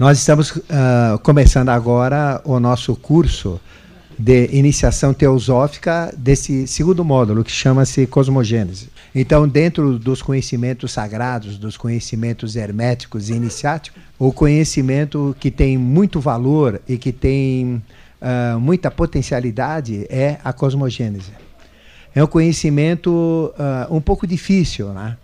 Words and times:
Nós 0.00 0.18
estamos 0.18 0.50
uh, 0.52 1.18
começando 1.22 1.68
agora 1.68 2.40
o 2.46 2.58
nosso 2.58 2.96
curso 2.96 3.60
de 4.18 4.48
iniciação 4.50 5.12
teosófica 5.12 6.10
desse 6.16 6.66
segundo 6.66 7.04
módulo, 7.04 7.44
que 7.44 7.50
chama-se 7.50 8.06
Cosmogênese. 8.06 8.88
Então, 9.14 9.46
dentro 9.46 9.98
dos 9.98 10.22
conhecimentos 10.22 10.92
sagrados, 10.92 11.58
dos 11.58 11.76
conhecimentos 11.76 12.56
herméticos 12.56 13.28
e 13.28 13.34
iniciáticos, 13.34 14.00
o 14.18 14.32
conhecimento 14.32 15.36
que 15.38 15.50
tem 15.50 15.76
muito 15.76 16.18
valor 16.18 16.80
e 16.88 16.96
que 16.96 17.12
tem 17.12 17.82
uh, 18.22 18.58
muita 18.58 18.90
potencialidade 18.90 20.06
é 20.08 20.38
a 20.42 20.50
cosmogênese. 20.50 21.32
É 22.14 22.24
um 22.24 22.26
conhecimento 22.26 23.52
uh, 23.52 23.94
um 23.94 24.00
pouco 24.00 24.26
difícil, 24.26 24.94
né? 24.94 25.18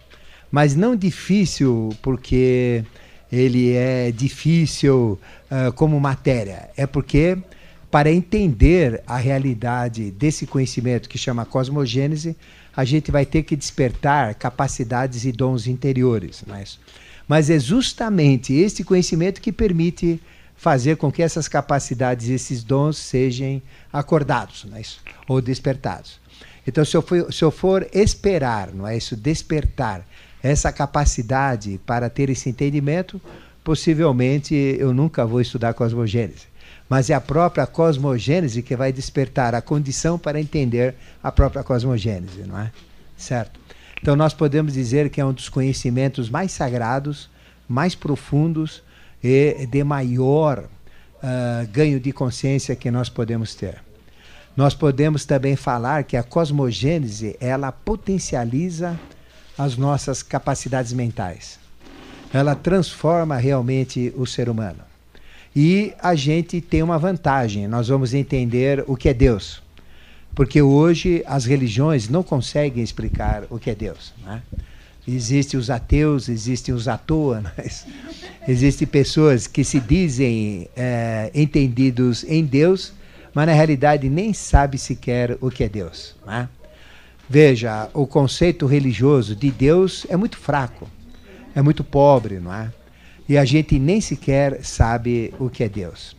mas 0.50 0.76
não 0.76 0.94
difícil 0.94 1.96
porque 2.02 2.84
ele 3.30 3.72
é 3.72 4.10
difícil 4.10 5.18
uh, 5.50 5.72
como 5.72 5.98
matéria. 6.00 6.70
É 6.76 6.86
porque, 6.86 7.36
para 7.90 8.10
entender 8.12 9.02
a 9.06 9.16
realidade 9.16 10.10
desse 10.10 10.46
conhecimento 10.46 11.08
que 11.08 11.18
chama 11.18 11.44
cosmogênese, 11.44 12.36
a 12.76 12.84
gente 12.84 13.10
vai 13.10 13.24
ter 13.24 13.42
que 13.42 13.56
despertar 13.56 14.34
capacidades 14.34 15.24
e 15.24 15.32
dons 15.32 15.66
interiores. 15.66 16.44
Mas, 16.46 16.78
mas 17.26 17.48
é 17.50 17.58
justamente 17.58 18.52
esse 18.52 18.84
conhecimento 18.84 19.40
que 19.40 19.50
permite 19.50 20.20
fazer 20.56 20.96
com 20.96 21.10
que 21.12 21.22
essas 21.22 21.48
capacidades, 21.48 22.28
esses 22.28 22.62
dons 22.62 22.96
sejam 22.96 23.60
acordados 23.92 24.66
é 24.74 24.80
isso? 24.80 25.00
ou 25.28 25.40
despertados. 25.40 26.18
Então, 26.66 26.84
se 26.84 26.96
eu, 26.96 27.02
for, 27.02 27.32
se 27.32 27.44
eu 27.44 27.50
for 27.50 27.86
esperar, 27.92 28.72
não 28.72 28.86
é 28.86 28.96
isso, 28.96 29.16
despertar 29.16 30.04
essa 30.46 30.72
capacidade 30.72 31.80
para 31.84 32.08
ter 32.08 32.30
esse 32.30 32.48
entendimento, 32.48 33.20
possivelmente 33.64 34.54
eu 34.54 34.94
nunca 34.94 35.26
vou 35.26 35.40
estudar 35.40 35.74
cosmogênese. 35.74 36.46
Mas 36.88 37.10
é 37.10 37.14
a 37.14 37.20
própria 37.20 37.66
cosmogênese 37.66 38.62
que 38.62 38.76
vai 38.76 38.92
despertar 38.92 39.54
a 39.54 39.60
condição 39.60 40.18
para 40.18 40.40
entender 40.40 40.94
a 41.22 41.32
própria 41.32 41.64
cosmogênese, 41.64 42.42
não 42.46 42.58
é? 42.58 42.70
Certo? 43.16 43.58
Então 44.00 44.14
nós 44.14 44.32
podemos 44.32 44.74
dizer 44.74 45.10
que 45.10 45.20
é 45.20 45.24
um 45.24 45.32
dos 45.32 45.48
conhecimentos 45.48 46.30
mais 46.30 46.52
sagrados, 46.52 47.28
mais 47.68 47.94
profundos 47.94 48.82
e 49.22 49.66
de 49.66 49.82
maior 49.82 50.60
uh, 50.60 51.66
ganho 51.72 51.98
de 51.98 52.12
consciência 52.12 52.76
que 52.76 52.90
nós 52.90 53.08
podemos 53.08 53.54
ter. 53.54 53.82
Nós 54.56 54.74
podemos 54.74 55.24
também 55.24 55.56
falar 55.56 56.04
que 56.04 56.16
a 56.16 56.22
cosmogênese 56.22 57.36
ela 57.40 57.72
potencializa 57.72 58.98
as 59.56 59.76
nossas 59.76 60.22
capacidades 60.22 60.92
mentais. 60.92 61.58
Ela 62.32 62.54
transforma 62.54 63.36
realmente 63.36 64.12
o 64.16 64.26
ser 64.26 64.48
humano. 64.48 64.80
E 65.54 65.94
a 66.02 66.14
gente 66.14 66.60
tem 66.60 66.82
uma 66.82 66.98
vantagem, 66.98 67.66
nós 67.66 67.88
vamos 67.88 68.12
entender 68.12 68.84
o 68.86 68.96
que 68.96 69.08
é 69.08 69.14
Deus. 69.14 69.62
Porque 70.34 70.60
hoje 70.60 71.22
as 71.26 71.46
religiões 71.46 72.10
não 72.10 72.22
conseguem 72.22 72.84
explicar 72.84 73.44
o 73.48 73.58
que 73.58 73.70
é 73.70 73.74
Deus. 73.74 74.12
Né? 74.22 74.42
Existem 75.08 75.58
os 75.58 75.70
ateus, 75.70 76.28
existem 76.28 76.74
os 76.74 76.88
à 76.88 77.00
existem 78.46 78.86
pessoas 78.86 79.46
que 79.46 79.64
se 79.64 79.80
dizem 79.80 80.68
é, 80.76 81.30
entendidos 81.34 82.22
em 82.24 82.44
Deus, 82.44 82.92
mas 83.32 83.46
na 83.46 83.54
realidade 83.54 84.10
nem 84.10 84.34
sabe 84.34 84.76
sequer 84.76 85.38
o 85.40 85.50
que 85.50 85.64
é 85.64 85.68
Deus. 85.70 86.14
Né? 86.26 86.48
Veja, 87.28 87.90
o 87.92 88.06
conceito 88.06 88.66
religioso 88.66 89.34
de 89.34 89.50
Deus 89.50 90.06
é 90.08 90.16
muito 90.16 90.38
fraco, 90.38 90.88
é 91.54 91.60
muito 91.60 91.82
pobre, 91.82 92.38
não 92.38 92.54
é? 92.54 92.72
E 93.28 93.36
a 93.36 93.44
gente 93.44 93.78
nem 93.78 94.00
sequer 94.00 94.64
sabe 94.64 95.34
o 95.38 95.50
que 95.50 95.64
é 95.64 95.68
Deus. 95.68 96.16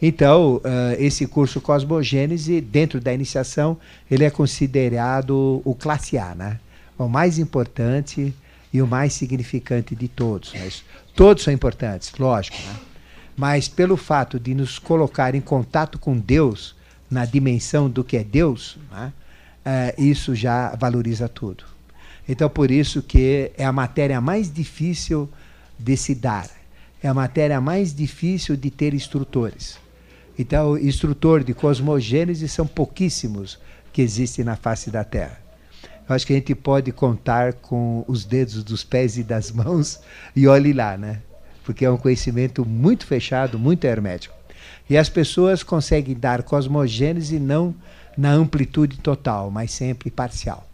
Então, 0.00 0.56
uh, 0.56 0.62
esse 0.98 1.26
curso 1.26 1.60
Cosmogênese, 1.60 2.60
dentro 2.60 3.00
da 3.00 3.12
iniciação, 3.12 3.76
ele 4.10 4.24
é 4.24 4.30
considerado 4.30 5.60
o 5.64 5.74
classe 5.74 6.16
A, 6.16 6.34
né? 6.34 6.58
O 6.98 7.08
mais 7.08 7.38
importante 7.38 8.34
e 8.72 8.80
o 8.80 8.86
mais 8.86 9.12
significante 9.12 9.94
de 9.94 10.08
todos. 10.08 10.52
Mas 10.54 10.82
todos 11.14 11.44
são 11.44 11.52
importantes, 11.52 12.12
lógico, 12.18 12.56
né? 12.66 12.76
Mas 13.36 13.68
pelo 13.68 13.96
fato 13.96 14.40
de 14.40 14.54
nos 14.54 14.78
colocar 14.78 15.34
em 15.34 15.40
contato 15.42 15.98
com 15.98 16.16
Deus, 16.16 16.74
na 17.10 17.26
dimensão 17.26 17.88
do 17.88 18.02
que 18.02 18.16
é 18.16 18.24
Deus, 18.24 18.78
né? 18.90 19.12
É, 19.66 19.92
isso 19.98 20.32
já 20.32 20.76
valoriza 20.76 21.28
tudo. 21.28 21.64
Então, 22.28 22.48
por 22.48 22.70
isso 22.70 23.02
que 23.02 23.50
é 23.58 23.64
a 23.64 23.72
matéria 23.72 24.20
mais 24.20 24.52
difícil 24.52 25.28
de 25.76 25.96
se 25.96 26.14
dar. 26.14 26.48
É 27.02 27.08
a 27.08 27.14
matéria 27.14 27.60
mais 27.60 27.92
difícil 27.92 28.56
de 28.56 28.70
ter 28.70 28.94
instrutores. 28.94 29.78
Então, 30.38 30.78
instrutor 30.78 31.42
de 31.42 31.52
cosmogênese 31.52 32.48
são 32.48 32.66
pouquíssimos 32.66 33.58
que 33.92 34.02
existem 34.02 34.44
na 34.44 34.54
face 34.54 34.88
da 34.88 35.02
Terra. 35.02 35.40
Eu 36.08 36.14
acho 36.14 36.24
que 36.26 36.32
a 36.32 36.36
gente 36.36 36.54
pode 36.54 36.92
contar 36.92 37.54
com 37.54 38.04
os 38.06 38.24
dedos 38.24 38.62
dos 38.62 38.84
pés 38.84 39.18
e 39.18 39.24
das 39.24 39.50
mãos 39.52 40.00
e 40.34 40.46
olhe 40.46 40.72
lá, 40.72 40.96
né? 40.96 41.20
Porque 41.64 41.84
é 41.84 41.90
um 41.90 41.96
conhecimento 41.96 42.64
muito 42.64 43.04
fechado, 43.04 43.58
muito 43.58 43.84
hermético. 43.84 44.34
E 44.88 44.96
as 44.96 45.08
pessoas 45.08 45.64
conseguem 45.64 46.14
dar 46.14 46.44
cosmogênese 46.44 47.40
não 47.40 47.74
na 48.16 48.32
amplitude 48.32 48.98
total, 48.98 49.50
mas 49.50 49.72
sempre 49.72 50.10
parcial. 50.10 50.66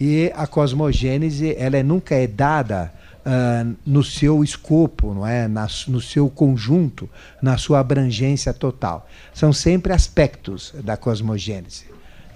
E 0.00 0.32
a 0.34 0.46
cosmogênese, 0.46 1.54
ela 1.56 1.76
é, 1.76 1.82
nunca 1.82 2.14
é 2.14 2.26
dada 2.26 2.92
uh, 3.24 3.76
no 3.86 4.02
seu 4.02 4.42
escopo, 4.42 5.14
não 5.14 5.26
é? 5.26 5.46
Na, 5.46 5.68
no 5.86 6.00
seu 6.00 6.28
conjunto, 6.28 7.08
na 7.40 7.56
sua 7.56 7.80
abrangência 7.80 8.52
total. 8.52 9.08
São 9.32 9.52
sempre 9.52 9.92
aspectos 9.92 10.74
da 10.82 10.96
cosmogênese. 10.96 11.84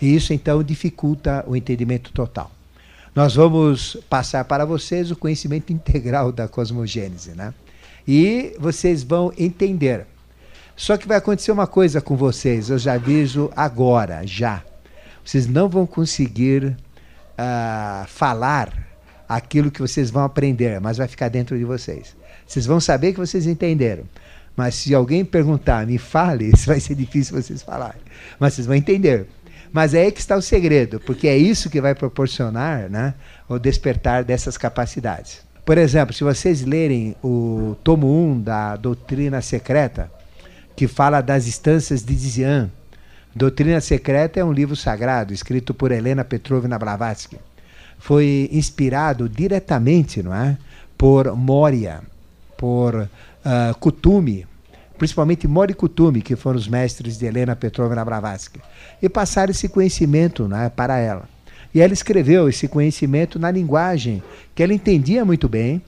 E 0.01 0.15
isso, 0.15 0.33
então, 0.33 0.63
dificulta 0.63 1.45
o 1.47 1.57
entendimento 1.57 2.13
total. 2.13 2.51
Nós 3.15 3.35
vamos 3.35 3.97
passar 4.11 4.45
para 4.45 4.65
vocês 4.65 5.11
o 5.11 5.17
conhecimento 5.17 5.73
integral 5.75 6.31
da 6.31 6.47
cosmogênese, 6.47 7.31
né? 7.31 7.53
E 8.07 8.55
vocês 8.61 9.03
vão 9.03 9.33
entender 9.37 10.07
só 10.77 10.99
que 10.99 11.09
vai 11.09 11.17
acontecer 11.17 11.51
uma 11.51 11.67
coisa 11.67 12.03
com 12.03 12.15
vocês, 12.15 12.69
eu 12.69 12.79
já 12.79 12.93
aviso 12.93 13.51
agora, 13.57 14.27
já. 14.27 14.63
Vocês 15.25 15.47
não 15.47 15.71
vão 15.71 15.87
conseguir 15.87 16.65
uh, 16.67 18.07
falar 18.07 18.87
aquilo 19.27 19.71
que 19.71 19.81
vocês 19.81 20.11
vão 20.11 20.23
aprender, 20.23 20.79
mas 20.81 20.99
vai 20.99 21.09
ficar 21.09 21.29
dentro 21.29 21.57
de 21.59 21.65
vocês. 21.65 22.15
Vocês 22.47 22.67
vão 22.67 22.79
saber 22.79 23.15
que 23.15 23.19
vocês 23.19 23.47
entenderam. 23.47 24.05
Mas 24.55 24.75
se 24.75 24.95
alguém 24.95 25.25
perguntar, 25.25 25.87
me 25.87 25.99
fale, 25.99 26.53
vai 26.67 26.79
ser 26.79 26.95
difícil 26.95 27.41
vocês 27.41 27.63
falarem. 27.63 28.01
Mas 28.39 28.55
vocês 28.55 28.67
vão 28.67 28.77
entender. 28.77 29.27
Mas 29.73 29.95
é 29.95 30.03
aí 30.03 30.13
que 30.13 30.21
está 30.21 30.37
o 30.37 30.43
segredo, 30.43 31.01
porque 31.01 31.27
é 31.27 31.37
isso 31.37 31.69
que 31.69 31.81
vai 31.81 31.95
proporcionar 31.95 32.89
né, 32.89 33.15
o 33.49 33.59
despertar 33.59 34.25
dessas 34.25 34.57
capacidades. 34.57 35.41
Por 35.65 35.77
exemplo, 35.77 36.15
se 36.15 36.23
vocês 36.23 36.63
lerem 36.63 37.17
o 37.23 37.77
tomo 37.83 38.07
1 38.07 38.43
da 38.43 38.77
Doutrina 38.77 39.43
Secreta, 39.43 40.11
que 40.77 40.87
fala 40.87 41.23
das 41.23 41.49
instâncias 41.49 42.05
de 42.05 42.15
Dzian. 42.15 42.71
Doutrina 43.35 43.81
Secreta 43.81 44.39
é 44.39 44.45
um 44.45 44.53
livro 44.53 44.77
sagrado 44.77 45.33
escrito 45.33 45.73
por 45.73 45.91
Helena 45.91 46.25
Petrovna 46.25 46.79
Blavatsky. 46.79 47.39
Foi 47.99 48.49
inspirado 48.53 49.29
diretamente, 49.29 50.23
não 50.23 50.35
é, 50.35 50.57
por 50.97 51.35
Moria, 51.35 52.01
por 52.57 52.95
uh, 52.95 53.79
Kutumi, 53.81 54.47
principalmente 54.99 55.49
Mori 55.49 55.75
Kutumi, 55.75 56.21
que 56.21 56.37
foram 56.37 56.59
os 56.59 56.69
mestres 56.69 57.19
de 57.19 57.27
Helena 57.27 57.57
Petrovna 57.57 58.05
Blavatsky, 58.05 58.61
e 59.01 59.09
passaram 59.09 59.51
esse 59.51 59.69
conhecimento 59.69 60.49
é, 60.55 60.69
para 60.69 60.99
ela. 60.99 61.29
E 61.75 61.81
ela 61.81 61.93
escreveu 61.93 62.49
esse 62.49 62.69
conhecimento 62.69 63.39
na 63.39 63.51
linguagem 63.51 64.23
que 64.55 64.63
ela 64.63 64.75
entendia 64.75 65.25
muito 65.25 65.49
bem, 65.49 65.83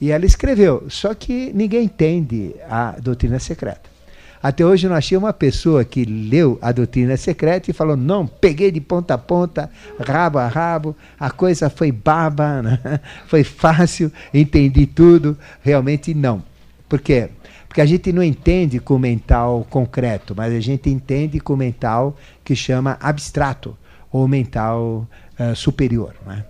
e 0.00 0.10
ela 0.10 0.24
escreveu, 0.24 0.86
só 0.88 1.12
que 1.12 1.50
ninguém 1.54 1.84
entende 1.84 2.54
a 2.68 2.92
doutrina 3.00 3.38
secreta. 3.38 3.97
Até 4.42 4.64
hoje 4.64 4.86
eu 4.86 4.90
não 4.90 4.96
achei 4.96 5.18
uma 5.18 5.32
pessoa 5.32 5.84
que 5.84 6.04
leu 6.04 6.58
a 6.62 6.70
doutrina 6.70 7.16
secreta 7.16 7.70
e 7.70 7.74
falou: 7.74 7.96
não, 7.96 8.26
peguei 8.26 8.70
de 8.70 8.80
ponta 8.80 9.14
a 9.14 9.18
ponta, 9.18 9.70
rabo 9.98 10.38
a 10.38 10.46
rabo, 10.46 10.96
a 11.18 11.30
coisa 11.30 11.68
foi 11.68 11.90
baba, 11.90 12.62
né? 12.62 13.00
foi 13.26 13.42
fácil, 13.44 14.12
entendi 14.32 14.86
tudo. 14.86 15.36
Realmente 15.62 16.14
não. 16.14 16.42
Por 16.88 17.00
quê? 17.00 17.28
Porque 17.66 17.80
a 17.82 17.86
gente 17.86 18.12
não 18.12 18.22
entende 18.22 18.80
com 18.80 18.98
mental 18.98 19.66
concreto, 19.68 20.34
mas 20.34 20.54
a 20.54 20.60
gente 20.60 20.88
entende 20.88 21.38
com 21.38 21.54
mental 21.54 22.16
que 22.42 22.56
chama 22.56 22.96
abstrato 23.00 23.76
ou 24.10 24.26
mental 24.26 25.06
uh, 25.38 25.54
superior. 25.54 26.14
Né? 26.26 26.44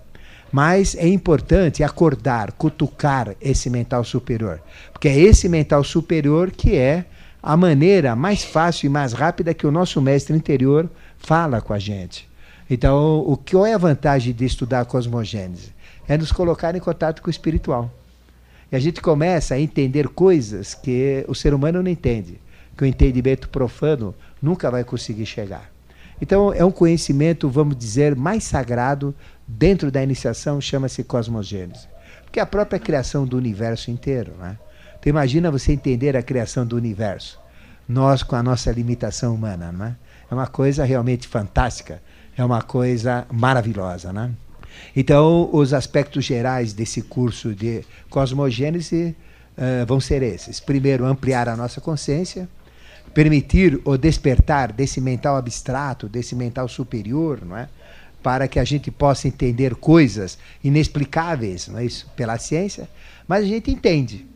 Mas 0.52 0.94
é 0.94 1.08
importante 1.08 1.82
acordar, 1.82 2.52
cutucar 2.52 3.34
esse 3.40 3.68
mental 3.68 4.04
superior, 4.04 4.62
porque 4.92 5.08
é 5.08 5.18
esse 5.18 5.48
mental 5.48 5.82
superior 5.82 6.50
que 6.52 6.76
é 6.76 7.04
a 7.42 7.56
maneira 7.56 8.16
mais 8.16 8.42
fácil 8.44 8.86
e 8.86 8.90
mais 8.90 9.12
rápida 9.12 9.54
que 9.54 9.66
o 9.66 9.70
nosso 9.70 10.00
mestre 10.00 10.36
interior 10.36 10.90
fala 11.18 11.60
com 11.60 11.72
a 11.72 11.78
gente. 11.78 12.28
Então, 12.70 13.20
o 13.26 13.36
que 13.36 13.56
é 13.56 13.74
a 13.74 13.78
vantagem 13.78 14.32
de 14.34 14.44
estudar 14.44 14.80
a 14.80 14.84
cosmogênese? 14.84 15.72
É 16.06 16.18
nos 16.18 16.32
colocar 16.32 16.74
em 16.74 16.80
contato 16.80 17.22
com 17.22 17.28
o 17.28 17.30
espiritual. 17.30 17.90
E 18.70 18.76
a 18.76 18.78
gente 18.78 19.00
começa 19.00 19.54
a 19.54 19.60
entender 19.60 20.08
coisas 20.08 20.74
que 20.74 21.24
o 21.26 21.34
ser 21.34 21.54
humano 21.54 21.82
não 21.82 21.90
entende, 21.90 22.38
que 22.76 22.84
o 22.84 22.86
entendimento 22.86 23.48
profano 23.48 24.14
nunca 24.42 24.70
vai 24.70 24.84
conseguir 24.84 25.24
chegar. 25.24 25.70
Então, 26.20 26.52
é 26.52 26.64
um 26.64 26.70
conhecimento, 26.70 27.48
vamos 27.48 27.76
dizer, 27.76 28.14
mais 28.14 28.44
sagrado 28.44 29.14
dentro 29.46 29.90
da 29.90 30.02
iniciação, 30.02 30.60
chama-se 30.60 31.04
cosmogênese. 31.04 31.86
Porque 32.24 32.40
é 32.40 32.42
a 32.42 32.46
própria 32.46 32.78
criação 32.78 33.24
do 33.24 33.36
universo 33.38 33.90
inteiro. 33.90 34.32
Né? 34.38 34.58
Imagina 35.08 35.50
você 35.50 35.72
entender 35.72 36.16
a 36.16 36.22
criação 36.22 36.66
do 36.66 36.76
universo. 36.76 37.40
Nós, 37.88 38.22
com 38.22 38.36
a 38.36 38.42
nossa 38.42 38.70
limitação 38.70 39.34
humana. 39.34 39.72
Né? 39.72 39.96
É 40.30 40.34
uma 40.34 40.46
coisa 40.46 40.84
realmente 40.84 41.26
fantástica. 41.26 42.02
É 42.36 42.44
uma 42.44 42.62
coisa 42.62 43.26
maravilhosa. 43.32 44.12
Né? 44.12 44.30
Então, 44.94 45.48
os 45.52 45.72
aspectos 45.72 46.24
gerais 46.24 46.72
desse 46.72 47.02
curso 47.02 47.54
de 47.54 47.84
cosmogênese 48.10 49.16
uh, 49.56 49.86
vão 49.86 50.00
ser 50.00 50.22
esses. 50.22 50.60
Primeiro, 50.60 51.04
ampliar 51.04 51.48
a 51.48 51.56
nossa 51.56 51.80
consciência 51.80 52.48
permitir 53.14 53.80
o 53.84 53.96
despertar 53.96 54.72
desse 54.72 55.00
mental 55.00 55.36
abstrato, 55.36 56.08
desse 56.08 56.34
mental 56.34 56.68
superior, 56.68 57.44
não 57.44 57.56
é? 57.56 57.68
para 58.22 58.48
que 58.48 58.58
a 58.58 58.64
gente 58.64 58.90
possa 58.90 59.28
entender 59.28 59.74
coisas 59.76 60.38
inexplicáveis, 60.62 61.68
não 61.68 61.78
é 61.78 61.84
isso, 61.84 62.08
pela 62.16 62.38
ciência, 62.38 62.88
mas 63.26 63.44
a 63.44 63.46
gente 63.46 63.70
entende. 63.70 64.26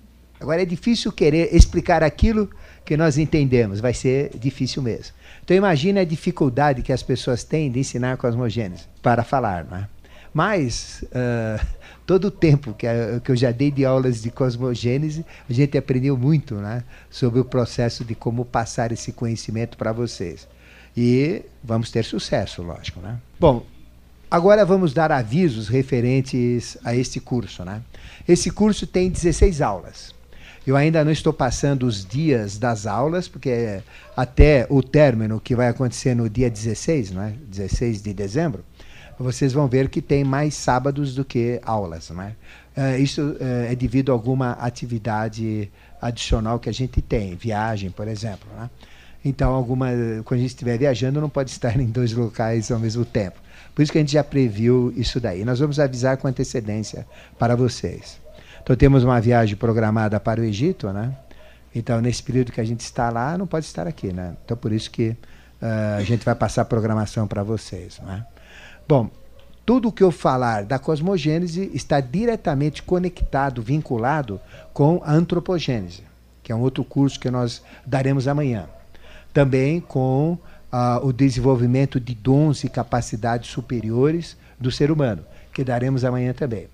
Agora 0.43 0.61
é 0.61 0.65
difícil 0.65 1.13
querer 1.13 1.55
explicar 1.55 2.03
aquilo 2.03 2.51
que 2.85 2.97
nós 2.97 3.17
entendemos, 3.17 3.79
vai 3.79 3.95
ser 3.95 4.37
difícil 4.37 4.83
mesmo. 4.83 5.15
Então 5.45 5.57
imagine 5.57 6.01
a 6.01 6.05
dificuldade 6.05 6.83
que 6.83 6.93
as 6.93 7.03
pessoas 7.03 7.45
têm 7.45 7.71
de 7.71 7.79
ensinar 7.79 8.17
cosmogênese 8.17 8.85
para 9.01 9.23
falar, 9.23 9.65
não 9.65 9.79
é? 9.79 9.89
Mas 10.35 11.05
uh, 11.05 11.65
todo 12.05 12.25
o 12.27 12.31
tempo 12.31 12.75
que, 12.75 12.87
que 13.23 13.31
eu 13.31 13.37
já 13.37 13.53
dei 13.53 13.71
de 13.71 13.85
aulas 13.85 14.23
de 14.23 14.31
cosmogênese, 14.31 15.25
a 15.49 15.53
gente 15.53 15.79
aprendeu 15.79 16.17
muito 16.17 16.57
né, 16.57 16.83
sobre 17.09 17.39
o 17.39 17.45
processo 17.45 18.05
de 18.05 18.15
como 18.15 18.45
passar 18.45 18.91
esse 18.91 19.13
conhecimento 19.13 19.77
para 19.77 19.93
vocês. 19.93 20.49
E 20.97 21.43
vamos 21.63 21.91
ter 21.91 22.05
sucesso, 22.05 22.63
lógico. 22.63 22.99
Né? 23.01 23.17
Bom, 23.39 23.65
agora 24.31 24.65
vamos 24.65 24.93
dar 24.93 25.13
avisos 25.13 25.69
referentes 25.69 26.79
a 26.83 26.97
este 26.97 27.21
curso. 27.21 27.65
Né? 27.65 27.83
Esse 28.27 28.51
curso 28.51 28.87
tem 28.87 29.11
16 29.11 29.61
aulas. 29.61 30.15
Eu 30.67 30.77
ainda 30.77 31.05
não 31.05 31.11
estou 31.11 31.33
passando 31.33 31.87
os 31.87 32.05
dias 32.05 32.57
das 32.57 32.87
aulas, 32.87 33.27
porque 33.27 33.83
até 34.17 34.67
o 34.71 34.83
término, 34.83 35.41
que 35.41 35.57
vai 35.57 35.69
acontecer 35.69 36.15
no 36.15 36.31
dia 36.31 36.49
16, 36.49 37.11
né? 37.11 37.35
16 37.49 38.01
de 38.01 38.15
dezembro, 38.15 38.65
vocês 39.19 39.53
vão 39.53 39.67
ver 39.67 39.89
que 39.89 40.01
tem 40.01 40.25
mais 40.25 40.55
sábados 40.55 41.15
do 41.15 41.25
que 41.25 41.61
aulas. 41.65 42.11
Né? 42.11 42.35
Uh, 42.77 43.01
isso 43.01 43.23
uh, 43.23 43.37
é 43.71 43.75
devido 43.75 44.11
a 44.11 44.15
alguma 44.15 44.53
atividade 44.53 45.71
adicional 46.01 46.59
que 46.59 46.69
a 46.69 46.73
gente 46.73 47.01
tem, 47.03 47.35
viagem, 47.35 47.91
por 47.91 48.09
exemplo. 48.09 48.49
Né? 48.57 48.71
Então, 49.25 49.53
alguma, 49.53 49.89
quando 50.25 50.39
a 50.39 50.43
gente 50.43 50.51
estiver 50.51 50.79
viajando, 50.79 51.21
não 51.21 51.29
pode 51.29 51.51
estar 51.51 51.79
em 51.81 51.87
dois 51.87 52.13
locais 52.13 52.71
ao 52.71 52.79
mesmo 52.79 53.05
tempo. 53.05 53.41
Por 53.75 53.83
isso 53.83 53.91
que 53.91 53.99
a 53.99 54.01
gente 54.01 54.13
já 54.13 54.25
previu 54.25 54.93
isso 54.97 55.19
daí. 55.19 55.45
Nós 55.45 55.59
vamos 55.59 55.81
avisar 55.81 56.17
com 56.19 56.29
antecedência 56.29 57.07
para 57.39 57.57
vocês. 57.57 58.22
Então, 58.73 58.79
temos 58.79 59.05
uma 59.05 59.21
viagem 59.21 59.55
programada 59.55 60.19
para 60.19 60.41
o 60.41 60.45
Egito, 60.45 60.91
né? 60.95 61.15
Então, 61.75 62.01
nesse 62.01 62.23
período 62.23 62.51
que 62.51 62.59
a 62.59 62.65
gente 62.65 62.81
está 62.81 63.11
lá, 63.11 63.37
não 63.37 63.47
pode 63.47 63.67
estar 63.67 63.87
aqui, 63.87 64.15
né? 64.15 64.35
Então, 64.43 64.57
por 64.57 64.73
isso 64.73 64.91
que 64.91 65.11
uh, 65.11 65.99
a 65.99 66.03
gente 66.03 66.25
vai 66.25 66.35
passar 66.35 66.63
a 66.63 66.65
programação 66.65 67.29
para 67.29 67.43
vocês, 67.43 68.01
né? 68.03 68.25
Bom, 68.89 69.11
tudo 69.67 69.89
o 69.89 69.93
que 69.93 70.03
eu 70.03 70.11
falar 70.11 70.65
da 70.65 70.79
cosmogênese 70.79 71.71
está 71.75 72.01
diretamente 72.01 72.83
conectado, 72.83 73.61
vinculado 73.61 74.41
com 74.73 75.03
a 75.05 75.13
antropogênese, 75.13 76.05
que 76.43 76.51
é 76.51 76.55
um 76.55 76.61
outro 76.63 76.83
curso 76.83 77.21
que 77.21 77.31
nós 77.31 77.63
daremos 77.85 78.27
amanhã. 78.27 78.71
Também 79.35 79.83
com 79.83 80.39
uh, 80.73 81.07
o 81.07 81.13
desenvolvimento 81.13 82.01
de 82.01 82.15
dons 82.15 82.65
e 82.65 82.71
capacidades 82.71 83.51
superiores 83.51 84.35
do 84.59 84.71
ser 84.71 84.91
humano, 84.91 85.23
que 85.53 85.63
daremos 85.63 86.07
amanhã 86.07 86.33
também. 86.33 86.72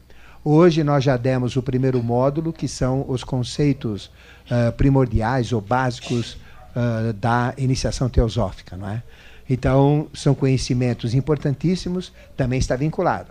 Hoje 0.51 0.83
nós 0.83 1.05
já 1.05 1.15
demos 1.19 1.57
o 1.57 1.63
primeiro 1.63 2.03
módulo, 2.03 2.55
que 2.55 2.67
são 2.67 3.05
os 3.07 3.23
conceitos 3.23 4.07
uh, 4.51 4.73
primordiais 4.79 5.53
ou 5.53 5.61
básicos 5.61 6.39
uh, 6.75 7.13
da 7.13 7.53
iniciação 7.59 8.09
teosófica, 8.09 8.75
não 8.75 8.89
é? 8.89 9.03
Então, 9.47 10.09
são 10.15 10.35
conhecimentos 10.35 11.13
importantíssimos, 11.13 12.15
também 12.35 12.59
está 12.59 12.77
vinculado. 12.77 13.31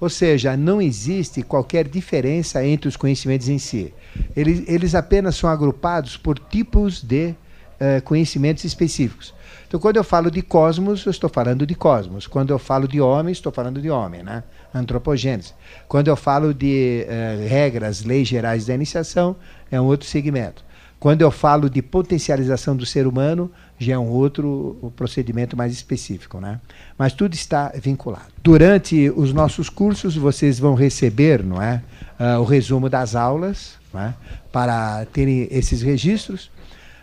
Ou 0.00 0.10
seja, 0.10 0.56
não 0.56 0.82
existe 0.82 1.44
qualquer 1.44 1.86
diferença 1.86 2.66
entre 2.66 2.88
os 2.88 2.96
conhecimentos 2.96 3.48
em 3.48 3.58
si. 3.58 3.94
Eles, 4.34 4.68
eles 4.68 4.96
apenas 4.96 5.36
são 5.36 5.48
agrupados 5.48 6.16
por 6.16 6.40
tipos 6.40 7.00
de 7.00 7.36
uh, 7.80 8.02
conhecimentos 8.02 8.64
específicos. 8.64 9.32
Então, 9.68 9.78
quando 9.78 9.98
eu 9.98 10.04
falo 10.04 10.28
de 10.28 10.42
cosmos, 10.42 11.06
eu 11.06 11.10
estou 11.10 11.30
falando 11.30 11.64
de 11.64 11.76
cosmos. 11.76 12.26
Quando 12.26 12.50
eu 12.50 12.58
falo 12.58 12.88
de 12.88 13.00
homem, 13.00 13.30
estou 13.30 13.52
falando 13.52 13.80
de 13.80 13.90
homem, 13.90 14.24
né? 14.24 14.42
Antropogênese. 14.74 15.54
Quando 15.86 16.08
eu 16.08 16.16
falo 16.16 16.52
de 16.52 17.06
uh, 17.06 17.48
regras, 17.48 18.04
leis 18.04 18.28
gerais 18.28 18.66
da 18.66 18.74
iniciação, 18.74 19.36
é 19.70 19.80
um 19.80 19.84
outro 19.84 20.06
segmento. 20.06 20.64
Quando 21.00 21.22
eu 21.22 21.30
falo 21.30 21.70
de 21.70 21.80
potencialização 21.80 22.76
do 22.76 22.84
ser 22.84 23.06
humano, 23.06 23.50
já 23.78 23.94
é 23.94 23.98
um 23.98 24.08
outro 24.08 24.92
procedimento 24.96 25.56
mais 25.56 25.72
específico, 25.72 26.40
né? 26.40 26.60
Mas 26.98 27.12
tudo 27.12 27.34
está 27.34 27.72
vinculado. 27.80 28.26
Durante 28.42 29.08
os 29.10 29.32
nossos 29.32 29.68
cursos, 29.68 30.16
vocês 30.16 30.58
vão 30.58 30.74
receber, 30.74 31.44
não 31.44 31.62
é, 31.62 31.82
uh, 32.18 32.40
o 32.40 32.44
resumo 32.44 32.88
das 32.88 33.14
aulas, 33.14 33.78
é? 33.94 34.12
para 34.50 35.06
terem 35.06 35.46
esses 35.50 35.82
registros. 35.82 36.50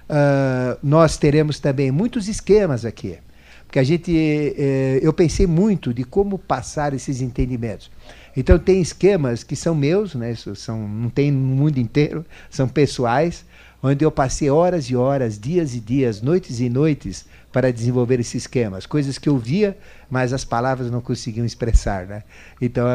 Uh, 0.10 0.78
nós 0.84 1.18
teremos 1.18 1.60
também 1.60 1.90
muitos 1.90 2.28
esquemas 2.28 2.84
aqui, 2.84 3.18
porque 3.66 3.80
a 3.80 3.84
gente, 3.84 4.12
eh, 4.16 5.00
eu 5.02 5.12
pensei 5.12 5.46
muito 5.46 5.94
de 5.94 6.04
como 6.04 6.38
passar 6.38 6.94
esses 6.94 7.22
entendimentos. 7.22 7.92
Então 8.38 8.60
tem 8.60 8.82
esquemas 8.82 9.44
que 9.44 9.56
são 9.56 9.74
meus, 9.74 10.16
né? 10.16 10.36
São, 10.56 10.88
não 10.88 11.10
tem 11.10 11.32
no 11.32 11.40
mundo 11.40 11.78
inteiro, 11.78 12.26
são 12.50 12.68
pessoais 12.68 13.46
onde 13.82 14.04
eu 14.04 14.12
passei 14.12 14.50
horas 14.50 14.86
e 14.86 14.96
horas, 14.96 15.38
dias 15.38 15.76
e 15.76 15.80
dias, 15.80 16.22
noites 16.22 16.60
e 16.60 16.70
noites 16.70 17.26
para 17.52 17.72
desenvolver 17.72 18.20
esses 18.20 18.44
esquemas, 18.44 18.86
coisas 18.86 19.18
que 19.18 19.30
eu 19.30 19.38
via, 19.38 19.78
mas 20.10 20.34
as 20.34 20.44
palavras 20.44 20.90
não 20.90 21.02
conseguiam 21.02 21.46
expressar, 21.46 22.08
né? 22.08 22.24
Então 22.60 22.86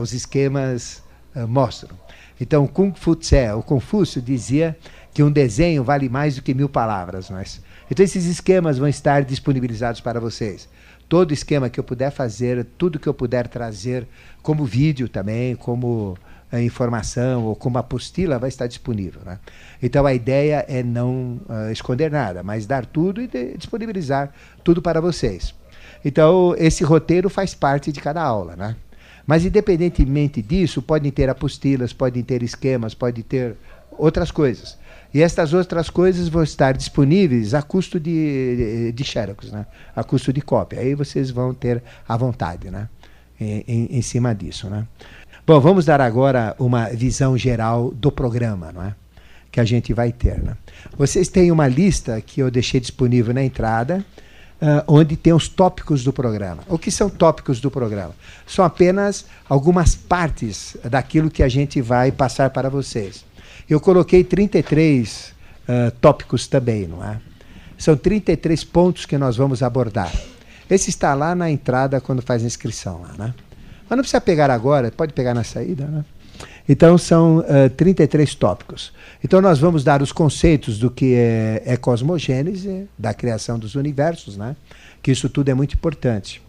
os 0.00 0.12
esquemas 0.12 1.02
uh, 1.34 1.48
mostram. 1.48 1.96
Então 2.40 2.66
Kung 2.66 2.92
Fu 2.94 3.16
Tse, 3.16 3.50
o 3.56 3.62
Confúcio 3.62 4.20
dizia 4.20 4.76
que 5.14 5.22
um 5.22 5.30
desenho 5.30 5.82
vale 5.82 6.08
mais 6.08 6.36
do 6.36 6.42
que 6.42 6.52
mil 6.52 6.68
palavras, 6.68 7.30
mas 7.30 7.60
então 7.90 8.04
esses 8.04 8.24
esquemas 8.26 8.78
vão 8.78 8.88
estar 8.88 9.24
disponibilizados 9.24 10.00
para 10.00 10.20
vocês. 10.20 10.68
Todo 11.08 11.32
esquema 11.32 11.70
que 11.70 11.78
eu 11.78 11.84
puder 11.84 12.10
fazer, 12.10 12.66
tudo 12.76 12.98
que 12.98 13.08
eu 13.08 13.14
puder 13.14 13.46
trazer, 13.46 14.06
como 14.42 14.64
vídeo 14.64 15.08
também, 15.08 15.54
como 15.54 16.18
a 16.50 16.60
informação 16.60 17.44
ou 17.44 17.54
como 17.54 17.78
apostila 17.78 18.38
vai 18.38 18.48
estar 18.48 18.66
disponível. 18.66 19.20
Né? 19.24 19.38
Então 19.82 20.06
a 20.06 20.14
ideia 20.14 20.64
é 20.68 20.82
não 20.82 21.40
uh, 21.48 21.70
esconder 21.70 22.10
nada, 22.10 22.42
mas 22.42 22.66
dar 22.66 22.86
tudo 22.86 23.20
e 23.20 23.28
disponibilizar 23.56 24.32
tudo 24.64 24.80
para 24.80 25.00
vocês. 25.00 25.54
Então 26.04 26.54
esse 26.58 26.84
roteiro 26.84 27.28
faz 27.28 27.54
parte 27.54 27.92
de 27.92 28.00
cada 28.00 28.22
aula. 28.22 28.56
Né? 28.56 28.76
Mas 29.26 29.44
independentemente 29.44 30.40
disso, 30.40 30.80
podem 30.80 31.10
ter 31.10 31.28
apostilas, 31.28 31.92
podem 31.92 32.22
ter 32.22 32.42
esquemas, 32.42 32.94
podem 32.94 33.22
ter 33.22 33.56
outras 33.98 34.30
coisas. 34.30 34.78
E 35.12 35.22
estas 35.22 35.52
outras 35.52 35.88
coisas 35.88 36.28
vão 36.28 36.42
estar 36.42 36.76
disponíveis 36.76 37.54
a 37.54 37.62
custo 37.62 37.98
de, 37.98 38.92
de 38.92 39.04
xerox, 39.04 39.50
né? 39.50 39.66
a 39.94 40.04
custo 40.04 40.32
de 40.32 40.40
cópia. 40.40 40.80
Aí 40.80 40.94
vocês 40.94 41.30
vão 41.30 41.54
ter 41.54 41.82
à 42.08 42.16
vontade 42.16 42.70
né? 42.70 42.88
em, 43.40 43.64
em, 43.66 43.88
em 43.98 44.02
cima 44.02 44.34
disso. 44.34 44.68
Né? 44.68 44.86
Bom, 45.46 45.60
vamos 45.60 45.84
dar 45.84 46.00
agora 46.00 46.54
uma 46.58 46.88
visão 46.88 47.36
geral 47.38 47.90
do 47.92 48.10
programa, 48.10 48.72
não 48.72 48.82
é? 48.82 48.94
Que 49.50 49.60
a 49.60 49.64
gente 49.64 49.94
vai 49.94 50.12
ter. 50.12 50.42
Né? 50.42 50.56
Vocês 50.98 51.28
têm 51.28 51.50
uma 51.50 51.68
lista 51.68 52.20
que 52.20 52.40
eu 52.40 52.50
deixei 52.50 52.80
disponível 52.80 53.32
na 53.32 53.42
entrada, 53.42 54.04
uh, 54.60 54.82
onde 54.86 55.16
tem 55.16 55.32
os 55.32 55.48
tópicos 55.48 56.02
do 56.02 56.12
programa. 56.12 56.62
O 56.68 56.78
que 56.78 56.90
são 56.90 57.08
tópicos 57.08 57.60
do 57.60 57.70
programa? 57.70 58.14
São 58.46 58.64
apenas 58.64 59.24
algumas 59.48 59.94
partes 59.94 60.76
daquilo 60.84 61.30
que 61.30 61.42
a 61.42 61.48
gente 61.48 61.80
vai 61.80 62.10
passar 62.10 62.50
para 62.50 62.68
vocês. 62.68 63.24
Eu 63.68 63.80
coloquei 63.80 64.22
33 64.22 65.34
uh, 65.68 65.90
tópicos 66.00 66.46
também, 66.46 66.86
não 66.86 67.04
é? 67.04 67.18
São 67.76 67.96
33 67.96 68.62
pontos 68.64 69.04
que 69.04 69.18
nós 69.18 69.36
vamos 69.36 69.62
abordar. 69.62 70.12
Esse 70.70 70.90
está 70.90 71.14
lá 71.14 71.34
na 71.34 71.50
entrada 71.50 72.00
quando 72.00 72.22
faz 72.22 72.42
a 72.42 72.46
inscrição 72.46 73.02
lá, 73.02 73.14
né? 73.18 73.34
Mas 73.88 73.96
não 73.96 73.98
precisa 73.98 74.20
pegar 74.20 74.50
agora, 74.50 74.90
pode 74.90 75.12
pegar 75.12 75.34
na 75.34 75.44
saída, 75.44 75.84
né? 75.86 76.04
Então 76.68 76.98
são 76.98 77.38
uh, 77.38 77.70
33 77.76 78.34
tópicos. 78.34 78.92
Então 79.22 79.40
nós 79.40 79.58
vamos 79.58 79.84
dar 79.84 80.02
os 80.02 80.12
conceitos 80.12 80.78
do 80.78 80.90
que 80.90 81.14
é, 81.14 81.62
é 81.64 81.76
cosmogênese, 81.76 82.88
da 82.98 83.14
criação 83.14 83.58
dos 83.58 83.74
universos, 83.74 84.36
né? 84.36 84.56
Que 85.02 85.12
isso 85.12 85.28
tudo 85.28 85.48
é 85.48 85.54
muito 85.54 85.74
importante. 85.74 86.42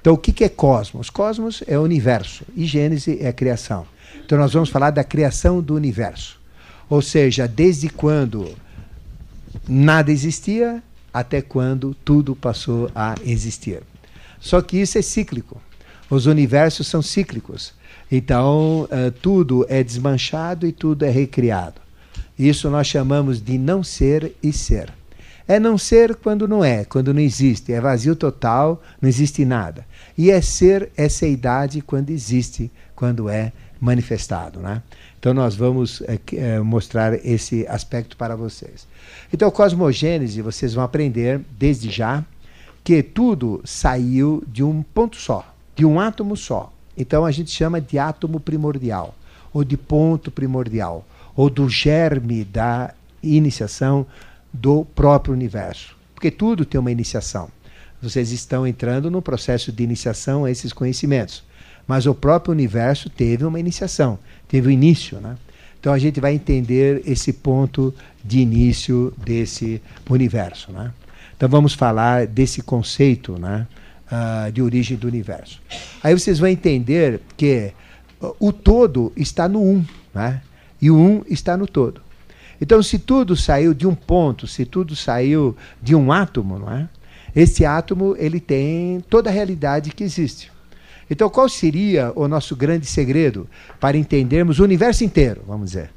Então 0.00 0.14
o 0.14 0.18
que, 0.18 0.32
que 0.32 0.42
é 0.42 0.48
cosmos? 0.48 1.10
Cosmos 1.10 1.62
é 1.66 1.78
o 1.78 1.82
universo 1.82 2.44
e 2.56 2.64
gênese 2.66 3.18
é 3.20 3.28
a 3.28 3.32
criação. 3.32 3.86
Então 4.24 4.36
nós 4.36 4.52
vamos 4.52 4.68
falar 4.68 4.90
da 4.90 5.04
criação 5.04 5.62
do 5.62 5.74
universo. 5.74 6.41
Ou 6.92 7.00
seja, 7.00 7.48
desde 7.48 7.88
quando 7.88 8.54
nada 9.66 10.12
existia 10.12 10.82
até 11.10 11.40
quando 11.40 11.96
tudo 12.04 12.36
passou 12.36 12.90
a 12.94 13.14
existir. 13.24 13.82
Só 14.38 14.60
que 14.60 14.76
isso 14.76 14.98
é 14.98 15.00
cíclico. 15.00 15.58
Os 16.10 16.26
universos 16.26 16.86
são 16.86 17.00
cíclicos. 17.00 17.72
Então, 18.10 18.82
uh, 18.82 19.10
tudo 19.22 19.64
é 19.70 19.82
desmanchado 19.82 20.66
e 20.66 20.72
tudo 20.72 21.06
é 21.06 21.08
recriado. 21.08 21.80
Isso 22.38 22.68
nós 22.68 22.88
chamamos 22.88 23.40
de 23.40 23.56
não 23.56 23.82
ser 23.82 24.36
e 24.42 24.52
ser. 24.52 24.92
É 25.48 25.58
não 25.58 25.78
ser 25.78 26.14
quando 26.16 26.46
não 26.46 26.62
é, 26.62 26.84
quando 26.84 27.14
não 27.14 27.22
existe, 27.22 27.72
é 27.72 27.80
vazio 27.80 28.14
total, 28.14 28.82
não 29.00 29.08
existe 29.08 29.46
nada. 29.46 29.86
E 30.16 30.30
é 30.30 30.42
ser 30.42 30.90
essa 30.94 31.26
idade 31.26 31.80
quando 31.80 32.10
existe, 32.10 32.70
quando 32.94 33.30
é 33.30 33.50
manifestado. 33.80 34.60
Né? 34.60 34.82
Então 35.22 35.32
nós 35.32 35.54
vamos 35.54 36.02
é, 36.02 36.18
é, 36.34 36.58
mostrar 36.58 37.14
esse 37.24 37.64
aspecto 37.68 38.16
para 38.16 38.34
vocês. 38.34 38.88
Então, 39.32 39.52
cosmogênese, 39.52 40.42
vocês 40.42 40.74
vão 40.74 40.82
aprender 40.82 41.40
desde 41.56 41.88
já 41.92 42.24
que 42.82 43.04
tudo 43.04 43.62
saiu 43.64 44.42
de 44.48 44.64
um 44.64 44.82
ponto 44.82 45.16
só, 45.16 45.54
de 45.76 45.86
um 45.86 46.00
átomo 46.00 46.36
só. 46.36 46.72
Então 46.98 47.24
a 47.24 47.30
gente 47.30 47.52
chama 47.52 47.80
de 47.80 48.00
átomo 48.00 48.40
primordial, 48.40 49.14
ou 49.54 49.62
de 49.62 49.76
ponto 49.76 50.28
primordial, 50.28 51.06
ou 51.36 51.48
do 51.48 51.68
germe 51.68 52.42
da 52.42 52.92
iniciação 53.22 54.04
do 54.52 54.84
próprio 54.84 55.32
universo. 55.32 55.96
Porque 56.16 56.32
tudo 56.32 56.64
tem 56.64 56.80
uma 56.80 56.90
iniciação. 56.90 57.48
Vocês 58.02 58.32
estão 58.32 58.66
entrando 58.66 59.08
no 59.08 59.22
processo 59.22 59.70
de 59.70 59.84
iniciação 59.84 60.44
a 60.44 60.50
esses 60.50 60.72
conhecimentos. 60.72 61.44
Mas 61.86 62.06
o 62.06 62.14
próprio 62.14 62.52
universo 62.52 63.10
teve 63.10 63.44
uma 63.44 63.58
iniciação, 63.58 64.18
teve 64.48 64.68
o 64.68 64.70
um 64.70 64.72
início. 64.72 65.18
Né? 65.18 65.36
Então 65.80 65.92
a 65.92 65.98
gente 65.98 66.20
vai 66.20 66.34
entender 66.34 67.02
esse 67.06 67.32
ponto 67.32 67.94
de 68.24 68.40
início 68.40 69.12
desse 69.16 69.82
universo. 70.08 70.70
Né? 70.72 70.92
Então 71.36 71.48
vamos 71.48 71.74
falar 71.74 72.26
desse 72.26 72.62
conceito 72.62 73.38
né, 73.38 73.66
uh, 74.06 74.52
de 74.52 74.62
origem 74.62 74.96
do 74.96 75.06
universo. 75.06 75.60
Aí 76.02 76.16
vocês 76.16 76.38
vão 76.38 76.48
entender 76.48 77.20
que 77.36 77.72
o 78.38 78.52
todo 78.52 79.12
está 79.16 79.48
no 79.48 79.60
um, 79.60 79.84
né? 80.14 80.40
e 80.80 80.90
o 80.90 80.96
um 80.96 81.24
está 81.28 81.56
no 81.56 81.66
todo. 81.66 82.00
Então, 82.62 82.80
se 82.80 82.96
tudo 82.96 83.34
saiu 83.36 83.74
de 83.74 83.88
um 83.88 83.94
ponto, 83.94 84.46
se 84.46 84.64
tudo 84.64 84.94
saiu 84.94 85.56
de 85.82 85.96
um 85.96 86.12
átomo, 86.12 86.60
não 86.60 86.70
é? 86.70 86.88
Esse 87.34 87.64
átomo 87.64 88.14
ele 88.16 88.38
tem 88.38 89.00
toda 89.10 89.28
a 89.28 89.32
realidade 89.32 89.90
que 89.90 90.04
existe. 90.04 90.51
Então, 91.12 91.28
qual 91.28 91.46
seria 91.46 92.10
o 92.16 92.26
nosso 92.26 92.56
grande 92.56 92.86
segredo 92.86 93.46
para 93.78 93.98
entendermos 93.98 94.58
o 94.58 94.64
universo 94.64 95.04
inteiro, 95.04 95.42
vamos 95.46 95.72
dizer? 95.72 95.90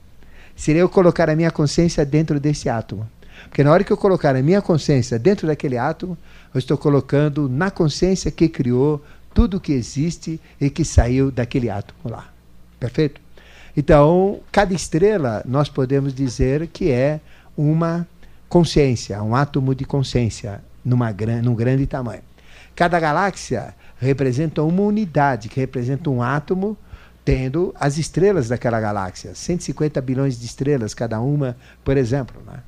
Seria 0.57 0.81
eu 0.81 0.89
colocar 0.89 1.29
a 1.29 1.35
minha 1.37 1.49
consciência 1.51 2.05
dentro 2.05 2.37
desse 2.37 2.67
átomo. 2.67 3.09
Porque 3.47 3.63
na 3.63 3.71
hora 3.71 3.81
que 3.81 3.93
eu 3.93 3.95
colocar 3.95 4.35
a 4.35 4.41
minha 4.41 4.61
consciência 4.61 5.17
dentro 5.17 5.47
daquele 5.47 5.77
átomo, 5.77 6.17
eu 6.53 6.59
estou 6.59 6.77
colocando 6.77 7.47
na 7.47 7.71
consciência 7.71 8.29
que 8.29 8.49
criou 8.49 9.01
tudo 9.33 9.57
que 9.57 9.71
existe 9.71 10.37
e 10.59 10.69
que 10.69 10.83
saiu 10.83 11.31
daquele 11.31 11.69
átomo 11.69 12.11
lá. 12.11 12.27
Perfeito? 12.77 13.21
Então, 13.77 14.41
cada 14.51 14.73
estrela 14.73 15.41
nós 15.45 15.69
podemos 15.69 16.13
dizer 16.13 16.67
que 16.67 16.91
é 16.91 17.21
uma 17.55 18.05
consciência, 18.49 19.23
um 19.23 19.33
átomo 19.33 19.73
de 19.73 19.85
consciência 19.85 20.61
numa, 20.83 21.15
num 21.41 21.55
grande 21.55 21.87
tamanho. 21.87 22.21
Cada 22.75 22.99
galáxia 22.99 23.73
representa 24.05 24.63
uma 24.63 24.81
unidade, 24.83 25.49
que 25.49 25.59
representa 25.59 26.09
um 26.09 26.21
átomo 26.21 26.77
tendo 27.25 27.73
as 27.79 27.97
estrelas 27.97 28.47
daquela 28.47 28.79
galáxia. 28.79 29.33
150 29.33 29.99
bilhões 30.01 30.39
de 30.39 30.45
estrelas 30.45 30.93
cada 30.93 31.19
uma, 31.19 31.57
por 31.83 31.97
exemplo. 31.97 32.41
Né? 32.45 32.59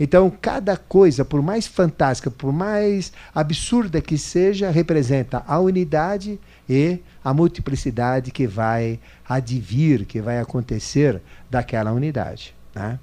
Então, 0.00 0.30
cada 0.30 0.76
coisa, 0.76 1.24
por 1.24 1.42
mais 1.42 1.66
fantástica, 1.66 2.30
por 2.30 2.52
mais 2.52 3.12
absurda 3.34 4.00
que 4.00 4.16
seja, 4.16 4.70
representa 4.70 5.42
a 5.46 5.58
unidade 5.58 6.40
e 6.68 7.00
a 7.22 7.34
multiplicidade 7.34 8.30
que 8.30 8.46
vai 8.46 8.98
advir, 9.28 10.06
que 10.06 10.20
vai 10.20 10.38
acontecer 10.38 11.20
daquela 11.50 11.92
unidade. 11.92 12.54
Né? 12.74 12.98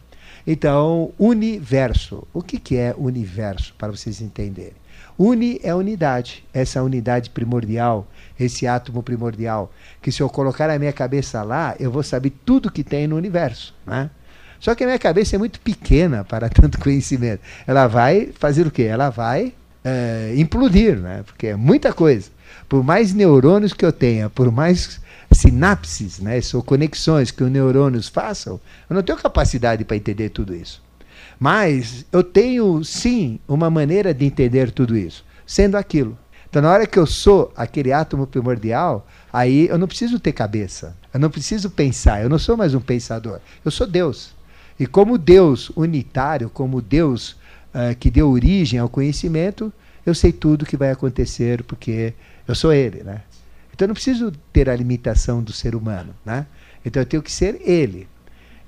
Então, 0.47 1.13
universo. 1.19 2.25
O 2.33 2.41
que, 2.41 2.57
que 2.57 2.77
é 2.77 2.95
universo, 2.97 3.75
para 3.77 3.91
vocês 3.91 4.21
entenderem? 4.21 4.84
Uni 5.17 5.59
é 5.63 5.73
unidade, 5.73 6.43
essa 6.53 6.83
unidade 6.83 7.29
primordial, 7.29 8.05
esse 8.39 8.67
átomo 8.67 9.01
primordial, 9.01 9.71
que 10.01 10.11
se 10.11 10.21
eu 10.21 10.29
colocar 10.29 10.69
a 10.69 10.77
minha 10.77 10.91
cabeça 10.91 11.41
lá, 11.41 11.73
eu 11.79 11.89
vou 11.89 12.03
saber 12.03 12.33
tudo 12.45 12.71
que 12.71 12.83
tem 12.83 13.07
no 13.07 13.15
universo. 13.15 13.73
Né? 13.85 14.09
Só 14.59 14.75
que 14.75 14.83
a 14.83 14.87
minha 14.87 14.99
cabeça 14.99 15.35
é 15.35 15.39
muito 15.39 15.59
pequena 15.61 16.23
para 16.25 16.49
tanto 16.49 16.79
conhecimento. 16.79 17.41
Ela 17.65 17.87
vai 17.87 18.29
fazer 18.37 18.67
o 18.67 18.71
quê? 18.71 18.83
Ela 18.83 19.09
vai 19.09 19.53
é, 19.83 20.33
implodir, 20.35 20.97
né? 20.97 21.23
porque 21.25 21.47
é 21.47 21.55
muita 21.55 21.93
coisa. 21.93 22.29
Por 22.67 22.83
mais 22.83 23.13
neurônios 23.13 23.73
que 23.73 23.85
eu 23.85 23.93
tenha, 23.93 24.29
por 24.29 24.51
mais 24.51 24.99
sinapses, 25.31 26.19
né, 26.19 26.39
ou 26.53 26.63
conexões 26.63 27.31
que 27.31 27.43
os 27.43 27.51
neurônios 27.51 28.07
façam, 28.07 28.59
eu 28.89 28.95
não 28.95 29.03
tenho 29.03 29.17
capacidade 29.17 29.83
para 29.83 29.97
entender 29.97 30.29
tudo 30.29 30.55
isso. 30.55 30.81
Mas 31.39 32.05
eu 32.11 32.23
tenho 32.23 32.83
sim 32.83 33.39
uma 33.47 33.69
maneira 33.69 34.13
de 34.13 34.25
entender 34.25 34.71
tudo 34.71 34.97
isso, 34.97 35.25
sendo 35.45 35.75
aquilo. 35.75 36.17
Então, 36.49 36.61
na 36.61 36.71
hora 36.71 36.87
que 36.87 36.97
eu 36.97 37.05
sou 37.05 37.51
aquele 37.55 37.91
átomo 37.91 38.25
primordial, 38.25 39.05
aí 39.31 39.67
eu 39.67 39.77
não 39.77 39.87
preciso 39.87 40.19
ter 40.19 40.31
cabeça, 40.31 40.95
eu 41.13 41.19
não 41.19 41.29
preciso 41.29 41.69
pensar, 41.69 42.23
eu 42.23 42.29
não 42.29 42.39
sou 42.39 42.55
mais 42.55 42.73
um 42.73 42.79
pensador, 42.79 43.39
eu 43.63 43.71
sou 43.71 43.85
Deus. 43.85 44.33
E 44.79 44.87
como 44.87 45.17
Deus 45.17 45.69
unitário, 45.75 46.49
como 46.49 46.81
Deus 46.81 47.31
uh, 47.73 47.95
que 47.99 48.09
deu 48.09 48.29
origem 48.29 48.79
ao 48.79 48.87
conhecimento, 48.87 49.71
eu 50.05 50.15
sei 50.15 50.31
tudo 50.31 50.61
o 50.61 50.65
que 50.65 50.77
vai 50.77 50.91
acontecer 50.91 51.61
porque 51.63 52.13
eu 52.47 52.55
sou 52.55 52.71
Ele, 52.71 53.03
né? 53.03 53.21
Então 53.73 53.85
eu 53.85 53.89
não 53.89 53.95
preciso 53.95 54.31
ter 54.53 54.69
a 54.69 54.75
limitação 54.75 55.43
do 55.43 55.51
ser 55.51 55.75
humano, 55.75 56.15
né? 56.25 56.45
Então 56.85 57.01
eu 57.01 57.05
tenho 57.05 57.23
que 57.23 57.31
ser 57.31 57.61
Ele. 57.61 58.07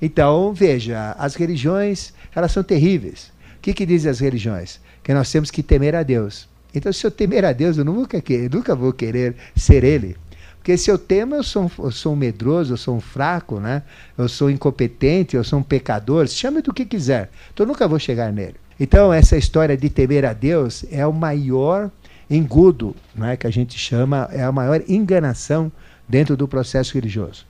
Então 0.02 0.54
veja, 0.54 1.16
as 1.18 1.36
religiões 1.36 2.14
elas 2.36 2.52
são 2.52 2.64
terríveis. 2.64 3.32
O 3.58 3.62
que, 3.62 3.74
que 3.74 3.86
dizem 3.86 4.12
as 4.12 4.20
religiões? 4.20 4.80
Que 5.04 5.14
nós 5.14 5.32
temos 5.32 5.52
que 5.52 5.64
temer 5.64 5.96
a 5.96 6.04
Deus. 6.04 6.48
Então 6.74 6.92
se 6.94 7.06
eu 7.06 7.12
temer 7.12 7.46
a 7.46 7.54
Deus, 7.54 7.78
eu 7.78 7.86
nunca, 7.86 8.18
eu 8.18 8.50
nunca 8.50 8.76
vou 8.76 8.94
querer 8.94 9.36
ser 9.56 9.84
Ele. 9.84 10.16
Porque 10.58 10.78
se 10.78 10.92
eu 10.92 10.98
temo, 10.98 11.34
eu 11.34 11.44
sou, 11.44 11.72
eu 11.80 11.92
sou 11.92 12.12
um 12.12 12.16
medroso, 12.18 12.74
eu 12.74 12.78
sou 12.78 12.96
um 12.96 13.00
fraco, 13.00 13.58
né? 13.58 13.84
eu 14.18 14.28
sou 14.28 14.50
incompetente, 14.50 15.36
eu 15.36 15.44
sou 15.44 15.60
um 15.60 15.64
pecador, 15.64 16.28
chame 16.28 16.62
do 16.62 16.74
que 16.74 16.84
quiser. 16.84 17.30
Então 17.54 17.64
eu 17.64 17.68
nunca 17.70 17.88
vou 17.88 17.98
chegar 17.98 18.34
nele. 18.34 18.56
Então, 18.80 19.12
essa 19.12 19.38
história 19.38 19.76
de 19.76 19.90
temer 19.90 20.26
a 20.26 20.34
Deus 20.34 20.86
é 20.92 21.06
o 21.08 21.14
maior 21.14 21.90
engodo 22.30 22.96
né, 23.16 23.36
que 23.36 23.48
a 23.48 23.50
gente 23.50 23.78
chama, 23.78 24.30
é 24.32 24.44
a 24.44 24.52
maior 24.52 24.84
enganação 24.88 25.72
dentro 26.08 26.38
do 26.38 26.48
processo 26.48 26.94
religioso. 26.94 27.46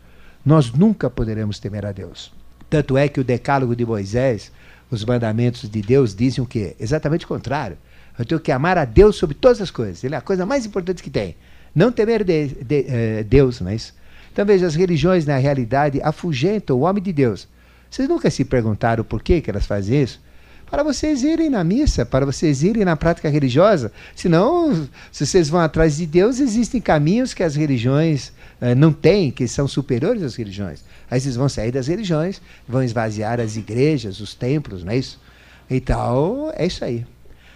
Nós 0.48 0.72
nunca 0.72 1.10
poderemos 1.10 1.60
temer 1.60 1.86
a 1.86 1.92
Deus. 1.92 2.32
Tanto 2.70 2.98
é 2.98 3.10
que 3.10 3.20
o 3.20 3.24
decálogo 3.24 3.76
de 3.76 3.86
Moisés, 3.86 4.50
os 4.90 5.04
mandamentos 5.04 5.70
de 5.70 5.82
Deus, 5.82 6.16
dizem 6.16 6.42
o 6.42 6.48
quê? 6.48 6.74
Exatamente 6.80 7.26
o 7.26 7.28
contrário. 7.28 7.78
Eu 8.18 8.24
tenho 8.24 8.40
que 8.40 8.50
amar 8.50 8.78
a 8.78 8.86
Deus 8.86 9.18
sobre 9.18 9.36
todas 9.36 9.60
as 9.62 9.70
coisas. 9.70 10.06
Ele 10.06 10.16
é 10.16 10.18
a 10.18 10.22
coisa 10.22 10.46
mais 10.46 10.66
importante 10.66 11.04
que 11.04 11.10
tem. 11.10 11.36
Não 11.76 11.92
temer 11.92 12.24
de, 12.24 12.48
de, 12.64 12.86
eh, 12.88 13.24
Deus, 13.24 13.60
não 13.60 13.70
é 13.70 13.76
isso? 13.76 13.94
Então 14.32 14.46
veja, 14.46 14.66
as 14.66 14.74
religiões 14.74 15.26
na 15.26 15.36
realidade 15.36 16.00
afugentam 16.02 16.78
o 16.78 16.84
homem 16.84 17.04
de 17.04 17.12
Deus. 17.12 17.46
Vocês 17.92 18.08
nunca 18.08 18.32
se 18.32 18.46
perguntaram 18.46 19.04
por 19.04 19.22
que, 19.22 19.42
que 19.42 19.50
elas 19.50 19.66
fazem 19.66 20.02
isso? 20.02 20.22
Para 20.72 20.82
vocês 20.82 21.24
irem 21.24 21.50
na 21.50 21.62
missa, 21.62 22.06
para 22.06 22.26
vocês 22.26 22.64
irem 22.64 22.86
na 22.86 22.96
prática 22.96 23.28
religiosa. 23.28 23.92
Senão, 24.16 24.88
se 25.12 25.26
vocês 25.26 25.50
vão 25.50 25.60
atrás 25.60 25.98
de 25.98 26.06
Deus, 26.06 26.40
existem 26.40 26.80
caminhos 26.80 27.34
que 27.34 27.44
as 27.44 27.58
religiões 27.58 28.32
não 28.76 28.92
têm, 28.92 29.30
que 29.32 29.48
são 29.48 29.68
superiores 29.68 30.24
às 30.24 30.36
religiões. 30.36 30.84
Aí 31.10 31.20
vocês 31.20 31.36
vão 31.36 31.48
sair 31.48 31.72
das 31.72 31.88
religiões, 31.88 32.42
vão 32.68 32.84
esvaziar 32.84 33.40
as 33.40 33.56
igrejas, 33.56 34.20
os 34.20 34.34
templos, 34.34 34.84
não 34.84 34.92
é 34.92 34.98
isso? 34.98 35.20
Então, 35.70 36.52
é 36.56 36.66
isso 36.66 36.84
aí. 36.84 37.06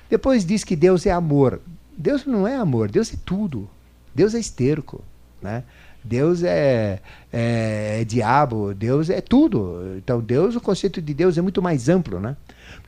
Depois 0.10 0.46
diz 0.46 0.64
que 0.64 0.76
Deus 0.76 1.06
é 1.06 1.12
amor. 1.12 1.62
Deus 1.98 2.26
não 2.26 2.48
é 2.48 2.56
amor, 2.56 2.90
Deus 2.90 3.14
é 3.14 3.18
tudo. 3.26 3.70
Deus 4.14 4.36
é 4.36 4.40
esterco, 4.40 5.04
né? 5.42 5.64
Deus 6.04 6.44
é, 6.44 7.00
é, 7.32 8.00
é, 8.02 8.04
diabo, 8.04 8.74
Deus 8.74 9.10
é 9.10 9.22
tudo. 9.22 9.96
Então, 9.98 10.20
Deus, 10.20 10.56
o 10.56 10.62
conceito 10.62 11.02
de 11.02 11.14
Deus 11.14 11.38
é 11.38 11.42
muito 11.42 11.62
mais 11.62 11.88
amplo, 11.90 12.20
né? 12.20 12.36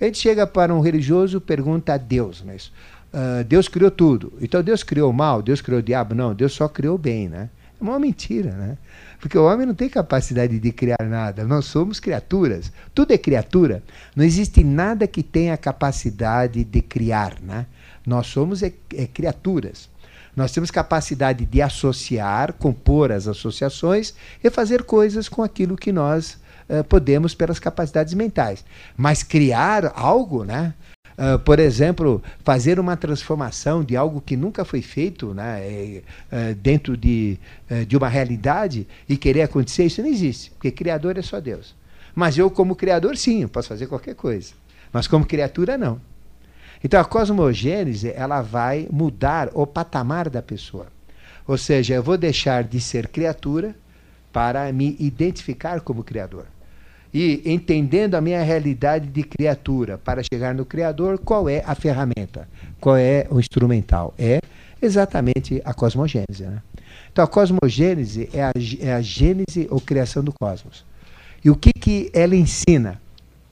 A 0.01 0.05
gente 0.05 0.17
chega 0.17 0.47
para 0.47 0.73
um 0.73 0.79
religioso 0.79 1.39
pergunta 1.39 1.93
a 1.93 1.97
Deus, 1.97 2.43
mas 2.45 2.71
uh, 3.13 3.43
Deus 3.47 3.67
criou 3.67 3.91
tudo. 3.91 4.33
Então, 4.41 4.63
Deus 4.63 4.83
criou 4.83 5.11
o 5.11 5.13
mal, 5.13 5.41
Deus 5.41 5.61
criou 5.61 5.79
o 5.79 5.83
diabo? 5.83 6.15
Não, 6.15 6.33
Deus 6.33 6.53
só 6.53 6.67
criou 6.67 6.95
o 6.95 6.97
bem, 6.97 7.29
né? 7.29 7.49
Uma 7.83 7.99
mentira, 7.99 8.51
né? 8.51 8.77
Porque 9.19 9.37
o 9.37 9.43
homem 9.43 9.67
não 9.67 9.75
tem 9.75 9.89
capacidade 9.89 10.57
de 10.57 10.71
criar 10.71 11.03
nada. 11.03 11.43
Nós 11.43 11.65
somos 11.65 11.99
criaturas. 11.99 12.71
Tudo 12.95 13.11
é 13.11 13.17
criatura. 13.17 13.83
Não 14.15 14.23
existe 14.23 14.63
nada 14.63 15.05
que 15.05 15.21
tenha 15.21 15.57
capacidade 15.57 16.63
de 16.63 16.81
criar, 16.81 17.35
né? 17.41 17.65
Nós 18.07 18.27
somos 18.27 18.63
é, 18.63 18.71
é 18.95 19.05
criaturas. 19.05 19.89
Nós 20.33 20.53
temos 20.53 20.71
capacidade 20.71 21.45
de 21.45 21.61
associar, 21.61 22.53
compor 22.53 23.11
as 23.11 23.27
associações 23.27 24.13
e 24.41 24.49
fazer 24.49 24.83
coisas 24.83 25.27
com 25.27 25.43
aquilo 25.43 25.75
que 25.75 25.91
nós 25.91 26.37
uh, 26.69 26.85
podemos 26.85 27.35
pelas 27.35 27.59
capacidades 27.59 28.13
mentais. 28.13 28.63
Mas 28.95 29.23
criar 29.23 29.91
algo, 29.93 30.45
né? 30.45 30.73
Uh, 31.17 31.37
por 31.39 31.59
exemplo, 31.59 32.23
fazer 32.43 32.79
uma 32.79 32.97
transformação 32.97 33.83
de 33.83 33.95
algo 33.95 34.19
que 34.19 34.35
nunca 34.35 34.65
foi 34.65 34.81
feito 34.81 35.33
né, 35.33 36.01
uh, 36.31 36.55
dentro 36.55 36.97
de, 36.97 37.37
uh, 37.69 37.85
de 37.85 37.95
uma 37.95 38.09
realidade 38.09 38.87
e 39.07 39.15
querer 39.15 39.43
acontecer, 39.43 39.85
isso 39.85 40.01
não 40.01 40.09
existe, 40.09 40.49
porque 40.51 40.71
Criador 40.71 41.17
é 41.17 41.21
só 41.21 41.39
Deus. 41.39 41.75
Mas 42.15 42.37
eu, 42.37 42.49
como 42.49 42.75
Criador, 42.75 43.15
sim, 43.15 43.47
posso 43.47 43.69
fazer 43.69 43.87
qualquer 43.87 44.15
coisa. 44.15 44.53
Mas 44.91 45.07
como 45.07 45.25
criatura, 45.25 45.77
não. 45.77 45.99
Então 46.83 46.99
a 46.99 47.05
cosmogênese 47.05 48.11
ela 48.13 48.41
vai 48.41 48.87
mudar 48.91 49.49
o 49.53 49.65
patamar 49.65 50.29
da 50.29 50.41
pessoa. 50.41 50.87
Ou 51.47 51.57
seja, 51.57 51.95
eu 51.95 52.03
vou 52.03 52.17
deixar 52.17 52.63
de 52.63 52.79
ser 52.79 53.07
criatura 53.07 53.75
para 54.31 54.71
me 54.71 54.95
identificar 54.99 55.81
como 55.81 56.03
criador. 56.03 56.45
E 57.13 57.41
entendendo 57.45 58.15
a 58.15 58.21
minha 58.21 58.41
realidade 58.41 59.07
de 59.07 59.23
criatura 59.23 59.97
para 59.97 60.23
chegar 60.23 60.55
no 60.55 60.65
criador, 60.65 61.19
qual 61.19 61.47
é 61.47 61.63
a 61.65 61.75
ferramenta? 61.75 62.47
Qual 62.79 62.97
é 62.97 63.27
o 63.29 63.39
instrumental? 63.39 64.13
É 64.17 64.39
exatamente 64.81 65.61
a 65.63 65.73
cosmogênese. 65.73 66.43
Né? 66.43 66.61
Então 67.11 67.23
a 67.23 67.27
cosmogênese 67.27 68.29
é 68.33 68.43
a, 68.43 68.51
é 68.79 68.93
a 68.93 69.01
gênese 69.01 69.67
ou 69.69 69.79
criação 69.79 70.23
do 70.23 70.33
cosmos. 70.33 70.83
E 71.43 71.49
o 71.49 71.55
que, 71.55 71.71
que 71.71 72.09
ela 72.13 72.35
ensina? 72.35 72.99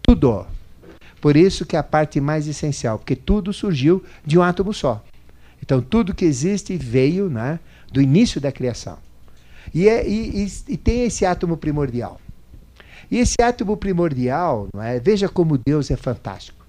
Tudo. 0.02 0.46
Por 1.20 1.38
isso 1.38 1.66
que 1.66 1.76
é 1.76 1.80
a 1.80 1.84
parte 1.84 2.20
mais 2.20 2.48
essencial, 2.48 2.98
porque 2.98 3.16
tudo 3.16 3.54
surgiu 3.54 4.04
de 4.26 4.40
um 4.40 4.42
átomo 4.42 4.74
só. 4.74 5.04
Então, 5.62 5.80
tudo 5.82 6.16
que 6.16 6.26
existe 6.26 6.76
veio 6.76 7.30
né, 7.30 7.60
do 7.92 8.02
início 8.02 8.42
da 8.42 8.52
criação. 8.52 8.98
E, 9.74 9.88
é, 9.88 10.08
e, 10.08 10.46
e, 10.46 10.52
e, 10.70 10.78
tem 10.78 11.04
esse 11.04 11.24
átomo 11.26 11.56
primordial. 11.56 12.20
E 13.12 13.18
esse 13.18 13.36
átomo 13.42 13.76
primordial, 13.76 14.70
não 14.74 14.82
é? 14.82 14.98
veja 14.98 15.28
como 15.28 15.58
Deus 15.58 15.92
é 15.92 15.98
fantástico. 15.98 16.66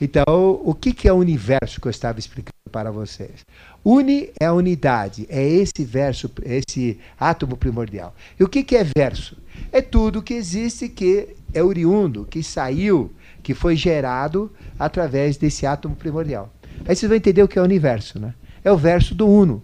Então, 0.00 0.60
o 0.62 0.74
que, 0.74 0.92
que 0.92 1.08
é 1.08 1.12
o 1.12 1.16
universo 1.16 1.80
que 1.80 1.86
eu 1.86 1.90
estava 1.90 2.18
explicando 2.18 2.52
para 2.70 2.90
vocês? 2.90 3.46
Uni 3.82 4.30
é 4.38 4.46
a 4.46 4.52
unidade, 4.52 5.26
é 5.30 5.42
esse 5.48 5.84
verso, 5.84 6.30
esse 6.42 6.98
átomo 7.18 7.56
primordial. 7.56 8.14
E 8.38 8.44
o 8.44 8.48
que, 8.48 8.62
que 8.62 8.76
é 8.76 8.84
verso? 8.84 9.38
É 9.72 9.80
tudo 9.80 10.22
que 10.22 10.34
existe 10.34 10.88
que 10.88 11.28
é 11.54 11.62
oriundo, 11.62 12.26
que 12.28 12.42
saiu 12.42 13.10
que 13.42 13.54
foi 13.54 13.76
gerado 13.76 14.50
através 14.78 15.36
desse 15.36 15.64
átomo 15.64 15.94
primordial. 15.94 16.52
Aí 16.86 16.94
vocês 16.94 17.08
vão 17.08 17.16
entender 17.16 17.42
o 17.42 17.48
que 17.48 17.58
é 17.58 17.62
o 17.62 17.64
universo, 17.64 18.18
né? 18.18 18.34
É 18.64 18.72
o 18.72 18.76
verso 18.76 19.14
do 19.14 19.26
Uno. 19.26 19.62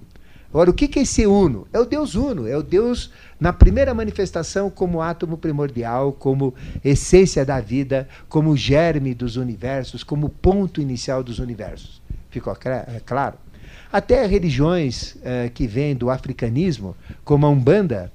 Agora, 0.53 0.71
o 0.71 0.75
que 0.75 0.99
é 0.99 1.03
esse 1.03 1.27
Uno? 1.27 1.67
É 1.73 1.81
o 1.81 1.87
Deus 1.87 2.15
Uno, 2.15 2.47
é 2.47 2.55
o 2.55 2.63
Deus 2.63 3.11
na 3.41 3.55
primeira 3.55 3.95
manifestação 3.95 4.69
como 4.69 5.01
átomo 5.01 5.39
primordial, 5.39 6.13
como 6.13 6.55
essência 6.85 7.43
da 7.43 7.59
vida, 7.59 8.07
como 8.29 8.55
germe 8.55 9.15
dos 9.15 9.37
universos, 9.37 10.05
como 10.05 10.29
ponto 10.29 10.79
inicial 10.79 11.25
dos 11.25 11.39
universos. 11.39 12.03
Ficou 12.29 12.55
é 12.67 13.01
claro? 13.01 13.39
Até 13.91 14.27
religiões 14.27 15.17
eh, 15.25 15.51
que 15.55 15.67
vêm 15.67 15.97
do 15.97 16.11
africanismo, 16.11 16.95
como 17.25 17.47
a 17.47 17.49
Umbanda, 17.49 18.13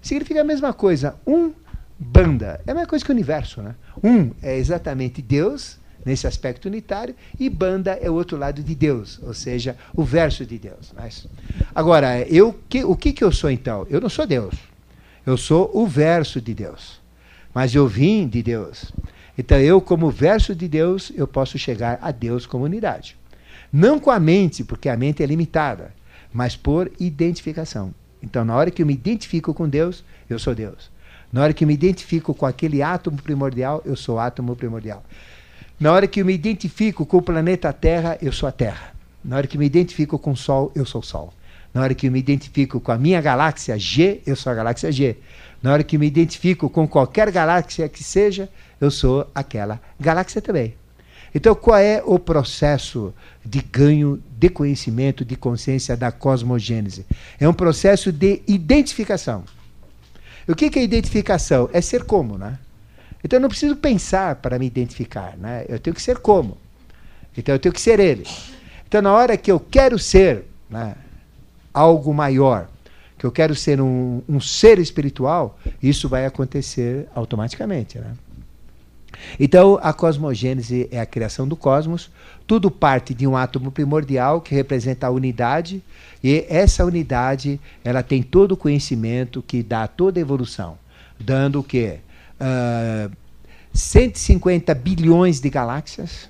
significa 0.00 0.42
a 0.42 0.44
mesma 0.44 0.72
coisa. 0.72 1.16
Um 1.26 1.52
banda. 1.98 2.60
É 2.68 2.70
a 2.70 2.74
mesma 2.74 2.88
coisa 2.88 3.04
que 3.04 3.10
o 3.10 3.14
universo, 3.14 3.60
né? 3.62 3.74
Um 4.02 4.30
é 4.40 4.56
exatamente 4.56 5.20
Deus, 5.20 5.79
nesse 6.04 6.26
aspecto 6.26 6.66
unitário, 6.66 7.14
e 7.38 7.48
banda 7.48 7.92
é 8.00 8.10
o 8.10 8.14
outro 8.14 8.36
lado 8.36 8.62
de 8.62 8.74
Deus, 8.74 9.20
ou 9.22 9.34
seja, 9.34 9.76
o 9.94 10.02
verso 10.02 10.46
de 10.46 10.58
Deus. 10.58 10.92
Mas, 10.96 11.26
agora, 11.74 12.20
eu, 12.22 12.58
que, 12.68 12.84
o 12.84 12.96
que, 12.96 13.12
que 13.12 13.24
eu 13.24 13.32
sou 13.32 13.50
então? 13.50 13.86
Eu 13.90 14.00
não 14.00 14.08
sou 14.08 14.26
Deus. 14.26 14.54
Eu 15.26 15.36
sou 15.36 15.70
o 15.74 15.86
verso 15.86 16.40
de 16.40 16.54
Deus. 16.54 17.00
Mas 17.54 17.74
eu 17.74 17.86
vim 17.86 18.26
de 18.26 18.42
Deus. 18.42 18.92
Então, 19.36 19.58
eu, 19.58 19.80
como 19.80 20.10
verso 20.10 20.54
de 20.54 20.68
Deus, 20.68 21.12
eu 21.14 21.26
posso 21.26 21.58
chegar 21.58 21.98
a 22.00 22.10
Deus 22.10 22.46
como 22.46 22.64
unidade. 22.64 23.16
Não 23.72 23.98
com 23.98 24.10
a 24.10 24.18
mente, 24.18 24.64
porque 24.64 24.88
a 24.88 24.96
mente 24.96 25.22
é 25.22 25.26
limitada, 25.26 25.94
mas 26.32 26.56
por 26.56 26.90
identificação. 26.98 27.94
Então, 28.22 28.44
na 28.44 28.54
hora 28.54 28.70
que 28.70 28.82
eu 28.82 28.86
me 28.86 28.92
identifico 28.92 29.54
com 29.54 29.68
Deus, 29.68 30.04
eu 30.28 30.38
sou 30.38 30.54
Deus. 30.54 30.90
Na 31.32 31.42
hora 31.42 31.52
que 31.52 31.64
me 31.64 31.74
identifico 31.74 32.34
com 32.34 32.44
aquele 32.44 32.82
átomo 32.82 33.16
primordial, 33.22 33.80
eu 33.84 33.96
sou 33.96 34.18
átomo 34.18 34.56
primordial. 34.56 35.04
Na 35.80 35.92
hora 35.92 36.06
que 36.06 36.20
eu 36.20 36.26
me 36.26 36.34
identifico 36.34 37.06
com 37.06 37.16
o 37.16 37.22
planeta 37.22 37.72
Terra, 37.72 38.18
eu 38.20 38.30
sou 38.32 38.46
a 38.46 38.52
Terra. 38.52 38.92
Na 39.24 39.36
hora 39.36 39.46
que 39.46 39.56
me 39.56 39.64
identifico 39.64 40.18
com 40.18 40.32
o 40.32 40.36
Sol, 40.36 40.70
eu 40.74 40.84
sou 40.84 41.00
o 41.00 41.04
Sol. 41.04 41.32
Na 41.72 41.80
hora 41.80 41.94
que 41.94 42.06
eu 42.06 42.12
me 42.12 42.18
identifico 42.18 42.78
com 42.78 42.92
a 42.92 42.98
minha 42.98 43.18
galáxia 43.18 43.78
G, 43.78 44.20
eu 44.26 44.36
sou 44.36 44.52
a 44.52 44.54
galáxia 44.54 44.92
G. 44.92 45.16
Na 45.62 45.72
hora 45.72 45.82
que 45.82 45.96
me 45.96 46.06
identifico 46.06 46.68
com 46.68 46.86
qualquer 46.86 47.30
galáxia 47.30 47.88
que 47.88 48.04
seja, 48.04 48.46
eu 48.78 48.90
sou 48.90 49.26
aquela 49.34 49.80
galáxia 49.98 50.42
também. 50.42 50.74
Então, 51.34 51.54
qual 51.54 51.78
é 51.78 52.02
o 52.04 52.18
processo 52.18 53.14
de 53.42 53.62
ganho 53.62 54.22
de 54.36 54.50
conhecimento, 54.50 55.24
de 55.24 55.34
consciência 55.34 55.96
da 55.96 56.12
cosmogênese? 56.12 57.06
É 57.38 57.48
um 57.48 57.54
processo 57.54 58.12
de 58.12 58.42
identificação. 58.46 59.44
O 60.46 60.54
que, 60.54 60.78
é 60.78 60.82
identificação? 60.82 61.70
É 61.72 61.80
ser 61.80 62.04
como, 62.04 62.36
né? 62.36 62.58
Então 63.22 63.36
eu 63.36 63.40
não 63.40 63.48
preciso 63.48 63.76
pensar 63.76 64.36
para 64.36 64.58
me 64.58 64.66
identificar, 64.66 65.36
né? 65.36 65.64
Eu 65.68 65.78
tenho 65.78 65.94
que 65.94 66.02
ser 66.02 66.18
como. 66.18 66.56
Então 67.36 67.54
eu 67.54 67.58
tenho 67.58 67.72
que 67.72 67.80
ser 67.80 68.00
ele. 68.00 68.26
Então 68.86 69.02
na 69.02 69.12
hora 69.12 69.36
que 69.36 69.50
eu 69.50 69.60
quero 69.60 69.98
ser 69.98 70.44
né, 70.68 70.94
algo 71.72 72.12
maior, 72.14 72.68
que 73.18 73.26
eu 73.26 73.30
quero 73.30 73.54
ser 73.54 73.80
um, 73.80 74.22
um 74.28 74.40
ser 74.40 74.78
espiritual, 74.78 75.58
isso 75.82 76.08
vai 76.08 76.24
acontecer 76.24 77.06
automaticamente, 77.14 77.98
né? 77.98 78.14
Então, 79.38 79.78
a 79.82 79.92
cosmogênese 79.92 80.88
é 80.90 81.00
a 81.00 81.04
criação 81.04 81.46
do 81.46 81.56
cosmos, 81.56 82.10
tudo 82.46 82.70
parte 82.70 83.12
de 83.12 83.26
um 83.26 83.36
átomo 83.36 83.70
primordial 83.70 84.40
que 84.40 84.54
representa 84.54 85.06
a 85.06 85.10
unidade, 85.10 85.82
e 86.22 86.46
essa 86.48 86.84
unidade, 86.84 87.60
ela 87.84 88.02
tem 88.02 88.22
todo 88.22 88.52
o 88.52 88.56
conhecimento 88.56 89.42
que 89.42 89.62
dá 89.62 89.86
toda 89.86 90.18
a 90.18 90.22
evolução, 90.22 90.78
dando 91.18 91.60
o 91.60 91.64
quê? 91.64 91.98
Uh, 92.40 93.14
150 93.72 94.74
bilhões 94.74 95.40
de 95.40 95.48
galáxias. 95.48 96.28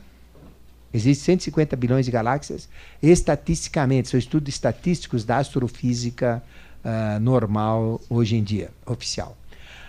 Existem 0.93 1.37
150 1.37 1.77
bilhões 1.77 2.07
de 2.07 2.13
galáxias. 2.13 2.69
Estatisticamente, 3.03 4.09
são 4.09 4.19
estudos 4.19 4.53
estatísticos 4.53 5.25
da 5.25 5.39
astrofísica 5.39 6.43
uh, 6.85 7.21
normal 7.21 8.01
hoje 8.09 8.37
em 8.37 8.43
dia, 8.43 8.71
oficial. 8.85 9.37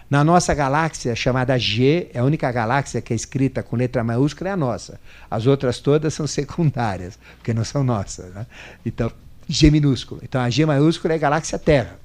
Na 0.10 0.26
nossa 0.26 0.54
galáxia, 0.54 1.16
chamada 1.16 1.58
G, 1.58 2.10
é 2.14 2.20
a 2.20 2.24
única 2.26 2.52
galáxia 2.52 3.02
que 3.02 3.14
é 3.14 3.16
escrita 3.16 3.64
com 3.64 3.78
letra 3.78 4.04
maiúscula 4.04 4.50
é 4.50 4.54
a 4.54 4.58
nossa. 4.58 5.00
As 5.30 5.48
outras 5.48 5.80
todas 5.80 6.14
são 6.14 6.28
secundárias, 6.28 7.18
porque 7.38 7.54
não 7.54 7.64
são 7.64 7.82
nossas. 7.82 8.34
Né? 8.34 8.46
Então, 8.86 9.10
G 9.48 9.72
minúsculo. 9.72 10.20
Então, 10.22 10.42
a 10.42 10.50
G 10.50 10.66
maiúscula 10.66 11.14
é 11.14 11.16
a 11.16 11.20
galáxia 11.20 11.58
Terra. 11.58 11.98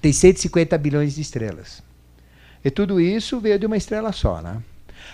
Tem 0.00 0.12
150 0.12 0.78
bilhões 0.78 1.16
de 1.16 1.22
estrelas. 1.22 1.82
E 2.66 2.70
tudo 2.72 3.00
isso 3.00 3.38
veio 3.38 3.60
de 3.60 3.64
uma 3.64 3.76
estrela 3.76 4.10
só, 4.10 4.42
né? 4.42 4.60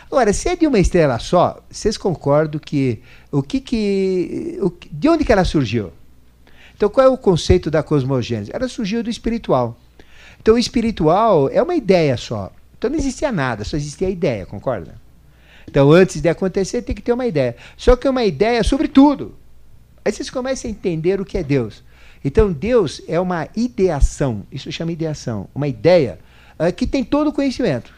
Agora, 0.07 0.33
se 0.33 0.49
é 0.49 0.57
de 0.57 0.67
uma 0.67 0.79
estrela 0.79 1.19
só, 1.19 1.62
vocês 1.71 1.99
concordam 1.99 2.59
que 2.59 3.03
o 3.31 3.43
que 3.43 3.61
que 3.61 4.59
o, 4.62 4.73
de 4.91 5.07
onde 5.07 5.23
que 5.23 5.31
ela 5.31 5.45
surgiu? 5.45 5.93
Então, 6.75 6.88
qual 6.88 7.07
é 7.07 7.11
o 7.11 7.19
conceito 7.19 7.71
da 7.71 7.83
cosmogênese? 7.83 8.51
Ela 8.55 8.67
surgiu 8.69 9.03
do 9.03 9.11
espiritual. 9.11 9.79
Então, 10.41 10.55
o 10.55 10.59
espiritual 10.59 11.51
é 11.51 11.62
uma 11.62 11.75
ideia 11.75 12.17
só. 12.17 12.51
Então, 12.79 12.88
não 12.88 12.97
existia 12.97 13.31
nada, 13.31 13.65
só 13.65 13.77
existia 13.77 14.09
a 14.09 14.11
ideia, 14.11 14.47
concorda? 14.47 14.95
Então, 15.69 15.93
antes 15.93 16.23
de 16.23 16.31
acontecer, 16.31 16.81
tem 16.81 16.95
que 16.95 17.03
ter 17.03 17.12
uma 17.12 17.27
ideia. 17.27 17.55
Só 17.77 17.97
que 17.97 18.07
é 18.07 18.11
uma 18.11 18.25
ideia 18.25 18.65
sobre 18.65 18.88
tudo. 18.88 19.35
Aí 20.03 20.11
vocês 20.11 20.31
começam 20.31 20.71
a 20.71 20.73
entender 20.73 21.21
o 21.21 21.25
que 21.25 21.37
é 21.37 21.43
Deus. 21.43 21.85
Então, 22.25 22.51
Deus 22.51 23.03
é 23.07 23.21
uma 23.21 23.47
ideação. 23.55 24.47
Isso 24.51 24.73
chama 24.73 24.93
ideação. 24.93 25.51
Uma 25.55 25.69
ideia 25.69 26.19
que 26.70 26.87
tem 26.87 27.03
todo 27.03 27.29
o 27.29 27.33
conhecimento. 27.33 27.92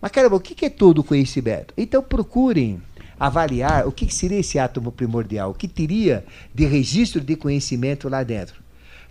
Mas, 0.00 0.10
caramba, 0.12 0.36
o 0.36 0.40
que 0.40 0.64
é 0.64 0.70
todo 0.70 1.00
o 1.00 1.04
conhecimento? 1.04 1.74
Então, 1.76 2.02
procurem 2.02 2.80
avaliar 3.18 3.86
o 3.86 3.92
que 3.92 4.12
seria 4.12 4.38
esse 4.38 4.58
átomo 4.58 4.90
primordial, 4.90 5.50
o 5.50 5.54
que 5.54 5.68
teria 5.68 6.24
de 6.54 6.64
registro 6.64 7.20
de 7.20 7.36
conhecimento 7.36 8.08
lá 8.08 8.22
dentro. 8.22 8.62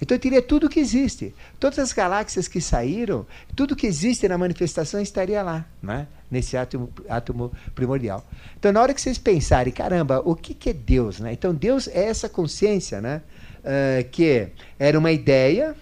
Então 0.01 0.17
teria 0.17 0.41
tudo 0.41 0.69
que 0.69 0.79
existe. 0.79 1.33
Todas 1.59 1.77
as 1.77 1.91
galáxias 1.91 2.47
que 2.47 2.61
saíram, 2.61 3.25
tudo 3.55 3.75
que 3.75 3.85
existe 3.85 4.27
na 4.27 4.37
manifestação 4.37 4.99
estaria 4.99 5.43
lá, 5.43 5.65
né? 5.83 6.07
nesse 6.31 6.55
átomo, 6.55 6.89
átomo 7.07 7.51
primordial. 7.75 8.25
Então, 8.57 8.71
na 8.71 8.81
hora 8.81 8.93
que 8.93 9.01
vocês 9.01 9.17
pensarem, 9.17 9.73
caramba, 9.73 10.21
o 10.23 10.35
que, 10.35 10.53
que 10.53 10.69
é 10.69 10.73
Deus? 10.73 11.19
Né? 11.19 11.33
Então, 11.33 11.53
Deus 11.53 11.87
é 11.87 12.05
essa 12.05 12.29
consciência, 12.29 13.01
né? 13.01 13.21
Uh, 13.59 14.07
que 14.09 14.47
era 14.77 14.97
uma 14.97 15.11
ideia, 15.11 15.75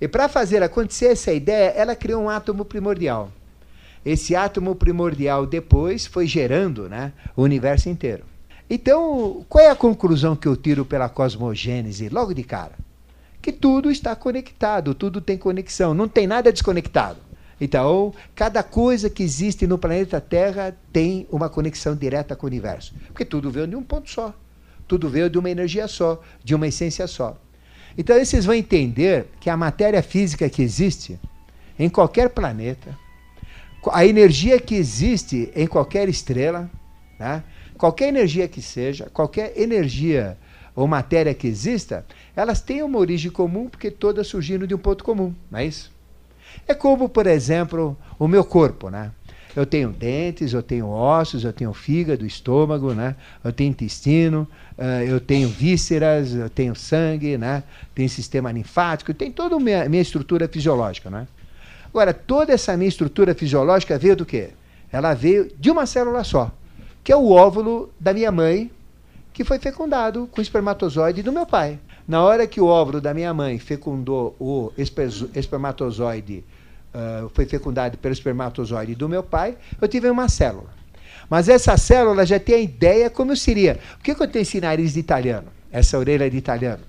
e 0.00 0.08
para 0.08 0.28
fazer 0.28 0.62
acontecer 0.62 1.06
essa 1.06 1.32
ideia, 1.32 1.70
ela 1.70 1.94
criou 1.94 2.22
um 2.22 2.30
átomo 2.30 2.64
primordial. 2.64 3.30
Esse 4.04 4.34
átomo 4.34 4.74
primordial 4.74 5.44
depois 5.46 6.06
foi 6.06 6.26
gerando 6.26 6.88
né, 6.88 7.12
o 7.36 7.42
universo 7.42 7.88
inteiro. 7.88 8.24
Então, 8.68 9.44
qual 9.48 9.64
é 9.64 9.68
a 9.68 9.76
conclusão 9.76 10.34
que 10.34 10.48
eu 10.48 10.56
tiro 10.56 10.84
pela 10.84 11.08
cosmogênese 11.08 12.08
logo 12.08 12.32
de 12.32 12.42
cara? 12.42 12.72
Que 13.42 13.52
tudo 13.52 13.90
está 13.90 14.16
conectado, 14.16 14.94
tudo 14.94 15.20
tem 15.20 15.36
conexão, 15.36 15.92
não 15.92 16.08
tem 16.08 16.26
nada 16.26 16.52
desconectado. 16.52 17.18
Então, 17.60 18.14
cada 18.34 18.62
coisa 18.62 19.10
que 19.10 19.22
existe 19.22 19.66
no 19.66 19.76
planeta 19.76 20.18
Terra 20.18 20.74
tem 20.92 21.26
uma 21.30 21.50
conexão 21.50 21.94
direta 21.94 22.34
com 22.34 22.46
o 22.46 22.48
universo. 22.48 22.94
Porque 23.08 23.24
tudo 23.24 23.50
veio 23.50 23.66
de 23.66 23.76
um 23.76 23.82
ponto 23.82 24.08
só. 24.08 24.32
Tudo 24.88 25.10
veio 25.10 25.28
de 25.28 25.38
uma 25.38 25.50
energia 25.50 25.86
só, 25.86 26.20
de 26.42 26.54
uma 26.54 26.66
essência 26.66 27.06
só. 27.06 27.36
Então, 27.96 28.18
vocês 28.18 28.44
vão 28.44 28.54
entender 28.54 29.26
que 29.40 29.50
a 29.50 29.56
matéria 29.56 30.02
física 30.02 30.48
que 30.48 30.62
existe 30.62 31.18
em 31.78 31.88
qualquer 31.88 32.30
planeta, 32.30 32.96
a 33.90 34.04
energia 34.04 34.60
que 34.60 34.74
existe 34.74 35.50
em 35.54 35.66
qualquer 35.66 36.08
estrela, 36.08 36.70
né? 37.18 37.42
qualquer 37.78 38.08
energia 38.08 38.46
que 38.46 38.60
seja, 38.60 39.08
qualquer 39.12 39.58
energia 39.58 40.36
ou 40.76 40.86
matéria 40.86 41.34
que 41.34 41.46
exista, 41.46 42.04
elas 42.36 42.60
têm 42.60 42.82
uma 42.82 42.98
origem 42.98 43.30
comum 43.30 43.68
porque 43.68 43.90
todas 43.90 44.26
surgiram 44.26 44.66
de 44.66 44.74
um 44.74 44.78
ponto 44.78 45.02
comum, 45.02 45.34
não 45.50 45.58
é 45.58 45.64
isso? 45.64 45.90
É 46.66 46.74
como, 46.74 47.08
por 47.08 47.26
exemplo, 47.26 47.96
o 48.18 48.28
meu 48.28 48.44
corpo, 48.44 48.90
né? 48.90 49.12
Eu 49.54 49.66
tenho 49.66 49.88
dentes, 49.90 50.52
eu 50.52 50.62
tenho 50.62 50.88
ossos, 50.88 51.44
eu 51.44 51.52
tenho 51.52 51.72
fígado, 51.72 52.24
estômago, 52.24 52.94
né? 52.94 53.16
Eu 53.42 53.52
tenho 53.52 53.70
intestino, 53.70 54.46
uh, 54.78 55.02
eu 55.02 55.20
tenho 55.20 55.48
vísceras, 55.48 56.34
eu 56.34 56.48
tenho 56.48 56.74
sangue, 56.76 57.36
né? 57.36 57.64
Tenho 57.94 58.08
sistema 58.08 58.52
linfático, 58.52 59.12
tem 59.12 59.32
toda 59.32 59.56
a 59.56 59.60
minha, 59.60 59.88
minha 59.88 60.02
estrutura 60.02 60.46
fisiológica, 60.46 61.10
né? 61.10 61.26
Agora, 61.88 62.14
toda 62.14 62.52
essa 62.52 62.76
minha 62.76 62.88
estrutura 62.88 63.34
fisiológica 63.34 63.98
veio 63.98 64.16
do 64.16 64.24
quê? 64.24 64.50
Ela 64.92 65.14
veio 65.14 65.50
de 65.58 65.70
uma 65.70 65.86
célula 65.86 66.22
só, 66.22 66.52
que 67.02 67.10
é 67.10 67.16
o 67.16 67.30
óvulo 67.30 67.90
da 67.98 68.14
minha 68.14 68.30
mãe, 68.30 68.70
que 69.32 69.44
foi 69.44 69.58
fecundado 69.58 70.28
com 70.30 70.40
o 70.40 70.42
espermatozoide 70.42 71.22
do 71.22 71.32
meu 71.32 71.46
pai. 71.46 71.78
Na 72.06 72.22
hora 72.22 72.46
que 72.46 72.60
o 72.60 72.66
óvulo 72.66 73.00
da 73.00 73.14
minha 73.14 73.32
mãe 73.32 73.58
fecundou 73.58 74.34
o 74.38 74.72
espermatozoide, 75.34 76.44
uh, 76.94 77.28
foi 77.30 77.46
fecundado 77.46 77.98
pelo 77.98 78.12
espermatozoide 78.12 78.94
do 78.94 79.08
meu 79.08 79.22
pai, 79.22 79.56
eu 79.80 79.88
tive 79.88 80.08
uma 80.10 80.28
célula. 80.28 80.68
Mas 81.28 81.48
essa 81.48 81.76
célula 81.76 82.26
já 82.26 82.40
tem 82.40 82.54
a 82.54 82.58
ideia 82.58 83.08
como 83.08 83.36
seria. 83.36 83.78
Por 83.96 84.02
que, 84.02 84.14
que 84.14 84.22
eu 84.22 84.28
tenho 84.28 84.42
esse 84.42 84.60
nariz 84.60 84.94
de 84.94 85.00
italiano? 85.00 85.48
Essa 85.70 85.96
orelha 85.98 86.28
de 86.28 86.36
italiano? 86.36 86.82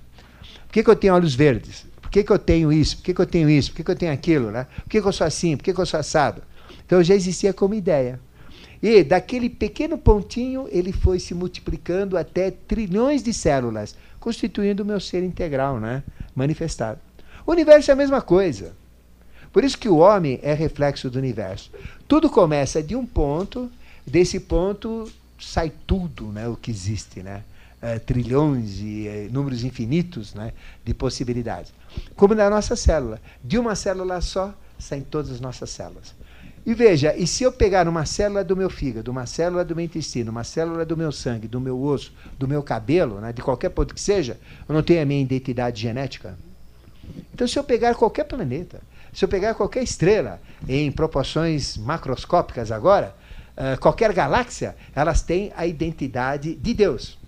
Por 0.66 0.72
que, 0.72 0.82
que 0.82 0.90
eu 0.90 0.96
tenho 0.96 1.14
olhos 1.14 1.34
verdes? 1.34 1.86
Por 2.00 2.10
que, 2.10 2.24
que 2.24 2.32
eu 2.32 2.38
tenho 2.38 2.72
isso? 2.72 2.96
Por 2.96 3.04
que, 3.04 3.14
que 3.14 3.20
eu 3.20 3.26
tenho 3.26 3.48
isso? 3.48 3.70
Por 3.70 3.76
que, 3.76 3.84
que 3.84 3.90
eu 3.90 3.96
tenho 3.96 4.12
aquilo? 4.12 4.50
Né? 4.50 4.66
Por 4.82 4.88
que, 4.88 5.00
que 5.00 5.06
eu 5.06 5.12
sou 5.12 5.26
assim? 5.26 5.56
Por 5.56 5.62
que, 5.62 5.72
que 5.72 5.80
eu 5.80 5.86
sou 5.86 6.00
assado? 6.00 6.42
Então 6.84 7.02
já 7.02 7.14
existia 7.14 7.52
como 7.52 7.74
ideia. 7.74 8.18
E 8.82 9.04
daquele 9.04 9.48
pequeno 9.48 9.96
pontinho, 9.96 10.66
ele 10.72 10.92
foi 10.92 11.20
se 11.20 11.34
multiplicando 11.34 12.18
até 12.18 12.50
trilhões 12.50 13.22
de 13.22 13.32
células, 13.32 13.94
constituindo 14.18 14.82
o 14.82 14.86
meu 14.86 14.98
ser 14.98 15.22
integral, 15.22 15.78
né? 15.78 16.02
manifestado. 16.34 16.98
O 17.46 17.52
universo 17.52 17.90
é 17.90 17.94
a 17.94 17.96
mesma 17.96 18.20
coisa. 18.20 18.74
Por 19.52 19.64
isso 19.64 19.78
que 19.78 19.88
o 19.88 19.98
homem 19.98 20.40
é 20.42 20.54
reflexo 20.54 21.10
do 21.10 21.18
universo. 21.18 21.70
Tudo 22.08 22.30
começa 22.30 22.82
de 22.82 22.96
um 22.96 23.04
ponto, 23.04 23.70
desse 24.06 24.40
ponto 24.40 25.10
sai 25.38 25.72
tudo 25.86 26.26
né, 26.26 26.48
o 26.48 26.56
que 26.56 26.70
existe. 26.70 27.22
Né? 27.22 27.42
É, 27.80 27.98
trilhões 27.98 28.78
e 28.80 29.08
é, 29.08 29.28
números 29.30 29.64
infinitos 29.64 30.34
né, 30.34 30.52
de 30.84 30.94
possibilidades. 30.94 31.72
Como 32.16 32.34
na 32.34 32.48
nossa 32.48 32.76
célula. 32.76 33.20
De 33.42 33.58
uma 33.58 33.74
célula 33.74 34.20
só 34.20 34.54
saem 34.78 35.02
todas 35.02 35.30
as 35.30 35.40
nossas 35.40 35.68
células. 35.70 36.14
E 36.64 36.74
veja, 36.74 37.14
e 37.16 37.26
se 37.26 37.42
eu 37.42 37.50
pegar 37.50 37.88
uma 37.88 38.06
célula 38.06 38.44
do 38.44 38.56
meu 38.56 38.70
fígado, 38.70 39.10
uma 39.10 39.26
célula 39.26 39.64
do 39.64 39.74
meu 39.74 39.84
intestino, 39.84 40.30
uma 40.30 40.44
célula 40.44 40.84
do 40.86 40.96
meu 40.96 41.10
sangue, 41.10 41.48
do 41.48 41.60
meu 41.60 41.80
osso, 41.82 42.12
do 42.38 42.46
meu 42.46 42.62
cabelo, 42.62 43.20
né, 43.20 43.32
de 43.32 43.42
qualquer 43.42 43.70
ponto 43.70 43.92
que 43.92 44.00
seja, 44.00 44.38
eu 44.68 44.72
não 44.72 44.82
tenho 44.82 45.02
a 45.02 45.04
minha 45.04 45.20
identidade 45.20 45.82
genética? 45.82 46.38
Então, 47.34 47.48
se 47.48 47.58
eu 47.58 47.64
pegar 47.64 47.96
qualquer 47.96 48.24
planeta, 48.24 48.80
se 49.12 49.24
eu 49.24 49.28
pegar 49.28 49.54
qualquer 49.54 49.82
estrela 49.82 50.40
em 50.68 50.90
proporções 50.90 51.76
macroscópicas 51.76 52.72
agora, 52.72 53.14
uh, 53.56 53.78
qualquer 53.80 54.12
galáxia, 54.12 54.74
elas 54.94 55.22
têm 55.22 55.52
a 55.56 55.66
identidade 55.66 56.54
de 56.54 56.74
Deus. 56.74 57.18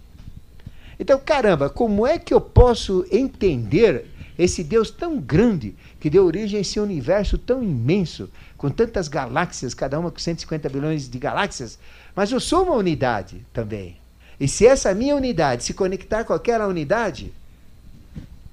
Então, 0.99 1.21
caramba, 1.23 1.69
como 1.69 2.07
é 2.07 2.19
que 2.19 2.33
eu 2.33 2.41
posso 2.41 3.05
entender 3.11 4.07
esse 4.39 4.65
Deus 4.65 4.91
tão 4.91 5.19
grande 5.19 5.75
que 6.01 6.11
deu 6.11 6.25
origem 6.25 6.59
a 6.59 6.61
esse 6.61 6.79
universo 6.81 7.39
tão 7.39 7.63
imenso, 7.63 8.31
com 8.57 8.71
tantas 8.71 9.09
galáxias, 9.09 9.75
cada 9.75 9.99
uma 9.99 10.11
com 10.11 10.19
150 10.19 10.69
bilhões 10.69 11.09
de 11.09 11.19
galáxias, 11.19 11.79
mas 12.15 12.33
eu 12.33 12.41
sou 12.41 12.65
uma 12.65 12.75
unidade 12.75 13.45
também. 13.53 13.97
E 14.39 14.49
se 14.49 14.67
essa 14.67 14.95
minha 14.95 15.15
unidade 15.15 15.65
se 15.65 15.75
conectar 15.75 16.25
com 16.25 16.33
aquela 16.33 16.67
unidade, 16.67 17.33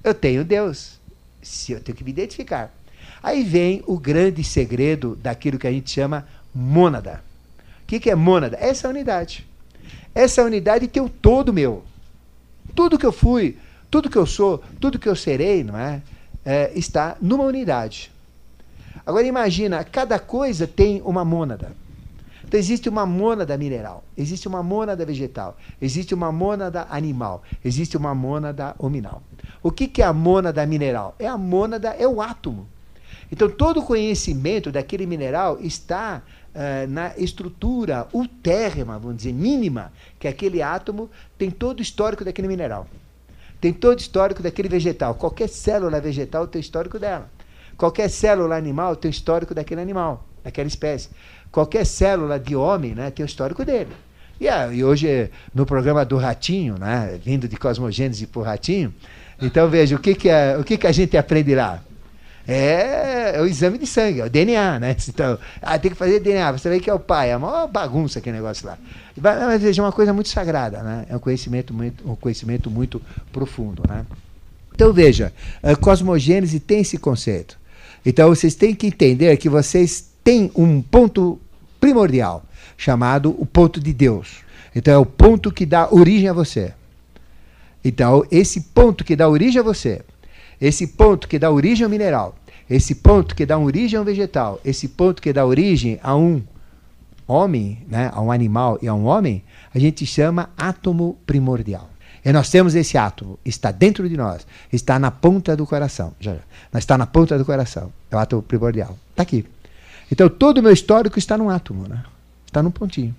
eu 0.04 0.14
tenho 0.14 0.44
Deus. 0.44 1.00
Se 1.42 1.72
eu 1.72 1.80
tenho 1.80 1.96
que 1.96 2.04
me 2.04 2.10
identificar. 2.10 2.72
Aí 3.22 3.44
vem 3.44 3.82
o 3.86 3.98
grande 3.98 4.42
segredo 4.42 5.16
daquilo 5.16 5.58
que 5.58 5.66
a 5.66 5.72
gente 5.72 5.90
chama 5.90 6.26
mônada. 6.54 7.22
O 7.82 7.86
que, 7.86 8.00
que 8.00 8.10
é 8.10 8.14
mônada? 8.14 8.56
Essa 8.60 8.88
unidade. 8.88 9.46
Essa 10.14 10.42
unidade 10.42 10.88
tem 10.88 11.02
o 11.02 11.08
todo 11.08 11.52
meu. 11.52 11.84
Tudo 12.74 12.98
que 12.98 13.06
eu 13.06 13.12
fui, 13.12 13.56
tudo 13.90 14.10
que 14.10 14.16
eu 14.16 14.26
sou, 14.26 14.62
tudo 14.80 14.98
que 14.98 15.08
eu 15.08 15.14
serei, 15.14 15.62
não 15.62 15.78
é? 15.78 16.02
é 16.44 16.72
está 16.74 17.16
numa 17.20 17.44
unidade. 17.44 18.10
Agora 19.04 19.26
imagina, 19.26 19.84
cada 19.84 20.18
coisa 20.18 20.66
tem 20.66 21.00
uma 21.02 21.24
mônada. 21.24 21.72
Então 22.44 22.58
existe 22.60 22.88
uma 22.88 23.06
mônada 23.06 23.56
mineral, 23.56 24.04
existe 24.16 24.46
uma 24.46 24.62
mônada 24.62 25.06
vegetal, 25.06 25.56
existe 25.80 26.12
uma 26.12 26.30
mônada 26.30 26.86
animal, 26.90 27.42
existe 27.64 27.96
uma 27.96 28.14
mônada 28.14 28.74
hominal. 28.78 29.22
O 29.62 29.70
que, 29.70 29.86
que 29.86 30.02
é 30.02 30.04
a 30.04 30.12
mônada 30.12 30.66
mineral? 30.66 31.14
É 31.18 31.26
a 31.26 31.38
mônada, 31.38 31.90
é 31.98 32.06
o 32.06 32.20
átomo. 32.20 32.68
Então 33.32 33.48
todo 33.48 33.80
o 33.80 33.82
conhecimento 33.82 34.70
daquele 34.70 35.06
mineral 35.06 35.58
está 35.58 36.22
uh, 36.54 36.86
na 36.86 37.16
estrutura 37.16 38.06
ultérrima, 38.12 38.98
vamos 38.98 39.16
dizer, 39.16 39.32
mínima, 39.32 39.90
que 40.20 40.28
aquele 40.28 40.60
átomo 40.60 41.10
tem 41.38 41.50
todo 41.50 41.78
o 41.78 41.82
histórico 41.82 42.26
daquele 42.26 42.46
mineral. 42.46 42.86
Tem 43.58 43.72
todo 43.72 43.96
o 43.98 44.02
histórico 44.02 44.42
daquele 44.42 44.68
vegetal. 44.68 45.14
Qualquer 45.14 45.48
célula 45.48 45.98
vegetal 45.98 46.46
tem 46.46 46.60
o 46.60 46.60
histórico 46.60 46.98
dela. 46.98 47.30
Qualquer 47.74 48.10
célula 48.10 48.54
animal 48.54 48.96
tem 48.96 49.08
o 49.08 49.10
histórico 49.10 49.54
daquele 49.54 49.80
animal, 49.80 50.26
daquela 50.44 50.68
espécie. 50.68 51.08
Qualquer 51.50 51.86
célula 51.86 52.38
de 52.38 52.54
homem 52.54 52.94
né, 52.94 53.10
tem 53.10 53.24
o 53.24 53.26
histórico 53.26 53.64
dele. 53.64 53.92
E, 54.38 54.46
ah, 54.46 54.68
hoje, 54.84 55.30
no 55.54 55.64
programa 55.64 56.04
do 56.04 56.18
Ratinho, 56.18 56.76
né, 56.78 57.18
vindo 57.24 57.48
de 57.48 57.56
Cosmogênese 57.56 58.26
para 58.26 58.40
o 58.40 58.42
Ratinho, 58.42 58.92
então 59.40 59.68
veja, 59.70 59.96
o 59.96 59.98
que, 59.98 60.14
que, 60.14 60.28
é, 60.28 60.58
o 60.58 60.64
que, 60.64 60.76
que 60.76 60.86
a 60.86 60.92
gente 60.92 61.16
aprende 61.16 61.54
lá? 61.54 61.82
É, 62.54 63.32
é, 63.36 63.40
o 63.40 63.46
exame 63.46 63.78
de 63.78 63.86
sangue, 63.86 64.20
é 64.20 64.26
o 64.26 64.30
DNA, 64.30 64.78
né? 64.78 64.94
Então, 65.08 65.38
ah, 65.62 65.78
tem 65.78 65.90
que 65.90 65.96
fazer 65.96 66.20
DNA, 66.20 66.52
você 66.52 66.68
vê 66.68 66.80
que 66.80 66.90
é 66.90 66.94
o 66.94 66.98
pai, 66.98 67.30
é 67.30 67.32
a 67.32 67.38
maior 67.38 67.66
bagunça 67.66 68.18
aquele 68.18 68.36
negócio 68.36 68.66
lá. 68.66 68.76
Mas 69.16 69.62
veja, 69.62 69.80
é 69.80 69.84
uma 69.84 69.92
coisa 69.92 70.12
muito 70.12 70.28
sagrada, 70.28 70.82
né? 70.82 71.06
É 71.08 71.16
um 71.16 71.18
conhecimento 71.18 71.72
muito, 71.72 72.10
um 72.10 72.14
conhecimento 72.14 72.70
muito 72.70 73.00
profundo, 73.32 73.82
né? 73.88 74.04
Então 74.74 74.92
veja, 74.92 75.32
a 75.62 75.74
cosmogênese 75.74 76.60
tem 76.60 76.80
esse 76.80 76.98
conceito. 76.98 77.58
Então 78.04 78.28
vocês 78.28 78.54
têm 78.54 78.74
que 78.74 78.86
entender 78.86 79.34
que 79.38 79.48
vocês 79.48 80.10
têm 80.22 80.50
um 80.54 80.82
ponto 80.82 81.40
primordial, 81.80 82.44
chamado 82.76 83.34
o 83.38 83.46
ponto 83.46 83.80
de 83.80 83.94
Deus. 83.94 84.42
Então 84.74 84.92
é 84.92 84.98
o 84.98 85.06
ponto 85.06 85.50
que 85.50 85.64
dá 85.64 85.88
origem 85.90 86.28
a 86.28 86.32
você. 86.34 86.74
Então, 87.84 88.24
esse 88.30 88.60
ponto 88.60 89.04
que 89.04 89.16
dá 89.16 89.28
origem 89.28 89.60
a 89.60 89.64
você, 89.64 90.02
esse 90.60 90.86
ponto 90.86 91.26
que 91.26 91.38
dá 91.38 91.50
origem 91.50 91.82
ao 91.84 91.90
mineral, 91.90 92.36
esse 92.74 92.94
ponto 92.94 93.34
que 93.34 93.44
dá 93.44 93.58
origem 93.58 93.98
ao 93.98 94.04
vegetal, 94.04 94.60
esse 94.64 94.88
ponto 94.88 95.20
que 95.20 95.32
dá 95.32 95.44
origem 95.44 96.00
a 96.02 96.16
um 96.16 96.42
homem, 97.26 97.84
né, 97.88 98.10
a 98.12 98.20
um 98.20 98.32
animal 98.32 98.78
e 98.80 98.88
a 98.88 98.94
um 98.94 99.04
homem, 99.04 99.42
a 99.74 99.78
gente 99.78 100.06
chama 100.06 100.50
átomo 100.56 101.18
primordial. 101.26 101.88
E 102.24 102.32
nós 102.32 102.48
temos 102.50 102.74
esse 102.74 102.96
átomo, 102.96 103.38
está 103.44 103.70
dentro 103.70 104.08
de 104.08 104.16
nós, 104.16 104.46
está 104.72 104.98
na 104.98 105.10
ponta 105.10 105.56
do 105.56 105.66
coração. 105.66 106.14
Já, 106.20 106.34
já. 106.34 106.78
Está 106.78 106.96
na 106.96 107.06
ponta 107.06 107.36
do 107.36 107.44
coração. 107.44 107.92
É 108.10 108.16
o 108.16 108.18
átomo 108.18 108.42
primordial. 108.42 108.96
Está 109.10 109.22
aqui. 109.22 109.44
Então 110.10 110.28
todo 110.28 110.58
o 110.58 110.62
meu 110.62 110.72
histórico 110.72 111.18
está 111.18 111.36
num 111.36 111.50
átomo, 111.50 111.88
né? 111.88 112.02
está 112.46 112.62
num 112.62 112.70
pontinho. 112.70 113.14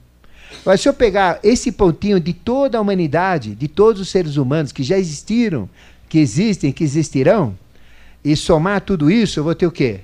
Mas 0.65 0.81
se 0.81 0.87
eu 0.87 0.93
pegar 0.93 1.39
esse 1.43 1.71
pontinho 1.71 2.19
de 2.19 2.33
toda 2.33 2.77
a 2.77 2.81
humanidade, 2.81 3.55
de 3.55 3.67
todos 3.67 4.01
os 4.01 4.09
seres 4.09 4.37
humanos 4.37 4.71
que 4.71 4.83
já 4.83 4.97
existiram, 4.97 5.69
que 6.07 6.19
existem, 6.19 6.71
que 6.71 6.83
existirão, 6.83 7.57
e 8.23 8.35
somar 8.35 8.81
tudo 8.81 9.11
isso, 9.11 9.39
eu 9.39 9.43
vou 9.43 9.55
ter 9.55 9.67
o 9.67 9.71
quê? 9.71 10.01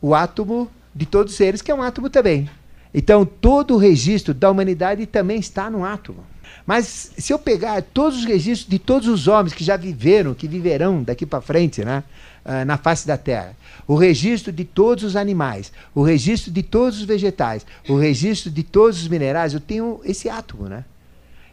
O 0.00 0.14
átomo 0.14 0.70
de 0.94 1.06
todos 1.06 1.32
os 1.32 1.36
seres, 1.36 1.62
que 1.62 1.70
é 1.70 1.74
um 1.74 1.82
átomo 1.82 2.10
também. 2.10 2.48
Então 2.92 3.24
todo 3.24 3.74
o 3.74 3.76
registro 3.76 4.32
da 4.32 4.50
humanidade 4.50 5.06
também 5.06 5.38
está 5.38 5.70
no 5.70 5.84
átomo. 5.84 6.24
Mas 6.66 7.12
se 7.16 7.32
eu 7.32 7.38
pegar 7.38 7.82
todos 7.82 8.18
os 8.18 8.24
registros 8.24 8.68
de 8.68 8.78
todos 8.78 9.08
os 9.08 9.28
homens 9.28 9.52
que 9.52 9.62
já 9.62 9.76
viveram, 9.76 10.34
que 10.34 10.48
viverão 10.48 11.02
daqui 11.02 11.24
para 11.24 11.40
frente, 11.40 11.84
né, 11.84 12.02
uh, 12.44 12.64
na 12.64 12.76
face 12.76 13.06
da 13.06 13.16
Terra, 13.16 13.56
o 13.86 13.94
registro 13.94 14.52
de 14.52 14.64
todos 14.64 15.04
os 15.04 15.16
animais, 15.16 15.72
o 15.94 16.02
registro 16.02 16.50
de 16.50 16.62
todos 16.62 16.98
os 16.98 17.04
vegetais, 17.04 17.64
o 17.88 17.96
registro 17.96 18.50
de 18.50 18.62
todos 18.62 19.00
os 19.00 19.08
minerais, 19.08 19.54
eu 19.54 19.60
tenho 19.60 20.00
esse 20.04 20.28
átomo, 20.28 20.68
né? 20.68 20.84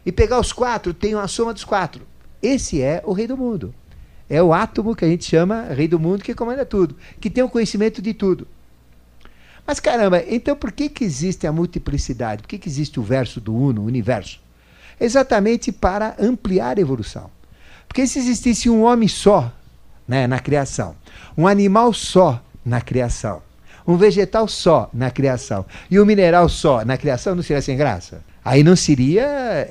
e 0.04 0.12
pegar 0.12 0.38
os 0.38 0.52
quatro, 0.52 0.92
tenho 0.92 1.18
a 1.18 1.26
soma 1.26 1.52
dos 1.52 1.64
quatro. 1.64 2.02
Esse 2.42 2.82
é 2.82 3.02
o 3.04 3.12
rei 3.12 3.26
do 3.26 3.36
mundo. 3.36 3.74
É 4.28 4.42
o 4.42 4.52
átomo 4.52 4.94
que 4.94 5.04
a 5.04 5.08
gente 5.08 5.24
chama 5.24 5.64
rei 5.64 5.86
do 5.86 5.98
mundo 5.98 6.22
que 6.22 6.34
comanda 6.34 6.64
tudo, 6.64 6.96
que 7.20 7.28
tem 7.28 7.44
o 7.44 7.48
conhecimento 7.48 8.00
de 8.00 8.14
tudo. 8.14 8.46
Mas 9.66 9.80
caramba, 9.80 10.22
então 10.28 10.54
por 10.54 10.72
que, 10.72 10.88
que 10.88 11.04
existe 11.04 11.46
a 11.46 11.52
multiplicidade? 11.52 12.42
Por 12.42 12.48
que, 12.48 12.58
que 12.58 12.68
existe 12.68 13.00
o 13.00 13.02
verso 13.02 13.40
do 13.40 13.54
uno, 13.54 13.82
o 13.82 13.86
universo? 13.86 14.40
Exatamente 15.00 15.72
para 15.72 16.14
ampliar 16.18 16.78
a 16.78 16.80
evolução. 16.80 17.30
Porque 17.88 18.06
se 18.06 18.18
existisse 18.18 18.68
um 18.68 18.82
homem 18.82 19.08
só 19.08 19.52
né, 20.06 20.26
na 20.26 20.38
criação, 20.38 20.94
um 21.36 21.46
animal 21.46 21.92
só 21.92 22.42
na 22.64 22.80
criação, 22.80 23.42
um 23.86 23.96
vegetal 23.96 24.48
só 24.48 24.90
na 24.92 25.10
criação 25.10 25.64
e 25.90 25.98
um 25.98 26.04
mineral 26.04 26.48
só 26.48 26.84
na 26.84 26.96
criação, 26.96 27.34
não 27.34 27.42
seria 27.42 27.62
sem 27.62 27.76
graça? 27.76 28.22
Aí 28.44 28.62
não 28.62 28.76
seria 28.76 29.66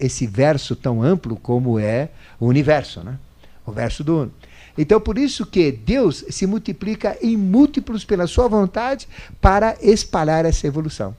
esse 0.00 0.26
verso 0.26 0.74
tão 0.74 1.02
amplo 1.02 1.36
como 1.36 1.78
é 1.78 2.08
o 2.40 2.46
universo, 2.46 3.00
né? 3.00 3.18
O 3.66 3.72
verso 3.72 4.04
do 4.04 4.22
Uno. 4.22 4.32
Então, 4.76 5.00
por 5.00 5.16
isso 5.16 5.46
que 5.46 5.70
Deus 5.70 6.24
se 6.30 6.46
multiplica 6.46 7.16
em 7.22 7.36
múltiplos 7.36 8.04
pela 8.04 8.26
sua 8.26 8.48
vontade 8.48 9.08
para 9.40 9.76
espalhar 9.80 10.44
essa 10.44 10.66
evolução. 10.66 11.14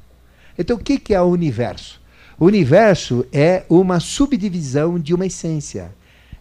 Então, 0.57 0.77
o 0.77 0.79
que 0.79 1.13
é 1.13 1.21
o 1.21 1.25
universo? 1.25 2.01
O 2.37 2.45
universo 2.45 3.25
é 3.31 3.63
uma 3.69 3.99
subdivisão 3.99 4.99
de 4.99 5.13
uma 5.13 5.25
essência 5.25 5.93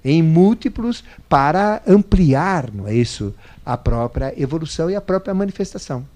em 0.04 0.22
múltiplos 0.22 1.02
para 1.28 1.82
ampliar, 1.86 2.70
não 2.72 2.86
é 2.86 2.94
isso, 2.94 3.34
a 3.64 3.76
própria 3.76 4.34
evolução 4.36 4.90
e 4.90 4.96
a 4.96 5.00
própria 5.00 5.32
manifestação. 5.32 6.06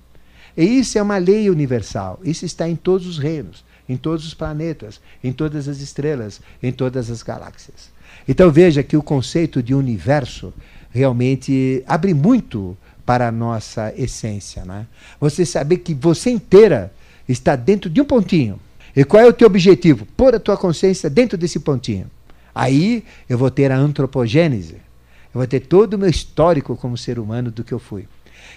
E 0.57 0.65
isso 0.65 0.99
é 0.99 1.03
uma 1.03 1.17
lei 1.17 1.49
universal. 1.49 2.19
Isso 2.23 2.45
está 2.45 2.69
em 2.69 2.77
todos 2.77 3.07
os 3.07 3.19
reinos, 3.19 3.65
em 3.89 3.97
todos 3.97 4.27
os 4.27 4.35
planetas, 4.35 5.01
em 5.23 5.33
todas 5.33 5.69
as 5.69 5.79
estrelas, 5.79 6.41
em 6.63 6.73
todas 6.73 7.11
as 7.11 7.23
galáxias. 7.23 7.91
Então 8.29 8.51
veja 8.51 8.83
que 8.83 8.97
o 8.97 9.03
conceito 9.03 9.63
de 9.63 9.75
universo 9.75 10.53
realmente 10.91 11.83
abre 11.87 12.13
muito 12.13 12.77
para 13.07 13.29
a 13.29 13.33
nossa 13.33 13.93
essência. 13.97 14.67
Né? 14.67 14.87
Você 15.19 15.47
saber 15.47 15.79
que 15.79 15.95
você 15.95 16.29
inteira 16.29 16.93
está 17.27 17.57
dentro 17.57 17.89
de 17.89 18.03
um 18.03 18.05
pontinho. 18.05 18.61
E 18.95 19.03
qual 19.03 19.23
é 19.23 19.27
o 19.27 19.33
teu 19.33 19.47
objetivo? 19.47 20.07
Pôr 20.17 20.35
a 20.35 20.41
tua 20.41 20.59
consciência 20.59 21.09
dentro 21.09 21.39
desse 21.39 21.59
pontinho. 21.59 22.11
Aí 22.55 23.03
eu 23.29 23.39
vou 23.39 23.51
ter 23.51 23.73
a 23.73 23.79
antropogênese. 23.79 24.75
Eu 25.33 25.41
vou 25.41 25.47
ter 25.47 25.61
todo 25.61 25.95
o 25.95 25.99
meu 25.99 26.11
histórico 26.11 26.77
como 26.77 26.99
ser 26.99 27.19
humano 27.19 27.51
do 27.51 27.65
que 27.65 27.73
eu 27.73 27.79
fui. 27.79 28.07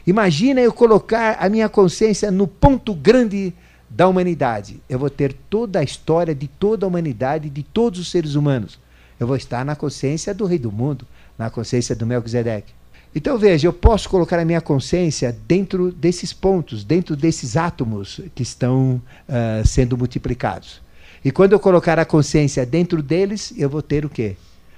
Imagina 0.06 0.60
eu 0.60 0.74
colocar 0.74 1.38
a 1.40 1.48
minha 1.48 1.70
consciência 1.70 2.30
no 2.30 2.48
ponto 2.48 2.94
grande 2.94 3.54
da 3.90 4.08
humanidade. 4.08 4.82
Eu 4.90 5.00
vou 5.00 5.10
ter 5.10 5.34
toda 5.50 5.80
a 5.80 5.84
história 5.84 6.34
de 6.34 6.48
toda 6.48 6.86
a 6.86 6.90
humanidade, 6.90 7.50
de 7.50 7.64
todos 7.64 8.00
os 8.00 8.10
seres 8.10 8.36
humanos. 8.36 8.80
Eu 9.22 9.28
vou 9.28 9.36
estar 9.36 9.64
na 9.64 9.76
consciência 9.76 10.34
do 10.34 10.48
rei 10.48 10.58
do 10.58 10.72
mundo, 10.72 11.06
na 11.38 11.48
consciência 11.48 11.96
do 11.96 12.08
Melquisedeque. 12.08 12.74
Então 13.14 13.38
veja, 13.38 13.68
eu 13.68 13.72
posso 13.72 14.10
colocar 14.10 14.40
a 14.40 14.44
minha 14.44 14.60
consciência 14.60 15.32
dentro 15.48 15.92
desses 15.92 16.34
pontos, 16.34 16.84
dentro 16.84 17.16
desses 17.16 17.56
átomos 17.56 18.20
que 18.34 18.42
estão 18.42 19.00
uh, 19.30 19.68
sendo 19.68 19.96
multiplicados. 19.96 20.82
E 21.24 21.30
quando 21.30 21.54
eu 21.54 21.60
colocar 21.60 22.00
a 22.00 22.06
consciência 22.06 22.66
dentro 22.66 23.04
deles, 23.04 23.54
eu 23.56 23.70
vou 23.70 23.84
ter 23.84 24.04
o 24.04 24.10
quê? 24.10 24.38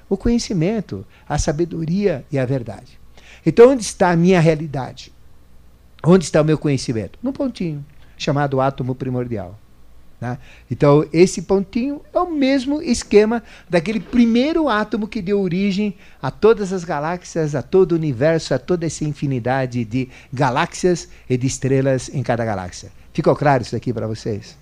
O 0.09 0.17
conhecimento, 0.17 1.05
a 1.25 1.37
sabedoria 1.37 2.25
e 2.29 2.37
a 2.37 2.45
verdade. 2.45 2.99
Então 3.45 3.69
onde 3.69 3.83
está 3.83 4.11
a 4.11 4.17
minha 4.17 4.41
realidade? 4.41 5.13
Onde 6.03 6.25
está 6.25 6.41
o 6.41 6.45
meu 6.45 6.57
conhecimento? 6.57 7.17
No 7.23 7.31
pontinho, 7.31 7.85
chamado 8.17 8.59
átomo 8.59 8.93
primordial. 8.93 9.57
Né? 10.23 10.37
Então, 10.71 11.05
esse 11.11 11.41
pontinho 11.41 11.99
é 12.13 12.17
o 12.17 12.31
mesmo 12.31 12.81
esquema 12.81 13.43
daquele 13.69 13.99
primeiro 13.99 14.69
átomo 14.69 15.05
que 15.05 15.21
deu 15.21 15.41
origem 15.41 15.95
a 16.21 16.31
todas 16.31 16.71
as 16.71 16.85
galáxias, 16.85 17.55
a 17.55 17.61
todo 17.61 17.91
o 17.91 17.95
universo, 17.95 18.53
a 18.53 18.57
toda 18.57 18.85
essa 18.85 19.03
infinidade 19.03 19.83
de 19.83 20.07
galáxias 20.31 21.09
e 21.29 21.35
de 21.35 21.45
estrelas 21.45 22.09
em 22.13 22.23
cada 22.23 22.45
galáxia. 22.45 22.89
Ficou 23.11 23.35
claro 23.35 23.63
isso 23.63 23.75
aqui 23.75 23.91
para 23.91 24.07
vocês? 24.07 24.55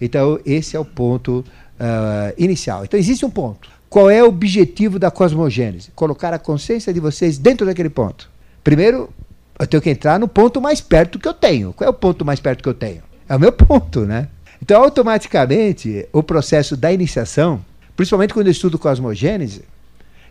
Então, 0.00 0.38
esse 0.46 0.76
é 0.76 0.78
o 0.78 0.84
ponto 0.84 1.44
uh, 1.80 2.32
inicial. 2.38 2.84
Então, 2.84 3.00
existe 3.00 3.26
um 3.26 3.30
ponto. 3.30 3.68
Qual 3.90 4.08
é 4.08 4.22
o 4.22 4.28
objetivo 4.28 5.00
da 5.00 5.10
cosmogênese? 5.10 5.90
Colocar 5.96 6.32
a 6.32 6.38
consciência 6.38 6.94
de 6.94 7.00
vocês 7.00 7.38
dentro 7.38 7.66
daquele 7.66 7.90
ponto. 7.90 8.30
Primeiro, 8.62 9.12
eu 9.58 9.66
tenho 9.66 9.82
que 9.82 9.90
entrar 9.90 10.20
no 10.20 10.28
ponto 10.28 10.60
mais 10.60 10.80
perto 10.80 11.18
que 11.18 11.26
eu 11.26 11.34
tenho. 11.34 11.72
Qual 11.72 11.88
é 11.88 11.90
o 11.90 11.94
ponto 11.94 12.24
mais 12.24 12.38
perto 12.38 12.62
que 12.62 12.68
eu 12.68 12.74
tenho? 12.74 13.02
É 13.28 13.34
o 13.34 13.40
meu 13.40 13.50
ponto, 13.50 14.02
né? 14.02 14.28
Então, 14.60 14.82
automaticamente, 14.82 16.06
o 16.12 16.22
processo 16.22 16.76
da 16.76 16.92
iniciação, 16.92 17.64
principalmente 17.96 18.34
quando 18.34 18.46
eu 18.46 18.52
estudo 18.52 18.78
cosmogênese, 18.78 19.62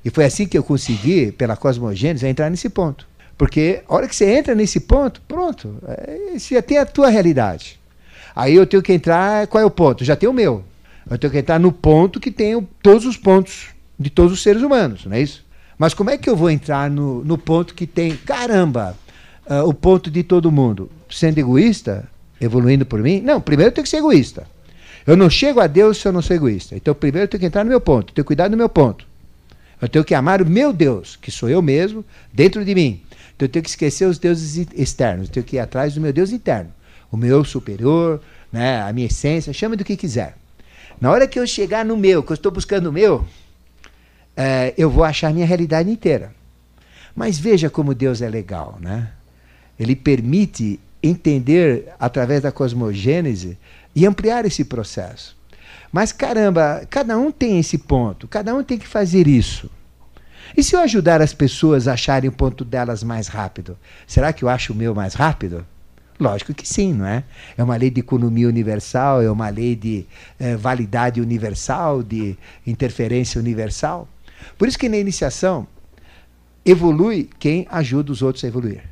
e 0.04 0.10
foi 0.10 0.26
assim 0.26 0.48
que 0.48 0.58
eu 0.58 0.64
consegui, 0.64 1.32
pela 1.32 1.56
cosmogênese, 1.56 2.28
entrar 2.28 2.50
nesse 2.50 2.70
ponto. 2.70 3.08
Porque 3.38 3.82
a 3.88 3.94
hora 3.94 4.08
que 4.08 4.16
você 4.16 4.26
entra 4.26 4.56
nesse 4.56 4.80
ponto, 4.80 5.22
pronto, 5.28 5.78
é, 5.88 6.38
você 6.38 6.56
já 6.56 6.62
tem 6.62 6.78
a 6.78 6.86
tua 6.86 7.10
realidade. 7.10 7.80
Aí 8.36 8.56
eu 8.56 8.66
tenho 8.66 8.84
que 8.84 8.94
entrar, 8.94 9.48
qual 9.48 9.62
é 9.62 9.66
o 9.66 9.72
ponto? 9.72 10.04
Já 10.04 10.16
tem 10.16 10.28
o 10.28 10.34
meu. 10.34 10.64
Eu 11.10 11.18
tenho 11.18 11.32
que 11.32 11.40
entrar 11.40 11.60
no 11.60 11.72
ponto 11.72 12.20
que 12.20 12.32
tem 12.32 12.68
todos 12.82 13.06
os 13.06 13.16
pontos 13.16 13.68
de 14.00 14.10
todos 14.10 14.32
os 14.34 14.44
seres 14.44 14.62
humanos, 14.62 15.06
não 15.06 15.14
é 15.14 15.22
isso? 15.22 15.46
Mas 15.78 15.94
como 15.94 16.10
é 16.10 16.18
que 16.18 16.30
eu 16.30 16.36
vou 16.36 16.50
entrar 16.50 16.90
no, 16.90 17.24
no 17.24 17.38
ponto 17.38 17.74
que 17.74 17.86
tem, 17.86 18.16
caramba, 18.16 18.98
uh, 19.50 19.68
o 19.68 19.74
ponto 19.74 20.10
de 20.10 20.24
todo 20.24 20.52
mundo? 20.52 20.90
Sendo 21.10 21.38
egoísta, 21.38 22.10
evoluindo 22.40 22.86
por 22.86 23.02
mim? 23.02 23.22
Não, 23.22 23.42
primeiro 23.42 23.70
eu 23.70 23.74
tenho 23.74 23.84
que 23.84 23.90
ser 23.90 23.98
egoísta. 23.98 24.48
Eu 25.06 25.16
não 25.16 25.30
chego 25.30 25.60
a 25.60 25.68
Deus 25.68 25.98
se 25.98 26.08
eu 26.08 26.12
não 26.12 26.22
sou 26.22 26.36
egoísta. 26.36 26.76
Então, 26.76 26.94
primeiro 26.94 27.26
eu 27.26 27.28
tenho 27.30 27.40
que 27.40 27.46
entrar 27.46 27.64
no 27.64 27.70
meu 27.70 27.80
ponto, 27.80 28.14
ter 28.14 28.24
cuidado 28.24 28.52
do 28.52 28.58
meu 28.58 28.68
ponto. 28.68 29.06
Eu 29.82 29.88
tenho 29.88 30.04
que 30.04 30.14
amar 30.14 30.42
o 30.42 30.46
meu 30.46 30.74
Deus, 30.74 31.16
que 31.16 31.32
sou 31.32 31.50
eu 31.50 31.62
mesmo, 31.62 32.04
dentro 32.34 32.66
de 32.66 32.76
mim. 32.76 33.02
Então, 33.36 33.46
eu 33.46 33.50
tenho 33.50 33.64
que 33.64 33.70
esquecer 33.70 34.06
os 34.06 34.18
deuses 34.18 34.68
externos. 34.74 35.28
Eu 35.28 35.34
tenho 35.34 35.46
que 35.46 35.56
ir 35.56 35.60
atrás 35.60 35.94
do 35.94 36.02
meu 36.02 36.12
Deus 36.12 36.32
interno. 36.32 36.74
O 37.12 37.16
meu 37.16 37.46
superior, 37.46 38.22
né, 38.52 38.82
a 38.82 38.92
minha 38.92 39.08
essência, 39.08 39.54
chama 39.54 39.78
do 39.78 39.86
que 39.86 39.96
quiser. 39.96 40.36
Na 41.00 41.12
hora 41.12 41.28
que 41.28 41.40
eu 41.40 41.46
chegar 41.46 41.86
no 41.86 41.96
meu, 41.96 42.24
que 42.24 42.32
eu 42.32 42.36
estou 42.36 42.52
buscando 42.52 42.88
o 42.88 42.92
meu, 42.92 43.26
é, 44.36 44.74
eu 44.78 44.90
vou 44.90 45.04
achar 45.04 45.30
a 45.30 45.34
minha 45.34 45.46
realidade 45.46 45.90
inteira. 45.90 46.34
Mas 47.16 47.40
veja 47.40 47.70
como 47.70 47.96
Deus 47.96 48.22
é 48.22 48.30
legal, 48.30 48.78
né? 48.82 49.10
Ele 49.80 49.96
permite 49.96 50.80
entender 51.02 51.94
através 52.00 52.42
da 52.42 52.52
cosmogênese 52.52 53.58
e 53.96 54.06
ampliar 54.06 54.46
esse 54.46 54.64
processo. 54.64 55.38
Mas 55.92 56.12
caramba, 56.12 56.86
cada 56.90 57.18
um 57.18 57.32
tem 57.32 57.60
esse 57.60 57.78
ponto, 57.78 58.28
cada 58.28 58.54
um 58.54 58.64
tem 58.64 58.78
que 58.78 58.88
fazer 58.88 59.28
isso. 59.28 59.70
E 60.56 60.64
se 60.64 60.76
eu 60.76 60.80
ajudar 60.80 61.22
as 61.22 61.34
pessoas 61.34 61.88
a 61.88 61.94
acharem 61.94 62.30
o 62.30 62.34
ponto 62.34 62.64
delas 62.64 63.04
mais 63.04 63.28
rápido, 63.28 63.78
será 64.06 64.32
que 64.32 64.44
eu 64.44 64.50
acho 64.50 64.74
o 64.74 64.76
meu 64.76 64.94
mais 64.94 65.14
rápido? 65.14 65.66
Lógico 66.20 66.54
que 66.54 66.68
sim, 66.68 66.94
não 66.94 67.06
é? 67.06 67.24
É 67.56 67.64
uma 67.64 67.76
lei 67.76 67.92
de 67.92 68.00
economia 68.00 68.48
universal, 68.48 69.22
é 69.22 69.30
uma 69.30 69.50
lei 69.50 69.76
de 69.76 70.06
é, 70.40 70.56
validade 70.56 71.22
universal, 71.22 72.02
de 72.02 72.36
interferência 72.66 73.40
universal. 73.40 74.08
Por 74.58 74.68
isso 74.68 74.80
que 74.80 74.90
na 74.90 74.98
iniciação 74.98 75.68
evolui 76.66 77.30
quem 77.38 77.68
ajuda 77.70 78.12
os 78.12 78.22
outros 78.22 78.44
a 78.44 78.48
evoluir. 78.48 78.84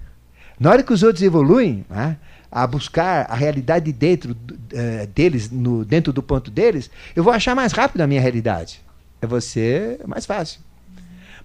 Na 0.59 0.71
hora 0.71 0.83
que 0.83 0.93
os 0.93 1.03
outros 1.03 1.21
evoluem, 1.21 1.85
né, 1.89 2.17
a 2.51 2.65
buscar 2.65 3.25
a 3.29 3.35
realidade 3.35 3.91
dentro 3.91 4.31
uh, 4.31 5.07
deles, 5.13 5.51
no, 5.51 5.83
dentro 5.83 6.13
do 6.13 6.23
ponto 6.23 6.49
deles, 6.49 6.89
eu 7.15 7.23
vou 7.23 7.33
achar 7.33 7.53
mais 7.53 7.73
rápido 7.73 8.01
a 8.01 8.07
minha 8.07 8.21
realidade. 8.21 8.81
É 9.21 9.27
você 9.27 9.99
mais 10.07 10.25
fácil. 10.25 10.61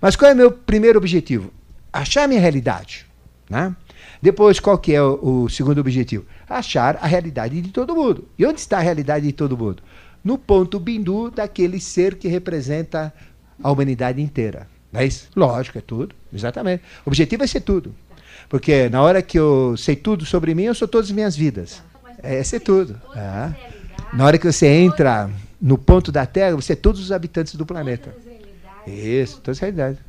Mas 0.00 0.16
qual 0.16 0.30
é 0.30 0.34
o 0.34 0.36
meu 0.36 0.52
primeiro 0.52 0.98
objetivo? 0.98 1.52
Achar 1.92 2.24
a 2.24 2.28
minha 2.28 2.40
realidade. 2.40 3.06
Né? 3.48 3.74
Depois, 4.22 4.60
qual 4.60 4.78
que 4.78 4.94
é 4.94 5.02
o, 5.02 5.42
o, 5.44 5.48
segundo 5.48 5.80
objetivo? 5.80 6.24
Achar 6.48 6.96
a 7.00 7.06
realidade 7.06 7.60
de 7.60 7.70
todo 7.70 7.94
mundo. 7.94 8.28
E 8.38 8.46
onde 8.46 8.60
está 8.60 8.78
a 8.78 8.80
realidade 8.80 9.26
de 9.26 9.32
todo 9.32 9.58
mundo? 9.58 9.82
No 10.22 10.38
ponto 10.38 10.78
bindu 10.78 11.30
daquele 11.30 11.80
ser 11.80 12.16
que 12.16 12.28
representa 12.28 13.12
a 13.62 13.70
humanidade 13.70 14.22
inteira. 14.22 14.68
Não 14.92 15.00
é 15.00 15.06
isso? 15.06 15.28
Lógico, 15.34 15.78
é 15.78 15.80
tudo. 15.80 16.14
Exatamente. 16.32 16.82
O 17.04 17.10
objetivo 17.10 17.42
é 17.42 17.46
ser 17.46 17.60
tudo. 17.60 17.94
Porque 18.50 18.88
na 18.88 19.00
hora 19.00 19.22
que 19.22 19.38
eu 19.38 19.76
sei 19.76 19.94
tudo 19.94 20.26
sobre 20.26 20.56
mim, 20.56 20.64
eu 20.64 20.74
sou 20.74 20.88
todas 20.88 21.06
as 21.06 21.12
minhas 21.12 21.36
vidas. 21.36 21.80
É 22.20 22.42
ser 22.42 22.58
tudo. 22.58 23.00
É. 23.14 23.54
Na 24.12 24.26
hora 24.26 24.36
que 24.36 24.44
você 24.44 24.66
entra 24.66 25.30
no 25.62 25.78
ponto 25.78 26.10
da 26.10 26.26
Terra, 26.26 26.56
você 26.56 26.72
é 26.72 26.76
todos 26.76 27.00
os 27.00 27.12
habitantes 27.12 27.54
do 27.54 27.64
planeta. 27.64 28.12
Isso, 28.84 29.40
todas 29.40 29.58
as 29.58 29.60
realidades. 29.60 30.00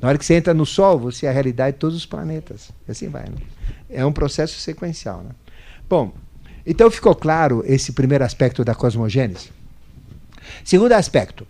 Na 0.00 0.08
hora 0.08 0.16
que 0.16 0.24
você 0.24 0.34
entra 0.34 0.54
no 0.54 0.64
Sol, 0.64 0.96
você 0.96 1.26
é 1.26 1.28
a 1.28 1.32
realidade 1.32 1.72
de 1.72 1.80
todos 1.80 1.96
os 1.96 2.06
planetas. 2.06 2.70
Assim 2.88 3.08
vai. 3.08 3.24
Né? 3.24 3.36
É 3.90 4.06
um 4.06 4.12
processo 4.12 4.60
sequencial. 4.60 5.24
Né? 5.24 5.30
Bom, 5.90 6.14
então 6.64 6.88
ficou 6.92 7.16
claro 7.16 7.64
esse 7.66 7.90
primeiro 7.90 8.22
aspecto 8.22 8.64
da 8.64 8.76
cosmogênese. 8.76 9.50
Segundo 10.62 10.92
aspecto, 10.92 11.44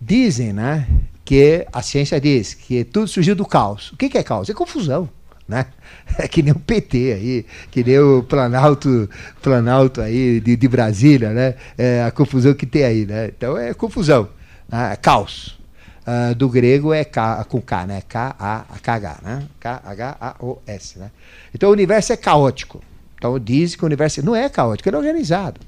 dizem 0.00 0.54
né, 0.54 0.88
que 1.26 1.66
a 1.70 1.82
ciência 1.82 2.18
diz 2.18 2.54
que 2.54 2.84
tudo 2.84 3.06
surgiu 3.06 3.36
do 3.36 3.44
caos. 3.44 3.92
O 3.92 3.98
que 3.98 4.16
é 4.16 4.22
caos? 4.22 4.48
É 4.48 4.54
confusão 4.54 5.06
né? 5.50 5.66
É 6.18 6.26
que 6.26 6.42
nem 6.42 6.52
o 6.52 6.58
PT 6.58 7.12
aí, 7.12 7.46
que 7.70 7.84
nem 7.84 7.98
o 7.98 8.22
Planalto, 8.22 9.08
Planalto 9.40 10.00
aí 10.00 10.40
de, 10.40 10.56
de 10.56 10.68
Brasília, 10.68 11.30
né? 11.30 11.54
É 11.78 12.02
a 12.02 12.10
confusão 12.10 12.52
que 12.52 12.66
tem 12.66 12.82
aí, 12.82 13.06
né? 13.06 13.28
Então 13.28 13.56
é 13.56 13.72
confusão. 13.74 14.28
Ah, 14.70 14.96
caos. 14.96 15.58
Uh, 16.00 16.34
do 16.34 16.48
grego 16.48 16.92
é 16.92 17.04
K, 17.04 17.44
com 17.44 17.60
K, 17.60 17.86
né? 17.86 18.02
K-A-K-H, 18.08 19.18
né? 19.22 19.42
K-H-A-O-S, 19.60 20.98
né? 20.98 21.10
Então 21.54 21.68
o 21.68 21.72
universo 21.72 22.12
é 22.12 22.16
caótico. 22.16 22.82
Então 23.16 23.38
diz 23.38 23.76
que 23.76 23.84
o 23.84 23.86
universo 23.86 24.24
não 24.24 24.34
é 24.34 24.48
caótico, 24.48 24.88
ele 24.88 24.96
é 24.96 24.98
organizado. 24.98 25.60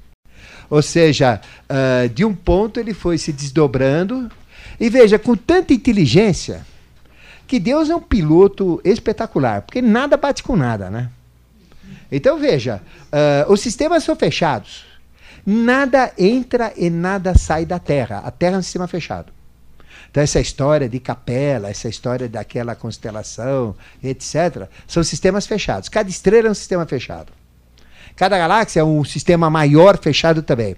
Ou 0.70 0.80
seja, 0.80 1.40
uh, 1.68 2.08
de 2.08 2.24
um 2.24 2.34
ponto 2.34 2.80
ele 2.80 2.94
foi 2.94 3.18
se 3.18 3.32
desdobrando. 3.32 4.30
E 4.80 4.88
veja, 4.88 5.18
com 5.18 5.36
tanta 5.36 5.74
inteligência, 5.74 6.66
que 7.52 7.60
Deus 7.60 7.90
é 7.90 7.94
um 7.94 8.00
piloto 8.00 8.80
espetacular, 8.82 9.60
porque 9.60 9.82
nada 9.82 10.16
bate 10.16 10.42
com 10.42 10.56
nada, 10.56 10.88
né? 10.88 11.10
Então 12.10 12.38
veja, 12.38 12.80
uh, 13.12 13.52
os 13.52 13.60
sistemas 13.60 14.04
são 14.04 14.16
fechados. 14.16 14.86
Nada 15.44 16.14
entra 16.16 16.72
e 16.78 16.88
nada 16.88 17.36
sai 17.36 17.66
da 17.66 17.78
Terra. 17.78 18.22
A 18.24 18.30
Terra 18.30 18.54
é 18.54 18.58
um 18.58 18.62
sistema 18.62 18.88
fechado. 18.88 19.30
Então, 20.10 20.22
essa 20.22 20.40
história 20.40 20.88
de 20.88 20.98
capela, 20.98 21.68
essa 21.68 21.90
história 21.90 22.26
daquela 22.26 22.74
constelação, 22.74 23.76
etc., 24.02 24.66
são 24.86 25.04
sistemas 25.04 25.46
fechados. 25.46 25.90
Cada 25.90 26.08
estrela 26.08 26.48
é 26.48 26.50
um 26.50 26.54
sistema 26.54 26.86
fechado. 26.86 27.34
Cada 28.16 28.38
galáxia 28.38 28.80
é 28.80 28.84
um 28.84 29.04
sistema 29.04 29.50
maior 29.50 29.98
fechado 29.98 30.42
também. 30.42 30.74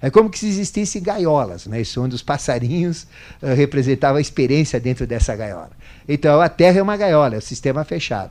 É 0.00 0.10
como 0.10 0.34
se 0.36 0.46
existissem 0.46 1.02
gaiolas, 1.02 1.66
né? 1.66 1.80
Isso 1.80 2.02
onde 2.02 2.14
os 2.14 2.22
passarinhos 2.22 3.06
uh, 3.42 3.54
representavam 3.54 4.18
a 4.18 4.20
experiência 4.20 4.78
dentro 4.78 5.06
dessa 5.06 5.34
gaiola. 5.34 5.70
Então 6.08 6.40
a 6.40 6.48
Terra 6.48 6.78
é 6.78 6.82
uma 6.82 6.96
gaiola, 6.96 7.34
é 7.34 7.38
um 7.38 7.42
sistema 7.42 7.84
fechado. 7.84 8.30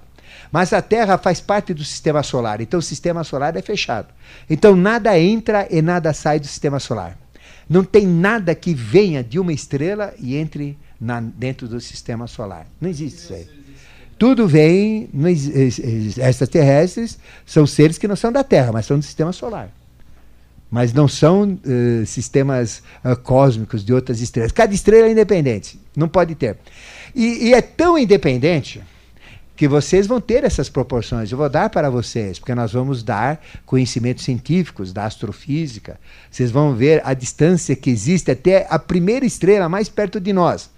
Mas 0.51 0.73
a 0.73 0.81
Terra 0.81 1.17
faz 1.17 1.41
parte 1.41 1.73
do 1.73 1.83
sistema 1.83 2.21
solar, 2.21 2.61
então 2.61 2.79
o 2.79 2.83
sistema 2.83 3.23
solar 3.23 3.55
é 3.55 3.61
fechado. 3.61 4.07
Então 4.49 4.75
nada 4.75 5.17
entra 5.19 5.67
e 5.69 5.81
nada 5.81 6.13
sai 6.13 6.39
do 6.39 6.47
sistema 6.47 6.79
solar. 6.79 7.17
Não 7.69 7.83
tem 7.83 8.05
nada 8.05 8.53
que 8.53 8.73
venha 8.73 9.23
de 9.23 9.39
uma 9.39 9.51
estrela 9.51 10.13
e 10.19 10.35
entre 10.35 10.77
na, 10.99 11.19
dentro 11.19 11.67
do 11.67 11.81
sistema 11.81 12.27
solar. 12.27 12.67
Não 12.79 12.89
existe 12.89 13.17
isso 13.17 13.33
aí. 13.33 13.47
Tudo 14.17 14.47
vem, 14.47 15.09
extraterrestres 16.17 17.17
são 17.45 17.67
seres 17.67 17.97
que 17.97 18.07
não 18.07 18.15
são 18.15 18.31
da 18.31 18.43
Terra, 18.43 18.71
mas 18.71 18.85
são 18.85 18.97
do 18.97 19.03
sistema 19.03 19.33
solar. 19.33 19.69
Mas 20.69 20.91
não 20.91 21.07
são 21.07 21.43
uh, 21.43 22.05
sistemas 22.05 22.81
uh, 23.03 23.15
cósmicos 23.15 23.83
de 23.85 23.93
outras 23.93 24.19
estrelas. 24.19 24.51
Cada 24.51 24.73
estrela 24.73 25.07
é 25.07 25.11
independente, 25.11 25.79
não 25.95 26.07
pode 26.07 26.35
ter. 26.35 26.57
E, 27.13 27.47
e 27.49 27.53
é 27.53 27.61
tão 27.61 27.97
independente 27.97 28.81
que 29.55 29.67
vocês 29.67 30.05
vão 30.05 30.19
ter 30.19 30.43
essas 30.43 30.67
proporções. 30.67 31.31
Eu 31.31 31.37
vou 31.37 31.49
dar 31.49 31.69
para 31.69 31.89
vocês, 31.89 32.37
porque 32.37 32.53
nós 32.53 32.73
vamos 32.73 33.03
dar 33.03 33.41
conhecimentos 33.65 34.23
científicos 34.23 34.91
da 34.91 35.05
astrofísica. 35.05 35.99
Vocês 36.29 36.51
vão 36.51 36.75
ver 36.75 37.01
a 37.05 37.13
distância 37.13 37.75
que 37.75 37.89
existe 37.89 38.29
até 38.31 38.67
a 38.69 38.77
primeira 38.77 39.25
estrela 39.25 39.69
mais 39.69 39.87
perto 39.87 40.19
de 40.19 40.33
nós. 40.33 40.69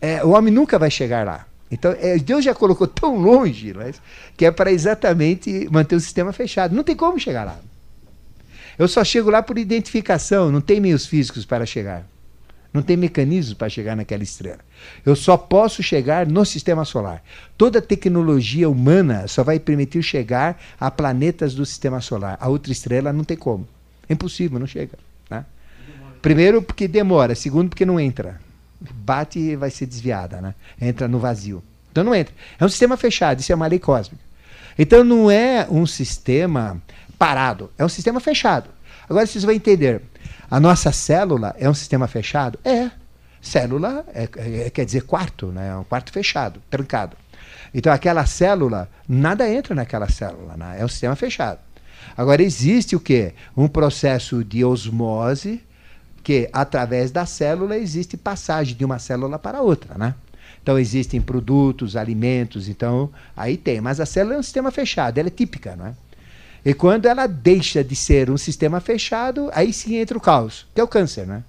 É, 0.00 0.24
o 0.24 0.30
homem 0.30 0.52
nunca 0.52 0.78
vai 0.78 0.90
chegar 0.90 1.26
lá. 1.26 1.46
Então, 1.70 1.96
é, 1.98 2.18
Deus 2.18 2.44
já 2.44 2.54
colocou 2.54 2.86
tão 2.86 3.16
longe 3.16 3.72
mas, 3.72 4.00
que 4.36 4.44
é 4.44 4.50
para 4.50 4.70
exatamente 4.70 5.66
manter 5.70 5.96
o 5.96 6.00
sistema 6.00 6.32
fechado. 6.32 6.76
Não 6.76 6.84
tem 6.84 6.94
como 6.94 7.18
chegar 7.18 7.44
lá. 7.44 7.58
Eu 8.82 8.88
só 8.88 9.04
chego 9.04 9.30
lá 9.30 9.40
por 9.40 9.58
identificação, 9.58 10.50
não 10.50 10.60
tem 10.60 10.80
meios 10.80 11.06
físicos 11.06 11.44
para 11.44 11.64
chegar. 11.64 12.04
Não 12.74 12.82
tem 12.82 12.96
mecanismo 12.96 13.54
para 13.54 13.68
chegar 13.68 13.94
naquela 13.94 14.24
estrela. 14.24 14.58
Eu 15.06 15.14
só 15.14 15.36
posso 15.36 15.84
chegar 15.84 16.26
no 16.26 16.44
sistema 16.44 16.84
solar. 16.84 17.22
Toda 17.56 17.80
tecnologia 17.80 18.68
humana 18.68 19.28
só 19.28 19.44
vai 19.44 19.60
permitir 19.60 20.02
chegar 20.02 20.60
a 20.80 20.90
planetas 20.90 21.54
do 21.54 21.64
sistema 21.64 22.00
solar. 22.00 22.36
A 22.40 22.48
outra 22.48 22.72
estrela 22.72 23.12
não 23.12 23.22
tem 23.22 23.36
como. 23.36 23.68
É 24.08 24.14
impossível, 24.14 24.58
não 24.58 24.66
chega. 24.66 24.98
Né? 25.30 25.46
Primeiro, 26.20 26.60
porque 26.60 26.88
demora. 26.88 27.36
Segundo, 27.36 27.68
porque 27.68 27.86
não 27.86 28.00
entra. 28.00 28.40
Bate 28.80 29.38
e 29.38 29.54
vai 29.54 29.70
ser 29.70 29.86
desviada. 29.86 30.40
Né? 30.40 30.56
Entra 30.80 31.06
no 31.06 31.20
vazio. 31.20 31.62
Então 31.92 32.02
não 32.02 32.12
entra. 32.12 32.34
É 32.58 32.64
um 32.64 32.68
sistema 32.68 32.96
fechado. 32.96 33.38
Isso 33.38 33.52
é 33.52 33.54
uma 33.54 33.68
lei 33.68 33.78
cósmica. 33.78 34.32
Então 34.76 35.04
não 35.04 35.30
é 35.30 35.66
um 35.70 35.86
sistema 35.86 36.82
parado. 37.22 37.70
É 37.78 37.84
um 37.84 37.88
sistema 37.88 38.18
fechado. 38.18 38.68
Agora 39.08 39.24
vocês 39.24 39.44
vão 39.44 39.54
entender. 39.54 40.02
A 40.50 40.58
nossa 40.58 40.90
célula 40.90 41.54
é 41.56 41.70
um 41.70 41.74
sistema 41.74 42.08
fechado? 42.08 42.58
É. 42.64 42.90
Célula 43.40 44.04
é, 44.12 44.28
é, 44.66 44.70
quer 44.70 44.84
dizer 44.84 45.02
quarto, 45.02 45.46
né? 45.46 45.68
é 45.68 45.76
um 45.76 45.84
quarto 45.84 46.10
fechado, 46.10 46.60
trancado. 46.68 47.16
Então 47.72 47.92
aquela 47.92 48.26
célula, 48.26 48.90
nada 49.08 49.48
entra 49.48 49.72
naquela 49.72 50.08
célula, 50.08 50.56
né? 50.56 50.78
é 50.80 50.84
um 50.84 50.88
sistema 50.88 51.14
fechado. 51.14 51.60
Agora 52.16 52.42
existe 52.42 52.96
o 52.96 53.00
quê? 53.00 53.34
Um 53.56 53.68
processo 53.68 54.42
de 54.42 54.64
osmose 54.64 55.62
que 56.24 56.50
através 56.52 57.12
da 57.12 57.24
célula 57.24 57.78
existe 57.78 58.16
passagem 58.16 58.76
de 58.76 58.84
uma 58.84 58.98
célula 58.98 59.38
para 59.38 59.62
outra, 59.62 59.96
né? 59.96 60.16
Então 60.60 60.76
existem 60.76 61.20
produtos, 61.20 61.94
alimentos, 61.94 62.68
então 62.68 63.10
aí 63.36 63.56
tem. 63.56 63.80
Mas 63.80 64.00
a 64.00 64.06
célula 64.06 64.34
é 64.34 64.38
um 64.38 64.42
sistema 64.42 64.72
fechado, 64.72 65.18
ela 65.18 65.28
é 65.28 65.30
típica, 65.30 65.76
não 65.76 65.86
é? 65.86 65.94
E 66.64 66.72
quando 66.72 67.06
ela 67.06 67.26
deixa 67.26 67.82
de 67.82 67.96
ser 67.96 68.30
um 68.30 68.36
sistema 68.36 68.80
fechado, 68.80 69.50
aí 69.52 69.72
sim 69.72 69.96
entra 69.96 70.16
o 70.16 70.20
caos, 70.20 70.66
que 70.74 70.80
é 70.80 70.84
o 70.84 70.88
câncer, 70.88 71.26
né? 71.26 71.42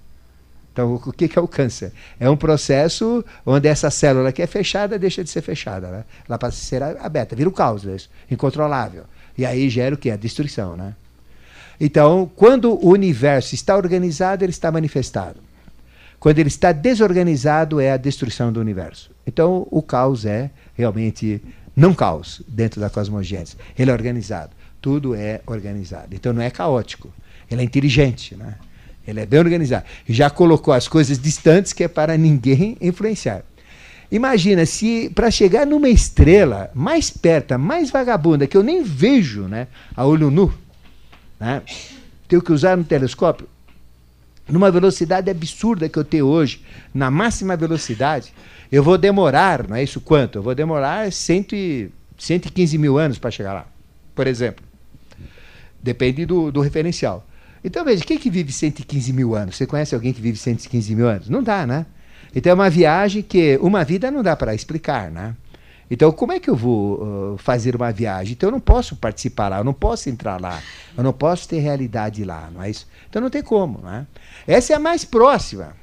Então, 0.73 0.95
o 0.95 1.13
que 1.13 1.37
é 1.37 1.41
o 1.41 1.47
câncer? 1.47 1.91
É 2.19 2.27
um 2.27 2.35
processo 2.35 3.23
onde 3.45 3.67
essa 3.67 3.91
célula 3.91 4.31
que 4.31 4.41
é 4.41 4.47
fechada 4.47 4.97
deixa 4.97 5.23
de 5.23 5.29
ser 5.29 5.43
fechada. 5.43 5.87
Né? 5.87 6.03
Ela 6.27 6.39
passa 6.39 6.57
a 6.57 6.65
ser 6.65 6.81
aberta, 6.99 7.35
vira 7.35 7.47
o 7.47 7.51
caos, 7.51 7.83
né? 7.83 7.95
incontrolável. 8.29 9.03
E 9.37 9.45
aí 9.45 9.69
gera 9.69 9.93
o 9.93 9.97
que? 9.97 10.09
A 10.09 10.15
destruição. 10.15 10.75
Né? 10.75 10.95
Então, 11.79 12.29
quando 12.35 12.73
o 12.73 12.89
universo 12.89 13.53
está 13.53 13.77
organizado, 13.77 14.43
ele 14.43 14.49
está 14.49 14.71
manifestado. 14.71 15.39
Quando 16.19 16.39
ele 16.39 16.49
está 16.49 16.71
desorganizado, 16.71 17.79
é 17.79 17.91
a 17.91 17.97
destruição 17.97 18.51
do 18.51 18.59
universo. 18.59 19.11
Então, 19.27 19.67
o 19.69 19.83
caos 19.83 20.25
é 20.25 20.49
realmente 20.73 21.39
não 21.75 21.93
caos 21.93 22.41
dentro 22.47 22.81
da 22.81 22.89
cosmogênese. 22.89 23.57
Ele 23.77 23.91
é 23.91 23.93
organizado 23.93 24.62
tudo 24.83 25.15
é 25.15 25.39
organizado. 25.47 26.13
Então 26.13 26.33
não 26.33 26.41
é 26.41 26.51
caótico, 26.51 27.11
ele 27.49 27.61
é 27.61 27.63
inteligente, 27.63 28.35
né? 28.35 28.55
ele 29.07 29.21
é 29.21 29.25
bem 29.25 29.39
organizado. 29.39 29.85
Já 30.07 30.29
colocou 30.29 30.73
as 30.73 30.89
coisas 30.89 31.17
distantes 31.17 31.71
que 31.71 31.85
é 31.85 31.87
para 31.87 32.17
ninguém 32.17 32.77
influenciar. 32.81 33.43
Imagina 34.11 34.65
se 34.65 35.09
para 35.15 35.31
chegar 35.31 35.65
numa 35.65 35.87
estrela 35.87 36.69
mais 36.75 37.09
perto, 37.09 37.57
mais 37.57 37.89
vagabunda, 37.89 38.45
que 38.45 38.57
eu 38.57 38.61
nem 38.61 38.83
vejo 38.83 39.43
né, 39.43 39.67
a 39.95 40.05
olho 40.05 40.29
nu, 40.29 40.53
né, 41.39 41.61
tenho 42.27 42.41
que 42.41 42.51
usar 42.51 42.77
um 42.77 42.83
telescópio, 42.83 43.47
numa 44.47 44.69
velocidade 44.69 45.31
absurda 45.31 45.87
que 45.87 45.97
eu 45.97 46.03
tenho 46.03 46.25
hoje, 46.25 46.61
na 46.93 47.09
máxima 47.09 47.55
velocidade, 47.55 48.33
eu 48.69 48.83
vou 48.83 48.97
demorar, 48.97 49.65
não 49.67 49.77
é 49.77 49.83
isso 49.83 50.01
quanto? 50.01 50.39
Eu 50.39 50.43
vou 50.43 50.53
demorar 50.53 51.11
cento 51.11 51.55
e, 51.55 51.89
115 52.17 52.77
mil 52.77 52.97
anos 52.97 53.17
para 53.17 53.31
chegar 53.31 53.53
lá, 53.53 53.65
por 54.13 54.27
exemplo. 54.27 54.72
Depende 55.83 56.25
do, 56.25 56.51
do 56.51 56.61
referencial. 56.61 57.27
Então, 57.63 57.83
veja, 57.83 58.03
quem 58.03 58.17
que 58.17 58.29
vive 58.29 58.51
115 58.51 59.13
mil 59.13 59.35
anos? 59.35 59.57
Você 59.57 59.67
conhece 59.67 59.93
alguém 59.93 60.13
que 60.13 60.21
vive 60.21 60.37
115 60.37 60.95
mil 60.95 61.07
anos? 61.07 61.29
Não 61.29 61.43
dá, 61.43 61.67
né? 61.67 61.85
Então 62.35 62.51
é 62.51 62.53
uma 62.53 62.69
viagem 62.69 63.21
que 63.21 63.59
uma 63.61 63.83
vida 63.83 64.09
não 64.09 64.23
dá 64.23 64.35
para 64.35 64.55
explicar, 64.55 65.11
né? 65.11 65.35
Então, 65.91 66.11
como 66.11 66.31
é 66.31 66.39
que 66.39 66.49
eu 66.49 66.55
vou 66.55 67.33
uh, 67.33 67.37
fazer 67.37 67.75
uma 67.75 67.91
viagem? 67.91 68.33
Então, 68.33 68.47
eu 68.47 68.51
não 68.51 68.59
posso 68.59 68.95
participar 68.95 69.49
lá, 69.49 69.59
eu 69.59 69.63
não 69.63 69.73
posso 69.73 70.09
entrar 70.09 70.41
lá, 70.41 70.59
eu 70.97 71.03
não 71.03 71.13
posso 71.13 71.47
ter 71.47 71.59
realidade 71.59 72.23
lá, 72.23 72.49
não 72.51 72.63
é 72.63 72.69
isso? 72.69 72.87
Então, 73.07 73.21
não 73.21 73.29
tem 73.29 73.43
como, 73.43 73.79
né? 73.79 74.07
Essa 74.47 74.73
é 74.73 74.75
a 74.75 74.79
mais 74.79 75.05
próxima. 75.05 75.75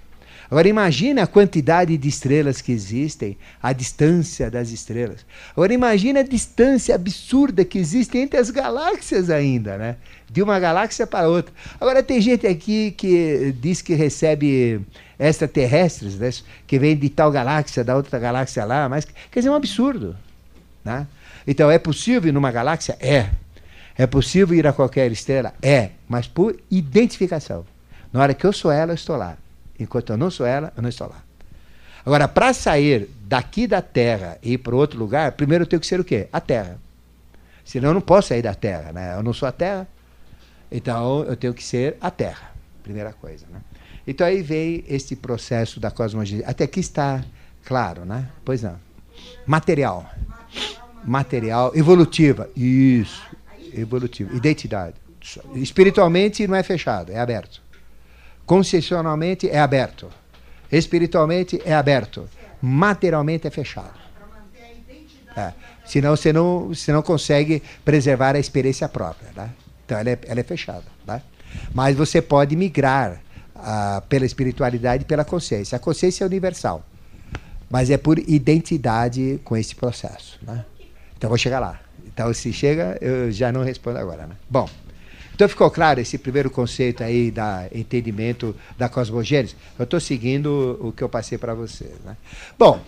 Agora 0.50 0.68
imagine 0.68 1.20
a 1.20 1.28
quantidade 1.28 1.96
de 1.96 2.08
estrelas 2.08 2.60
que 2.60 2.72
existem, 2.72 3.38
a 3.62 3.72
distância 3.72 4.50
das 4.50 4.70
estrelas. 4.70 5.24
Agora 5.52 5.72
imagine 5.72 6.18
a 6.18 6.24
distância 6.24 6.92
absurda 6.92 7.64
que 7.64 7.78
existe 7.78 8.18
entre 8.18 8.36
as 8.36 8.50
galáxias 8.50 9.30
ainda, 9.30 9.78
né? 9.78 9.96
De 10.28 10.42
uma 10.42 10.58
galáxia 10.58 11.06
para 11.06 11.28
outra. 11.28 11.54
Agora 11.80 12.02
tem 12.02 12.20
gente 12.20 12.48
aqui 12.48 12.90
que 12.90 13.54
diz 13.60 13.80
que 13.80 13.94
recebe 13.94 14.80
extraterrestres, 15.20 16.16
né? 16.16 16.30
que 16.66 16.80
vem 16.80 16.96
de 16.96 17.08
tal 17.10 17.30
galáxia, 17.30 17.84
da 17.84 17.94
outra 17.94 18.18
galáxia 18.18 18.64
lá, 18.64 18.88
mas 18.88 19.06
quer 19.30 19.38
dizer, 19.40 19.50
é 19.50 19.52
um 19.52 19.56
absurdo. 19.56 20.16
Né? 20.84 21.06
Então 21.46 21.70
é 21.70 21.78
possível 21.78 22.28
ir 22.28 22.32
numa 22.32 22.50
galáxia? 22.50 22.96
É. 22.98 23.28
É 23.96 24.06
possível 24.06 24.56
ir 24.56 24.66
a 24.66 24.72
qualquer 24.72 25.12
estrela? 25.12 25.52
É, 25.62 25.90
mas 26.08 26.26
por 26.26 26.58
identificação. 26.70 27.64
Na 28.12 28.20
hora 28.20 28.34
que 28.34 28.44
eu 28.44 28.52
sou 28.52 28.72
ela, 28.72 28.92
eu 28.92 28.94
estou 28.96 29.14
lá. 29.14 29.36
Enquanto 29.80 30.10
eu 30.10 30.16
não 30.16 30.30
sou 30.30 30.44
ela, 30.44 30.72
eu 30.76 30.82
não 30.82 30.88
estou 30.88 31.08
lá. 31.08 31.22
Agora, 32.04 32.28
para 32.28 32.52
sair 32.52 33.08
daqui 33.22 33.66
da 33.66 33.80
Terra 33.80 34.38
e 34.42 34.52
ir 34.52 34.58
para 34.58 34.76
outro 34.76 34.98
lugar, 34.98 35.32
primeiro 35.32 35.64
eu 35.64 35.66
tenho 35.66 35.80
que 35.80 35.86
ser 35.86 35.98
o 35.98 36.04
quê? 36.04 36.28
A 36.32 36.40
Terra. 36.40 36.78
Senão 37.64 37.90
eu 37.90 37.94
não 37.94 38.00
posso 38.00 38.28
sair 38.28 38.42
da 38.42 38.54
Terra, 38.54 38.92
né? 38.92 39.16
Eu 39.16 39.22
não 39.22 39.32
sou 39.32 39.48
a 39.48 39.52
Terra, 39.52 39.88
então 40.70 41.24
eu 41.24 41.36
tenho 41.36 41.54
que 41.54 41.64
ser 41.64 41.96
a 42.00 42.10
Terra. 42.10 42.50
Primeira 42.82 43.12
coisa, 43.12 43.46
né? 43.50 43.60
Então 44.06 44.26
aí 44.26 44.42
vem 44.42 44.84
este 44.88 45.14
processo 45.14 45.78
da 45.78 45.90
cosmologia. 45.90 46.44
Até 46.46 46.64
aqui 46.64 46.80
está 46.80 47.22
claro, 47.64 48.04
né? 48.04 48.28
Pois 48.44 48.62
não. 48.62 48.78
Material. 49.46 50.10
Material, 51.04 51.72
evolutiva. 51.74 52.50
Isso. 52.56 53.22
Evolutiva. 53.72 54.34
Identidade. 54.34 54.96
Espiritualmente 55.54 56.46
não 56.46 56.56
é 56.56 56.62
fechado, 56.62 57.12
é 57.12 57.18
aberto. 57.18 57.62
Concessionalmente 58.46 59.48
é 59.48 59.60
aberto. 59.60 60.08
Espiritualmente 60.70 61.60
é 61.64 61.74
aberto, 61.74 62.28
materialmente 62.60 63.46
é 63.46 63.50
fechado. 63.50 63.98
É. 65.36 65.52
Senão 65.84 66.16
você 66.16 66.32
não, 66.32 66.68
você 66.68 66.92
não 66.92 67.02
consegue 67.02 67.62
preservar 67.84 68.36
a 68.36 68.38
experiência 68.38 68.88
própria. 68.88 69.30
Né? 69.34 69.50
Então 69.84 69.98
ela 69.98 70.10
é, 70.10 70.18
ela 70.26 70.40
é 70.40 70.42
fechada. 70.42 70.84
Né? 71.06 71.22
Mas 71.74 71.96
você 71.96 72.22
pode 72.22 72.54
migrar 72.54 73.20
ah, 73.56 74.02
pela 74.08 74.24
espiritualidade 74.24 75.02
e 75.02 75.06
pela 75.06 75.24
consciência. 75.24 75.76
A 75.76 75.78
consciência 75.78 76.24
é 76.24 76.26
universal, 76.26 76.84
mas 77.68 77.90
é 77.90 77.96
por 77.96 78.18
identidade 78.18 79.40
com 79.44 79.56
esse 79.56 79.74
processo. 79.74 80.38
Né? 80.42 80.64
Então 81.16 81.28
vou 81.28 81.38
chegar 81.38 81.58
lá. 81.58 81.80
Então 82.06 82.32
se 82.32 82.52
chega, 82.52 82.96
eu 83.00 83.30
já 83.32 83.50
não 83.50 83.64
respondo 83.64 83.98
agora. 83.98 84.26
Né? 84.26 84.36
Bom. 84.48 84.68
Então 85.40 85.48
ficou 85.48 85.70
claro 85.70 85.98
esse 85.98 86.18
primeiro 86.18 86.50
conceito 86.50 87.02
aí 87.02 87.30
da 87.30 87.66
entendimento 87.74 88.54
da 88.76 88.90
cosmogênese? 88.90 89.56
Eu 89.78 89.84
estou 89.84 89.98
seguindo 89.98 90.78
o 90.78 90.92
que 90.92 91.02
eu 91.02 91.08
passei 91.08 91.38
para 91.38 91.54
vocês. 91.54 91.92
Né? 92.04 92.14
Bom, 92.58 92.78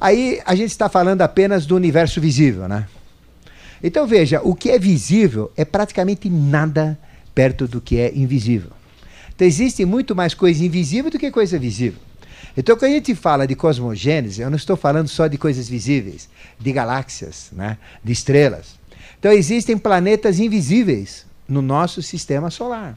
aí 0.00 0.40
a 0.46 0.54
gente 0.54 0.70
está 0.70 0.88
falando 0.88 1.20
apenas 1.20 1.66
do 1.66 1.76
universo 1.76 2.18
visível, 2.18 2.66
né? 2.66 2.88
Então 3.84 4.06
veja, 4.06 4.40
o 4.42 4.54
que 4.54 4.70
é 4.70 4.78
visível 4.78 5.52
é 5.54 5.66
praticamente 5.66 6.30
nada 6.30 6.98
perto 7.34 7.68
do 7.68 7.78
que 7.78 7.98
é 7.98 8.10
invisível. 8.14 8.70
Então 9.34 9.46
existe 9.46 9.84
muito 9.84 10.16
mais 10.16 10.32
coisa 10.32 10.64
invisível 10.64 11.10
do 11.10 11.18
que 11.18 11.30
coisa 11.30 11.58
visível. 11.58 12.00
Então, 12.56 12.74
quando 12.74 12.92
a 12.92 12.94
gente 12.94 13.14
fala 13.14 13.46
de 13.46 13.54
cosmogênese, 13.54 14.40
eu 14.40 14.48
não 14.48 14.56
estou 14.56 14.78
falando 14.78 15.08
só 15.08 15.26
de 15.26 15.36
coisas 15.36 15.68
visíveis, 15.68 16.26
de 16.58 16.72
galáxias, 16.72 17.50
né, 17.52 17.76
de 18.02 18.12
estrelas. 18.12 18.78
Então, 19.18 19.30
existem 19.30 19.76
planetas 19.76 20.40
invisíveis 20.40 21.27
no 21.48 21.62
nosso 21.62 22.02
sistema 22.02 22.50
solar. 22.50 22.96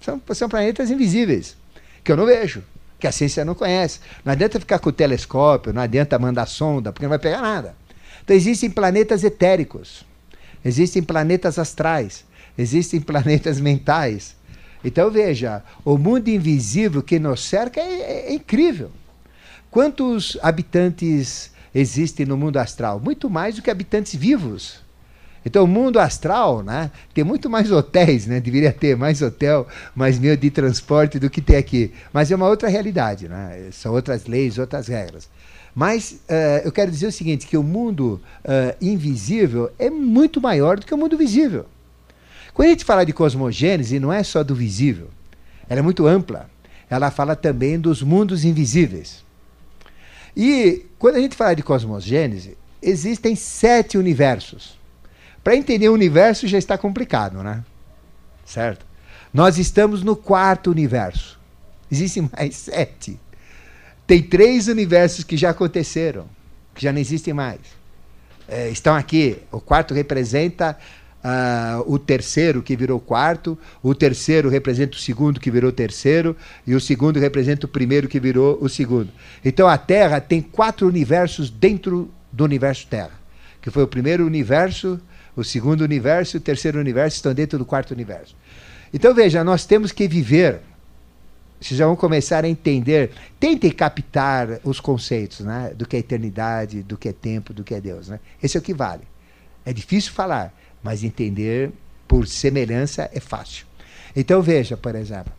São, 0.00 0.22
são 0.32 0.48
planetas 0.48 0.90
invisíveis, 0.90 1.56
que 2.04 2.12
eu 2.12 2.16
não 2.16 2.24
vejo, 2.24 2.62
que 2.98 3.06
a 3.06 3.12
ciência 3.12 3.44
não 3.44 3.54
conhece. 3.54 4.00
Não 4.24 4.32
adianta 4.32 4.60
ficar 4.60 4.78
com 4.78 4.90
o 4.90 4.92
telescópio, 4.92 5.72
não 5.72 5.82
adianta 5.82 6.18
mandar 6.18 6.46
sonda, 6.46 6.92
porque 6.92 7.04
não 7.04 7.10
vai 7.10 7.18
pegar 7.18 7.40
nada. 7.40 7.74
Então 8.24 8.36
existem 8.36 8.70
planetas 8.70 9.24
etéricos, 9.24 10.04
existem 10.64 11.02
planetas 11.02 11.58
astrais, 11.58 12.24
existem 12.56 13.00
planetas 13.00 13.60
mentais. 13.60 14.36
Então 14.84 15.10
veja, 15.10 15.62
o 15.84 15.98
mundo 15.98 16.28
invisível 16.28 17.02
que 17.02 17.18
nos 17.18 17.44
cerca 17.44 17.80
é, 17.80 18.00
é, 18.00 18.30
é 18.30 18.34
incrível. 18.34 18.90
Quantos 19.70 20.38
habitantes 20.42 21.50
existem 21.74 22.24
no 22.24 22.36
mundo 22.36 22.58
astral? 22.58 23.00
Muito 23.00 23.28
mais 23.28 23.56
do 23.56 23.62
que 23.62 23.70
habitantes 23.70 24.14
vivos. 24.14 24.80
Então, 25.44 25.64
o 25.64 25.66
mundo 25.66 25.98
astral, 25.98 26.62
né, 26.62 26.90
tem 27.14 27.24
muito 27.24 27.48
mais 27.48 27.70
hotéis, 27.70 28.26
né, 28.26 28.40
deveria 28.40 28.72
ter 28.72 28.96
mais 28.96 29.22
hotel, 29.22 29.66
mais 29.94 30.18
meio 30.18 30.36
de 30.36 30.50
transporte 30.50 31.18
do 31.18 31.30
que 31.30 31.40
tem 31.40 31.56
aqui. 31.56 31.92
Mas 32.12 32.30
é 32.30 32.36
uma 32.36 32.48
outra 32.48 32.68
realidade, 32.68 33.28
né, 33.28 33.68
são 33.72 33.92
outras 33.92 34.26
leis, 34.26 34.58
outras 34.58 34.88
regras. 34.88 35.28
Mas 35.74 36.12
uh, 36.28 36.64
eu 36.64 36.72
quero 36.72 36.90
dizer 36.90 37.06
o 37.06 37.12
seguinte, 37.12 37.46
que 37.46 37.56
o 37.56 37.62
mundo 37.62 38.20
uh, 38.44 38.76
invisível 38.80 39.70
é 39.78 39.88
muito 39.88 40.40
maior 40.40 40.78
do 40.78 40.84
que 40.84 40.92
o 40.92 40.98
mundo 40.98 41.16
visível. 41.16 41.66
Quando 42.52 42.66
a 42.66 42.70
gente 42.70 42.84
fala 42.84 43.04
de 43.04 43.12
cosmogênese, 43.12 44.00
não 44.00 44.12
é 44.12 44.22
só 44.24 44.42
do 44.42 44.54
visível, 44.54 45.08
ela 45.68 45.80
é 45.80 45.82
muito 45.82 46.06
ampla. 46.06 46.50
Ela 46.90 47.10
fala 47.10 47.36
também 47.36 47.78
dos 47.78 48.02
mundos 48.02 48.44
invisíveis. 48.44 49.22
E 50.36 50.86
quando 50.98 51.16
a 51.16 51.20
gente 51.20 51.36
fala 51.36 51.54
de 51.54 51.62
cosmogênese, 51.62 52.56
existem 52.82 53.36
sete 53.36 53.98
universos. 53.98 54.77
Para 55.48 55.56
entender 55.56 55.88
o 55.88 55.94
universo 55.94 56.46
já 56.46 56.58
está 56.58 56.76
complicado, 56.76 57.42
né? 57.42 57.64
Certo? 58.44 58.84
Nós 59.32 59.56
estamos 59.56 60.02
no 60.02 60.14
quarto 60.14 60.70
universo. 60.70 61.40
Existem 61.90 62.28
mais 62.36 62.54
sete. 62.68 63.18
Tem 64.06 64.22
três 64.22 64.68
universos 64.68 65.24
que 65.24 65.38
já 65.38 65.48
aconteceram, 65.48 66.26
que 66.74 66.82
já 66.82 66.92
não 66.92 67.00
existem 67.00 67.32
mais. 67.32 67.60
É, 68.46 68.68
estão 68.68 68.94
aqui. 68.94 69.38
O 69.50 69.58
quarto 69.58 69.94
representa 69.94 70.76
uh, 71.24 71.90
o 71.90 71.98
terceiro 71.98 72.62
que 72.62 72.76
virou 72.76 73.00
quarto, 73.00 73.58
o 73.82 73.94
terceiro 73.94 74.50
representa 74.50 74.98
o 74.98 75.00
segundo 75.00 75.40
que 75.40 75.50
virou 75.50 75.72
terceiro, 75.72 76.36
e 76.66 76.74
o 76.74 76.80
segundo 76.80 77.18
representa 77.18 77.64
o 77.64 77.70
primeiro 77.70 78.06
que 78.06 78.20
virou 78.20 78.58
o 78.60 78.68
segundo. 78.68 79.08
Então 79.42 79.66
a 79.66 79.78
Terra 79.78 80.20
tem 80.20 80.42
quatro 80.42 80.86
universos 80.86 81.48
dentro 81.48 82.12
do 82.30 82.44
universo 82.44 82.86
Terra, 82.86 83.18
que 83.62 83.70
foi 83.70 83.82
o 83.82 83.88
primeiro 83.88 84.26
universo 84.26 85.00
o 85.40 85.44
segundo 85.44 85.82
universo 85.82 86.36
e 86.36 86.38
o 86.38 86.40
terceiro 86.40 86.80
universo 86.80 87.16
estão 87.16 87.32
dentro 87.32 87.58
do 87.58 87.64
quarto 87.64 87.92
universo. 87.92 88.34
Então 88.92 89.14
veja, 89.14 89.44
nós 89.44 89.64
temos 89.64 89.92
que 89.92 90.08
viver. 90.08 90.60
Vocês 91.60 91.78
já 91.78 91.86
vão 91.86 91.94
começar 91.94 92.44
a 92.44 92.48
entender. 92.48 93.12
Tentem 93.38 93.70
captar 93.70 94.60
os 94.64 94.80
conceitos 94.80 95.40
né, 95.40 95.72
do 95.76 95.86
que 95.86 95.96
é 95.96 96.00
eternidade, 96.00 96.82
do 96.82 96.96
que 96.96 97.08
é 97.08 97.12
tempo, 97.12 97.52
do 97.52 97.62
que 97.62 97.72
é 97.72 97.80
Deus. 97.80 98.08
Né? 98.08 98.18
Esse 98.42 98.56
é 98.56 98.60
o 98.60 98.62
que 98.62 98.74
vale. 98.74 99.02
É 99.64 99.72
difícil 99.72 100.12
falar, 100.12 100.52
mas 100.82 101.04
entender 101.04 101.70
por 102.08 102.26
semelhança 102.26 103.08
é 103.12 103.20
fácil. 103.20 103.64
Então 104.16 104.42
veja, 104.42 104.76
por 104.76 104.96
exemplo, 104.96 105.32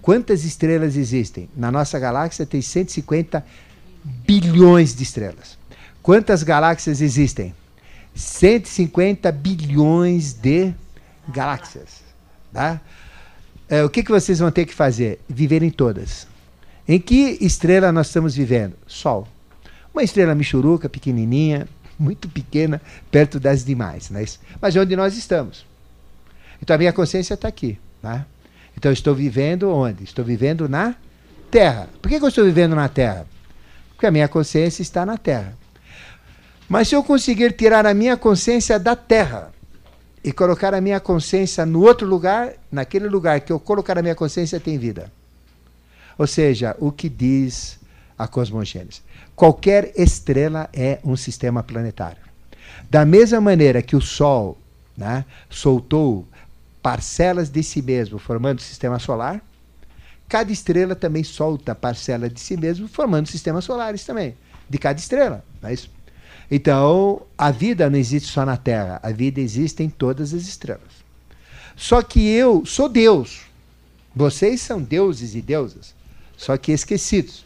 quantas 0.00 0.44
estrelas 0.44 0.96
existem? 0.96 1.50
Na 1.54 1.70
nossa 1.70 1.98
galáxia 1.98 2.46
tem 2.46 2.62
150 2.62 3.44
bilhões 4.26 4.94
de 4.94 5.02
estrelas. 5.02 5.58
Quantas 6.02 6.42
galáxias 6.42 7.02
existem? 7.02 7.54
150 8.14 9.30
bilhões 9.32 10.34
de 10.34 10.72
galáxias. 11.28 12.02
Tá? 12.52 12.80
É, 13.68 13.82
o 13.82 13.90
que, 13.90 14.02
que 14.02 14.10
vocês 14.10 14.38
vão 14.38 14.50
ter 14.50 14.66
que 14.66 14.74
fazer? 14.74 15.20
Viver 15.28 15.62
em 15.62 15.70
todas. 15.70 16.26
Em 16.86 17.00
que 17.00 17.38
estrela 17.40 17.90
nós 17.90 18.08
estamos 18.08 18.34
vivendo? 18.34 18.74
Sol. 18.86 19.26
Uma 19.92 20.02
estrela 20.02 20.34
michuruca, 20.34 20.88
pequenininha, 20.88 21.66
muito 21.98 22.28
pequena, 22.28 22.80
perto 23.10 23.40
das 23.40 23.64
demais. 23.64 24.10
Né? 24.10 24.24
Mas 24.60 24.76
onde 24.76 24.94
nós 24.94 25.16
estamos? 25.16 25.66
Então 26.60 26.74
a 26.74 26.78
minha 26.78 26.92
consciência 26.92 27.34
está 27.34 27.48
aqui. 27.48 27.78
Tá? 28.02 28.26
Então 28.76 28.90
eu 28.90 28.94
estou 28.94 29.14
vivendo 29.14 29.70
onde? 29.70 30.04
Estou 30.04 30.24
vivendo 30.24 30.68
na 30.68 30.94
Terra. 31.50 31.88
Por 32.02 32.08
que, 32.08 32.18
que 32.18 32.24
eu 32.24 32.28
estou 32.28 32.44
vivendo 32.44 32.74
na 32.74 32.88
Terra? 32.88 33.26
Porque 33.90 34.06
a 34.06 34.10
minha 34.10 34.28
consciência 34.28 34.82
está 34.82 35.06
na 35.06 35.16
Terra. 35.16 35.56
Mas 36.68 36.88
se 36.88 36.94
eu 36.94 37.04
conseguir 37.04 37.52
tirar 37.52 37.86
a 37.86 37.94
minha 37.94 38.16
consciência 38.16 38.78
da 38.78 38.96
terra 38.96 39.52
e 40.22 40.32
colocar 40.32 40.74
a 40.74 40.80
minha 40.80 40.98
consciência 40.98 41.66
no 41.66 41.82
outro 41.82 42.06
lugar, 42.06 42.54
naquele 42.72 43.08
lugar 43.08 43.40
que 43.40 43.52
eu 43.52 43.60
colocar 43.60 43.98
a 43.98 44.02
minha 44.02 44.14
consciência 44.14 44.58
tem 44.58 44.78
vida. 44.78 45.12
Ou 46.16 46.26
seja, 46.26 46.74
o 46.78 46.90
que 46.90 47.08
diz 47.08 47.78
a 48.18 48.26
cosmogênese? 48.26 49.02
Qualquer 49.36 49.92
estrela 49.96 50.68
é 50.72 50.98
um 51.04 51.16
sistema 51.16 51.62
planetário. 51.62 52.22
Da 52.88 53.04
mesma 53.04 53.40
maneira 53.40 53.82
que 53.82 53.96
o 53.96 54.00
Sol 54.00 54.56
né, 54.96 55.24
soltou 55.50 56.26
parcelas 56.82 57.50
de 57.50 57.62
si 57.62 57.82
mesmo, 57.82 58.18
formando 58.18 58.58
o 58.58 58.62
sistema 58.62 58.98
solar, 58.98 59.42
cada 60.28 60.52
estrela 60.52 60.94
também 60.94 61.24
solta 61.24 61.74
parcela 61.74 62.28
de 62.28 62.40
si 62.40 62.56
mesmo, 62.56 62.88
formando 62.88 63.26
sistemas 63.26 63.64
solares 63.64 64.04
também, 64.04 64.36
de 64.68 64.78
cada 64.78 64.98
estrela. 64.98 65.44
Não 65.60 65.68
é 65.68 65.74
isso? 65.74 65.90
Então, 66.56 67.22
a 67.36 67.50
vida 67.50 67.90
não 67.90 67.98
existe 67.98 68.30
só 68.30 68.46
na 68.46 68.56
Terra, 68.56 69.00
a 69.02 69.10
vida 69.10 69.40
existe 69.40 69.82
em 69.82 69.90
todas 69.90 70.32
as 70.32 70.42
estrelas. 70.42 71.02
Só 71.74 72.00
que 72.00 72.28
eu 72.28 72.64
sou 72.64 72.88
Deus. 72.88 73.40
Vocês 74.14 74.60
são 74.60 74.80
deuses 74.80 75.34
e 75.34 75.42
deusas, 75.42 75.96
só 76.36 76.56
que 76.56 76.70
esquecidos. 76.70 77.44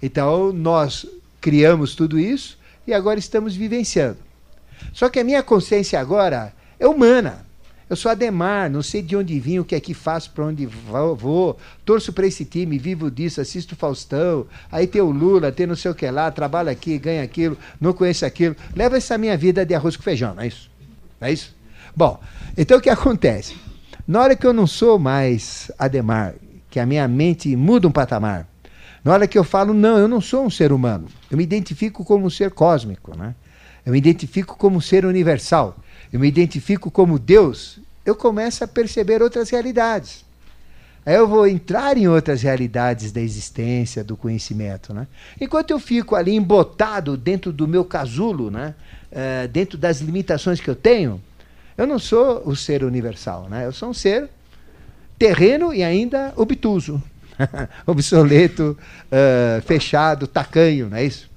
Então, 0.00 0.52
nós 0.52 1.04
criamos 1.40 1.96
tudo 1.96 2.16
isso 2.16 2.56
e 2.86 2.94
agora 2.94 3.18
estamos 3.18 3.56
vivenciando. 3.56 4.18
Só 4.92 5.08
que 5.08 5.18
a 5.18 5.24
minha 5.24 5.42
consciência 5.42 5.98
agora 5.98 6.54
é 6.78 6.86
humana. 6.86 7.44
Eu 7.92 7.96
sou 7.96 8.10
Ademar, 8.10 8.70
não 8.70 8.80
sei 8.80 9.02
de 9.02 9.14
onde 9.14 9.38
vim, 9.38 9.58
o 9.58 9.66
que 9.66 9.74
é 9.74 9.78
que 9.78 9.92
faço, 9.92 10.30
para 10.30 10.46
onde 10.46 10.64
vou, 10.64 11.58
torço 11.84 12.10
para 12.10 12.26
esse 12.26 12.42
time, 12.42 12.78
vivo 12.78 13.10
disso, 13.10 13.38
assisto 13.38 13.76
Faustão, 13.76 14.46
aí 14.70 14.86
tem 14.86 15.02
o 15.02 15.10
Lula, 15.10 15.52
tem 15.52 15.66
não 15.66 15.76
sei 15.76 15.90
o 15.90 15.94
que 15.94 16.10
lá, 16.10 16.30
trabalho 16.30 16.70
aqui, 16.70 16.96
ganha 16.96 17.22
aquilo, 17.22 17.54
não 17.78 17.92
conheço 17.92 18.24
aquilo. 18.24 18.56
Leva 18.74 18.96
essa 18.96 19.18
minha 19.18 19.36
vida 19.36 19.66
de 19.66 19.74
arroz 19.74 19.94
com 19.94 20.02
feijão, 20.02 20.34
não 20.34 20.42
é 20.42 20.46
isso? 20.46 20.70
Não 21.20 21.28
é 21.28 21.32
isso? 21.34 21.54
Bom, 21.94 22.18
então 22.56 22.78
o 22.78 22.80
que 22.80 22.88
acontece? 22.88 23.54
Na 24.08 24.22
hora 24.22 24.34
que 24.34 24.46
eu 24.46 24.54
não 24.54 24.66
sou 24.66 24.98
mais 24.98 25.70
Ademar, 25.78 26.34
que 26.70 26.80
a 26.80 26.86
minha 26.86 27.06
mente 27.06 27.54
muda 27.54 27.86
um 27.86 27.92
patamar, 27.92 28.48
na 29.04 29.12
hora 29.12 29.26
que 29.26 29.36
eu 29.36 29.44
falo, 29.44 29.74
não, 29.74 29.98
eu 29.98 30.08
não 30.08 30.22
sou 30.22 30.46
um 30.46 30.50
ser 30.50 30.72
humano, 30.72 31.08
eu 31.30 31.36
me 31.36 31.44
identifico 31.44 32.06
como 32.06 32.24
um 32.24 32.30
ser 32.30 32.52
cósmico, 32.52 33.14
né? 33.14 33.34
eu 33.84 33.92
me 33.92 33.98
identifico 33.98 34.56
como 34.56 34.78
um 34.78 34.80
ser 34.80 35.04
universal 35.04 35.76
eu 36.12 36.20
me 36.20 36.28
identifico 36.28 36.90
como 36.90 37.18
Deus, 37.18 37.78
eu 38.04 38.14
começo 38.14 38.62
a 38.62 38.68
perceber 38.68 39.22
outras 39.22 39.50
realidades. 39.50 40.24
Aí 41.04 41.16
eu 41.16 41.26
vou 41.26 41.46
entrar 41.48 41.96
em 41.96 42.06
outras 42.06 42.42
realidades 42.42 43.10
da 43.10 43.20
existência, 43.20 44.04
do 44.04 44.16
conhecimento. 44.16 44.94
Né? 44.94 45.06
Enquanto 45.40 45.70
eu 45.70 45.80
fico 45.80 46.14
ali 46.14 46.32
embotado 46.32 47.16
dentro 47.16 47.52
do 47.52 47.66
meu 47.66 47.84
casulo, 47.84 48.50
né? 48.50 48.74
Uh, 49.10 49.48
dentro 49.48 49.76
das 49.76 50.00
limitações 50.00 50.58
que 50.58 50.70
eu 50.70 50.76
tenho, 50.76 51.20
eu 51.76 51.86
não 51.86 51.98
sou 51.98 52.42
o 52.46 52.54
ser 52.54 52.84
universal. 52.84 53.48
Né? 53.50 53.66
Eu 53.66 53.72
sou 53.72 53.90
um 53.90 53.94
ser 53.94 54.30
terreno 55.18 55.74
e 55.74 55.82
ainda 55.82 56.32
obtuso. 56.36 57.02
obsoleto, 57.86 58.78
uh, 59.08 59.62
fechado, 59.62 60.26
tacanho, 60.26 60.88
não 60.88 60.96
é 60.96 61.04
isso? 61.04 61.31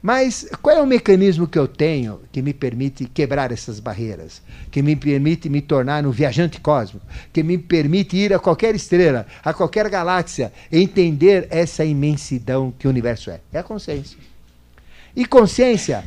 Mas 0.00 0.46
qual 0.62 0.76
é 0.76 0.82
o 0.82 0.86
mecanismo 0.86 1.46
que 1.46 1.58
eu 1.58 1.66
tenho 1.66 2.20
que 2.30 2.40
me 2.40 2.54
permite 2.54 3.04
quebrar 3.06 3.50
essas 3.50 3.80
barreiras, 3.80 4.40
que 4.70 4.80
me 4.80 4.94
permite 4.94 5.48
me 5.48 5.60
tornar 5.60 6.06
um 6.06 6.10
viajante 6.10 6.60
cósmico, 6.60 7.04
que 7.32 7.42
me 7.42 7.58
permite 7.58 8.16
ir 8.16 8.32
a 8.32 8.38
qualquer 8.38 8.74
estrela, 8.74 9.26
a 9.44 9.52
qualquer 9.52 9.88
galáxia, 9.88 10.52
entender 10.70 11.48
essa 11.50 11.84
imensidão 11.84 12.72
que 12.78 12.86
o 12.86 12.90
universo 12.90 13.30
é? 13.30 13.40
É 13.52 13.58
a 13.58 13.62
consciência. 13.62 14.18
E 15.16 15.26
consciência 15.26 16.04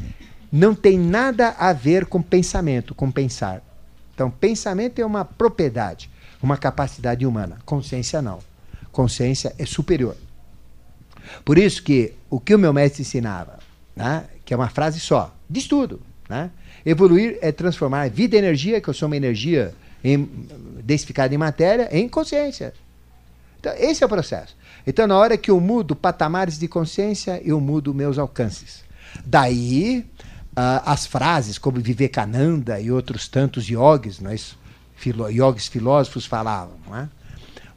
não 0.51 0.73
tem 0.73 0.97
nada 0.97 1.55
a 1.59 1.73
ver 1.73 2.05
com 2.05 2.21
pensamento, 2.21 2.95
com 2.95 3.11
pensar. 3.11 3.61
Então, 4.13 4.29
pensamento 4.29 4.99
é 4.99 5.05
uma 5.05 5.25
propriedade, 5.25 6.09
uma 6.41 6.57
capacidade 6.57 7.25
humana. 7.25 7.57
Consciência 7.65 8.21
não. 8.21 8.39
Consciência 8.91 9.53
é 9.57 9.65
superior. 9.65 10.15
Por 11.45 11.57
isso 11.57 11.81
que 11.83 12.13
o 12.29 12.39
que 12.39 12.53
o 12.53 12.59
meu 12.59 12.73
mestre 12.73 13.01
ensinava, 13.01 13.59
né, 13.95 14.25
que 14.45 14.53
é 14.53 14.57
uma 14.57 14.69
frase 14.69 14.99
só, 14.99 15.35
diz 15.49 15.67
tudo. 15.67 16.01
Né? 16.29 16.49
Evoluir 16.85 17.37
é 17.41 17.51
transformar 17.51 18.03
a 18.03 18.07
vida 18.07 18.35
e 18.35 18.39
energia, 18.39 18.81
que 18.81 18.87
eu 18.87 18.93
sou 18.93 19.07
uma 19.07 19.17
energia 19.17 19.73
em, 20.03 20.29
densificada 20.83 21.33
em 21.33 21.37
matéria, 21.37 21.89
em 21.91 22.07
consciência. 22.07 22.73
Então, 23.59 23.73
esse 23.77 24.03
é 24.03 24.05
o 24.05 24.09
processo. 24.09 24.55
Então, 24.85 25.05
na 25.05 25.15
hora 25.15 25.37
que 25.37 25.51
eu 25.51 25.59
mudo 25.59 25.95
patamares 25.95 26.57
de 26.57 26.67
consciência, 26.67 27.39
eu 27.45 27.61
mudo 27.61 27.93
meus 27.93 28.17
alcances. 28.17 28.83
Daí, 29.23 30.05
uh, 30.51 30.81
as 30.85 31.05
frases 31.05 31.57
como 31.57 31.79
Vivekananda 31.79 32.79
e 32.79 32.91
outros 32.91 33.27
tantos 33.27 33.69
yogis, 33.69 34.19
nós, 34.19 34.57
filo, 34.95 35.29
yogis 35.29 35.67
filósofos 35.67 36.25
falavam. 36.25 36.77
É? 36.95 37.07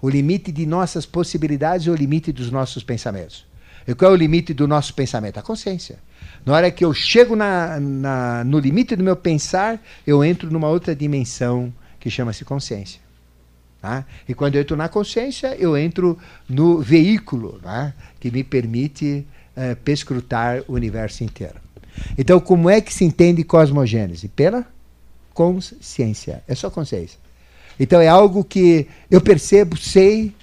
O 0.00 0.08
limite 0.08 0.50
de 0.50 0.64
nossas 0.64 1.04
possibilidades 1.04 1.86
é 1.86 1.90
o 1.90 1.94
limite 1.94 2.32
dos 2.32 2.50
nossos 2.50 2.82
pensamentos. 2.82 3.44
E 3.86 3.94
qual 3.94 4.12
é 4.12 4.14
o 4.14 4.16
limite 4.16 4.54
do 4.54 4.66
nosso 4.66 4.94
pensamento? 4.94 5.38
A 5.38 5.42
consciência. 5.42 5.98
Na 6.44 6.54
hora 6.54 6.70
que 6.70 6.84
eu 6.84 6.92
chego 6.92 7.36
na, 7.36 7.78
na, 7.80 8.44
no 8.44 8.58
limite 8.58 8.96
do 8.96 9.02
meu 9.02 9.16
pensar, 9.16 9.80
eu 10.06 10.24
entro 10.24 10.50
numa 10.50 10.68
outra 10.68 10.94
dimensão 10.94 11.72
que 11.98 12.10
chama-se 12.10 12.44
consciência. 12.44 13.00
Tá? 13.80 14.04
E 14.28 14.34
quando 14.34 14.54
eu 14.54 14.62
entro 14.62 14.76
na 14.76 14.88
consciência, 14.88 15.54
eu 15.56 15.76
entro 15.76 16.18
no 16.48 16.78
veículo 16.78 17.60
tá? 17.62 17.92
que 18.18 18.30
me 18.30 18.42
permite 18.42 19.26
uh, 19.56 19.76
perscrutar 19.76 20.62
o 20.66 20.72
universo 20.72 21.22
inteiro. 21.22 21.56
Então, 22.16 22.40
como 22.40 22.68
é 22.68 22.80
que 22.80 22.92
se 22.92 23.04
entende 23.04 23.44
cosmogênese? 23.44 24.28
Pela 24.28 24.66
consciência. 25.32 26.42
É 26.48 26.54
só 26.54 26.70
consciência. 26.70 27.18
Então, 27.78 28.00
é 28.00 28.08
algo 28.08 28.44
que 28.44 28.86
eu 29.10 29.20
percebo, 29.20 29.76
sei, 29.76 30.34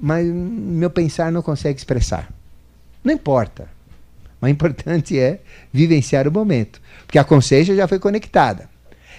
mas 0.00 0.26
meu 0.26 0.90
pensar 0.90 1.30
não 1.30 1.42
consegue 1.42 1.78
expressar. 1.78 2.28
Não 3.02 3.12
importa. 3.12 3.68
O 4.40 4.46
importante 4.48 5.18
é 5.18 5.40
vivenciar 5.72 6.26
o 6.28 6.32
momento. 6.32 6.80
Porque 7.06 7.18
a 7.18 7.24
consciência 7.24 7.74
já 7.74 7.88
foi 7.88 7.98
conectada. 7.98 8.68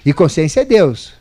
E 0.05 0.13
consciência 0.13 0.61
é 0.61 0.65
Deus. 0.65 1.13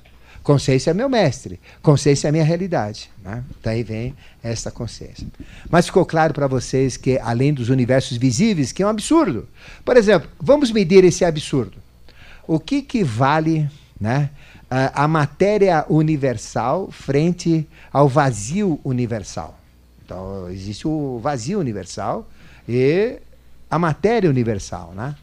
Consciência 0.42 0.92
é 0.92 0.94
meu 0.94 1.08
mestre. 1.08 1.60
Consciência 1.82 2.28
é 2.28 2.32
minha 2.32 2.44
realidade. 2.44 3.10
Né? 3.22 3.44
Daí 3.62 3.82
vem 3.82 4.14
essa 4.42 4.70
consciência. 4.70 5.26
Mas 5.68 5.86
ficou 5.86 6.06
claro 6.06 6.32
para 6.32 6.46
vocês 6.46 6.96
que, 6.96 7.18
além 7.18 7.52
dos 7.52 7.68
universos 7.68 8.16
visíveis, 8.16 8.72
que 8.72 8.82
é 8.82 8.86
um 8.86 8.88
absurdo. 8.88 9.46
Por 9.84 9.96
exemplo, 9.96 10.28
vamos 10.40 10.70
medir 10.70 11.04
esse 11.04 11.24
absurdo. 11.24 11.76
O 12.46 12.58
que, 12.58 12.80
que 12.80 13.04
vale 13.04 13.68
né, 14.00 14.30
a, 14.70 15.04
a 15.04 15.08
matéria 15.08 15.84
universal 15.88 16.90
frente 16.90 17.68
ao 17.92 18.08
vazio 18.08 18.80
universal? 18.82 19.58
Então, 20.02 20.48
existe 20.48 20.88
o 20.88 21.18
vazio 21.18 21.60
universal 21.60 22.26
e 22.68 23.18
a 23.70 23.78
matéria 23.78 24.28
universal. 24.28 24.92
Né? 24.94 25.14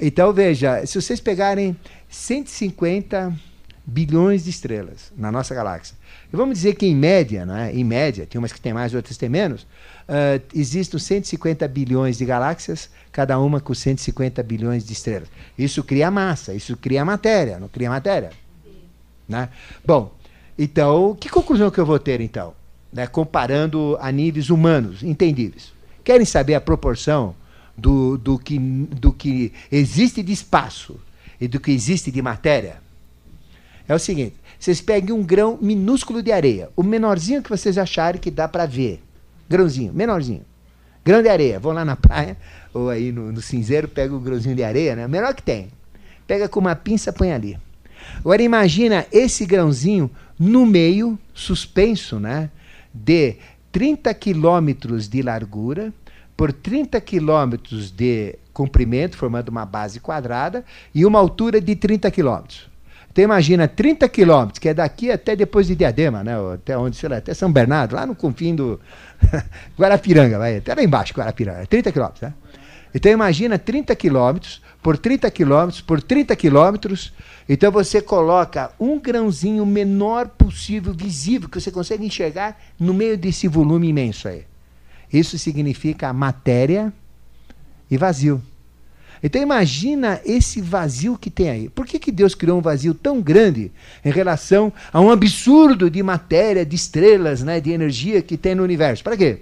Então, 0.00 0.32
veja, 0.32 0.84
se 0.86 1.00
vocês 1.00 1.20
pegarem 1.20 1.76
150 2.08 3.34
bilhões 3.86 4.44
de 4.44 4.50
estrelas 4.50 5.12
na 5.16 5.30
nossa 5.30 5.54
galáxia. 5.54 5.96
E 6.32 6.36
vamos 6.36 6.56
dizer 6.56 6.74
que 6.74 6.86
em 6.86 6.94
média, 6.94 7.46
né, 7.46 7.70
em 7.72 7.84
média, 7.84 8.26
tem 8.26 8.36
umas 8.36 8.52
que 8.52 8.60
tem 8.60 8.72
mais, 8.72 8.92
outras 8.92 9.16
tem 9.16 9.28
menos, 9.28 9.62
uh, 9.62 10.42
existem 10.52 10.98
150 10.98 11.68
bilhões 11.68 12.18
de 12.18 12.24
galáxias, 12.24 12.90
cada 13.12 13.38
uma 13.38 13.60
com 13.60 13.72
150 13.72 14.42
bilhões 14.42 14.84
de 14.84 14.92
estrelas. 14.92 15.28
Isso 15.56 15.84
cria 15.84 16.10
massa, 16.10 16.52
isso 16.52 16.76
cria 16.76 17.04
matéria, 17.04 17.60
não 17.60 17.68
cria 17.68 17.88
matéria? 17.88 18.30
Né? 19.28 19.48
Bom, 19.84 20.12
então, 20.58 21.16
que 21.18 21.28
conclusão 21.28 21.70
que 21.70 21.78
eu 21.78 21.86
vou 21.86 21.98
ter 21.98 22.20
então? 22.20 22.54
Né, 22.92 23.06
comparando 23.06 23.96
a 24.00 24.10
níveis 24.10 24.50
humanos, 24.50 25.04
entendíveis. 25.04 25.75
Querem 26.06 26.24
saber 26.24 26.54
a 26.54 26.60
proporção 26.60 27.34
do, 27.76 28.16
do, 28.16 28.38
que, 28.38 28.56
do 28.60 29.12
que 29.12 29.52
existe 29.72 30.22
de 30.22 30.32
espaço 30.32 31.00
e 31.40 31.48
do 31.48 31.58
que 31.58 31.72
existe 31.72 32.12
de 32.12 32.22
matéria? 32.22 32.76
É 33.88 33.92
o 33.92 33.98
seguinte: 33.98 34.36
vocês 34.56 34.80
peguem 34.80 35.12
um 35.12 35.24
grão 35.24 35.58
minúsculo 35.60 36.22
de 36.22 36.30
areia, 36.30 36.70
o 36.76 36.84
menorzinho 36.84 37.42
que 37.42 37.50
vocês 37.50 37.76
acharem 37.76 38.20
que 38.20 38.30
dá 38.30 38.46
para 38.46 38.66
ver. 38.66 39.02
Grãozinho, 39.48 39.92
menorzinho. 39.92 40.42
Grão 41.04 41.20
de 41.20 41.28
areia. 41.28 41.58
Vão 41.58 41.72
lá 41.72 41.84
na 41.84 41.96
praia, 41.96 42.36
ou 42.72 42.88
aí 42.88 43.10
no, 43.10 43.32
no 43.32 43.42
cinzeiro, 43.42 43.88
pega 43.88 44.14
o 44.14 44.20
grãozinho 44.20 44.54
de 44.54 44.62
areia, 44.62 44.94
né? 44.94 45.06
O 45.06 45.08
menor 45.08 45.34
que 45.34 45.42
tem. 45.42 45.70
Pega 46.24 46.48
com 46.48 46.60
uma 46.60 46.76
pinça, 46.76 47.12
põe 47.12 47.32
ali. 47.32 47.58
Agora 48.18 48.40
imagina 48.40 49.04
esse 49.10 49.44
grãozinho 49.44 50.08
no 50.38 50.64
meio, 50.64 51.18
suspenso, 51.34 52.20
né? 52.20 52.48
De 52.94 53.38
30 53.72 54.12
quilômetros 54.14 55.08
de 55.08 55.22
largura 55.22 55.92
por 56.36 56.52
30 56.52 57.00
quilômetros 57.00 57.90
de 57.90 58.36
comprimento, 58.52 59.16
formando 59.16 59.48
uma 59.48 59.64
base 59.64 60.00
quadrada, 60.00 60.64
e 60.94 61.04
uma 61.04 61.18
altura 61.18 61.60
de 61.60 61.74
30 61.74 62.10
quilômetros. 62.10 62.68
Então 63.10 63.24
imagina 63.24 63.66
30 63.66 64.08
quilômetros, 64.10 64.58
que 64.58 64.68
é 64.68 64.74
daqui 64.74 65.10
até 65.10 65.34
depois 65.34 65.66
de 65.66 65.74
Diadema, 65.74 66.22
né? 66.22 66.34
Até 66.52 66.76
onde, 66.76 66.96
sei 66.96 67.08
lá, 67.08 67.16
até 67.16 67.32
São 67.32 67.50
Bernardo, 67.50 67.94
lá 67.94 68.04
no 68.04 68.14
confim 68.14 68.54
do 68.54 68.78
Guarapiranga, 69.78 70.38
vai, 70.38 70.58
até 70.58 70.74
lá 70.74 70.82
embaixo, 70.82 71.14
Guarapiranga, 71.14 71.66
30 71.66 71.92
quilômetros, 71.92 72.22
né? 72.22 72.34
Então 72.94 73.10
imagina 73.10 73.58
30 73.58 73.96
quilômetros 73.96 74.60
por 74.86 74.96
30 74.96 75.28
quilômetros 75.32 75.80
por 75.80 76.00
30 76.00 76.36
quilômetros. 76.36 77.12
Então 77.48 77.72
você 77.72 78.00
coloca 78.00 78.70
um 78.78 79.00
grãozinho 79.00 79.66
menor 79.66 80.28
possível, 80.28 80.94
visível, 80.94 81.48
que 81.48 81.60
você 81.60 81.72
consegue 81.72 82.06
enxergar 82.06 82.56
no 82.78 82.94
meio 82.94 83.18
desse 83.18 83.48
volume 83.48 83.88
imenso 83.88 84.28
aí. 84.28 84.44
Isso 85.12 85.36
significa 85.40 86.12
matéria 86.12 86.92
e 87.90 87.96
vazio. 87.96 88.40
Então 89.20 89.42
imagina 89.42 90.20
esse 90.24 90.60
vazio 90.60 91.18
que 91.18 91.30
tem 91.30 91.50
aí. 91.50 91.68
Por 91.68 91.84
que, 91.84 91.98
que 91.98 92.12
Deus 92.12 92.36
criou 92.36 92.56
um 92.56 92.62
vazio 92.62 92.94
tão 92.94 93.20
grande 93.20 93.72
em 94.04 94.12
relação 94.12 94.72
a 94.92 95.00
um 95.00 95.10
absurdo 95.10 95.90
de 95.90 96.00
matéria, 96.00 96.64
de 96.64 96.76
estrelas, 96.76 97.42
né, 97.42 97.60
de 97.60 97.72
energia 97.72 98.22
que 98.22 98.36
tem 98.36 98.54
no 98.54 98.62
universo? 98.62 99.02
Para 99.02 99.16
quê? 99.16 99.40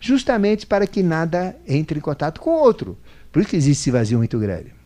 Justamente 0.00 0.66
para 0.66 0.84
que 0.84 1.00
nada 1.00 1.54
entre 1.68 2.00
em 2.00 2.02
contato 2.02 2.40
com 2.40 2.50
o 2.50 2.60
outro. 2.60 2.98
Por 3.30 3.38
isso 3.38 3.50
que 3.50 3.56
existe 3.56 3.82
esse 3.82 3.90
vazio 3.92 4.18
muito 4.18 4.36
grande. 4.36 4.79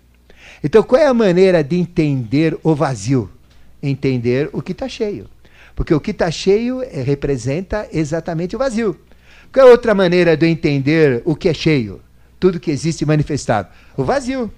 Então 0.64 0.82
qual 0.82 1.00
é 1.00 1.06
a 1.06 1.14
maneira 1.14 1.62
de 1.62 1.76
entender 1.76 2.58
o 2.64 2.74
vazio? 2.74 3.30
Entender 3.80 4.50
o 4.52 4.60
que 4.60 4.72
está 4.72 4.88
cheio. 4.88 5.28
Porque 5.76 5.94
o 5.94 6.00
que 6.00 6.10
está 6.10 6.30
cheio 6.30 6.82
é, 6.82 7.02
representa 7.02 7.86
exatamente 7.92 8.56
o 8.56 8.58
vazio. 8.58 8.98
Qual 9.52 9.68
é 9.68 9.70
outra 9.70 9.94
maneira 9.94 10.36
de 10.36 10.46
entender 10.46 11.22
o 11.24 11.36
que 11.36 11.48
é 11.48 11.54
cheio? 11.54 12.00
tudo 12.44 12.60
que 12.60 12.70
existe 12.70 13.06
manifestado? 13.06 13.68
O 13.96 14.04
vazio. 14.04 14.52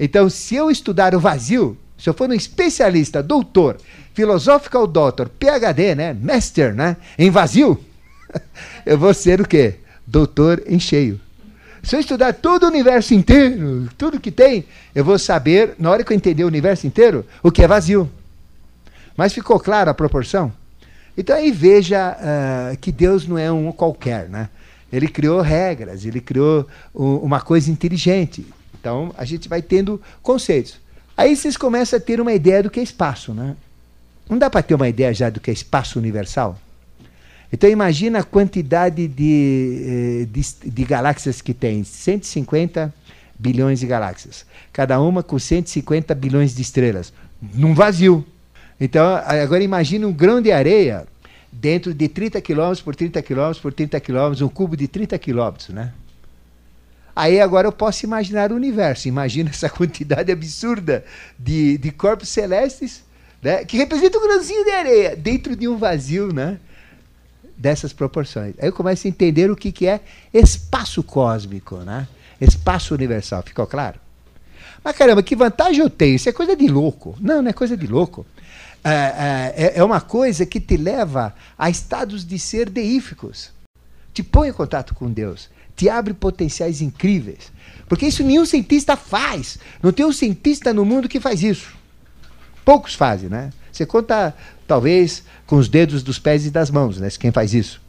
Então, 0.00 0.30
se 0.30 0.54
eu 0.54 0.70
estudar 0.70 1.14
o 1.14 1.20
vazio, 1.20 1.76
se 1.98 2.08
eu 2.08 2.14
for 2.14 2.30
um 2.30 2.32
especialista, 2.32 3.22
doutor, 3.22 3.76
philosophical 4.14 4.86
doctor, 4.86 5.28
PhD, 5.28 5.94
né, 5.94 6.14
master, 6.14 6.74
né, 6.74 6.96
em 7.18 7.30
vazio, 7.30 7.78
eu 8.86 8.96
vou 8.96 9.12
ser 9.12 9.38
o 9.38 9.46
quê? 9.46 9.74
Doutor 10.06 10.62
em 10.66 10.80
cheio. 10.80 11.20
Se 11.82 11.96
eu 11.96 12.00
estudar 12.00 12.32
todo 12.34 12.64
o 12.64 12.68
universo 12.68 13.14
inteiro, 13.14 13.88
tudo 13.96 14.20
que 14.20 14.30
tem, 14.30 14.64
eu 14.94 15.04
vou 15.04 15.18
saber, 15.18 15.74
na 15.78 15.90
hora 15.90 16.04
que 16.04 16.12
eu 16.12 16.16
entender 16.16 16.44
o 16.44 16.48
universo 16.48 16.86
inteiro, 16.86 17.24
o 17.42 17.50
que 17.50 17.62
é 17.62 17.68
vazio. 17.68 18.10
Mas 19.16 19.32
ficou 19.32 19.58
clara 19.58 19.90
a 19.90 19.94
proporção? 19.94 20.52
Então 21.16 21.34
aí 21.34 21.50
veja 21.50 22.16
uh, 22.16 22.76
que 22.76 22.92
Deus 22.92 23.26
não 23.26 23.36
é 23.36 23.50
um 23.50 23.72
qualquer, 23.72 24.28
né? 24.28 24.48
Ele 24.92 25.08
criou 25.08 25.40
regras, 25.40 26.04
ele 26.04 26.20
criou 26.20 26.66
uma 26.94 27.40
coisa 27.40 27.70
inteligente. 27.70 28.46
Então 28.80 29.12
a 29.18 29.24
gente 29.24 29.48
vai 29.48 29.60
tendo 29.60 30.00
conceitos. 30.22 30.80
Aí 31.16 31.36
vocês 31.36 31.56
começam 31.56 31.98
a 31.98 32.00
ter 32.00 32.20
uma 32.20 32.32
ideia 32.32 32.62
do 32.62 32.70
que 32.70 32.80
é 32.80 32.82
espaço, 32.82 33.34
né? 33.34 33.56
Não 34.30 34.38
dá 34.38 34.48
para 34.48 34.62
ter 34.62 34.74
uma 34.74 34.88
ideia 34.88 35.12
já 35.12 35.28
do 35.28 35.40
que 35.40 35.50
é 35.50 35.52
espaço 35.52 35.98
universal? 35.98 36.58
Então 37.52 37.68
imagina 37.68 38.20
a 38.20 38.22
quantidade 38.22 39.08
de, 39.08 40.22
eh, 40.22 40.26
de, 40.30 40.70
de 40.70 40.84
galáxias 40.84 41.40
que 41.40 41.54
tem, 41.54 41.82
150 41.82 42.92
bilhões 43.38 43.80
de 43.80 43.86
galáxias, 43.86 44.44
cada 44.72 45.00
uma 45.00 45.22
com 45.22 45.38
150 45.38 46.14
bilhões 46.14 46.54
de 46.54 46.62
estrelas, 46.62 47.12
num 47.54 47.74
vazio. 47.74 48.24
Então 48.80 49.16
agora 49.24 49.62
imagine 49.62 50.04
um 50.04 50.12
grão 50.12 50.40
de 50.40 50.52
areia 50.52 51.06
dentro 51.50 51.94
de 51.94 52.08
30 52.08 52.40
km 52.40 52.74
por 52.84 52.94
30 52.94 53.22
km 53.22 53.52
por 53.60 53.72
30 53.72 53.98
km, 54.00 54.44
um 54.44 54.48
cubo 54.48 54.76
de 54.76 54.86
30 54.86 55.18
km, 55.18 55.72
né? 55.72 55.92
Aí 57.16 57.40
agora 57.40 57.66
eu 57.66 57.72
posso 57.72 58.06
imaginar 58.06 58.52
o 58.52 58.54
universo. 58.54 59.08
Imagina 59.08 59.50
essa 59.50 59.68
quantidade 59.70 60.30
absurda 60.30 61.04
de, 61.36 61.76
de 61.78 61.90
corpos 61.90 62.28
celestes, 62.28 63.02
né? 63.42 63.64
Que 63.64 63.76
representa 63.76 64.18
um 64.18 64.22
grãozinho 64.22 64.64
de 64.64 64.70
areia 64.70 65.16
dentro 65.16 65.56
de 65.56 65.66
um 65.66 65.76
vazio, 65.76 66.32
né? 66.32 66.60
Dessas 67.58 67.92
proporções. 67.92 68.54
Aí 68.58 68.68
eu 68.68 68.72
começo 68.72 69.06
a 69.06 69.10
entender 69.10 69.50
o 69.50 69.56
que, 69.56 69.72
que 69.72 69.86
é 69.86 70.00
espaço 70.32 71.02
cósmico, 71.02 71.78
né? 71.78 72.06
Espaço 72.40 72.94
universal. 72.94 73.42
Ficou 73.42 73.66
claro? 73.66 73.98
Mas 74.82 74.96
caramba, 74.96 75.22
que 75.22 75.34
vantagem 75.34 75.80
eu 75.80 75.90
tenho? 75.90 76.14
Isso 76.14 76.28
é 76.28 76.32
coisa 76.32 76.54
de 76.54 76.68
louco. 76.68 77.16
Não, 77.20 77.42
não 77.42 77.50
é 77.50 77.52
coisa 77.52 77.76
de 77.76 77.86
louco. 77.86 78.24
É, 78.84 79.54
é, 79.56 79.72
é 79.76 79.84
uma 79.84 80.00
coisa 80.00 80.46
que 80.46 80.60
te 80.60 80.76
leva 80.76 81.34
a 81.58 81.68
estados 81.68 82.24
de 82.24 82.38
ser 82.38 82.70
deíficos. 82.70 83.50
Te 84.14 84.22
põe 84.22 84.48
em 84.48 84.52
contato 84.52 84.94
com 84.94 85.10
Deus. 85.10 85.50
Te 85.76 85.88
abre 85.88 86.14
potenciais 86.14 86.80
incríveis. 86.80 87.52
Porque 87.88 88.06
isso 88.06 88.22
nenhum 88.22 88.46
cientista 88.46 88.96
faz. 88.96 89.58
Não 89.82 89.92
tem 89.92 90.06
um 90.06 90.12
cientista 90.12 90.72
no 90.72 90.84
mundo 90.84 91.08
que 91.08 91.20
faz 91.20 91.42
isso. 91.42 91.76
Poucos 92.64 92.94
fazem, 92.94 93.28
né? 93.28 93.50
Você 93.72 93.86
conta, 93.86 94.34
talvez, 94.68 95.24
com 95.46 95.56
os 95.56 95.68
dedos 95.68 96.02
dos 96.02 96.18
pés 96.18 96.46
e 96.46 96.50
das 96.50 96.70
mãos, 96.70 97.00
né? 97.00 97.08
Quem 97.18 97.32
faz 97.32 97.54
isso. 97.54 97.80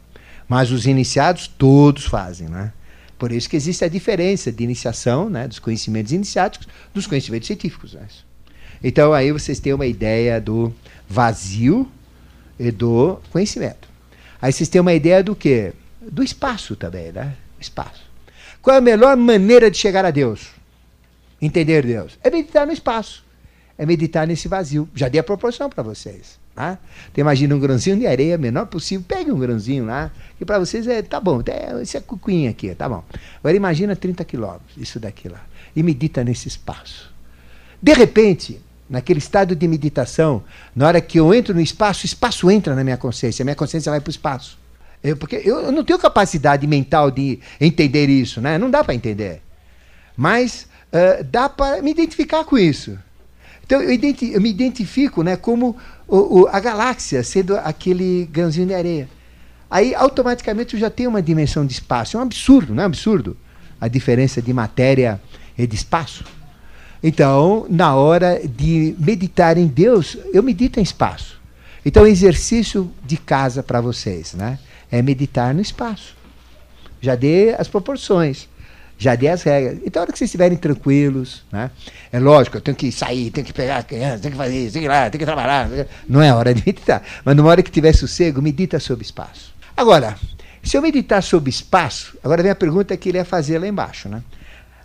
Mas 0.48 0.72
os 0.72 0.86
iniciados, 0.86 1.46
todos 1.46 2.06
fazem, 2.06 2.48
né? 2.48 2.72
Por 3.20 3.30
isso 3.30 3.50
que 3.50 3.56
existe 3.56 3.84
a 3.84 3.88
diferença 3.88 4.50
de 4.50 4.64
iniciação, 4.64 5.28
né, 5.28 5.46
dos 5.46 5.58
conhecimentos 5.58 6.10
iniciáticos, 6.10 6.66
dos 6.94 7.06
conhecimentos 7.06 7.46
científicos. 7.46 7.92
Né? 7.92 8.06
Então 8.82 9.12
aí 9.12 9.30
vocês 9.30 9.60
têm 9.60 9.74
uma 9.74 9.84
ideia 9.84 10.40
do 10.40 10.72
vazio 11.06 11.86
e 12.58 12.70
do 12.70 13.20
conhecimento. 13.30 13.86
Aí 14.40 14.50
vocês 14.50 14.70
têm 14.70 14.80
uma 14.80 14.94
ideia 14.94 15.22
do 15.22 15.36
quê? 15.36 15.74
Do 16.00 16.22
espaço 16.22 16.74
também, 16.74 17.12
né? 17.12 17.34
Espaço. 17.60 18.02
Qual 18.62 18.74
é 18.74 18.78
a 18.78 18.80
melhor 18.82 19.14
maneira 19.18 19.70
de 19.70 19.76
chegar 19.76 20.06
a 20.06 20.10
Deus? 20.10 20.48
Entender 21.42 21.84
Deus? 21.84 22.18
É 22.24 22.30
meditar 22.30 22.66
no 22.66 22.72
espaço. 22.72 23.22
É 23.80 23.86
meditar 23.86 24.26
nesse 24.26 24.46
vazio. 24.46 24.86
Já 24.94 25.08
dei 25.08 25.18
a 25.18 25.24
proporção 25.24 25.70
para 25.70 25.82
vocês. 25.82 26.38
Tá? 26.54 26.76
Então 27.10 27.22
imagina 27.22 27.56
um 27.56 27.58
grãozinho 27.58 27.96
de 27.96 28.06
areia, 28.06 28.36
menor 28.36 28.66
possível. 28.66 29.02
Pegue 29.08 29.32
um 29.32 29.38
grãozinho 29.38 29.86
lá, 29.86 30.10
que 30.36 30.44
para 30.44 30.58
vocês 30.58 30.86
é, 30.86 31.00
tá 31.00 31.18
bom, 31.18 31.42
é, 31.46 31.80
esse 31.80 31.96
é 31.96 32.00
cucuinha 32.02 32.50
aqui, 32.50 32.74
tá 32.74 32.86
bom. 32.86 33.02
Agora 33.38 33.56
imagina 33.56 33.96
30 33.96 34.22
quilômetros, 34.26 34.76
isso 34.76 35.00
daqui 35.00 35.30
lá. 35.30 35.40
E 35.74 35.82
medita 35.82 36.22
nesse 36.22 36.46
espaço. 36.46 37.10
De 37.80 37.94
repente, 37.94 38.60
naquele 38.86 39.18
estado 39.18 39.56
de 39.56 39.66
meditação, 39.66 40.44
na 40.76 40.86
hora 40.86 41.00
que 41.00 41.18
eu 41.18 41.32
entro 41.32 41.54
no 41.54 41.62
espaço, 41.62 42.02
o 42.02 42.06
espaço 42.06 42.50
entra 42.50 42.74
na 42.74 42.84
minha 42.84 42.98
consciência, 42.98 43.42
a 43.42 43.46
minha 43.46 43.56
consciência 43.56 43.90
vai 43.90 43.98
para 44.02 44.10
o 44.10 44.10
espaço. 44.10 44.58
Eu, 45.02 45.16
porque 45.16 45.40
eu, 45.42 45.72
não 45.72 45.82
tenho 45.82 45.98
capacidade 45.98 46.66
mental 46.66 47.10
de 47.10 47.40
entender 47.58 48.10
isso, 48.10 48.42
né? 48.42 48.58
Não 48.58 48.70
dá 48.70 48.84
para 48.84 48.94
entender. 48.94 49.40
Mas 50.14 50.68
uh, 50.92 51.24
dá 51.24 51.48
para 51.48 51.80
me 51.80 51.90
identificar 51.90 52.44
com 52.44 52.58
isso. 52.58 52.98
Então 53.70 53.80
eu, 53.80 53.90
eu 54.32 54.40
me 54.40 54.50
identifico 54.50 55.22
né, 55.22 55.36
como 55.36 55.76
o, 56.08 56.40
o, 56.40 56.48
a 56.48 56.58
galáxia 56.58 57.22
sendo 57.22 57.56
aquele 57.56 58.28
grãozinho 58.32 58.66
de 58.66 58.74
areia. 58.74 59.08
Aí 59.70 59.94
automaticamente 59.94 60.74
eu 60.74 60.80
já 60.80 60.90
tenho 60.90 61.08
uma 61.08 61.22
dimensão 61.22 61.64
de 61.64 61.72
espaço. 61.72 62.16
É 62.16 62.20
um 62.20 62.24
absurdo, 62.24 62.74
não 62.74 62.82
é 62.82 62.86
um 62.86 62.88
absurdo? 62.88 63.36
A 63.80 63.86
diferença 63.86 64.42
de 64.42 64.52
matéria 64.52 65.22
e 65.56 65.68
de 65.68 65.76
espaço. 65.76 66.24
Então, 67.00 67.64
na 67.70 67.94
hora 67.94 68.42
de 68.44 68.96
meditar 68.98 69.56
em 69.56 69.68
Deus, 69.68 70.18
eu 70.32 70.42
medito 70.42 70.80
em 70.80 70.82
espaço. 70.82 71.40
Então, 71.86 72.04
exercício 72.04 72.90
de 73.06 73.16
casa 73.16 73.62
para 73.62 73.80
vocês, 73.80 74.34
né? 74.34 74.58
É 74.90 75.00
meditar 75.00 75.54
no 75.54 75.60
espaço. 75.60 76.16
Já 77.00 77.14
dei 77.14 77.54
as 77.54 77.68
proporções, 77.68 78.48
já 79.00 79.14
dei 79.14 79.30
as 79.30 79.42
regras. 79.42 79.78
Então, 79.82 80.00
a 80.00 80.04
hora 80.04 80.12
que 80.12 80.18
vocês 80.18 80.28
estiverem 80.28 80.58
tranquilos, 80.58 81.42
né? 81.50 81.70
É 82.12 82.20
lógico, 82.20 82.58
eu 82.58 82.60
tenho 82.60 82.76
que 82.76 82.92
sair, 82.92 83.30
tenho 83.30 83.46
que 83.46 83.52
pegar 83.52 83.78
a 83.78 83.82
criança, 83.82 84.18
tenho 84.18 84.32
que 84.32 84.36
fazer 84.36 84.58
isso, 84.58 84.74
tenho 84.74 84.82
que 84.82 84.86
ir 84.86 84.94
lá, 84.94 85.08
tenho 85.08 85.18
que 85.18 85.24
trabalhar. 85.24 85.70
Não 86.06 86.20
é 86.20 86.30
hora 86.34 86.52
de 86.52 86.62
meditar. 86.66 87.02
Mas 87.24 87.34
numa 87.34 87.48
hora 87.48 87.62
que 87.62 87.70
tiver 87.70 87.94
sossego, 87.94 88.42
medita 88.42 88.78
sobre 88.78 89.02
espaço. 89.02 89.54
Agora, 89.74 90.18
se 90.62 90.76
eu 90.76 90.82
meditar 90.82 91.22
sobre 91.22 91.48
espaço, 91.48 92.14
agora 92.22 92.42
vem 92.42 92.52
a 92.52 92.54
pergunta 92.54 92.94
que 92.94 93.08
ele 93.08 93.16
ia 93.16 93.24
fazer 93.24 93.58
lá 93.58 93.66
embaixo, 93.66 94.06
né? 94.06 94.22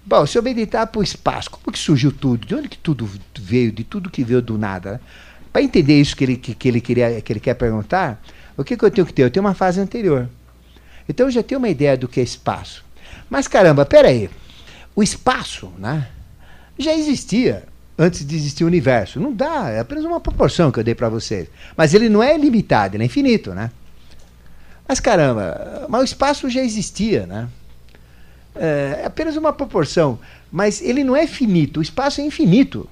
Bom, 0.06 0.26
se 0.26 0.38
eu 0.38 0.44
meditar 0.44 0.88
para 0.88 1.00
o 1.00 1.04
espaço, 1.04 1.52
como 1.52 1.74
que 1.74 1.80
surgiu 1.80 2.10
tudo? 2.10 2.48
De 2.48 2.56
onde 2.56 2.70
que 2.70 2.78
tudo 2.78 3.10
veio? 3.38 3.70
De 3.70 3.84
tudo 3.84 4.10
que 4.10 4.24
veio 4.24 4.42
do 4.42 4.58
nada? 4.58 4.94
Né? 4.94 5.00
Para 5.52 5.62
entender 5.62 6.00
isso 6.00 6.16
que 6.16 6.24
ele, 6.24 6.38
que, 6.38 6.56
que, 6.56 6.68
ele 6.70 6.80
queria, 6.80 7.20
que 7.20 7.34
ele 7.34 7.40
quer 7.42 7.56
perguntar, 7.56 8.24
o 8.56 8.64
que, 8.64 8.78
que 8.78 8.86
eu 8.86 8.92
tenho 8.92 9.06
que 9.06 9.12
ter? 9.12 9.24
Eu 9.24 9.30
tenho 9.30 9.46
uma 9.46 9.54
fase 9.54 9.82
anterior. 9.82 10.30
Então 11.10 11.26
eu 11.26 11.32
já 11.32 11.44
tenho 11.44 11.60
uma 11.60 11.68
ideia 11.68 11.98
do 11.98 12.08
que 12.08 12.22
é 12.22 12.24
espaço. 12.24 12.85
Mas 13.36 13.50
caramba, 13.50 13.86
peraí. 13.86 14.30
O 14.96 15.04
espaço, 15.04 15.70
né? 15.78 16.08
Já 16.80 16.94
existia 16.94 17.64
antes 17.98 18.26
de 18.26 18.34
existir 18.34 18.64
o 18.64 18.68
universo. 18.68 19.20
Não 19.20 19.34
dá, 19.34 19.70
é 19.70 19.82
apenas 19.82 20.06
uma 20.06 20.22
proporção 20.22 20.72
que 20.72 20.80
eu 20.80 20.84
dei 20.86 20.96
para 20.96 21.10
vocês. 21.10 21.50
Mas 21.76 21.94
ele 21.94 22.08
não 22.08 22.24
é 22.24 22.38
limitado, 22.38 22.96
ele 22.96 23.04
é 23.04 23.06
infinito, 23.08 23.54
né? 23.54 23.72
Mas 24.88 25.02
caramba, 25.02 25.86
mas 25.90 26.00
o 26.00 26.06
espaço 26.06 26.50
já 26.50 26.62
existia, 26.62 27.28
né? 27.28 27.50
É, 28.56 29.02
é 29.02 29.06
apenas 29.06 29.36
uma 29.36 29.52
proporção, 29.52 30.18
mas 30.50 30.82
ele 30.82 31.04
não 31.04 31.14
é 31.14 31.28
finito, 31.28 31.82
o 31.82 31.84
espaço 31.84 32.22
é 32.22 32.24
infinito. 32.24 32.90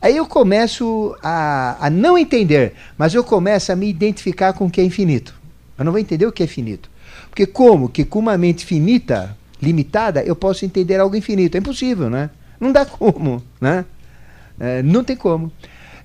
Aí 0.00 0.16
eu 0.16 0.26
começo 0.26 1.14
a, 1.22 1.76
a 1.78 1.90
não 1.90 2.16
entender, 2.16 2.72
mas 2.96 3.12
eu 3.12 3.22
começo 3.22 3.70
a 3.70 3.76
me 3.76 3.86
identificar 3.86 4.54
com 4.54 4.64
o 4.64 4.70
que 4.70 4.80
é 4.80 4.84
infinito. 4.84 5.34
Eu 5.76 5.84
não 5.84 5.92
vou 5.92 5.98
entender 5.98 6.24
o 6.24 6.32
que 6.32 6.42
é 6.42 6.46
finito. 6.46 6.95
Porque 7.36 7.46
como 7.46 7.90
que 7.90 8.02
com 8.02 8.18
uma 8.18 8.38
mente 8.38 8.64
finita, 8.64 9.36
limitada, 9.60 10.22
eu 10.22 10.34
posso 10.34 10.64
entender 10.64 10.98
algo 10.98 11.14
infinito? 11.14 11.54
É 11.54 11.58
impossível, 11.58 12.08
né? 12.08 12.30
Não 12.58 12.72
dá 12.72 12.86
como, 12.86 13.42
né? 13.60 13.84
É, 14.58 14.82
não 14.82 15.04
tem 15.04 15.14
como. 15.14 15.52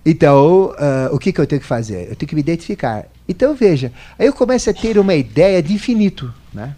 Então, 0.06 0.72
uh, 0.72 1.16
o 1.16 1.18
que, 1.18 1.32
que 1.32 1.40
eu 1.40 1.48
tenho 1.48 1.62
que 1.62 1.68
fazer? 1.68 2.10
Eu 2.10 2.18
tenho 2.18 2.28
que 2.28 2.36
me 2.36 2.42
identificar. 2.42 3.06
Então, 3.30 3.56
veja, 3.56 3.94
aí 4.20 4.28
eu 4.28 4.34
começo 4.34 4.70
a 4.70 4.74
ter 4.74 4.98
uma 4.98 5.16
ideia 5.16 5.64
de 5.64 5.74
infinito, 5.74 6.34
né? 6.54 6.76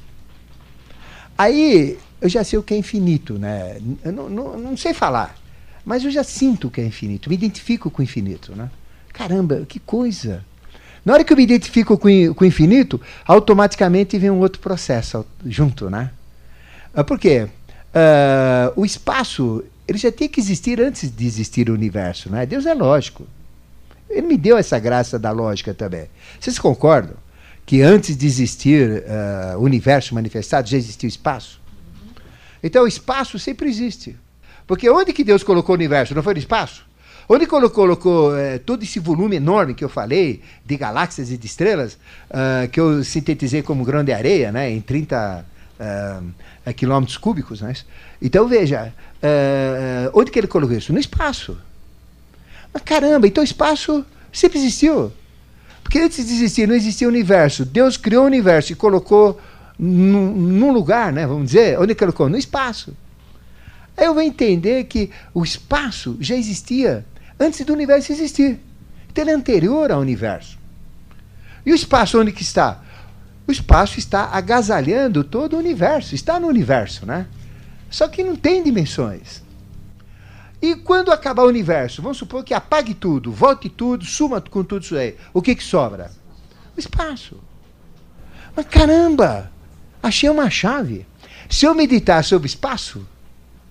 Aí 1.35 1.97
eu 2.21 2.29
já 2.29 2.43
sei 2.43 2.59
o 2.59 2.63
que 2.63 2.75
é 2.75 2.77
infinito, 2.77 3.39
né? 3.39 3.77
Eu 4.05 4.11
não, 4.11 4.29
não, 4.29 4.59
não 4.59 4.77
sei 4.77 4.93
falar, 4.93 5.35
mas 5.83 6.05
eu 6.05 6.11
já 6.11 6.23
sinto 6.23 6.67
o 6.67 6.69
que 6.69 6.79
é 6.79 6.85
infinito, 6.85 7.27
me 7.27 7.35
identifico 7.35 7.89
com 7.89 8.03
o 8.03 8.05
infinito, 8.05 8.55
né? 8.55 8.69
Caramba, 9.11 9.65
que 9.67 9.79
coisa! 9.79 10.45
Na 11.05 11.13
hora 11.13 11.23
que 11.23 11.33
eu 11.33 11.37
me 11.37 11.43
identifico 11.43 11.97
com, 11.97 12.07
o 12.07 12.45
infinito, 12.45 12.99
automaticamente 13.25 14.17
vem 14.17 14.29
um 14.29 14.39
outro 14.39 14.61
processo 14.61 15.25
junto, 15.45 15.89
né? 15.89 16.11
Ah, 16.93 17.03
por 17.03 17.19
quê? 17.19 17.47
Uh, 17.93 18.81
o 18.81 18.85
espaço 18.85 19.63
ele 19.87 19.97
já 19.97 20.11
tinha 20.11 20.29
que 20.29 20.39
existir 20.39 20.79
antes 20.79 21.13
de 21.13 21.25
existir 21.25 21.69
o 21.69 21.73
universo, 21.73 22.29
né? 22.29 22.45
Deus 22.45 22.65
é 22.65 22.73
lógico. 22.73 23.27
Ele 24.09 24.27
me 24.27 24.37
deu 24.37 24.57
essa 24.57 24.79
graça 24.79 25.19
da 25.19 25.31
lógica 25.31 25.73
também. 25.73 26.07
Vocês 26.39 26.57
concordam? 26.57 27.15
que 27.65 27.81
antes 27.81 28.17
de 28.17 28.25
existir 28.25 29.03
uh, 29.03 29.57
o 29.57 29.63
universo 29.63 30.13
manifestado 30.13 30.67
já 30.67 30.77
existia 30.77 31.07
o 31.07 31.09
espaço? 31.09 31.61
Então 32.61 32.83
o 32.83 32.87
espaço 32.87 33.39
sempre 33.39 33.69
existe. 33.69 34.15
Porque 34.65 34.89
onde 34.89 35.11
que 35.13 35.23
Deus 35.23 35.43
colocou 35.43 35.73
o 35.73 35.77
universo? 35.77 36.15
Não 36.15 36.23
foi 36.23 36.33
no 36.33 36.39
espaço? 36.39 36.85
Onde 37.27 37.47
colocou, 37.47 38.31
uh, 38.31 38.59
todo 38.65 38.83
esse 38.83 38.99
volume 38.99 39.37
enorme 39.37 39.73
que 39.73 39.83
eu 39.83 39.89
falei, 39.89 40.41
de 40.65 40.75
galáxias 40.75 41.31
e 41.31 41.37
de 41.37 41.45
estrelas, 41.45 41.93
uh, 42.29 42.67
que 42.69 42.79
eu 42.79 43.03
sintetizei 43.03 43.61
como 43.61 43.85
grão 43.85 44.03
de 44.03 44.11
areia, 44.11 44.51
né, 44.51 44.69
em 44.69 44.81
30 44.81 45.45
uh, 45.79 46.73
quilômetros 46.73 47.17
cúbicos. 47.17 47.61
Né? 47.61 47.73
Então 48.21 48.47
veja, 48.47 48.93
onde 50.13 50.31
que 50.31 50.39
ele 50.39 50.47
colocou 50.47 50.75
isso? 50.75 50.91
No 50.91 50.99
espaço. 50.99 51.57
Mas 52.73 52.83
caramba, 52.83 53.27
então 53.27 53.41
o 53.41 53.45
espaço 53.45 54.05
sempre 54.31 54.57
existiu. 54.57 55.11
Porque 55.81 55.99
antes 55.99 56.25
de 56.25 56.33
existir, 56.33 56.67
não 56.67 56.75
existia 56.75 57.07
universo. 57.07 57.65
Deus 57.65 57.97
criou 57.97 58.23
o 58.23 58.27
universo 58.27 58.71
e 58.71 58.75
colocou 58.75 59.39
num, 59.77 60.31
num 60.31 60.71
lugar, 60.71 61.11
né, 61.11 61.25
vamos 61.27 61.47
dizer, 61.47 61.79
onde 61.79 61.95
colocou? 61.95 62.27
No 62.27 62.37
espaço. 62.37 62.95
Aí 63.95 64.05
eu 64.05 64.13
vou 64.13 64.23
entender 64.23 64.85
que 64.85 65.11
o 65.33 65.43
espaço 65.43 66.17
já 66.19 66.35
existia 66.35 67.05
antes 67.39 67.65
do 67.65 67.73
universo 67.73 68.11
existir. 68.11 68.59
Então 69.11 69.23
ele 69.23 69.31
é 69.31 69.33
anterior 69.35 69.91
ao 69.91 69.99
universo. 69.99 70.57
E 71.65 71.71
o 71.71 71.75
espaço 71.75 72.19
onde 72.19 72.31
que 72.31 72.41
está? 72.41 72.81
O 73.47 73.51
espaço 73.51 73.99
está 73.99 74.29
agasalhando 74.31 75.23
todo 75.23 75.55
o 75.55 75.59
universo, 75.59 76.15
está 76.15 76.39
no 76.39 76.47
universo, 76.47 77.05
né? 77.05 77.27
Só 77.89 78.07
que 78.07 78.23
não 78.23 78.35
tem 78.35 78.63
dimensões. 78.63 79.43
E 80.61 80.75
quando 80.75 81.11
acabar 81.11 81.43
o 81.43 81.49
universo, 81.49 82.01
vamos 82.01 82.17
supor 82.17 82.43
que 82.43 82.53
apague 82.53 82.93
tudo, 82.93 83.31
volte 83.31 83.69
tudo, 83.69 84.05
suma 84.05 84.39
com 84.39 84.63
tudo 84.63 84.83
isso 84.83 84.95
aí. 84.95 85.17
O 85.33 85.41
que, 85.41 85.55
que 85.55 85.63
sobra? 85.63 86.09
O 86.75 86.79
espaço. 86.79 87.37
Mas 88.55 88.65
caramba, 88.67 89.51
achei 90.01 90.29
uma 90.29 90.49
chave. 90.49 91.05
Se 91.49 91.65
eu 91.65 91.75
meditar 91.75 92.23
sobre 92.23 92.47
espaço, 92.47 93.05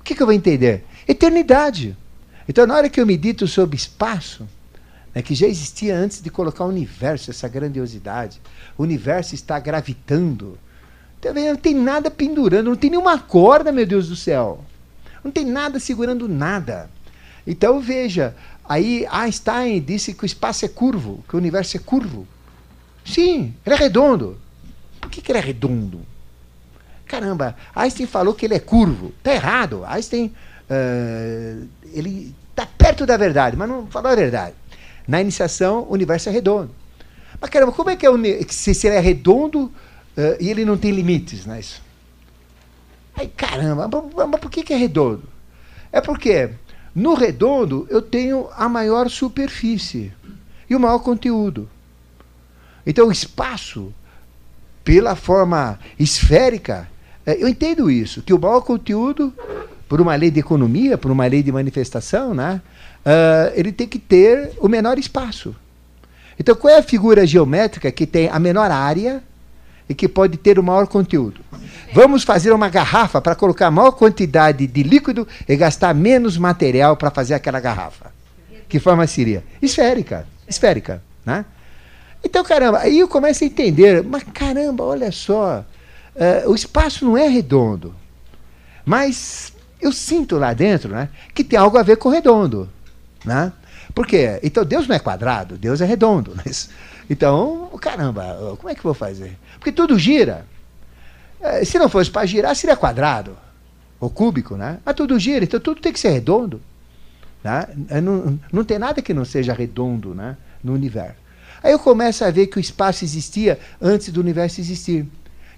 o 0.01 0.05
que, 0.05 0.15
que 0.15 0.23
eu 0.23 0.27
vou 0.27 0.35
entender? 0.35 0.85
Eternidade. 1.09 1.97
Então, 2.49 2.67
na 2.67 2.75
hora 2.75 2.89
que 2.89 3.01
eu 3.01 3.07
medito 3.07 3.47
sobre 3.47 3.77
espaço, 3.77 4.47
né, 5.15 5.23
que 5.23 5.35
já 5.35 5.47
existia 5.47 5.97
antes 5.97 6.23
de 6.23 6.31
colocar 6.31 6.65
o 6.65 6.69
universo, 6.69 7.31
essa 7.31 7.49
grandiosidade. 7.49 8.41
O 8.77 8.83
universo 8.83 9.35
está 9.35 9.59
gravitando. 9.59 10.59
Não 11.25 11.57
tem 11.57 11.75
nada 11.75 12.11
pendurando, 12.11 12.71
não 12.71 12.77
tem 12.77 12.91
nenhuma 12.91 13.19
corda, 13.19 13.71
meu 13.71 13.87
Deus 13.87 14.09
do 14.09 14.17
céu. 14.17 14.65
Não 15.23 15.31
tem 15.31 15.45
nada 15.45 15.79
segurando 15.79 16.29
nada. 16.29 16.91
Então 17.47 17.81
veja, 17.81 18.35
aí 18.65 19.07
Einstein 19.11 19.81
disse 19.81 20.15
que 20.15 20.25
o 20.25 20.27
espaço 20.27 20.65
é 20.65 20.69
curvo, 20.69 21.25
que 21.29 21.37
o 21.37 21.39
universo 21.39 21.77
é 21.77 21.81
curvo. 21.81 22.27
Sim, 23.05 23.55
ele 23.65 23.75
é 23.75 23.79
redondo. 23.79 24.39
Por 25.01 25.11
que, 25.11 25.21
que 25.21 25.31
ele 25.31 25.39
é 25.39 25.43
redondo? 25.43 26.01
Caramba, 27.07 27.57
Einstein 27.75 28.07
falou 28.07 28.35
que 28.35 28.47
ele 28.47 28.55
é 28.55 28.61
curvo. 28.61 29.13
Está 29.19 29.35
errado. 29.35 29.85
Einstein 29.85 30.33
uh, 30.71 31.69
ele 31.93 32.35
está 32.51 32.67
perto 32.67 33.07
da 33.07 33.17
verdade, 33.17 33.57
mas 33.57 33.69
não 33.69 33.87
falou 33.87 34.11
a 34.11 34.15
verdade. 34.15 34.55
Na 35.07 35.21
iniciação, 35.21 35.87
o 35.89 35.93
universo 35.93 36.29
é 36.29 36.33
redondo. 36.33 36.71
Mas 37.41 37.51
caramba, 37.51 37.73
como 37.73 37.91
é 37.91 37.97
que 37.97 38.07
é 38.07 38.11
se, 38.49 38.87
ele 38.87 38.97
é 38.97 39.01
redondo 39.01 39.65
uh, 39.65 39.73
e 40.39 40.49
ele 40.49 40.65
não 40.65 40.77
tem 40.77 40.93
limites, 40.93 41.45
não 41.45 41.55
é 41.55 41.61
isso? 41.61 41.83
Aí, 43.15 43.29
caramba, 43.29 43.89
mas, 43.89 44.41
por 44.41 44.51
que, 44.51 44.63
que 44.63 44.73
é 44.73 44.77
redondo? 44.77 45.25
É 45.91 46.01
porque 46.01 46.51
no 46.95 47.15
redondo 47.15 47.87
eu 47.91 48.01
tenho 48.01 48.49
a 48.57 48.69
maior 48.69 49.11
superfície 49.11 50.13
e 50.69 50.77
o 50.77 50.81
maior 50.81 51.01
conteúdo. 51.01 51.69
Então 52.87 53.09
o 53.09 53.13
espaço, 53.13 53.93
pela 54.83 55.15
forma 55.15 55.79
esférica, 55.99 56.89
é, 57.25 57.43
eu 57.43 57.49
entendo 57.49 57.91
isso, 57.91 58.23
que 58.23 58.33
o 58.33 58.39
maior 58.39 58.63
conteúdo, 58.63 59.33
por 59.93 60.01
uma 60.01 60.15
lei 60.15 60.31
de 60.31 60.41
economia, 60.41 60.97
por 60.97 61.11
uma 61.11 61.27
lei 61.27 61.43
de 61.43 61.53
manifestação, 61.53 62.33
né, 62.33 62.63
uh, 63.05 63.53
ele 63.55 63.71
tem 63.71 63.87
que 63.87 63.99
ter 63.99 64.53
o 64.59 64.67
menor 64.67 64.99
espaço. 64.99 65.55
Então 66.41 66.55
qual 66.55 66.73
é 66.73 66.79
a 66.79 66.83
figura 66.83 67.27
geométrica 67.27 67.93
que 67.93 68.07
tem 68.07 68.27
a 68.31 68.39
menor 68.39 68.71
área 68.71 69.23
e 69.87 69.95
que 69.95 70.09
pode 70.09 70.39
ter 70.39 70.59
o 70.59 70.63
maior 70.63 70.87
conteúdo? 70.87 71.43
Vamos 71.93 72.23
fazer 72.23 72.53
uma 72.53 72.71
garrafa 72.71 73.21
para 73.21 73.35
colocar 73.35 73.67
a 73.67 73.71
maior 73.71 73.91
quantidade 73.91 74.67
de 74.67 74.83
líquido 74.83 75.29
e 75.47 75.55
gastar 75.57 75.95
menos 75.95 76.39
material 76.39 76.97
para 76.97 77.11
fazer 77.11 77.35
aquela 77.35 77.61
garrafa. 77.61 78.15
Que 78.71 78.81
forma 78.81 79.07
seria? 79.07 79.45
Esférica. 79.61 80.27
Esférica. 80.49 81.03
Né? 81.23 81.45
Então, 82.25 82.43
caramba, 82.43 82.79
aí 82.79 83.01
eu 83.01 83.09
começo 83.09 83.45
a 83.45 83.47
entender, 83.47 84.03
mas 84.03 84.23
caramba, 84.33 84.85
olha 84.85 85.13
só, 85.13 85.63
uh, 86.17 86.51
o 86.51 86.55
espaço 86.55 87.05
não 87.05 87.15
é 87.15 87.29
redondo. 87.29 87.95
Mas 88.87 89.52
eu 89.83 89.93
sinto 89.93 90.39
lá 90.39 90.55
dentro 90.55 90.91
né, 90.91 91.09
que 91.35 91.43
tem 91.43 91.59
algo 91.59 91.77
a 91.77 91.83
ver 91.83 91.97
com 91.97 92.09
redondo. 92.09 92.71
Né? 93.25 93.53
Por 93.95 94.07
quê? 94.07 94.39
Então 94.43 94.65
Deus 94.65 94.87
não 94.87 94.97
é 94.97 94.99
quadrado, 94.99 95.59
Deus 95.59 95.81
é 95.81 95.85
redondo. 95.85 96.33
Mas, 96.37 96.71
então, 97.11 97.69
caramba, 97.81 98.57
como 98.59 98.71
é 98.71 98.75
que 98.75 98.81
eu 98.81 98.85
vou 98.85 98.95
fazer? 98.95 99.37
Porque 99.55 99.73
tudo 99.73 99.99
gira. 99.99 100.47
Uh, 101.41 101.65
se 101.67 101.79
não 101.79 101.89
fosse 101.89 102.11
para 102.11 102.25
girar, 102.25 102.55
seria 102.55 102.77
quadrado 102.77 103.37
ou 103.99 104.09
cúbico, 104.09 104.57
né? 104.57 104.79
Mas 104.85 104.95
tudo 104.95 105.19
gira, 105.19 105.45
então 105.45 105.59
tudo 105.59 105.81
tem 105.81 105.93
que 105.93 105.99
ser 105.99 106.11
redondo. 106.11 106.63
Né? 107.43 107.67
Não, 108.01 108.39
não 108.53 108.65
tem 108.65 108.79
nada 108.79 109.03
que 109.03 109.13
não 109.13 109.25
seja 109.25 109.53
redondo 109.53 110.15
né, 110.15 110.37
no 110.63 110.73
universo. 110.73 111.17
Aí 111.63 111.73
eu 111.73 111.79
começo 111.79 112.25
a 112.25 112.31
ver 112.31 112.47
que 112.47 112.59
o 112.59 112.61
espaço 112.61 113.05
existia 113.05 113.59
antes 113.81 114.11
do 114.11 114.21
universo 114.21 114.61
existir. 114.61 115.07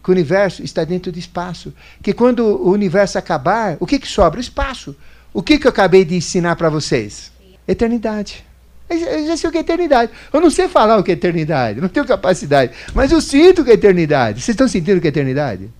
Que 0.04 0.10
o 0.10 0.12
universo 0.12 0.62
está 0.62 0.84
dentro 0.84 1.10
do 1.10 1.18
espaço. 1.18 1.72
Que 2.02 2.12
quando 2.12 2.40
o 2.40 2.70
universo 2.70 3.18
acabar, 3.18 3.78
o 3.80 3.86
que, 3.86 3.98
que 3.98 4.06
sobra? 4.06 4.38
O 4.38 4.40
espaço. 4.40 4.94
O 5.32 5.42
que, 5.42 5.58
que 5.58 5.66
eu 5.66 5.70
acabei 5.70 6.04
de 6.04 6.14
ensinar 6.14 6.54
para 6.54 6.68
vocês? 6.68 7.32
Eternidade. 7.66 8.44
Eu 8.88 9.26
já 9.26 9.36
sei 9.36 9.48
o 9.48 9.50
que 9.50 9.58
é 9.58 9.62
eternidade. 9.62 10.12
Eu 10.32 10.40
não 10.40 10.50
sei 10.50 10.68
falar 10.68 10.98
o 10.98 11.02
que 11.02 11.10
é 11.10 11.14
eternidade, 11.14 11.80
não 11.80 11.88
tenho 11.88 12.06
capacidade. 12.06 12.72
Mas 12.94 13.10
eu 13.10 13.20
sinto 13.20 13.62
o 13.62 13.64
que 13.64 13.70
é 13.70 13.74
eternidade. 13.74 14.42
Vocês 14.42 14.54
estão 14.54 14.68
sentindo 14.68 14.98
o 14.98 15.00
que 15.00 15.08
é 15.08 15.10
eternidade? 15.10 15.70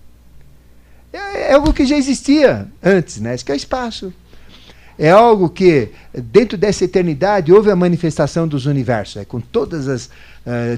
É, 1.13 1.51
é 1.51 1.53
algo 1.53 1.71
que 1.71 1.85
já 1.85 1.95
existia 1.95 2.67
antes, 2.83 3.21
né? 3.21 3.35
Isso 3.35 3.45
que 3.45 3.51
é 3.51 3.55
o 3.55 3.57
espaço. 3.57 4.13
É 4.97 5.11
algo 5.11 5.49
que, 5.49 5.89
dentro 6.13 6.57
dessa 6.57 6.83
eternidade, 6.83 7.53
houve 7.53 7.69
a 7.69 7.75
manifestação 7.75 8.47
dos 8.47 8.65
universos, 8.65 9.17
é, 9.17 9.25
com 9.25 9.39
todas 9.39 9.87
as 9.87 10.09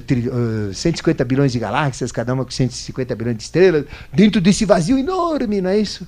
tri, 0.06 0.28
uh, 0.28 0.72
150 0.72 1.24
bilhões 1.24 1.52
de 1.52 1.58
galáxias, 1.58 2.10
cada 2.10 2.32
uma 2.32 2.44
com 2.44 2.50
150 2.50 3.14
bilhões 3.14 3.36
de 3.36 3.42
estrelas, 3.42 3.84
dentro 4.12 4.40
desse 4.40 4.64
vazio 4.64 4.98
enorme, 4.98 5.60
não 5.60 5.70
é 5.70 5.78
isso? 5.78 6.06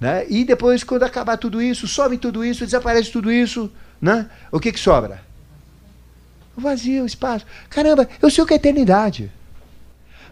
Né? 0.00 0.26
E 0.28 0.44
depois, 0.44 0.82
quando 0.82 1.04
acabar 1.04 1.36
tudo 1.36 1.62
isso, 1.62 1.86
some 1.86 2.18
tudo 2.18 2.44
isso, 2.44 2.64
desaparece 2.64 3.10
tudo 3.12 3.30
isso, 3.30 3.70
né? 4.00 4.28
o 4.50 4.58
que, 4.58 4.72
que 4.72 4.80
sobra? 4.80 5.22
O 6.56 6.60
vazio, 6.60 7.04
o 7.04 7.06
espaço. 7.06 7.46
Caramba, 7.70 8.08
eu 8.20 8.28
sei 8.28 8.42
o 8.42 8.46
que 8.46 8.52
é 8.52 8.56
eternidade. 8.56 9.30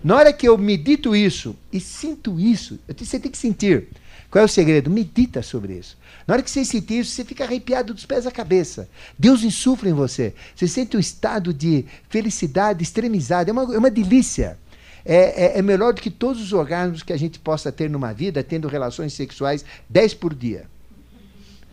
Na 0.03 0.16
hora 0.16 0.32
que 0.32 0.48
eu 0.48 0.59
medito 0.59 1.14
isso 1.14 1.57
e 1.72 1.78
sinto 1.78 2.40
isso, 2.40 2.78
você 2.96 3.20
tem 3.20 3.30
que 3.30 3.38
sentir. 3.38 3.88
Qual 4.30 4.42
é 4.42 4.44
o 4.44 4.48
segredo? 4.48 4.90
Medita 4.90 5.42
sobre 5.42 5.74
isso. 5.74 5.96
Na 6.31 6.35
hora 6.35 6.45
que 6.45 6.51
você 6.53 6.64
sentir 6.64 7.01
isso, 7.01 7.11
você 7.11 7.24
fica 7.24 7.43
arrepiado 7.43 7.93
dos 7.93 8.07
pés 8.07 8.24
à 8.24 8.31
cabeça. 8.31 8.89
Deus 9.18 9.43
insufla 9.43 9.89
em 9.89 9.93
você. 9.93 10.33
Você 10.55 10.68
sente 10.68 10.97
um 10.97 11.01
estado 11.01 11.53
de 11.53 11.85
felicidade 12.09 12.85
extremizada. 12.85 13.51
É 13.51 13.53
uma, 13.53 13.74
é 13.74 13.76
uma 13.76 13.91
delícia. 13.91 14.57
É, 15.05 15.16
é, 15.16 15.59
é, 15.59 15.62
melhor 15.62 15.93
do 15.93 16.01
que 16.01 16.09
todos 16.09 16.41
os 16.41 16.53
orgasmos 16.53 17.03
que 17.03 17.12
a 17.12 17.16
gente 17.16 17.41
possa 17.41 17.72
ter 17.72 17.91
numa 17.91 18.12
vida, 18.12 18.45
tendo 18.45 18.68
relações 18.68 19.12
sexuais 19.12 19.64
10 19.89 20.14
por 20.14 20.33
dia. 20.33 20.66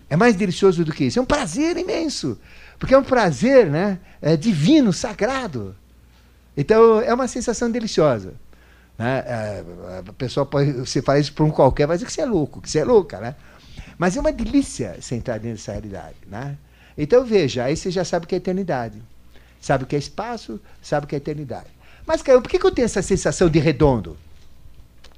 É 0.10 0.16
mais 0.16 0.36
delicioso 0.36 0.84
do 0.84 0.92
que 0.92 1.04
isso. 1.04 1.20
É 1.20 1.22
um 1.22 1.26
prazer 1.26 1.78
imenso. 1.78 2.36
Porque 2.80 2.96
é 2.96 2.98
um 2.98 3.04
prazer 3.04 3.68
né, 3.68 4.00
é 4.20 4.36
divino, 4.36 4.92
sagrado. 4.92 5.76
Então, 6.58 7.00
é 7.00 7.14
uma 7.14 7.28
sensação 7.28 7.70
deliciosa. 7.70 8.34
Né? 8.98 9.20
É, 9.20 9.64
a 10.00 10.14
pessoa 10.14 10.48
pode, 10.48 10.72
você 10.72 11.00
faz 11.00 11.26
isso 11.26 11.34
para 11.34 11.46
um 11.46 11.52
qualquer, 11.52 11.86
vai 11.86 11.96
dizer 11.96 12.08
que 12.08 12.14
você 12.14 12.22
é 12.22 12.26
louco, 12.26 12.60
que 12.60 12.68
você 12.68 12.80
é 12.80 12.84
louca, 12.84 13.20
né? 13.20 13.36
Mas 13.98 14.16
é 14.16 14.20
uma 14.20 14.32
delícia 14.32 14.98
você 15.00 15.16
entrar 15.16 15.40
dentro 15.40 15.58
dessa 15.58 15.72
realidade, 15.72 16.18
né? 16.28 16.58
Então 16.98 17.26
veja, 17.26 17.64
aí 17.64 17.76
você 17.76 17.92
já 17.92 18.04
sabe 18.04 18.26
o 18.26 18.28
que 18.28 18.36
é 18.36 18.38
eternidade. 18.38 19.02
Sabe 19.60 19.84
o 19.84 19.88
que 19.88 19.96
é 19.96 20.00
espaço, 20.00 20.60
sabe 20.82 21.06
o 21.06 21.10
que 21.10 21.16
é 21.16 21.18
eternidade. 21.18 21.68
Mas, 22.06 22.22
cara, 22.22 22.40
por 22.40 22.50
que, 22.50 22.60
que 22.60 22.66
eu 22.66 22.72
tenho 22.72 22.86
essa 22.86 23.02
sensação 23.02 23.50
de 23.50 23.60
redondo? 23.60 24.18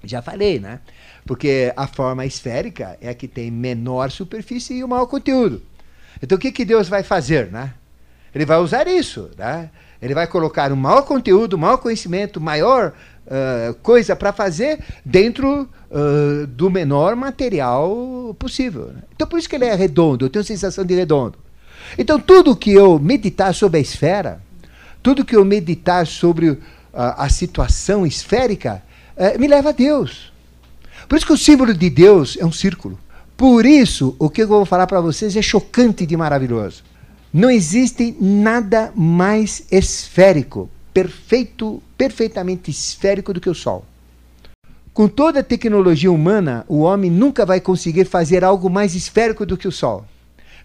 Já 0.03 0.21
falei, 0.21 0.59
né? 0.59 0.79
Porque 1.25 1.73
a 1.75 1.85
forma 1.85 2.25
esférica 2.25 2.97
é 3.01 3.09
a 3.09 3.13
que 3.13 3.27
tem 3.27 3.51
menor 3.51 4.09
superfície 4.11 4.75
e 4.75 4.83
o 4.83 4.87
maior 4.87 5.05
conteúdo. 5.05 5.61
Então 6.21 6.37
o 6.37 6.41
que, 6.41 6.51
que 6.51 6.65
Deus 6.65 6.87
vai 6.87 7.03
fazer, 7.03 7.51
né? 7.51 7.73
Ele 8.33 8.45
vai 8.45 8.57
usar 8.57 8.87
isso, 8.87 9.29
né? 9.37 9.69
Ele 10.01 10.13
vai 10.13 10.25
colocar 10.27 10.71
um 10.71 10.75
maior 10.75 11.01
conteúdo, 11.01 11.57
maior 11.57 11.77
conhecimento, 11.77 12.39
maior 12.39 12.93
uh, 13.29 13.73
coisa 13.75 14.15
para 14.15 14.33
fazer 14.33 14.79
dentro 15.05 15.69
uh, 15.91 16.47
do 16.47 16.69
menor 16.69 17.15
material 17.15 18.35
possível. 18.37 18.87
Né? 18.87 19.03
Então, 19.15 19.27
por 19.27 19.37
isso 19.39 19.47
que 19.47 19.55
ele 19.55 19.65
é 19.65 19.75
redondo, 19.75 20.25
eu 20.25 20.29
tenho 20.29 20.41
a 20.41 20.45
sensação 20.45 20.83
de 20.83 20.95
redondo. 20.95 21.37
Então, 21.97 22.19
tudo 22.19 22.55
que 22.55 22.71
eu 22.71 22.99
meditar 22.99 23.53
sobre 23.53 23.77
a 23.77 23.81
esfera, 23.81 24.41
tudo 25.01 25.23
que 25.23 25.35
eu 25.35 25.45
meditar 25.45 26.05
sobre 26.05 26.49
uh, 26.49 26.59
a 26.93 27.29
situação 27.29 28.05
esférica, 28.05 28.83
uh, 29.15 29.39
me 29.39 29.47
leva 29.47 29.69
a 29.69 29.73
Deus. 29.73 30.33
Por 31.07 31.15
isso 31.15 31.25
que 31.25 31.33
o 31.33 31.37
símbolo 31.37 31.73
de 31.73 31.89
Deus 31.89 32.37
é 32.39 32.45
um 32.45 32.51
círculo. 32.51 32.99
Por 33.37 33.65
isso, 33.65 34.15
o 34.19 34.29
que 34.29 34.43
eu 34.43 34.47
vou 34.47 34.65
falar 34.65 34.85
para 34.85 34.99
vocês 34.99 35.35
é 35.35 35.41
chocante 35.41 36.05
de 36.05 36.17
maravilhoso. 36.17 36.83
Não 37.31 37.49
existe 37.49 38.15
nada 38.19 38.91
mais 38.95 39.63
esférico, 39.71 40.69
perfeito, 40.93 41.81
perfeitamente 41.97 42.71
esférico 42.71 43.33
do 43.33 43.41
que 43.41 43.49
o 43.49 43.55
Sol. 43.55 43.85
Com 44.93 45.07
toda 45.07 45.39
a 45.39 45.43
tecnologia 45.43 46.11
humana, 46.11 46.65
o 46.67 46.79
homem 46.79 47.09
nunca 47.09 47.45
vai 47.45 47.61
conseguir 47.61 48.05
fazer 48.05 48.43
algo 48.43 48.69
mais 48.69 48.95
esférico 48.95 49.45
do 49.45 49.55
que 49.55 49.67
o 49.67 49.71
Sol. 49.71 50.05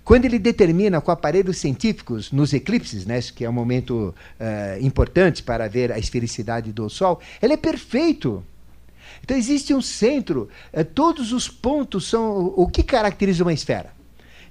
Quando 0.04 0.26
ele 0.26 0.38
determina 0.38 1.00
com 1.00 1.10
aparelhos 1.10 1.56
científicos, 1.56 2.30
nos 2.30 2.52
eclipses, 2.52 3.06
né, 3.06 3.20
que 3.22 3.44
é 3.44 3.48
um 3.48 3.52
momento 3.52 4.14
uh, 4.38 4.84
importante 4.84 5.42
para 5.42 5.66
ver 5.66 5.90
a 5.90 5.98
esfericidade 5.98 6.72
do 6.72 6.90
Sol, 6.90 7.20
ele 7.40 7.54
é 7.54 7.56
perfeito. 7.56 8.44
Então 9.22 9.36
existe 9.36 9.72
um 9.72 9.80
centro, 9.80 10.48
uh, 10.72 10.84
todos 10.84 11.32
os 11.32 11.48
pontos 11.48 12.08
são. 12.08 12.52
O 12.54 12.68
que 12.68 12.82
caracteriza 12.82 13.42
uma 13.42 13.52
esfera? 13.52 13.92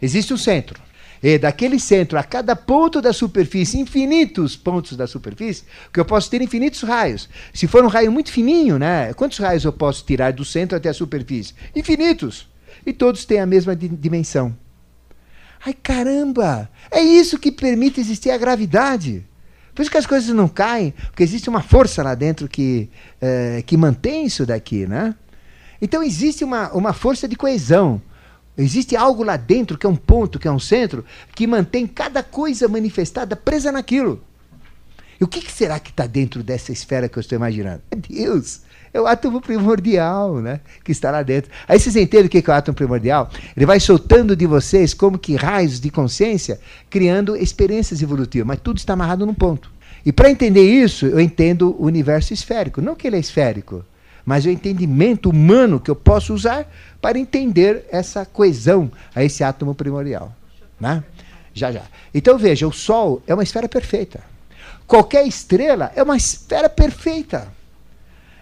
Existe 0.01 0.33
um 0.33 0.37
centro. 0.37 0.81
E 1.23 1.37
daquele 1.37 1.79
centro, 1.79 2.19
a 2.19 2.23
cada 2.23 2.53
ponto 2.53 3.01
da 3.01 3.13
superfície, 3.13 3.79
infinitos 3.79 4.57
pontos 4.57 4.97
da 4.97 5.07
superfície, 5.07 5.63
que 5.93 5.97
eu 5.97 6.03
posso 6.03 6.29
ter 6.29 6.41
infinitos 6.41 6.81
raios. 6.81 7.29
Se 7.53 7.65
for 7.65 7.81
um 7.85 7.87
raio 7.87 8.11
muito 8.11 8.29
fininho, 8.29 8.77
né? 8.77 9.13
Quantos 9.13 9.37
raios 9.37 9.63
eu 9.63 9.71
posso 9.71 10.03
tirar 10.03 10.33
do 10.33 10.43
centro 10.43 10.77
até 10.77 10.89
a 10.89 10.93
superfície? 10.93 11.53
Infinitos. 11.73 12.49
E 12.85 12.91
todos 12.91 13.23
têm 13.23 13.39
a 13.39 13.45
mesma 13.45 13.73
dimensão. 13.73 14.53
Ai, 15.65 15.73
caramba! 15.73 16.69
É 16.91 17.01
isso 17.01 17.39
que 17.39 17.53
permite 17.53 18.01
existir 18.01 18.29
a 18.29 18.37
gravidade. 18.37 19.25
Por 19.73 19.81
isso 19.81 19.89
que 19.89 19.97
as 19.97 20.05
coisas 20.05 20.35
não 20.35 20.49
caem, 20.49 20.93
porque 21.07 21.23
existe 21.23 21.49
uma 21.49 21.61
força 21.61 22.03
lá 22.03 22.13
dentro 22.15 22.49
que, 22.49 22.89
é, 23.21 23.63
que 23.65 23.77
mantém 23.77 24.25
isso 24.25 24.45
daqui, 24.45 24.85
né? 24.85 25.15
Então 25.81 26.03
existe 26.03 26.43
uma, 26.43 26.69
uma 26.73 26.91
força 26.91 27.29
de 27.29 27.37
coesão. 27.37 28.01
Existe 28.57 28.95
algo 28.95 29.23
lá 29.23 29.35
dentro 29.35 29.77
que 29.77 29.85
é 29.85 29.89
um 29.89 29.95
ponto, 29.95 30.37
que 30.37 30.47
é 30.47 30.51
um 30.51 30.59
centro, 30.59 31.03
que 31.35 31.47
mantém 31.47 31.87
cada 31.87 32.21
coisa 32.21 32.67
manifestada 32.67 33.35
presa 33.35 33.71
naquilo. 33.71 34.21
E 35.19 35.23
o 35.23 35.27
que, 35.27 35.41
que 35.41 35.51
será 35.51 35.79
que 35.79 35.89
está 35.89 36.05
dentro 36.05 36.43
dessa 36.43 36.71
esfera 36.71 37.07
que 37.09 37.17
eu 37.17 37.21
estou 37.21 37.35
imaginando? 37.35 37.81
É 37.89 37.95
Deus. 37.95 38.61
É 38.93 39.01
o 39.01 39.07
átomo 39.07 39.41
primordial, 39.41 40.39
né? 40.39 40.59
Que 40.83 40.91
está 40.91 41.09
lá 41.09 41.23
dentro. 41.23 41.49
Aí 41.67 41.79
vocês 41.79 41.95
entendem 41.95 42.27
o 42.27 42.29
que 42.29 42.37
é 42.37 42.51
o 42.51 42.53
átomo 42.53 42.75
primordial? 42.75 43.29
Ele 43.57 43.65
vai 43.65 43.79
soltando 43.79 44.35
de 44.35 44.45
vocês 44.45 44.93
como 44.93 45.17
que 45.17 45.35
raios 45.35 45.79
de 45.79 45.89
consciência, 45.89 46.59
criando 46.91 47.35
experiências 47.35 48.03
evolutivas. 48.03 48.45
Mas 48.45 48.59
tudo 48.59 48.77
está 48.77 48.93
amarrado 48.93 49.25
num 49.25 49.33
ponto. 49.33 49.71
E 50.05 50.11
para 50.11 50.29
entender 50.29 50.63
isso, 50.63 51.07
eu 51.07 51.19
entendo 51.19 51.75
o 51.79 51.85
universo 51.85 52.33
esférico. 52.33 52.81
Não 52.81 52.93
que 52.93 53.07
ele 53.07 53.15
é 53.15 53.19
esférico, 53.19 53.83
mas 54.25 54.45
o 54.45 54.49
entendimento 54.49 55.29
humano 55.29 55.79
que 55.79 55.89
eu 55.89 55.95
posso 55.95 56.33
usar 56.33 56.69
para 57.03 57.19
entender 57.19 57.85
essa 57.91 58.25
coesão 58.25 58.89
a 59.13 59.21
esse 59.25 59.43
átomo 59.43 59.75
primordial. 59.75 60.33
Né? 60.79 61.03
Já, 61.53 61.69
já. 61.69 61.81
Então 62.13 62.37
veja, 62.37 62.65
o 62.65 62.71
Sol 62.71 63.21
é 63.27 63.33
uma 63.33 63.43
esfera 63.43 63.67
perfeita. 63.67 64.21
Qualquer 64.87 65.27
estrela 65.27 65.91
é 65.97 66.01
uma 66.01 66.15
esfera 66.15 66.69
perfeita. 66.69 67.49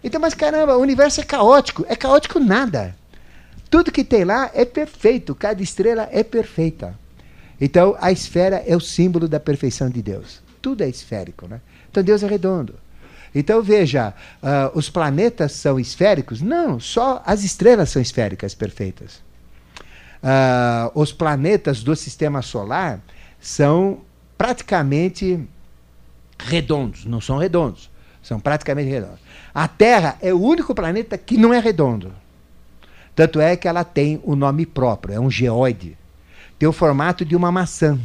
Então, 0.03 0.21
mas 0.21 0.35
caramba, 0.35 0.77
o 0.77 0.81
universo 0.81 1.21
é 1.21 1.23
caótico. 1.23 1.83
É 1.89 1.95
caótico 1.95 2.39
nada. 2.39 2.95
Tudo 3.67 3.91
que 3.91 4.03
tem 4.03 4.23
lá 4.23 4.51
é 4.53 4.63
perfeito. 4.63 5.33
Cada 5.33 5.63
estrela 5.63 6.07
é 6.11 6.23
perfeita. 6.23 6.93
Então, 7.59 7.97
a 7.99 8.11
esfera 8.11 8.63
é 8.67 8.75
o 8.75 8.79
símbolo 8.79 9.27
da 9.27 9.39
perfeição 9.39 9.89
de 9.89 10.03
Deus. 10.03 10.39
Tudo 10.61 10.83
é 10.83 10.87
esférico. 10.87 11.47
Né? 11.47 11.59
Então, 11.89 12.03
Deus 12.03 12.21
é 12.21 12.27
redondo. 12.27 12.75
Então 13.33 13.61
veja, 13.61 14.13
uh, 14.43 14.77
os 14.77 14.89
planetas 14.89 15.53
são 15.53 15.79
esféricos? 15.79 16.41
Não, 16.41 16.79
só 16.79 17.21
as 17.25 17.43
estrelas 17.43 17.89
são 17.89 18.01
esféricas 18.01 18.53
perfeitas. 18.53 19.21
Uh, 20.21 20.91
os 20.93 21.11
planetas 21.11 21.81
do 21.81 21.95
sistema 21.95 22.41
solar 22.41 22.99
são 23.39 24.01
praticamente 24.37 25.39
redondos, 26.37 27.05
não 27.05 27.21
são 27.21 27.37
redondos, 27.37 27.89
são 28.21 28.39
praticamente 28.39 28.89
redondos. 28.89 29.19
A 29.53 29.67
Terra 29.67 30.17
é 30.21 30.33
o 30.33 30.39
único 30.39 30.75
planeta 30.75 31.17
que 31.17 31.37
não 31.37 31.53
é 31.53 31.59
redondo. 31.59 32.13
Tanto 33.15 33.39
é 33.39 33.55
que 33.55 33.67
ela 33.67 33.83
tem 33.83 34.21
o 34.23 34.33
um 34.33 34.35
nome 34.35 34.65
próprio, 34.65 35.15
é 35.15 35.19
um 35.19 35.31
geóide. 35.31 35.97
Tem 36.59 36.69
o 36.69 36.73
formato 36.73 37.25
de 37.25 37.35
uma 37.35 37.51
maçã. 37.51 37.99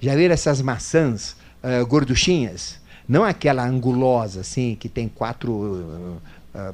Já 0.00 0.14
viram 0.14 0.32
essas 0.32 0.62
maçãs 0.62 1.36
uh, 1.62 1.86
gorduchinhas? 1.86 2.79
Não 3.10 3.24
aquela 3.24 3.66
angulosa, 3.66 4.42
assim, 4.42 4.76
que 4.78 4.88
tem 4.88 5.08
quatro. 5.08 5.50
Uh, 5.50 6.20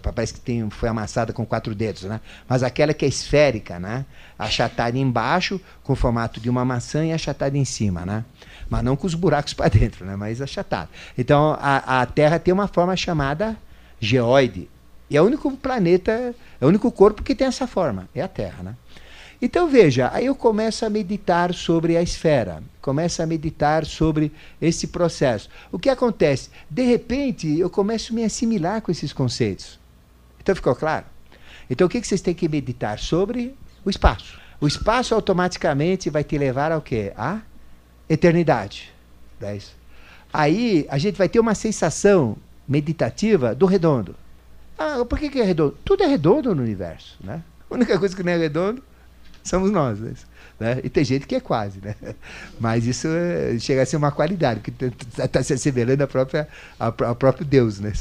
parece 0.03 0.35
que 0.35 0.41
tem, 0.41 0.69
foi 0.69 0.87
amassada 0.87 1.33
com 1.33 1.47
quatro 1.47 1.75
dedos, 1.75 2.03
né? 2.03 2.21
Mas 2.47 2.63
aquela 2.63 2.93
que 2.93 3.07
é 3.07 3.09
esférica, 3.09 3.79
né? 3.79 4.05
Achatada 4.39 4.99
embaixo, 4.99 5.59
com 5.83 5.95
o 5.95 5.97
formato 5.97 6.39
de 6.39 6.51
uma 6.51 6.63
maçã 6.63 7.07
e 7.07 7.13
achatada 7.13 7.57
em 7.57 7.65
cima, 7.65 8.05
né? 8.05 8.23
Mas 8.69 8.85
não 8.85 8.97
com 8.97 9.07
os 9.07 9.15
buracos 9.15 9.55
para 9.55 9.71
dentro, 9.71 10.05
né? 10.05 10.15
Mas 10.15 10.43
achatada. 10.43 10.91
Então 11.17 11.57
a, 11.59 12.03
a 12.03 12.07
Terra 12.07 12.39
tem 12.39 12.53
uma 12.53 12.69
forma 12.69 12.95
chamada 12.97 13.57
geoide. 13.99 14.69
E 15.09 15.17
é 15.17 15.23
o 15.23 15.25
único 15.25 15.51
planeta, 15.57 16.35
é 16.61 16.65
o 16.67 16.69
único 16.69 16.93
corpo 16.93 17.23
que 17.23 17.35
tem 17.35 17.47
essa 17.47 17.67
forma, 17.67 18.11
é 18.15 18.21
a 18.21 18.29
Terra, 18.29 18.63
né? 18.63 18.75
Então 19.41 19.69
veja, 19.69 20.11
aí 20.13 20.27
eu 20.27 20.35
começo 20.35 20.87
a 20.87 20.91
meditar 20.91 21.53
sobre 21.53 21.97
a 21.97 22.03
esfera, 22.03 22.63
começo 22.81 23.23
a 23.23 23.27
meditar 23.27 23.85
sobre 23.85 24.33
esse 24.61 24.87
processo. 24.87 25.51
O 25.71 25.79
que 25.79 25.91
acontece? 25.91 26.49
De 26.71 26.83
repente, 26.83 27.59
eu 27.59 27.69
começo 27.69 28.13
a 28.13 28.17
me 28.17 28.25
assimilar 28.25 28.81
com 28.81 28.91
esses 28.91 29.13
conceitos. 29.13 29.79
Então 30.41 30.55
ficou 30.55 30.75
claro? 30.75 31.05
Então 31.69 31.87
o 31.87 31.91
que, 31.91 32.03
vocês 32.03 32.21
têm 32.21 32.35
que 32.35 32.49
meditar 32.49 32.99
sobre? 32.99 33.55
O 33.85 33.91
espaço. 33.91 34.39
O 34.61 34.67
espaço 34.67 35.15
automaticamente 35.15 36.09
vai 36.09 36.25
te 36.25 36.39
levar 36.39 36.73
ao 36.73 36.81
quê? 36.81 37.13
A 37.17 37.41
eternidade. 38.09 38.93
É 39.43 39.59
aí 40.33 40.87
a 40.89 40.97
gente 40.97 41.17
vai 41.17 41.29
ter 41.29 41.41
uma 41.41 41.55
sensação 41.55 42.37
meditativa 42.67 43.55
do 43.55 43.67
redondo. 43.67 44.15
Ah, 44.79 45.05
por 45.05 45.19
que, 45.19 45.29
que 45.29 45.41
é 45.41 45.45
redondo? 45.45 45.77
Tudo 45.85 46.05
é 46.05 46.07
redondo 46.07 46.55
no 46.55 46.63
universo. 46.63 47.19
Né? 47.23 47.43
A 47.71 47.75
única 47.75 47.99
coisa 47.99 48.17
que 48.17 48.23
não 48.23 48.33
é 48.33 48.37
redondo 48.39 48.83
somos 49.49 49.71
nós. 49.71 49.99
Né? 50.59 50.81
E 50.83 50.89
tem 50.89 51.05
gente 51.05 51.27
que 51.27 51.35
é 51.35 51.41
quase, 51.41 51.81
né? 51.83 51.95
Mas 52.59 52.87
isso 52.87 53.09
é, 53.09 53.59
chega 53.59 53.83
a 53.83 53.87
ser 53.87 53.97
uma 53.97 54.11
qualidade, 54.11 54.61
que 54.61 54.71
está 54.71 55.29
tá 55.29 55.43
se 55.43 55.53
assemelhando 55.53 56.03
a 56.03 56.07
própria, 56.07 56.49
a, 56.81 56.89
a 56.89 57.15
próprio 57.15 57.45
Deus, 57.45 57.79
né? 57.79 57.93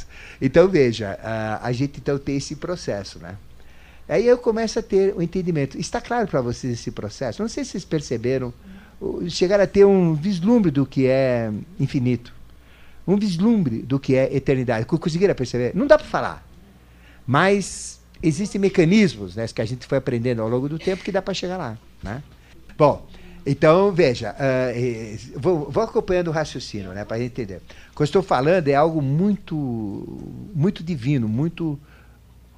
Então, 0.41 0.67
veja, 0.67 1.19
a, 1.21 1.67
a 1.67 1.71
gente 1.71 1.99
então 1.99 2.17
tem 2.17 2.37
esse 2.37 2.55
processo, 2.55 3.19
né? 3.19 3.35
Aí 4.07 4.25
eu 4.25 4.37
começo 4.37 4.77
a 4.79 4.81
ter 4.81 5.13
o 5.13 5.17
um 5.17 5.21
entendimento. 5.21 5.77
Está 5.77 5.99
claro 5.99 6.27
para 6.27 6.39
vocês 6.39 6.73
esse 6.73 6.91
processo? 6.91 7.41
Não 7.41 7.49
sei 7.49 7.65
se 7.65 7.71
vocês 7.71 7.85
perceberam, 7.85 8.53
chegaram 9.27 9.63
a 9.63 9.67
ter 9.67 9.83
um 9.83 10.13
vislumbre 10.13 10.71
do 10.71 10.85
que 10.85 11.07
é 11.07 11.51
infinito. 11.79 12.33
Um 13.07 13.17
vislumbre 13.17 13.81
do 13.81 13.99
que 13.99 14.15
é 14.15 14.33
eternidade. 14.35 14.85
Conseguiram 14.85 15.33
perceber? 15.33 15.75
Não 15.75 15.87
dá 15.87 15.97
para 15.97 16.07
falar. 16.07 16.47
Mas 17.25 17.99
existem 18.21 18.59
mecanismos 18.59 19.35
né, 19.35 19.47
que 19.47 19.61
a 19.61 19.65
gente 19.65 19.85
foi 19.85 19.97
aprendendo 19.97 20.41
ao 20.41 20.49
longo 20.49 20.67
do 20.69 20.79
tempo 20.79 21.03
que 21.03 21.11
dá 21.11 21.21
para 21.21 21.33
chegar 21.33 21.57
lá. 21.57 21.77
Né? 22.01 22.23
Bom, 22.77 23.05
então 23.45 23.91
veja, 23.91 24.33
uh, 24.33 25.39
vou, 25.39 25.69
vou, 25.69 25.83
acompanhando 25.83 26.29
o 26.29 26.31
raciocínio 26.31 26.91
né, 26.93 27.05
para 27.05 27.19
entender. 27.21 27.61
O 27.91 27.95
que 27.95 28.01
eu 28.01 28.05
estou 28.05 28.23
falando 28.23 28.67
é 28.67 28.73
algo 28.73 29.01
muito, 29.01 29.55
muito 30.53 30.83
divino, 30.83 31.27
muito, 31.27 31.79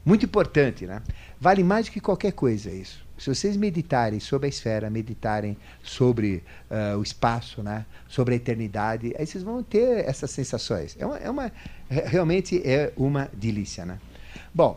muito 0.05 0.25
importante. 0.25 0.85
Né? 0.85 1.01
Vale 1.39 1.63
mais 1.63 1.87
do 1.87 1.91
que 1.91 1.99
qualquer 1.99 2.31
coisa 2.31 2.71
isso. 2.71 3.05
Se 3.17 3.33
vocês 3.33 3.57
meditarem 3.57 4.19
sobre 4.19 4.45
a 4.45 4.49
esfera, 4.49 4.89
meditarem 4.89 5.57
sobre 5.81 6.43
uh, 6.69 6.97
o 6.97 7.03
espaço, 7.03 7.63
né, 7.63 7.83
sobre 8.07 8.35
a 8.35 8.37
eternidade, 8.37 9.13
aí 9.17 9.25
vocês 9.25 9.43
vão 9.43 9.63
ter 9.63 10.07
essas 10.07 10.29
sensações. 10.29 10.95
É 10.99 11.05
uma, 11.05 11.17
é 11.17 11.29
uma 11.29 11.51
realmente 11.89 12.61
é 12.63 12.93
uma 12.95 13.27
delícia, 13.33 13.85
né? 13.85 13.97
Bom, 14.53 14.75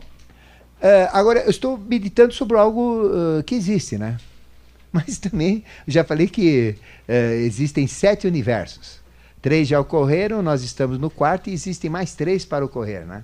Uh, 0.81 1.07
agora, 1.13 1.41
eu 1.41 1.51
estou 1.51 1.77
meditando 1.77 2.33
sobre 2.33 2.57
algo 2.57 3.05
uh, 3.05 3.43
que 3.43 3.53
existe, 3.53 3.99
né? 3.99 4.17
Mas 4.91 5.19
também, 5.19 5.63
já 5.87 6.03
falei 6.03 6.27
que 6.27 6.75
uh, 7.07 7.13
existem 7.45 7.85
sete 7.85 8.25
universos. 8.25 8.99
Três 9.43 9.67
já 9.67 9.79
ocorreram, 9.79 10.41
nós 10.41 10.63
estamos 10.63 10.97
no 10.97 11.09
quarto 11.09 11.51
e 11.51 11.53
existem 11.53 11.87
mais 11.87 12.15
três 12.15 12.45
para 12.45 12.65
ocorrer, 12.65 13.05
né? 13.05 13.23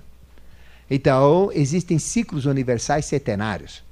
Então, 0.88 1.50
existem 1.52 1.98
ciclos 1.98 2.46
universais 2.46 3.04
setenários. 3.06 3.82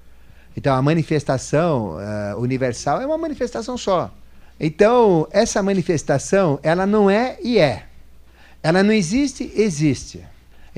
Então, 0.56 0.74
a 0.74 0.80
manifestação 0.80 1.98
universal 2.38 3.02
é 3.02 3.06
uma 3.06 3.18
manifestação 3.18 3.76
só. 3.76 4.10
Então, 4.58 5.28
essa 5.30 5.62
manifestação, 5.62 6.58
ela 6.62 6.86
não 6.86 7.10
é 7.10 7.36
e 7.42 7.58
é. 7.58 7.84
Ela 8.62 8.82
não 8.82 8.92
existe, 8.92 9.52
existe. 9.54 10.24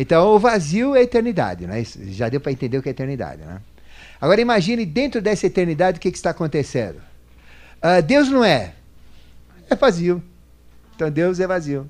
Então, 0.01 0.29
o 0.29 0.39
vazio 0.39 0.95
é 0.95 1.01
a 1.01 1.03
eternidade, 1.03 1.67
né? 1.67 1.85
já 2.11 2.29
deu 2.29 2.41
para 2.41 2.53
entender 2.53 2.79
o 2.79 2.83
que 2.83 2.89
é 2.89 2.93
eternidade, 2.93 3.43
né? 3.43 3.61
Agora 4.21 4.41
imagine 4.41 4.87
dentro 4.87 5.21
dessa 5.21 5.47
eternidade 5.47 5.99
o 5.99 6.01
que, 6.01 6.13
que 6.13 6.17
está 6.17 6.31
acontecendo. 6.31 7.01
Uh, 7.79 8.01
Deus 8.05 8.29
não 8.29 8.45
é, 8.45 8.75
é 9.69 9.75
vazio. 9.75 10.23
Então 10.95 11.11
Deus 11.11 11.39
é 11.39 11.47
vazio. 11.47 11.89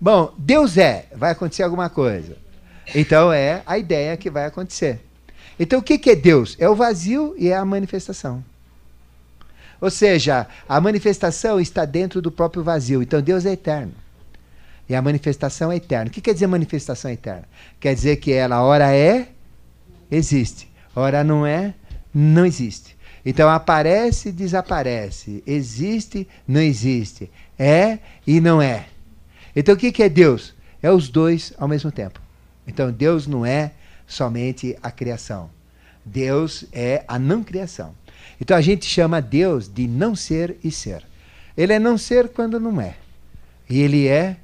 Bom, 0.00 0.32
Deus 0.38 0.76
é, 0.76 1.06
vai 1.14 1.32
acontecer 1.32 1.62
alguma 1.64 1.88
coisa. 1.88 2.36
Então 2.94 3.32
é 3.32 3.62
a 3.66 3.78
ideia 3.78 4.16
que 4.16 4.30
vai 4.30 4.46
acontecer. 4.46 5.00
Então 5.58 5.80
o 5.80 5.82
que, 5.82 5.98
que 5.98 6.10
é 6.10 6.16
Deus? 6.16 6.56
É 6.58 6.68
o 6.68 6.76
vazio 6.76 7.34
e 7.36 7.48
é 7.48 7.56
a 7.56 7.64
manifestação. 7.64 8.44
Ou 9.80 9.90
seja, 9.90 10.46
a 10.68 10.80
manifestação 10.80 11.60
está 11.60 11.84
dentro 11.84 12.22
do 12.22 12.30
próprio 12.30 12.62
vazio. 12.62 13.02
Então 13.02 13.20
Deus 13.20 13.44
é 13.44 13.52
eterno. 13.52 13.92
E 14.88 14.94
a 14.94 15.02
manifestação 15.02 15.70
é 15.70 15.76
eterna. 15.76 16.08
O 16.08 16.10
que 16.10 16.20
quer 16.20 16.32
dizer 16.32 16.46
manifestação 16.46 17.10
eterna? 17.10 17.44
Quer 17.78 17.94
dizer 17.94 18.16
que 18.16 18.32
ela, 18.32 18.62
ora 18.62 18.94
é, 18.94 19.28
existe. 20.10 20.68
Ora 20.96 21.22
não 21.22 21.46
é, 21.46 21.74
não 22.14 22.46
existe. 22.46 22.96
Então 23.24 23.50
aparece 23.50 24.32
desaparece. 24.32 25.42
Existe, 25.46 26.26
não 26.46 26.60
existe. 26.60 27.30
É 27.58 27.98
e 28.26 28.40
não 28.40 28.62
é. 28.62 28.86
Então 29.54 29.74
o 29.74 29.78
que 29.78 30.02
é 30.02 30.08
Deus? 30.08 30.54
É 30.82 30.90
os 30.90 31.08
dois 31.08 31.52
ao 31.58 31.68
mesmo 31.68 31.92
tempo. 31.92 32.20
Então 32.66 32.90
Deus 32.90 33.26
não 33.26 33.44
é 33.44 33.72
somente 34.06 34.76
a 34.82 34.90
criação. 34.90 35.50
Deus 36.04 36.64
é 36.72 37.04
a 37.06 37.18
não 37.18 37.44
criação. 37.44 37.94
Então 38.40 38.56
a 38.56 38.60
gente 38.60 38.86
chama 38.86 39.20
Deus 39.20 39.68
de 39.68 39.86
não 39.86 40.14
ser 40.14 40.56
e 40.64 40.70
ser. 40.70 41.04
Ele 41.56 41.72
é 41.72 41.78
não 41.78 41.98
ser 41.98 42.28
quando 42.28 42.58
não 42.58 42.80
é. 42.80 42.94
E 43.68 43.80
ele 43.80 44.06
é 44.06 44.36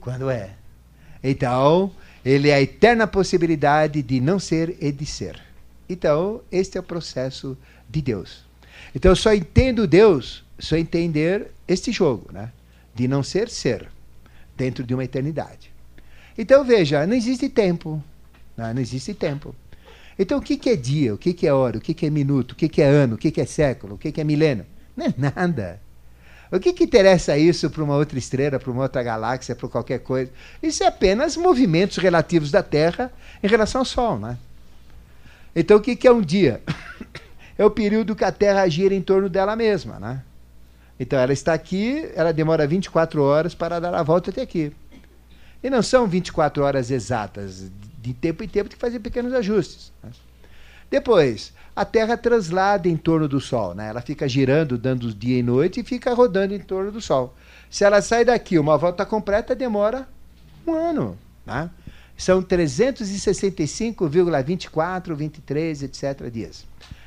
quando 0.00 0.30
é. 0.30 0.50
Então, 1.22 1.92
ele 2.24 2.48
é 2.48 2.54
a 2.54 2.62
eterna 2.62 3.06
possibilidade 3.06 4.02
de 4.02 4.20
não 4.20 4.38
ser 4.38 4.76
e 4.80 4.90
de 4.90 5.06
ser. 5.06 5.40
Então, 5.88 6.40
este 6.50 6.78
é 6.78 6.80
o 6.80 6.84
processo 6.84 7.56
de 7.88 8.00
Deus. 8.00 8.44
Então, 8.94 9.12
eu 9.12 9.16
só 9.16 9.34
entendo 9.34 9.86
Deus, 9.86 10.44
só 10.58 10.76
entender 10.76 11.50
este 11.68 11.92
jogo, 11.92 12.32
né? 12.32 12.50
De 12.94 13.06
não 13.06 13.22
ser 13.22 13.48
ser, 13.48 13.88
dentro 14.56 14.84
de 14.84 14.94
uma 14.94 15.04
eternidade. 15.04 15.72
Então, 16.36 16.64
veja, 16.64 17.06
não 17.06 17.14
existe 17.14 17.48
tempo. 17.48 18.02
Né? 18.56 18.72
Não 18.72 18.80
existe 18.80 19.14
tempo. 19.14 19.54
Então, 20.18 20.38
o 20.38 20.42
que, 20.42 20.56
que 20.56 20.70
é 20.70 20.76
dia? 20.76 21.14
O 21.14 21.18
que, 21.18 21.32
que 21.32 21.46
é 21.46 21.52
hora? 21.52 21.78
O 21.78 21.80
que, 21.80 21.94
que 21.94 22.06
é 22.06 22.10
minuto? 22.10 22.52
O 22.52 22.54
que, 22.54 22.68
que 22.68 22.82
é 22.82 22.86
ano? 22.86 23.14
O 23.14 23.18
que, 23.18 23.30
que 23.30 23.40
é 23.40 23.46
século? 23.46 23.94
O 23.94 23.98
que, 23.98 24.12
que 24.12 24.20
é 24.20 24.24
milênio? 24.24 24.66
Não 24.96 25.06
é 25.06 25.14
nada. 25.16 25.80
O 26.52 26.58
que, 26.58 26.72
que 26.72 26.84
interessa 26.84 27.38
isso 27.38 27.70
para 27.70 27.82
uma 27.82 27.94
outra 27.94 28.18
estrela, 28.18 28.58
para 28.58 28.70
uma 28.70 28.82
outra 28.82 29.02
galáxia, 29.02 29.54
para 29.54 29.68
qualquer 29.68 30.00
coisa? 30.00 30.32
Isso 30.60 30.82
é 30.82 30.86
apenas 30.86 31.36
movimentos 31.36 31.96
relativos 31.98 32.50
da 32.50 32.62
Terra 32.62 33.12
em 33.42 33.46
relação 33.46 33.82
ao 33.82 33.84
Sol. 33.84 34.18
Né? 34.18 34.36
Então, 35.54 35.76
o 35.76 35.80
que, 35.80 35.94
que 35.94 36.08
é 36.08 36.12
um 36.12 36.22
dia? 36.22 36.60
É 37.58 37.64
o 37.64 37.70
período 37.70 38.16
que 38.16 38.24
a 38.24 38.32
Terra 38.32 38.66
gira 38.68 38.94
em 38.94 39.02
torno 39.02 39.28
dela 39.28 39.54
mesma. 39.54 40.00
Né? 40.00 40.22
Então, 40.98 41.18
ela 41.18 41.34
está 41.34 41.52
aqui, 41.52 42.10
ela 42.16 42.32
demora 42.32 42.66
24 42.66 43.22
horas 43.22 43.54
para 43.54 43.78
dar 43.78 43.94
a 43.94 44.02
volta 44.02 44.30
até 44.30 44.40
aqui. 44.40 44.72
E 45.62 45.68
não 45.68 45.82
são 45.82 46.06
24 46.06 46.62
horas 46.64 46.90
exatas. 46.90 47.70
De 47.98 48.14
tempo 48.14 48.42
em 48.42 48.48
tempo 48.48 48.70
tem 48.70 48.78
que 48.78 48.80
fazer 48.80 48.98
pequenos 49.00 49.34
ajustes. 49.34 49.92
Né? 50.02 50.08
Depois, 50.90 51.52
a 51.74 51.84
Terra 51.84 52.16
translada 52.16 52.88
em 52.88 52.96
torno 52.96 53.28
do 53.28 53.40
Sol. 53.40 53.74
Né? 53.74 53.88
Ela 53.88 54.00
fica 54.00 54.28
girando, 54.28 54.76
dando 54.76 55.14
dia 55.14 55.38
e 55.38 55.42
noite 55.42 55.78
e 55.80 55.84
fica 55.84 56.12
rodando 56.12 56.52
em 56.54 56.58
torno 56.58 56.90
do 56.90 57.00
Sol. 57.00 57.32
Se 57.70 57.84
ela 57.84 58.02
sai 58.02 58.24
daqui, 58.24 58.58
uma 58.58 58.76
volta 58.76 59.06
completa 59.06 59.54
demora 59.54 60.08
um 60.66 60.74
ano. 60.74 61.16
Né? 61.46 61.70
São 62.16 62.42
365,24, 62.42 65.14
23, 65.14 65.84
etc. 65.84 66.28
dias. 66.30 66.66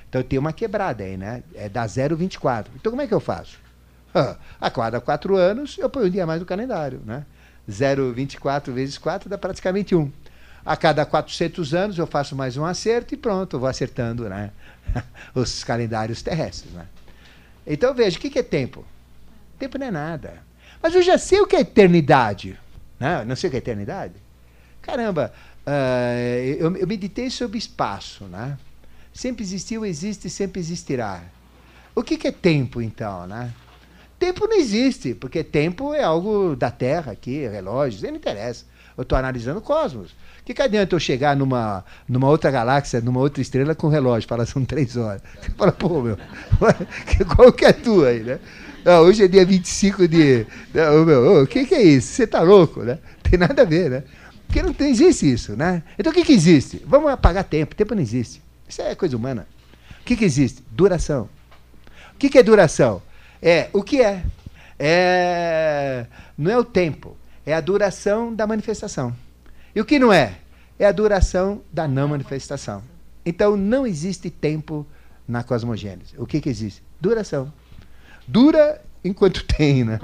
Então 0.10 0.24
tem 0.24 0.40
uma 0.40 0.54
quebrada 0.54 1.04
aí, 1.04 1.18
né? 1.18 1.44
É 1.56 1.68
da 1.68 1.86
0,24. 1.86 2.68
Então 2.76 2.90
como 2.92 3.02
é 3.02 3.08
que 3.08 3.14
eu 3.14 3.20
faço? 3.20 3.60
a 4.62 4.70
cada 4.70 5.02
quatro 5.02 5.36
anos 5.36 5.76
eu 5.78 5.90
ponho 5.90 6.06
um 6.06 6.10
dia 6.10 6.26
mais 6.26 6.40
no 6.40 6.46
calendário, 6.46 7.02
né? 7.06 7.26
0,24 7.70 8.72
vezes 8.72 8.98
4 8.98 9.30
dá 9.30 9.38
praticamente 9.38 9.94
1 9.96 10.12
a 10.66 10.78
cada 10.78 11.06
400 11.06 11.74
anos 11.74 11.98
eu 11.98 12.08
faço 12.08 12.36
mais 12.36 12.56
um 12.56 12.66
acerto 12.66 13.14
e 13.14 13.18
pronto, 13.18 13.56
eu 13.56 13.60
vou 13.60 13.70
acertando 13.70 14.30
né? 14.30 14.52
os 15.36 15.64
calendários 15.64 16.22
terrestres. 16.22 16.72
Né? 16.72 16.86
Então 17.68 17.94
veja, 17.94 18.18
o 18.18 18.22
que 18.22 18.40
é 18.40 18.44
tempo? 18.44 18.86
Tempo 19.60 19.78
não 19.78 19.88
é 19.88 19.92
nada. 19.92 20.42
Mas 20.82 20.96
eu 20.96 21.02
já 21.02 21.18
sei 21.18 21.42
o 21.42 21.48
que 21.48 21.56
é 21.56 21.62
eternidade. 21.62 22.60
Né? 23.00 23.24
Não 23.26 23.36
sei 23.36 23.48
o 23.48 23.52
que 23.52 23.58
é 23.58 23.60
eternidade? 23.60 24.14
Caramba, 24.82 25.34
uh, 25.66 26.38
eu, 26.60 26.76
eu 26.76 26.88
meditei 26.88 27.30
sobre 27.30 27.58
espaço. 27.58 28.26
Né? 28.26 28.58
Sempre 29.14 29.44
existiu, 29.44 29.86
existe 29.86 30.28
e 30.28 30.30
sempre 30.30 30.60
existirá. 30.60 31.24
O 31.96 32.02
que, 32.02 32.28
é 32.28 32.32
tempo, 32.32 32.82
então? 32.82 33.28
Né? 33.28 33.54
Tempo 34.18 34.48
não 34.48 34.58
existe, 34.58 35.14
porque 35.14 35.44
tempo 35.44 35.94
é 35.94 36.04
algo 36.04 36.56
da 36.56 36.72
Terra 36.72 37.12
aqui, 37.12 37.48
relógios, 37.48 38.02
não 38.02 38.16
interessa. 38.16 38.66
Eu 38.98 39.04
estou 39.04 39.18
analisando 39.18 39.60
o 39.60 39.62
cosmos. 39.62 40.16
Que, 40.46 40.54
que 40.54 40.62
adianta 40.62 40.94
eu 40.94 41.00
chegar 41.00 41.36
numa, 41.36 41.86
numa 42.08 42.28
outra 42.28 42.52
galáxia, 42.52 43.00
numa 43.00 43.20
outra 43.20 43.42
estrela 43.42 43.74
com 43.74 43.88
relógio? 43.88 44.28
Fala, 44.28 44.46
são 44.46 44.66
três 44.66 44.98
horas. 44.98 45.22
Você 45.42 45.52
fala, 45.52 45.72
pô, 45.72 46.02
meu, 46.02 46.18
qual 47.36 47.52
que 47.54 47.64
é 47.64 47.70
a 47.70 47.74
tua 47.74 48.10
aí, 48.10 48.20
né? 48.20 48.40
Não, 48.84 49.02
hoje 49.04 49.24
é 49.24 49.28
dia 49.28 49.46
25 49.46 50.08
de. 50.08 50.46
Não, 50.74 51.06
meu, 51.06 51.44
o 51.44 51.48
que, 51.48 51.66
que 51.66 51.74
é 51.74 51.82
isso? 51.82 52.14
Você 52.14 52.28
tá 52.28 52.42
louco, 52.42 52.82
né? 52.82 53.00
Tem 53.24 53.40
nada 53.40 53.62
a 53.62 53.66
ver, 53.66 53.90
né? 53.90 54.04
Porque 54.46 54.62
não, 54.62 54.74
tem, 54.74 54.92
existe 54.92 55.32
isso, 55.32 55.56
né? 55.56 55.82
Então 55.98 56.12
o 56.12 56.16
que, 56.16 56.24
que 56.24 56.34
existe? 56.34 56.84
Vamos 56.86 57.10
apagar 57.12 57.44
tempo. 57.44 57.74
Tempo 57.74 57.96
não 57.96 58.02
existe. 58.02 58.40
Isso 58.68 58.82
é 58.82 58.94
coisa 58.94 59.18
humana. 59.18 59.48
O 60.02 60.04
que, 60.04 60.16
que 60.16 60.26
existe? 60.26 60.62
Duração. 60.70 61.28
O 62.14 62.18
que, 62.20 62.30
que 62.30 62.38
é 62.38 62.44
duração? 62.44 63.02
É 63.42 63.70
o 63.74 63.82
que 63.82 64.02
é. 64.02 64.24
é. 64.78 66.06
Não 66.38 66.52
é 66.52 66.58
o 66.58 66.64
tempo, 66.64 67.18
é 67.46 67.54
a 67.54 67.62
duração 67.62 68.36
da 68.36 68.46
manifestação. 68.46 69.16
E 69.76 69.82
o 69.82 69.86
que 69.86 70.00
não 70.00 70.12
é? 70.12 70.38
É 70.78 70.86
a 70.86 70.92
duração 70.92 71.62
da 71.72 71.88
não 71.88 72.08
manifestação. 72.08 72.84
Então 73.26 73.56
não 73.56 73.88
existe 73.88 74.30
tempo 74.30 74.86
na 75.28 75.44
cosmogênese. 75.44 76.14
O 76.18 76.26
que, 76.26 76.42
que 76.42 76.50
existe? 76.50 76.82
Duração. 77.00 77.52
Dura 78.28 78.82
enquanto 79.04 79.44
tem, 79.58 79.84
né? 79.84 80.00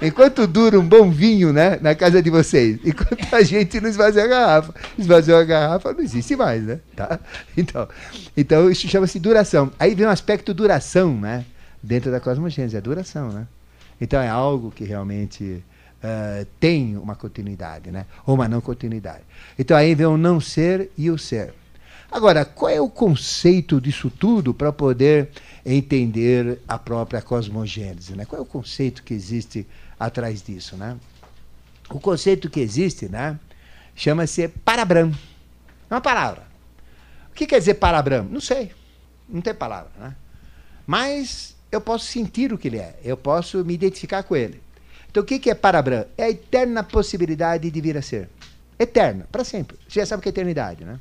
Enquanto 0.00 0.46
dura 0.46 0.78
um 0.78 0.86
bom 0.86 1.10
vinho, 1.10 1.52
né, 1.52 1.78
na 1.80 1.94
casa 1.94 2.22
de 2.22 2.28
vocês, 2.28 2.78
enquanto 2.84 3.32
a 3.34 3.42
gente 3.42 3.80
não 3.80 3.88
esvazia 3.88 4.24
a 4.24 4.26
garrafa, 4.26 4.74
esvaziou 4.98 5.38
a 5.38 5.44
garrafa, 5.44 5.92
não 5.92 6.00
existe 6.00 6.36
mais, 6.36 6.62
né? 6.62 6.80
Tá? 6.94 7.18
Então, 7.56 7.88
então 8.36 8.70
isso 8.70 8.86
chama-se 8.88 9.18
duração. 9.18 9.72
Aí 9.78 9.94
vem 9.94 10.06
um 10.06 10.10
aspecto 10.10 10.52
duração, 10.52 11.14
né, 11.18 11.44
dentro 11.82 12.10
da 12.10 12.20
cosmogênese, 12.20 12.76
a 12.76 12.80
duração, 12.80 13.30
né? 13.30 13.46
Então 14.00 14.20
é 14.20 14.28
algo 14.28 14.70
que 14.70 14.84
realmente 14.84 15.64
uh, 16.04 16.46
tem 16.60 16.96
uma 16.96 17.16
continuidade, 17.16 17.90
né? 17.90 18.06
ou 18.26 18.34
uma 18.34 18.46
não 18.46 18.60
continuidade. 18.60 19.22
Então 19.58 19.76
aí 19.76 19.94
vem 19.94 20.06
o 20.06 20.18
não 20.18 20.40
ser 20.40 20.90
e 20.96 21.10
o 21.10 21.16
ser. 21.16 21.54
Agora, 22.10 22.44
qual 22.44 22.70
é 22.70 22.80
o 22.80 22.88
conceito 22.88 23.80
disso 23.80 24.08
tudo 24.10 24.54
para 24.54 24.72
poder 24.72 25.30
entender 25.66 26.60
a 26.68 26.78
própria 26.78 27.20
cosmogênese? 27.20 28.14
Né? 28.14 28.24
Qual 28.24 28.38
é 28.38 28.42
o 28.42 28.46
conceito 28.46 29.02
que 29.02 29.14
existe 29.14 29.66
atrás 29.98 30.40
disso? 30.40 30.76
Né? 30.76 30.96
O 31.90 31.98
conceito 31.98 32.48
que 32.48 32.60
existe 32.60 33.08
né, 33.08 33.38
chama-se 33.96 34.46
parabram. 34.46 35.12
É 35.90 35.94
uma 35.94 36.00
palavra. 36.00 36.44
O 37.32 37.34
que 37.34 37.46
quer 37.46 37.58
dizer 37.58 37.74
parabram? 37.74 38.24
Não 38.24 38.40
sei. 38.40 38.70
Não 39.28 39.40
tem 39.40 39.52
palavra. 39.52 39.90
Né? 39.98 40.14
Mas 40.86 41.56
eu 41.72 41.80
posso 41.80 42.04
sentir 42.06 42.52
o 42.52 42.58
que 42.58 42.68
ele 42.68 42.78
é. 42.78 42.96
Eu 43.02 43.16
posso 43.16 43.64
me 43.64 43.74
identificar 43.74 44.22
com 44.22 44.36
ele. 44.36 44.62
Então 45.14 45.22
o 45.22 45.26
que 45.26 45.48
é 45.48 45.54
Parabram? 45.54 46.06
É 46.18 46.24
a 46.24 46.30
eterna 46.30 46.82
possibilidade 46.82 47.70
de 47.70 47.80
vir 47.80 47.96
a 47.96 48.02
ser. 48.02 48.28
Eterna, 48.76 49.28
para 49.30 49.44
sempre. 49.44 49.78
Você 49.88 50.00
já 50.00 50.06
sabe 50.06 50.18
o 50.18 50.22
que 50.24 50.28
é 50.28 50.30
eternidade, 50.30 50.84
né? 50.84 50.98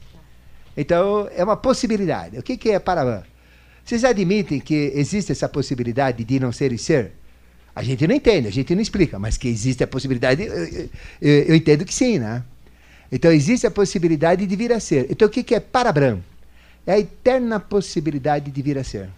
Então 0.78 1.28
é 1.36 1.44
uma 1.44 1.58
possibilidade. 1.58 2.38
O 2.38 2.44
que 2.44 2.70
é 2.70 2.78
Parabram? 2.78 3.24
Vocês 3.84 4.04
admitem 4.04 4.60
que 4.60 4.92
existe 4.94 5.32
essa 5.32 5.50
possibilidade 5.50 6.24
de 6.24 6.40
não 6.40 6.52
ser 6.52 6.72
e 6.72 6.78
ser? 6.78 7.14
A 7.76 7.82
gente 7.82 8.06
não 8.06 8.14
entende, 8.14 8.48
a 8.48 8.52
gente 8.52 8.76
não 8.76 8.84
explica, 8.84 9.18
mas 9.18 9.36
que 9.36 9.48
existe 9.48 9.84
a 9.84 9.88
possibilidade, 9.88 10.44
eu, 10.44 10.90
eu, 11.20 11.44
eu 11.46 11.56
entendo 11.56 11.84
que 11.84 11.94
sim, 11.94 12.20
né? 12.20 12.44
Então 13.12 13.32
existe 13.32 13.66
a 13.66 13.72
possibilidade 13.72 14.46
de 14.46 14.56
vir 14.56 14.72
a 14.74 14.80
ser. 14.80 15.08
Então 15.10 15.28
o 15.28 15.32
que 15.32 15.56
é 15.56 15.60
Parabram? 15.60 16.24
É 16.86 16.94
a 16.94 17.00
eterna 17.00 17.60
possibilidade 17.60 18.52
de 18.52 18.62
vir 18.62 18.78
a 18.78 18.84
ser. 18.84 19.10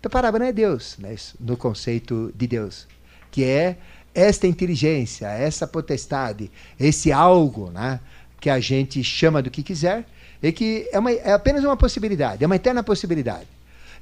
Então 0.00 0.10
Parabram 0.10 0.44
é 0.44 0.52
Deus, 0.52 0.96
né? 0.98 1.14
no 1.38 1.56
conceito 1.56 2.32
de 2.34 2.48
Deus 2.48 2.88
que 3.32 3.42
é 3.42 3.76
esta 4.14 4.46
inteligência, 4.46 5.26
essa 5.26 5.66
potestade, 5.66 6.50
esse 6.78 7.10
algo, 7.10 7.70
né, 7.70 7.98
que 8.38 8.50
a 8.50 8.60
gente 8.60 9.02
chama 9.02 9.42
do 9.42 9.50
que 9.50 9.62
quiser, 9.62 10.04
e 10.40 10.52
que 10.52 10.88
é, 10.92 10.98
uma, 10.98 11.10
é 11.10 11.32
apenas 11.32 11.64
uma 11.64 11.76
possibilidade, 11.76 12.44
é 12.44 12.46
uma 12.46 12.56
eterna 12.56 12.82
possibilidade. 12.82 13.48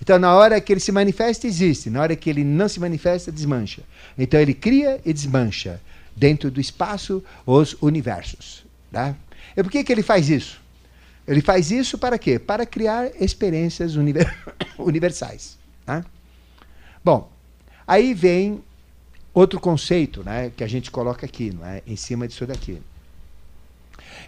Então, 0.03 0.18
na 0.18 0.35
hora 0.35 0.61
que 0.61 0.72
ele 0.72 0.81
se 0.81 0.91
manifesta, 0.91 1.47
existe. 1.47 1.91
Na 1.91 2.01
hora 2.01 2.16
que 2.16 2.31
ele 2.31 2.43
não 2.43 2.68
se 2.68 2.81
manifesta, 2.81 3.31
desmancha. 3.31 3.83
Então, 4.16 4.41
ele 4.41 4.55
cria 4.55 4.99
e 5.05 5.12
desmancha 5.12 5.78
dentro 6.16 6.51
do 6.51 6.59
espaço 6.59 7.22
os 7.45 7.76
universos. 7.83 8.64
Tá? 8.91 9.14
E 9.55 9.62
por 9.62 9.70
que, 9.70 9.85
que 9.85 9.93
ele 9.93 10.03
faz 10.03 10.31
isso? 10.31 10.59
Ele 11.28 11.43
faz 11.43 11.70
isso 11.70 11.99
para 11.99 12.18
quê? 12.18 12.39
Para 12.39 12.64
criar 12.64 13.11
experiências 13.20 13.95
univer 13.95 14.35
universais. 14.78 15.59
Tá? 15.85 16.03
Bom, 17.05 17.31
aí 17.87 18.14
vem 18.14 18.62
Outro 19.33 19.61
conceito 19.61 20.24
né, 20.24 20.51
que 20.57 20.64
a 20.64 20.66
gente 20.66 20.91
coloca 20.91 21.24
aqui, 21.24 21.53
não 21.53 21.64
é, 21.64 21.83
em 21.87 21.97
cima 21.97 22.26
disso 22.26 22.47
daqui, 22.47 22.83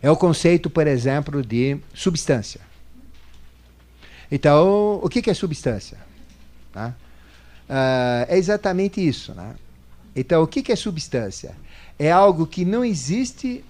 é 0.00 0.10
o 0.10 0.16
conceito, 0.16 0.70
por 0.70 0.86
exemplo, 0.86 1.42
de 1.42 1.78
substância. 1.92 2.60
Então, 4.30 5.00
o 5.02 5.08
que, 5.08 5.28
é 5.28 5.34
substância? 5.34 5.98
Né? 6.74 6.94
Uh, 7.68 8.26
é 8.28 8.38
exatamente 8.38 9.06
isso. 9.06 9.34
Né? 9.34 9.54
Então, 10.14 10.42
o 10.42 10.46
que, 10.46 10.72
é 10.72 10.76
substância? 10.76 11.54
É 11.98 12.10
algo 12.10 12.46
que 12.46 12.64
não 12.64 12.84
existe, 12.84 13.64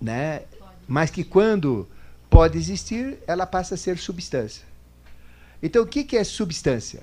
né, 0.00 0.42
mas 0.86 1.10
que 1.10 1.24
quando 1.24 1.88
pode 2.28 2.58
existir, 2.58 3.18
ela 3.26 3.46
passa 3.46 3.74
a 3.74 3.78
ser 3.78 3.98
substância. 3.98 4.64
Então, 5.62 5.82
o 5.82 5.86
que 5.86 6.16
é 6.16 6.24
substância? 6.24 7.02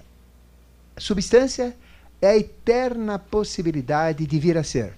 Substância 0.97 1.75
é 2.21 2.27
a 2.29 2.37
eterna 2.37 3.19
possibilidade 3.19 4.25
de 4.25 4.39
vir 4.39 4.57
a 4.57 4.63
ser. 4.63 4.93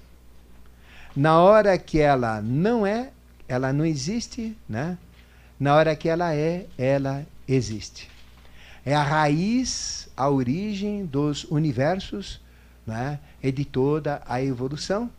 Na 1.16 1.40
hora 1.42 1.78
que 1.78 2.00
ela 2.00 2.42
não 2.42 2.86
é, 2.86 3.12
ela 3.48 3.74
não 3.74 3.86
existe, 3.86 4.56
né? 4.68 4.98
Na 5.60 5.76
hora 5.76 5.96
que 5.96 6.08
ela 6.08 6.34
é, 6.34 6.66
ela 6.78 7.26
existe. 7.48 8.10
É 8.86 8.96
a 8.96 9.04
raiz, 9.04 10.08
a 10.16 10.30
origem 10.30 11.06
dos 11.06 11.44
universos, 11.46 12.40
né? 12.88 13.20
E 13.44 13.52
de 13.52 13.66
toda 13.66 14.22
a 14.26 14.42
evolução. 14.42 15.10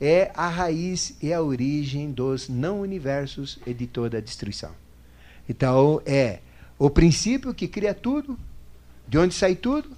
É 0.00 0.30
a 0.34 0.48
raiz 0.48 1.16
e 1.22 1.32
a 1.32 1.40
origem 1.40 2.10
dos 2.10 2.48
não 2.48 2.80
universos 2.80 3.58
e 3.66 3.72
de 3.72 3.86
toda 3.86 4.18
a 4.18 4.20
destruição. 4.20 4.72
Então 5.48 6.02
é 6.04 6.40
o 6.78 6.90
princípio 6.90 7.54
que 7.54 7.68
cria 7.68 7.94
tudo, 7.94 8.38
de 9.08 9.16
onde 9.16 9.34
sai 9.34 9.54
tudo, 9.54 9.96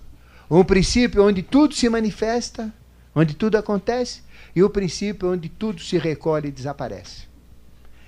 um 0.50 0.64
princípio 0.64 1.24
onde 1.24 1.42
tudo 1.42 1.74
se 1.74 1.88
manifesta, 1.88 2.72
onde 3.14 3.34
tudo 3.34 3.56
acontece, 3.56 4.22
e 4.54 4.62
o 4.62 4.70
princípio 4.70 5.30
onde 5.30 5.48
tudo 5.48 5.80
se 5.80 5.98
recolhe 5.98 6.48
e 6.48 6.52
desaparece. 6.52 7.28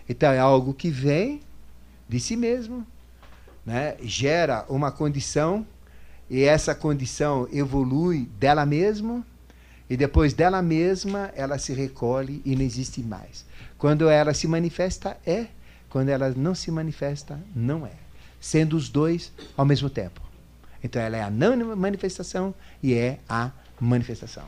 Então 0.08 0.32
é 0.32 0.38
algo 0.38 0.74
que 0.74 0.90
vem, 0.90 1.40
de 2.08 2.18
si 2.18 2.36
mesmo, 2.36 2.86
né? 3.64 3.96
gera 4.02 4.64
uma 4.68 4.90
condição 4.90 5.66
e 6.28 6.42
essa 6.42 6.74
condição 6.74 7.48
evolui 7.52 8.28
dela 8.38 8.64
mesma 8.64 9.24
e 9.88 9.96
depois 9.96 10.32
dela 10.32 10.62
mesma 10.62 11.30
ela 11.34 11.58
se 11.58 11.72
recolhe 11.72 12.40
e 12.44 12.56
não 12.56 12.62
existe 12.62 13.02
mais. 13.02 13.44
Quando 13.76 14.08
ela 14.08 14.32
se 14.32 14.46
manifesta, 14.46 15.16
é. 15.26 15.46
Quando 15.88 16.08
ela 16.08 16.30
não 16.30 16.54
se 16.54 16.70
manifesta, 16.70 17.40
não 17.54 17.84
é. 17.84 17.92
Sendo 18.40 18.76
os 18.76 18.88
dois 18.88 19.32
ao 19.56 19.66
mesmo 19.66 19.90
tempo. 19.90 20.29
Então 20.82 21.00
ela 21.00 21.16
é 21.16 21.22
a 21.22 21.30
não 21.30 21.76
manifestação 21.76 22.54
e 22.82 22.94
é 22.94 23.18
a 23.28 23.50
manifestação. 23.80 24.44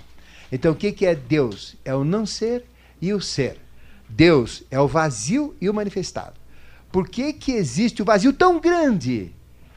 Então 0.51 0.73
o 0.73 0.77
que, 0.77 0.93
que 0.93 1.07
é 1.07 1.15
Deus? 1.15 1.77
É 1.85 1.95
o 1.95 2.05
não 2.05 2.27
ser 2.27 2.65
e 3.01 3.13
o 3.13 3.21
ser. 3.21 3.59
Deus 4.09 4.63
é 4.71 4.79
o 4.79 4.87
vazio 4.87 5.57
e 5.61 5.69
o 5.69 5.75
manifestado. 5.75 6.35
Por 6.91 7.09
que, 7.09 7.33
que 7.33 7.53
existe 7.53 8.03
o 8.03 8.05
vazio 8.05 8.33
tão 8.33 8.61
grande 8.61 9.33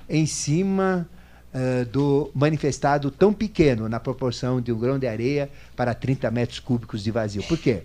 em 0.09 0.25
cima 0.25 1.09
uh, 1.53 1.85
do 1.85 2.29
manifestado 2.35 3.09
tão 3.09 3.33
pequeno, 3.33 3.87
na 3.87 3.99
proporção 3.99 4.59
de 4.59 4.71
um 4.73 4.77
grão 4.77 4.99
de 4.99 5.07
areia 5.07 5.49
para 5.75 5.93
30 5.93 6.29
metros 6.29 6.59
cúbicos 6.59 7.01
de 7.01 7.11
vazio? 7.11 7.43
Por 7.43 7.57
quê? 7.57 7.83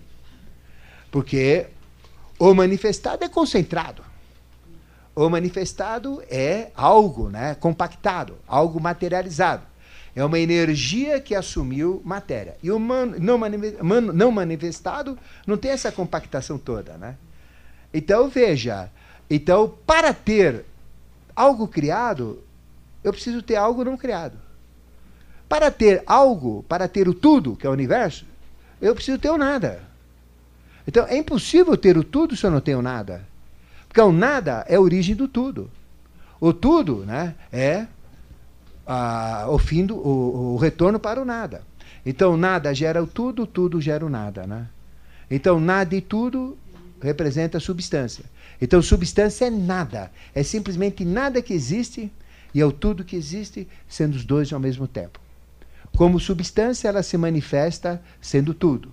Porque 1.09 1.67
o 2.37 2.53
manifestado 2.53 3.23
é 3.23 3.29
concentrado. 3.29 4.10
O 5.15 5.29
manifestado 5.29 6.23
é 6.29 6.71
algo 6.73 7.29
né, 7.29 7.55
compactado, 7.55 8.37
algo 8.47 8.79
materializado. 8.79 9.63
É 10.15 10.23
uma 10.23 10.39
energia 10.39 11.19
que 11.21 11.35
assumiu 11.35 12.01
matéria. 12.03 12.57
E 12.61 12.71
o 12.71 12.79
man, 12.79 13.07
não, 13.17 13.37
man, 13.37 14.01
não 14.01 14.31
manifestado 14.31 15.17
não 15.45 15.57
tem 15.57 15.71
essa 15.71 15.91
compactação 15.91 16.57
toda. 16.57 16.97
Né? 16.97 17.15
Então, 17.93 18.27
veja, 18.27 18.89
então, 19.29 19.73
para 19.85 20.13
ter 20.13 20.65
algo 21.35 21.67
criado, 21.67 22.43
eu 23.03 23.11
preciso 23.11 23.41
ter 23.41 23.55
algo 23.55 23.83
não 23.83 23.97
criado. 23.97 24.37
Para 25.47 25.71
ter 25.71 26.03
algo, 26.05 26.63
para 26.67 26.87
ter 26.87 27.07
o 27.07 27.13
tudo, 27.13 27.55
que 27.55 27.65
é 27.65 27.69
o 27.69 27.73
universo, 27.73 28.25
eu 28.81 28.93
preciso 28.93 29.17
ter 29.17 29.29
o 29.29 29.37
nada. 29.37 29.81
Então, 30.87 31.05
é 31.07 31.17
impossível 31.17 31.77
ter 31.77 31.97
o 31.97 32.03
tudo 32.03 32.35
se 32.35 32.45
eu 32.45 32.51
não 32.51 32.61
tenho 32.61 32.81
nada. 32.81 33.25
Porque 33.91 33.99
o 33.99 34.13
nada 34.13 34.65
é 34.69 34.75
a 34.75 34.79
origem 34.79 35.13
do 35.13 35.27
tudo. 35.27 35.69
O 36.39 36.53
tudo 36.53 36.99
né, 36.99 37.35
é 37.51 37.85
a, 38.87 39.47
o 39.49 39.59
fim 39.59 39.85
do 39.85 39.97
o, 39.97 40.53
o, 40.53 40.55
retorno 40.55 40.97
para 40.97 41.21
o 41.21 41.25
nada. 41.25 41.61
Então, 42.05 42.37
nada 42.37 42.73
gera 42.73 43.03
o 43.03 43.05
tudo, 43.05 43.45
tudo 43.45 43.81
gera 43.81 44.05
o 44.05 44.09
nada. 44.09 44.47
Né? 44.47 44.65
Então, 45.29 45.59
nada 45.59 45.93
e 45.93 45.99
tudo 45.99 46.57
representa 47.01 47.59
substância. 47.59 48.23
Então, 48.61 48.81
substância 48.81 49.47
é 49.47 49.49
nada. 49.49 50.09
É 50.33 50.41
simplesmente 50.41 51.03
nada 51.03 51.41
que 51.41 51.53
existe 51.53 52.09
e 52.53 52.61
é 52.61 52.65
o 52.65 52.71
tudo 52.71 53.03
que 53.03 53.17
existe, 53.17 53.67
sendo 53.89 54.15
os 54.15 54.23
dois 54.23 54.53
ao 54.53 54.59
mesmo 54.59 54.87
tempo. 54.87 55.19
Como 55.97 56.17
substância, 56.17 56.87
ela 56.87 57.03
se 57.03 57.17
manifesta 57.17 58.01
sendo 58.21 58.53
tudo. 58.53 58.89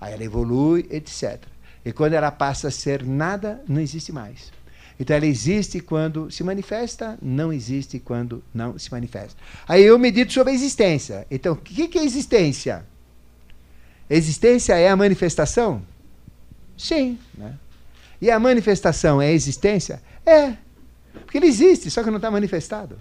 Aí 0.00 0.14
ela 0.14 0.22
evolui, 0.22 0.86
etc. 0.92 1.40
E 1.86 1.92
quando 1.92 2.14
ela 2.14 2.32
passa 2.32 2.66
a 2.66 2.70
ser 2.72 3.06
nada, 3.06 3.62
não 3.68 3.80
existe 3.80 4.10
mais. 4.10 4.50
Então 4.98 5.14
ela 5.14 5.24
existe 5.24 5.78
quando 5.78 6.28
se 6.32 6.42
manifesta, 6.42 7.16
não 7.22 7.52
existe 7.52 8.00
quando 8.00 8.42
não 8.52 8.76
se 8.76 8.90
manifesta. 8.90 9.40
Aí 9.68 9.84
eu 9.84 9.96
medito 9.96 10.32
sobre 10.32 10.50
a 10.50 10.56
existência. 10.56 11.24
Então, 11.30 11.52
o 11.52 11.56
que 11.56 11.96
é 11.96 12.02
existência? 12.02 12.84
Existência 14.10 14.74
é 14.74 14.88
a 14.88 14.96
manifestação? 14.96 15.80
Sim. 16.76 17.20
Né? 17.38 17.54
E 18.20 18.32
a 18.32 18.40
manifestação 18.40 19.22
é 19.22 19.28
a 19.28 19.32
existência? 19.32 20.02
É. 20.26 20.56
Porque 21.24 21.38
ele 21.38 21.46
existe, 21.46 21.88
só 21.88 22.02
que 22.02 22.10
não 22.10 22.16
está 22.16 22.32
manifestado. 22.32 22.98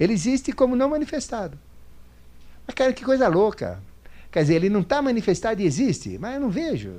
Ele 0.00 0.12
existe 0.12 0.50
como 0.50 0.74
não 0.74 0.90
manifestado. 0.90 1.56
Mas, 2.66 2.74
cara, 2.74 2.92
que 2.92 3.04
coisa 3.04 3.28
louca. 3.28 3.80
Quer 4.32 4.42
dizer, 4.42 4.54
ele 4.56 4.68
não 4.68 4.80
está 4.80 5.00
manifestado 5.00 5.62
e 5.62 5.64
existe, 5.64 6.18
mas 6.18 6.34
eu 6.34 6.40
não 6.40 6.50
vejo. 6.50 6.96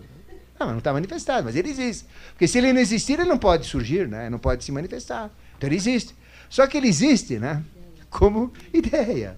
Não, 0.59 0.77
está 0.77 0.91
manifestado, 0.91 1.45
mas 1.45 1.55
ele 1.55 1.69
existe. 1.69 2.05
Porque 2.31 2.47
se 2.47 2.57
ele 2.57 2.73
não 2.73 2.81
existir, 2.81 3.13
ele 3.13 3.29
não 3.29 3.37
pode 3.37 3.65
surgir, 3.65 4.07
né? 4.07 4.29
não 4.29 4.37
pode 4.37 4.63
se 4.63 4.71
manifestar. 4.71 5.31
Então 5.57 5.67
ele 5.69 5.77
existe. 5.77 6.13
Só 6.49 6.67
que 6.67 6.77
ele 6.77 6.87
existe 6.87 7.39
né? 7.39 7.63
como 8.09 8.51
ideia. 8.73 9.37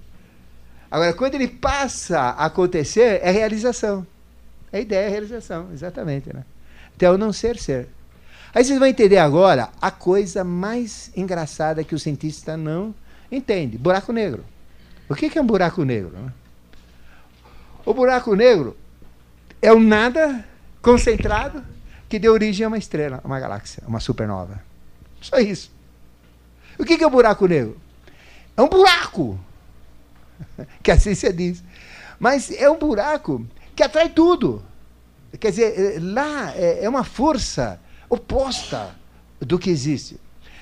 Agora, 0.89 1.13
quando 1.13 1.35
ele 1.35 1.47
passa 1.47 2.19
a 2.19 2.45
acontecer, 2.45 3.21
é 3.23 3.29
realização. 3.31 4.05
É 4.73 4.81
ideia, 4.81 5.07
é 5.07 5.09
realização, 5.09 5.69
exatamente. 5.73 6.33
Né? 6.33 6.43
Então, 6.95 7.17
não 7.17 7.31
ser, 7.31 7.57
ser. 7.57 7.87
Aí 8.53 8.63
vocês 8.65 8.77
vão 8.77 8.87
entender 8.87 9.17
agora 9.17 9.69
a 9.81 9.91
coisa 9.91 10.43
mais 10.43 11.09
engraçada 11.15 11.83
que 11.83 11.95
o 11.95 11.99
cientista 11.99 12.57
não 12.57 12.93
entende: 13.31 13.77
buraco 13.77 14.11
negro. 14.11 14.43
O 15.07 15.15
que 15.15 15.37
é 15.37 15.41
um 15.41 15.45
buraco 15.45 15.83
negro? 15.83 16.11
Né? 16.11 16.31
O 17.85 17.93
buraco 17.93 18.35
negro 18.35 18.75
é 19.61 19.71
o 19.71 19.79
nada 19.79 20.45
concentrado 20.81 21.63
que 22.09 22.19
deu 22.19 22.33
origem 22.33 22.65
a 22.65 22.67
uma 22.67 22.77
estrela, 22.77 23.21
a 23.23 23.27
uma 23.27 23.39
galáxia, 23.39 23.83
uma 23.87 23.99
supernova. 23.99 24.61
Só 25.21 25.37
isso. 25.37 25.71
O 26.77 26.83
que 26.83 27.01
é 27.01 27.07
o 27.07 27.09
buraco 27.09 27.47
negro? 27.47 27.77
É 28.57 28.61
um 28.61 28.67
buraco, 28.67 29.39
que 30.83 30.91
a 30.91 30.99
ciência 30.99 31.31
diz. 31.31 31.63
Mas 32.19 32.51
é 32.51 32.69
um 32.69 32.77
buraco 32.77 33.45
que 33.75 33.83
atrai 33.83 34.09
tudo. 34.09 34.63
Quer 35.39 35.51
dizer, 35.51 36.01
lá 36.01 36.53
é, 36.55 36.83
é 36.83 36.89
uma 36.89 37.03
força 37.03 37.79
oposta 38.09 38.93
do 39.39 39.57
que 39.57 39.69
existe. 39.69 40.19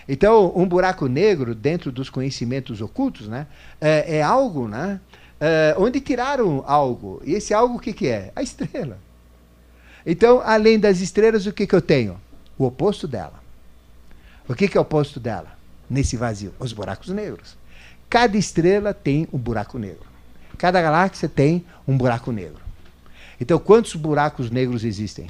Então, 0.08 0.52
um 0.56 0.68
buraco 0.68 1.08
negro, 1.08 1.54
dentro 1.54 1.92
dos 1.92 2.10
conhecimentos 2.10 2.82
ocultos, 2.82 3.28
né, 3.28 3.48
é, 3.80 4.18
é 4.18 4.24
algo 4.24 4.68
né, 4.68 5.00
é, 5.40 5.76
onde 5.78 6.00
tiraram 6.00 6.64
algo. 6.66 7.22
E 7.24 7.34
esse 7.34 7.54
algo 7.54 7.76
o 7.76 7.80
que, 7.80 7.94
que 7.94 8.08
é? 8.08 8.32
A 8.36 8.42
estrela. 8.42 8.98
Então, 10.12 10.42
além 10.44 10.80
das 10.80 11.02
estrelas, 11.02 11.46
o 11.46 11.54
que, 11.54 11.68
que 11.68 11.76
eu 11.76 11.82
tenho? 11.84 12.20
O 12.58 12.66
oposto 12.66 13.08
dela. 13.08 13.44
O 14.48 14.56
que, 14.56 14.68
que 14.68 14.76
é 14.76 14.80
o 14.80 14.82
oposto 14.82 15.20
dela? 15.20 15.56
Nesse 15.88 16.18
vazio? 16.18 16.52
Os 16.58 16.74
buracos 16.74 17.10
negros. 17.10 17.56
Cada 18.10 18.36
estrela 18.36 18.92
tem 18.92 19.28
um 19.32 19.38
buraco 19.38 19.78
negro. 19.78 20.08
Cada 20.58 20.82
galáxia 20.82 21.30
tem 21.30 21.64
um 21.88 21.96
buraco 21.96 22.32
negro. 22.32 22.60
Então, 23.40 23.60
quantos 23.60 23.94
buracos 23.94 24.50
negros 24.50 24.84
existem? 24.84 25.28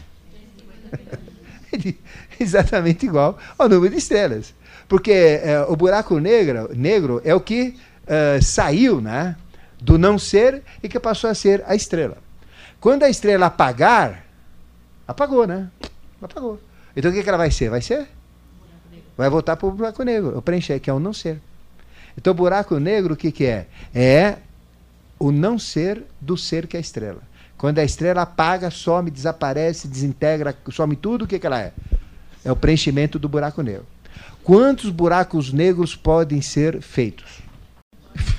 Exatamente 2.40 3.06
igual 3.06 3.38
ao 3.58 3.68
número 3.68 3.94
de 3.94 4.00
estrelas. 4.00 4.56
Porque 4.88 5.12
é, 5.12 5.62
o 5.68 5.76
buraco 5.76 6.18
negro, 6.20 6.70
negro 6.74 7.22
é 7.26 7.36
o 7.36 7.42
que 7.42 7.76
uh, 8.06 8.42
saiu 8.42 9.02
né, 9.02 9.36
do 9.82 9.98
não 9.98 10.18
ser 10.18 10.64
e 10.82 10.88
que 10.88 11.02
passou 11.02 11.30
a 11.30 11.36
ser 11.36 11.66
a 11.68 11.76
estrela. 11.76 12.18
Quando 12.80 13.04
a 13.04 13.10
estrela 13.10 13.48
apagar, 13.48 14.29
Apagou, 15.10 15.48
né? 15.48 15.68
Apagou. 16.22 16.60
Então 16.96 17.10
o 17.10 17.14
que, 17.14 17.24
que 17.24 17.30
ela 17.30 17.38
vai 17.40 17.50
ser? 17.50 17.68
Vai 17.68 17.82
ser? 17.82 18.08
Vai 19.18 19.28
voltar 19.28 19.56
para 19.56 19.68
o 19.68 19.72
buraco 19.72 20.04
negro, 20.04 20.38
o 20.38 20.42
preencher, 20.42 20.80
que 20.80 20.88
é 20.88 20.94
o 20.94 21.00
não 21.00 21.14
ser. 21.14 21.42
Então 22.16 22.32
buraco 22.32 22.78
negro 22.78 23.16
o 23.16 23.18
que, 23.18 23.32
que 23.32 23.44
é? 23.44 23.66
É 23.92 24.38
o 25.18 25.32
não 25.32 25.58
ser 25.58 26.04
do 26.22 26.38
ser 26.38 26.68
que 26.68 26.78
é 26.78 26.80
a 26.80 26.82
estrela. 26.82 27.24
Quando 27.58 27.80
a 27.80 27.84
estrela 27.84 28.22
apaga, 28.22 28.70
some, 28.70 29.10
desaparece, 29.10 29.88
desintegra, 29.88 30.56
some 30.70 30.96
tudo, 30.96 31.26
o 31.26 31.28
que, 31.28 31.40
que 31.40 31.48
ela 31.48 31.60
é? 31.60 31.74
É 32.46 32.52
o 32.52 32.56
preenchimento 32.56 33.18
do 33.18 33.28
buraco 33.28 33.64
negro. 33.64 33.88
Quantos 34.44 34.92
buracos 34.92 35.52
negros 35.52 35.96
podem 35.96 36.40
ser 36.40 36.84
feitos? 36.84 37.42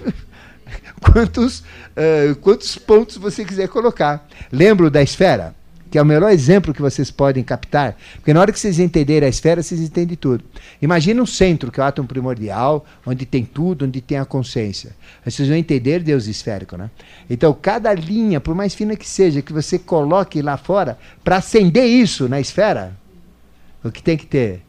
quantos, 1.03 1.61
uh, 1.61 2.37
quantos 2.41 2.79
pontos 2.79 3.17
você 3.17 3.45
quiser 3.45 3.69
colocar. 3.69 4.25
Lembro 4.53 4.89
da 4.89 5.03
esfera? 5.03 5.59
Que 5.91 5.99
é 5.99 6.03
o 6.03 6.07
melhor 6.07 6.31
exemplo 6.31 6.73
que 6.73 6.81
vocês 6.81 7.11
podem 7.11 7.43
captar, 7.43 7.97
porque 8.15 8.33
na 8.33 8.41
hora 8.41 8.53
que 8.53 8.61
vocês 8.61 8.79
entenderem 8.79 9.27
a 9.27 9.31
esfera, 9.31 9.63
vocês 9.63 9.81
entendem 9.81 10.17
tudo. 10.17 10.45
Imagina 10.81 11.21
um 11.21 11.27
centro, 11.27 11.73
que 11.73 11.81
é 11.81 11.83
o 11.83 11.87
átomo 11.87 12.07
primordial, 12.07 12.87
onde 13.05 13.27
tem 13.27 13.45
tudo, 13.45 13.85
onde 13.85 14.01
tem 14.01 14.19
a 14.19 14.25
consciência. 14.25 14.91
Aí 15.27 15.33
vocês 15.33 15.49
vão 15.49 15.57
entender 15.57 16.01
Deus 16.01 16.27
esférico, 16.27 16.77
né? 16.77 16.91
Então, 17.29 17.53
cada 17.61 17.93
linha, 17.93 18.41
por 18.41 18.55
mais 18.55 18.75
fina 18.75 18.95
que 18.95 19.09
seja, 19.09 19.43
que 19.43 19.53
você 19.53 19.79
coloque 19.79 20.41
lá 20.41 20.57
fora, 20.57 20.97
para 21.25 21.37
acender 21.37 21.87
isso 21.87 22.29
na 22.29 22.41
esfera, 22.41 22.97
o 23.83 23.91
que 23.91 24.03
tem 24.03 24.17
que 24.17 24.27
ter? 24.27 24.63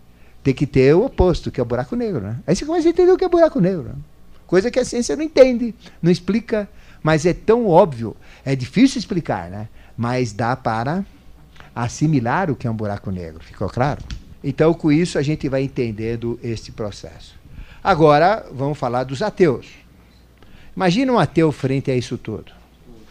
Tem 0.43 0.53
que 0.55 0.65
ter 0.65 0.95
o 0.95 1.05
oposto, 1.05 1.51
que 1.51 1.59
é 1.59 1.63
o 1.63 1.65
buraco 1.65 1.95
negro, 1.95 2.21
né? 2.21 2.37
Aí 2.47 2.55
você 2.55 2.65
começa 2.65 2.87
a 2.87 2.89
entender 2.89 3.11
o 3.11 3.17
que 3.17 3.25
é 3.25 3.29
buraco 3.29 3.59
negro. 3.59 3.83
Né? 3.83 3.95
Coisa 4.47 4.71
que 4.71 4.79
a 4.79 4.85
ciência 4.85 5.15
não 5.15 5.23
entende, 5.23 5.75
não 6.01 6.11
explica, 6.11 6.67
mas 7.03 7.27
é 7.27 7.33
tão 7.33 7.67
óbvio, 7.67 8.15
é 8.43 8.55
difícil 8.55 8.97
explicar, 8.97 9.49
né? 9.49 9.67
Mas 9.97 10.33
dá 10.33 10.55
para 10.55 11.05
assimilar 11.75 12.49
o 12.49 12.55
que 12.55 12.67
é 12.67 12.71
um 12.71 12.75
buraco 12.75 13.11
negro. 13.11 13.43
Ficou 13.43 13.69
claro? 13.69 14.01
Então, 14.43 14.73
com 14.73 14.91
isso, 14.91 15.17
a 15.17 15.21
gente 15.21 15.47
vai 15.47 15.63
entendendo 15.63 16.39
este 16.43 16.71
processo. 16.71 17.35
Agora, 17.83 18.45
vamos 18.51 18.77
falar 18.77 19.03
dos 19.03 19.21
ateus. 19.21 19.67
Imagina 20.75 21.11
um 21.11 21.19
ateu 21.19 21.51
frente 21.51 21.91
a 21.91 21.95
isso 21.95 22.17
tudo. 22.17 22.51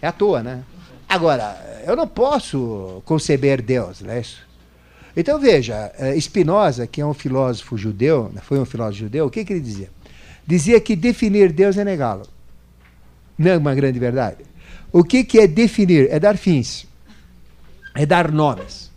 É 0.01 0.09
à 0.09 0.13
toa, 0.13 0.43
né? 0.43 0.63
Agora, 1.09 1.83
eu 1.87 1.97
não 1.97 2.07
posso 2.07 3.03
conceber 3.05 3.61
Deus, 3.61 4.01
não 4.01 4.13
é 4.13 4.21
isso? 4.21 4.49
Então 5.17 5.39
veja, 5.41 5.93
eh, 5.99 6.19
Spinoza, 6.21 6.87
que 6.87 7.01
é 7.01 7.07
um 7.07 7.13
filósofo 7.13 7.77
judeu, 7.77 8.31
né, 8.33 8.41
foi 8.41 8.61
um 8.61 8.65
filósofo 8.65 9.01
judeu, 9.01 9.27
o 9.27 9.31
que, 9.31 9.45
que 9.45 9.53
ele 9.53 9.61
dizia? 9.61 9.91
Dizia 10.47 10.81
que 10.81 10.95
definir 10.95 11.53
Deus 11.53 11.77
é 11.77 11.85
negá-lo. 11.85 12.23
Não 13.37 13.51
é 13.51 13.57
uma 13.57 13.75
grande 13.75 13.99
verdade? 13.99 14.45
O 14.93 15.05
que, 15.05 15.23
que 15.25 15.39
é 15.39 15.47
definir? 15.47 16.09
É 16.11 16.19
dar 16.19 16.37
fins, 16.37 16.87
é 17.95 18.05
dar 18.05 18.31
nomes. 18.31 18.91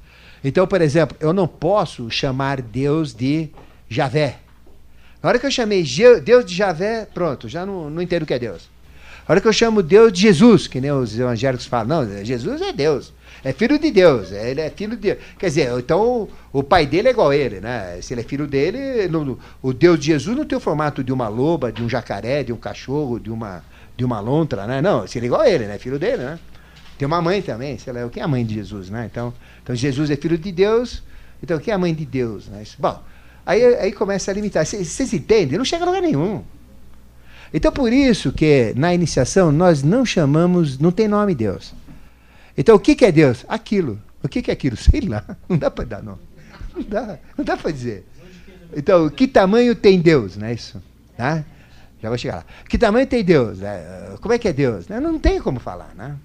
Então, 0.44 0.68
por 0.68 0.82
exemplo, 0.82 1.16
eu 1.20 1.32
não 1.32 1.48
posso 1.48 2.10
chamar 2.10 2.62
Deus 2.62 3.14
de 3.14 3.50
Javé. 3.88 4.38
Na 5.22 5.30
hora 5.30 5.40
que 5.40 5.46
eu 5.46 5.52
chamei 5.52 5.86
Deus 6.24 6.46
de 6.46 6.54
Javé, 6.54 7.08
pronto, 7.14 7.48
já 7.48 7.66
não, 7.66 7.90
não 7.90 8.02
entendo 8.02 8.24
o 8.24 8.26
que 8.26 8.34
é 8.34 8.40
Deus. 8.40 8.70
Na 9.28 9.34
hora 9.34 9.42
que 9.42 9.48
eu 9.48 9.54
chamo 9.54 9.82
Deus 9.82 10.12
de 10.12 10.22
Jesus, 10.22 10.68
que 10.68 10.82
nem 10.82 10.92
os 10.92 11.18
evangélicos 11.18 11.66
falam, 11.66 12.04
não, 12.04 12.26
Jesus 12.26 12.62
é 12.62 12.74
Deus. 12.74 13.14
É 13.42 13.52
filho 13.52 13.78
de 13.78 13.92
Deus, 13.92 14.32
é, 14.32 14.52
ele 14.52 14.62
é 14.62 14.70
filho 14.70 14.96
de 14.96 15.02
Deus. 15.02 15.18
Quer 15.38 15.48
dizer, 15.48 15.72
então 15.78 16.30
o 16.52 16.64
pai 16.64 16.86
dele 16.86 17.10
é 17.10 17.12
igual 17.12 17.30
a 17.30 17.36
ele, 17.36 17.60
né? 17.60 18.00
Se 18.02 18.14
ele 18.14 18.22
é 18.22 18.24
filho 18.24 18.48
dele, 18.48 19.10
o 19.62 19.74
Deus 19.74 20.00
de 20.00 20.08
Jesus 20.08 20.36
não 20.38 20.46
tem 20.46 20.58
o 20.58 20.62
formato 20.62 21.04
de 21.04 21.12
uma 21.12 21.28
loba, 21.28 21.72
de 21.72 21.84
um 21.84 21.90
jacaré, 21.90 22.44
de 22.44 22.54
um 22.54 22.58
cachorro, 22.58 23.20
de 23.20 23.30
uma, 23.30 23.62
de 23.96 24.04
uma 24.04 24.20
lontra, 24.20 24.66
né? 24.68 24.82
Não, 24.82 25.08
se 25.08 25.20
igual 25.20 25.42
a 25.42 25.50
ele, 25.50 25.66
né? 25.66 25.78
Filho 25.78 26.00
dele, 26.00 26.24
né? 26.24 26.40
Tem 26.98 27.06
uma 27.06 27.22
mãe 27.22 27.42
também, 27.42 27.78
sei 27.78 27.92
lá, 27.94 28.06
o 28.06 28.10
que 28.10 28.20
é 28.20 28.24
a 28.24 28.28
mãe 28.28 28.46
de 28.46 28.54
Jesus, 28.56 28.90
né? 28.90 29.10
Então, 29.12 29.34
então 29.62 29.76
Jesus 29.76 30.10
é 30.10 30.16
filho 30.16 30.38
de 30.38 30.52
Deus, 30.52 31.04
então 31.42 31.58
o 31.58 31.60
que 31.60 31.72
é 31.72 31.74
a 31.74 31.78
mãe 31.78 31.94
de 31.94 32.06
Deus? 32.06 32.48
Né? 32.48 32.64
Bom, 32.78 33.02
aí, 33.46 33.64
aí 33.76 33.92
começa 33.92 34.32
a 34.32 34.34
limitar. 34.34 34.66
Vocês 34.66 35.14
entendem? 35.14 35.58
Não 35.58 35.66
chega 35.66 35.84
a 35.84 35.88
lugar 35.88 36.02
nenhum. 36.02 36.44
Então 37.54 37.72
por 37.72 37.92
isso 37.92 38.32
que 38.32 38.74
na 38.76 38.94
iniciação 38.94 39.52
nós 39.52 39.84
não 39.84 40.06
chamamos, 40.06 40.78
não 40.78 40.92
tem 40.92 41.08
nome 41.08 41.36
Deus. 41.36 41.74
Então, 42.58 42.76
o 42.76 42.80
que, 42.80 42.96
que 42.96 43.06
é 43.06 43.12
Deus? 43.12 43.46
Aquilo. 43.48 44.00
O 44.22 44.30
que, 44.30 44.42
que 44.42 44.52
é 44.52 44.54
aquilo? 44.54 44.78
Sei 44.78 45.02
lá. 45.02 45.24
Não 45.50 45.58
dá 45.58 45.70
para 45.70 45.86
dar, 45.86 46.04
não. 46.04 46.20
Não 46.76 46.84
dá, 46.84 47.20
não 47.38 47.46
dá 47.46 47.58
para 47.58 47.72
dizer. 47.72 48.06
Então, 48.76 49.10
que 49.10 49.28
tamanho 49.28 49.76
tem 49.76 50.00
Deus? 50.00 50.38
Não 50.38 50.48
é 50.48 50.54
isso? 50.54 50.82
Tá? 51.16 51.44
Já 52.04 52.10
vou 52.10 52.18
chegar 52.18 52.36
lá. 52.36 52.46
Que 52.68 52.78
tamanho 52.78 53.08
tem 53.08 53.24
Deus? 53.24 53.62
É, 53.62 54.16
como 54.20 54.34
é 54.34 54.38
que 54.38 54.50
é 54.50 54.52
Deus? 54.52 54.90
Não 54.90 55.18
tem 55.18 55.40
como 55.40 55.58
falar, 55.58 55.96
né? 55.96 56.18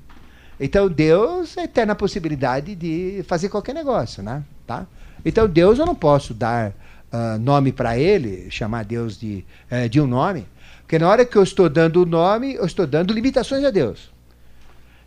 Então, 0.58 0.88
Deus 0.88 1.56
é 1.56 1.62
eterna 1.62 1.94
possibilidade 1.94 2.74
de 2.74 3.24
fazer 3.28 3.48
qualquer 3.48 3.76
negócio, 3.76 4.20
né? 4.20 4.42
Tá? 4.66 4.88
Então, 5.24 5.48
Deus 5.48 5.78
eu 5.78 5.86
não 5.86 5.94
posso 5.94 6.34
dar 6.34 6.70
uh, 7.12 7.38
nome 7.38 7.70
para 7.70 7.96
ele, 7.96 8.50
chamar 8.50 8.84
Deus 8.84 9.16
de, 9.16 9.44
uh, 9.70 9.88
de 9.88 10.00
um 10.00 10.06
nome, 10.08 10.48
porque 10.80 10.98
na 10.98 11.08
hora 11.08 11.24
que 11.24 11.36
eu 11.36 11.44
estou 11.44 11.68
dando 11.68 12.02
o 12.02 12.06
nome, 12.06 12.54
eu 12.54 12.66
estou 12.66 12.84
dando 12.84 13.14
limitações 13.14 13.62
a 13.62 13.70
Deus. 13.70 14.10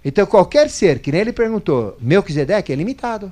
Então, 0.05 0.25
qualquer 0.25 0.69
ser, 0.69 0.99
que 0.99 1.11
nem 1.11 1.19
ele 1.19 1.33
perguntou, 1.33 1.97
Melquisedeque 1.99 2.71
é 2.71 2.75
limitado. 2.77 3.31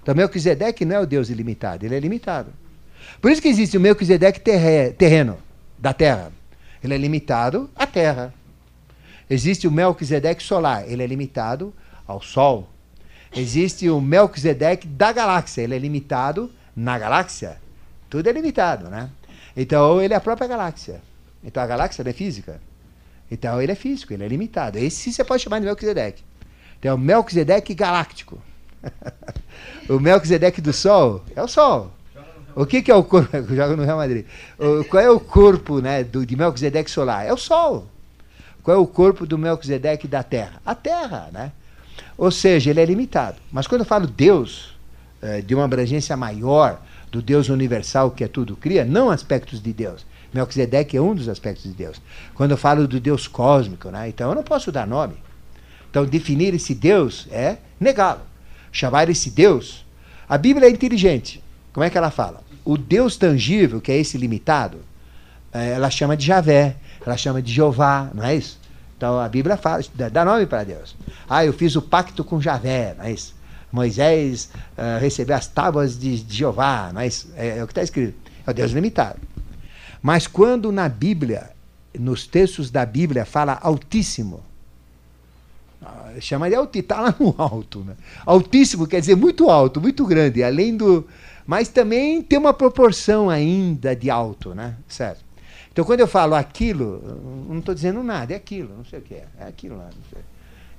Então, 0.00 0.14
Melquisedeque 0.14 0.84
não 0.84 0.94
é 0.94 1.00
o 1.00 1.06
Deus 1.06 1.28
ilimitado, 1.28 1.84
ele 1.84 1.96
é 1.96 1.98
limitado. 1.98 2.52
Por 3.20 3.32
isso 3.32 3.42
que 3.42 3.48
existe 3.48 3.76
o 3.76 3.80
Melquisedeque 3.80 4.38
terreno, 4.38 5.36
da 5.80 5.92
terra. 5.92 6.32
Ele 6.82 6.94
é 6.94 6.98
limitado 6.98 7.70
à 7.74 7.86
terra. 7.86 8.34
Existe 9.28 9.66
o 9.66 9.70
Melquisedeque 9.70 10.42
solar, 10.42 10.88
ele 10.90 11.02
é 11.02 11.06
limitado 11.06 11.74
ao 12.06 12.20
sol. 12.20 12.68
Existe 13.34 13.88
o 13.88 14.00
Melquisedeque 14.00 14.86
da 14.86 15.12
galáxia, 15.12 15.62
ele 15.62 15.74
é 15.74 15.78
limitado 15.78 16.50
na 16.74 16.98
galáxia. 16.98 17.58
Tudo 18.08 18.28
é 18.28 18.32
limitado, 18.32 18.88
né? 18.88 19.08
Então, 19.56 20.02
ele 20.02 20.14
é 20.14 20.16
a 20.16 20.20
própria 20.20 20.48
galáxia. 20.48 21.00
Então, 21.44 21.62
a 21.62 21.66
galáxia 21.66 22.02
é 22.06 22.12
física. 22.12 22.60
Então 23.30 23.62
ele 23.62 23.70
é 23.70 23.74
físico, 23.74 24.12
ele 24.12 24.24
é 24.24 24.28
limitado. 24.28 24.76
Esse 24.76 25.12
você 25.12 25.22
pode 25.22 25.42
chamar 25.42 25.60
de 25.60 25.66
Melquisedeque. 25.66 26.24
Tem 26.80 26.90
o 26.90 26.98
Melquisedeque 26.98 27.74
galáctico. 27.74 28.42
o 29.88 30.00
Melquisedeque 30.00 30.60
do 30.60 30.72
Sol 30.72 31.24
é 31.36 31.42
o 31.42 31.46
Sol. 31.46 31.92
O 32.54 32.66
que, 32.66 32.82
que 32.82 32.90
é 32.90 32.94
o 32.94 33.02
corpo? 33.02 33.36
Joga 33.54 33.76
no 33.76 33.84
Real 33.84 33.96
Madrid. 33.96 34.24
O, 34.58 34.84
qual 34.84 35.02
é 35.02 35.10
o 35.10 35.20
corpo 35.20 35.80
né, 35.80 36.04
do, 36.04 36.24
de 36.24 36.36
Melquisedeque 36.36 36.90
solar? 36.90 37.26
É 37.26 37.32
o 37.32 37.36
Sol. 37.36 37.86
Qual 38.62 38.76
é 38.76 38.80
o 38.80 38.86
corpo 38.86 39.26
do 39.26 39.38
Melquisedeque 39.38 40.06
da 40.06 40.22
Terra? 40.22 40.60
A 40.64 40.74
Terra, 40.74 41.30
né? 41.32 41.52
Ou 42.16 42.30
seja, 42.30 42.70
ele 42.70 42.80
é 42.80 42.84
limitado. 42.84 43.38
Mas 43.50 43.66
quando 43.66 43.82
eu 43.82 43.86
falo 43.86 44.06
Deus, 44.06 44.76
é, 45.22 45.40
de 45.40 45.54
uma 45.54 45.64
abrangência 45.64 46.16
maior, 46.16 46.80
do 47.10 47.20
Deus 47.20 47.48
universal 47.48 48.10
que 48.10 48.22
é 48.22 48.28
tudo 48.28 48.56
cria, 48.56 48.84
não 48.84 49.10
aspectos 49.10 49.60
de 49.60 49.72
Deus, 49.72 50.06
Melquisedeque 50.32 50.96
é 50.96 51.00
um 51.00 51.14
dos 51.14 51.28
aspectos 51.28 51.64
de 51.64 51.72
Deus. 51.72 52.00
Quando 52.34 52.52
eu 52.52 52.56
falo 52.56 52.86
do 52.86 53.00
Deus 53.00 53.26
cósmico, 53.26 53.90
né? 53.90 54.08
então 54.08 54.28
eu 54.28 54.34
não 54.34 54.42
posso 54.42 54.70
dar 54.70 54.86
nome. 54.86 55.14
Então, 55.90 56.06
definir 56.06 56.54
esse 56.54 56.72
Deus 56.72 57.26
é 57.32 57.58
negá-lo. 57.80 58.20
Chamar 58.70 59.08
esse 59.08 59.28
Deus. 59.28 59.84
A 60.28 60.38
Bíblia 60.38 60.68
é 60.68 60.70
inteligente. 60.70 61.42
Como 61.72 61.84
é 61.84 61.90
que 61.90 61.96
ela 61.96 62.10
fala? 62.10 62.42
O 62.64 62.76
Deus 62.76 63.16
tangível, 63.16 63.80
que 63.80 63.92
é 63.92 63.96
esse 63.96 64.18
limitado, 64.18 64.78
eh, 65.52 65.72
ela 65.72 65.90
chama 65.90 66.16
de 66.16 66.26
Javé, 66.26 66.76
ela 67.04 67.16
chama 67.16 67.40
de 67.40 67.52
Jeová, 67.52 68.10
não 68.14 68.24
é 68.24 68.34
isso? 68.36 68.58
Então 68.96 69.18
a 69.18 69.28
Bíblia 69.28 69.56
fala, 69.56 69.82
dá 70.12 70.24
nome 70.24 70.46
para 70.46 70.64
Deus. 70.64 70.94
Ah, 71.28 71.44
eu 71.44 71.52
fiz 71.52 71.74
o 71.74 71.82
pacto 71.82 72.22
com 72.22 72.40
Javé, 72.40 72.94
não 72.98 73.04
é 73.04 73.12
isso? 73.12 73.34
Moisés 73.72 74.50
uh, 74.76 75.00
recebeu 75.00 75.36
as 75.36 75.46
tábuas 75.46 75.98
de, 75.98 76.20
de 76.20 76.36
Jeová, 76.36 76.90
não 76.92 77.00
é 77.00 77.06
isso? 77.06 77.30
É, 77.36 77.58
é 77.58 77.64
o 77.64 77.66
que 77.66 77.72
está 77.72 77.82
escrito. 77.82 78.14
É 78.46 78.50
o 78.50 78.54
Deus 78.54 78.72
limitado. 78.72 79.18
Mas 80.02 80.26
quando 80.26 80.72
na 80.72 80.88
Bíblia, 80.88 81.50
nos 81.98 82.26
textos 82.26 82.70
da 82.70 82.84
Bíblia, 82.84 83.24
fala 83.24 83.58
Altíssimo, 83.62 84.42
ah, 85.82 86.12
chama 86.20 86.48
de 86.50 86.56
altíssimo, 86.56 86.82
está 86.82 87.00
lá 87.00 87.14
no 87.18 87.34
alto. 87.38 87.80
Né? 87.80 87.94
Altíssimo 88.26 88.86
quer 88.86 89.00
dizer 89.00 89.14
muito 89.14 89.48
alto, 89.48 89.80
muito 89.80 90.04
grande, 90.04 90.42
além 90.42 90.76
do. 90.76 91.06
Mas 91.50 91.66
também 91.66 92.22
tem 92.22 92.38
uma 92.38 92.54
proporção 92.54 93.28
ainda 93.28 93.96
de 93.96 94.08
alto, 94.08 94.54
né? 94.54 94.76
Certo? 94.86 95.24
Então 95.72 95.84
quando 95.84 95.98
eu 95.98 96.06
falo 96.06 96.36
aquilo, 96.36 97.02
não 97.48 97.58
estou 97.58 97.74
dizendo 97.74 98.04
nada, 98.04 98.32
é 98.32 98.36
aquilo, 98.36 98.72
não 98.76 98.84
sei 98.84 99.00
o 99.00 99.02
que 99.02 99.14
é, 99.14 99.26
é 99.36 99.48
aquilo 99.48 99.76
lá. 99.76 99.86
Não 99.86 100.02
sei. 100.12 100.22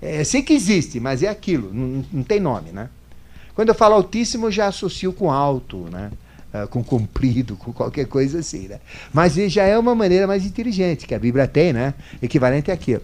É, 0.02 0.23
sei 0.23 0.41
que 0.41 0.53
existe, 0.53 0.98
mas 0.98 1.23
é 1.23 1.27
aquilo, 1.27 1.73
não, 1.73 2.06
não 2.14 2.23
tem 2.23 2.39
nome, 2.39 2.72
né? 2.72 2.88
Quando 3.53 3.68
eu 3.68 3.76
falo 3.76 3.95
altíssimo, 3.95 4.49
já 4.49 4.68
associo 4.68 5.11
com 5.11 5.30
alto, 5.30 5.89
né? 5.91 6.10
uh, 6.53 6.68
com 6.68 6.84
comprido, 6.84 7.56
com 7.56 7.73
qualquer 7.73 8.06
coisa 8.06 8.39
assim. 8.39 8.68
Né? 8.68 8.80
Mas 9.14 9.34
já 9.34 9.64
é 9.64 9.77
uma 9.77 9.95
maneira 9.95 10.27
mais 10.27 10.45
inteligente 10.45 11.06
que 11.06 11.15
a 11.15 11.19
Bíblia 11.19 11.48
tem, 11.48 11.73
né? 11.73 11.93
equivalente 12.22 12.72
àquilo. 12.72 13.03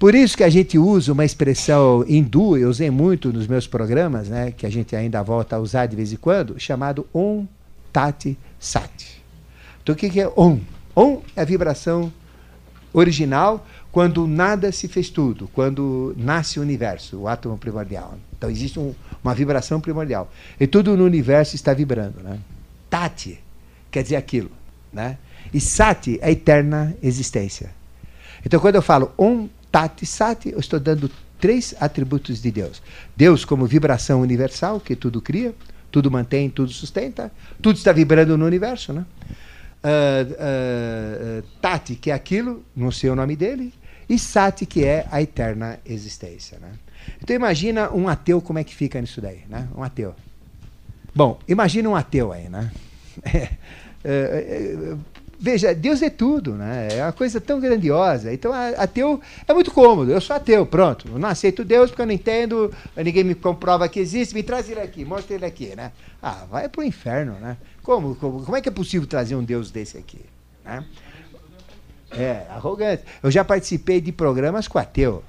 Por 0.00 0.14
isso 0.14 0.34
que 0.34 0.42
a 0.42 0.48
gente 0.48 0.78
usa 0.78 1.12
uma 1.12 1.26
expressão 1.26 2.02
hindu, 2.08 2.56
eu 2.56 2.70
usei 2.70 2.90
muito 2.90 3.30
nos 3.30 3.46
meus 3.46 3.66
programas, 3.66 4.28
né, 4.28 4.50
que 4.50 4.64
a 4.64 4.70
gente 4.70 4.96
ainda 4.96 5.22
volta 5.22 5.56
a 5.56 5.58
usar 5.58 5.84
de 5.84 5.94
vez 5.94 6.10
em 6.10 6.16
quando, 6.16 6.58
chamado 6.58 7.06
Om 7.12 7.46
Tati 7.92 8.38
Sat. 8.58 9.22
Então 9.82 9.94
o 9.94 9.98
que 9.98 10.18
é 10.18 10.26
Om? 10.34 10.58
Om 10.96 11.20
é 11.36 11.42
a 11.42 11.44
vibração 11.44 12.10
original 12.94 13.66
quando 13.92 14.26
nada 14.26 14.72
se 14.72 14.88
fez 14.88 15.10
tudo, 15.10 15.48
quando 15.52 16.14
nasce 16.16 16.58
o 16.58 16.62
universo, 16.62 17.18
o 17.18 17.28
átomo 17.28 17.58
primordial. 17.58 18.14
Então 18.38 18.48
existe 18.48 18.80
um, 18.80 18.94
uma 19.22 19.34
vibração 19.34 19.82
primordial. 19.82 20.32
E 20.58 20.66
tudo 20.66 20.96
no 20.96 21.04
universo 21.04 21.56
está 21.56 21.74
vibrando. 21.74 22.22
Né? 22.22 22.38
Tati 22.88 23.38
quer 23.90 24.02
dizer 24.02 24.16
aquilo. 24.16 24.50
Né? 24.90 25.18
E 25.52 25.60
Sati 25.60 26.18
é 26.22 26.28
a 26.28 26.30
eterna 26.30 26.96
existência. 27.02 27.68
Então 28.42 28.58
quando 28.58 28.76
eu 28.76 28.82
falo 28.82 29.12
Om 29.18 29.46
Tati 29.70 30.06
Sati, 30.06 30.50
eu 30.50 30.60
estou 30.60 30.80
dando 30.80 31.10
três 31.40 31.74
atributos 31.80 32.42
de 32.42 32.50
Deus. 32.50 32.82
Deus 33.16 33.44
como 33.44 33.66
vibração 33.66 34.20
universal, 34.20 34.80
que 34.80 34.94
tudo 34.94 35.20
cria, 35.20 35.54
tudo 35.90 36.10
mantém, 36.10 36.50
tudo 36.50 36.70
sustenta, 36.72 37.32
tudo 37.60 37.76
está 37.76 37.92
vibrando 37.92 38.36
no 38.36 38.44
universo. 38.44 38.92
Né? 38.92 39.04
Uh, 39.82 41.40
uh, 41.40 41.42
Tati, 41.60 41.94
que 41.94 42.10
é 42.10 42.14
aquilo, 42.14 42.64
não 42.76 42.90
sei 42.90 43.10
o 43.10 43.16
nome 43.16 43.34
dele, 43.36 43.72
e 44.08 44.18
Sati, 44.18 44.66
que 44.66 44.84
é 44.84 45.06
a 45.10 45.22
eterna 45.22 45.78
existência. 45.86 46.58
Né? 46.58 46.72
Então 47.22 47.34
imagina 47.34 47.90
um 47.90 48.08
ateu 48.08 48.40
como 48.40 48.58
é 48.58 48.64
que 48.64 48.74
fica 48.74 49.00
nisso 49.00 49.20
daí, 49.20 49.42
né? 49.48 49.68
Um 49.74 49.82
ateu. 49.82 50.14
Bom, 51.14 51.38
imagina 51.48 51.88
um 51.88 51.96
ateu 51.96 52.32
aí, 52.32 52.48
né? 52.48 52.70
É, 54.02 54.08
é, 54.08 54.92
é, 54.92 54.96
veja, 55.40 55.74
Deus 55.74 56.02
é 56.02 56.10
tudo, 56.10 56.52
né? 56.52 56.88
É 56.92 57.02
uma 57.02 57.12
coisa 57.12 57.40
tão 57.40 57.58
grandiosa. 57.58 58.32
Então, 58.32 58.52
ateu 58.52 59.20
é 59.48 59.54
muito 59.54 59.70
cômodo. 59.70 60.12
Eu 60.12 60.20
sou 60.20 60.36
ateu, 60.36 60.66
pronto. 60.66 61.08
Eu 61.08 61.18
não 61.18 61.28
aceito 61.28 61.64
Deus 61.64 61.90
porque 61.90 62.02
eu 62.02 62.06
não 62.06 62.12
entendo, 62.12 62.72
ninguém 62.96 63.24
me 63.24 63.34
comprova 63.34 63.88
que 63.88 63.98
existe. 63.98 64.34
Me 64.34 64.42
traz 64.42 64.68
ele 64.68 64.80
aqui, 64.80 65.04
mostra 65.04 65.34
ele 65.34 65.46
aqui, 65.46 65.74
né? 65.74 65.92
Ah, 66.22 66.44
vai 66.50 66.68
pro 66.68 66.84
inferno, 66.84 67.32
né? 67.40 67.56
Como, 67.82 68.14
como, 68.16 68.44
como 68.44 68.56
é 68.56 68.60
que 68.60 68.68
é 68.68 68.72
possível 68.72 69.08
trazer 69.08 69.34
um 69.34 69.42
Deus 69.42 69.70
desse 69.70 69.96
aqui? 69.96 70.20
Né? 70.64 70.84
É, 72.10 72.46
arrogante. 72.50 73.04
Eu 73.22 73.30
já 73.30 73.42
participei 73.44 74.00
de 74.00 74.12
programas 74.12 74.68
com 74.68 74.78
ateu. 74.78 75.24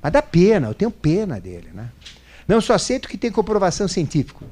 Mas 0.00 0.12
dá 0.12 0.22
pena, 0.22 0.68
eu 0.68 0.74
tenho 0.74 0.90
pena 0.90 1.40
dele. 1.40 1.70
Né? 1.74 1.88
Não 2.46 2.60
só 2.60 2.74
aceito 2.74 3.08
que 3.08 3.18
tem 3.18 3.30
comprovação 3.30 3.88
científica. 3.88 4.44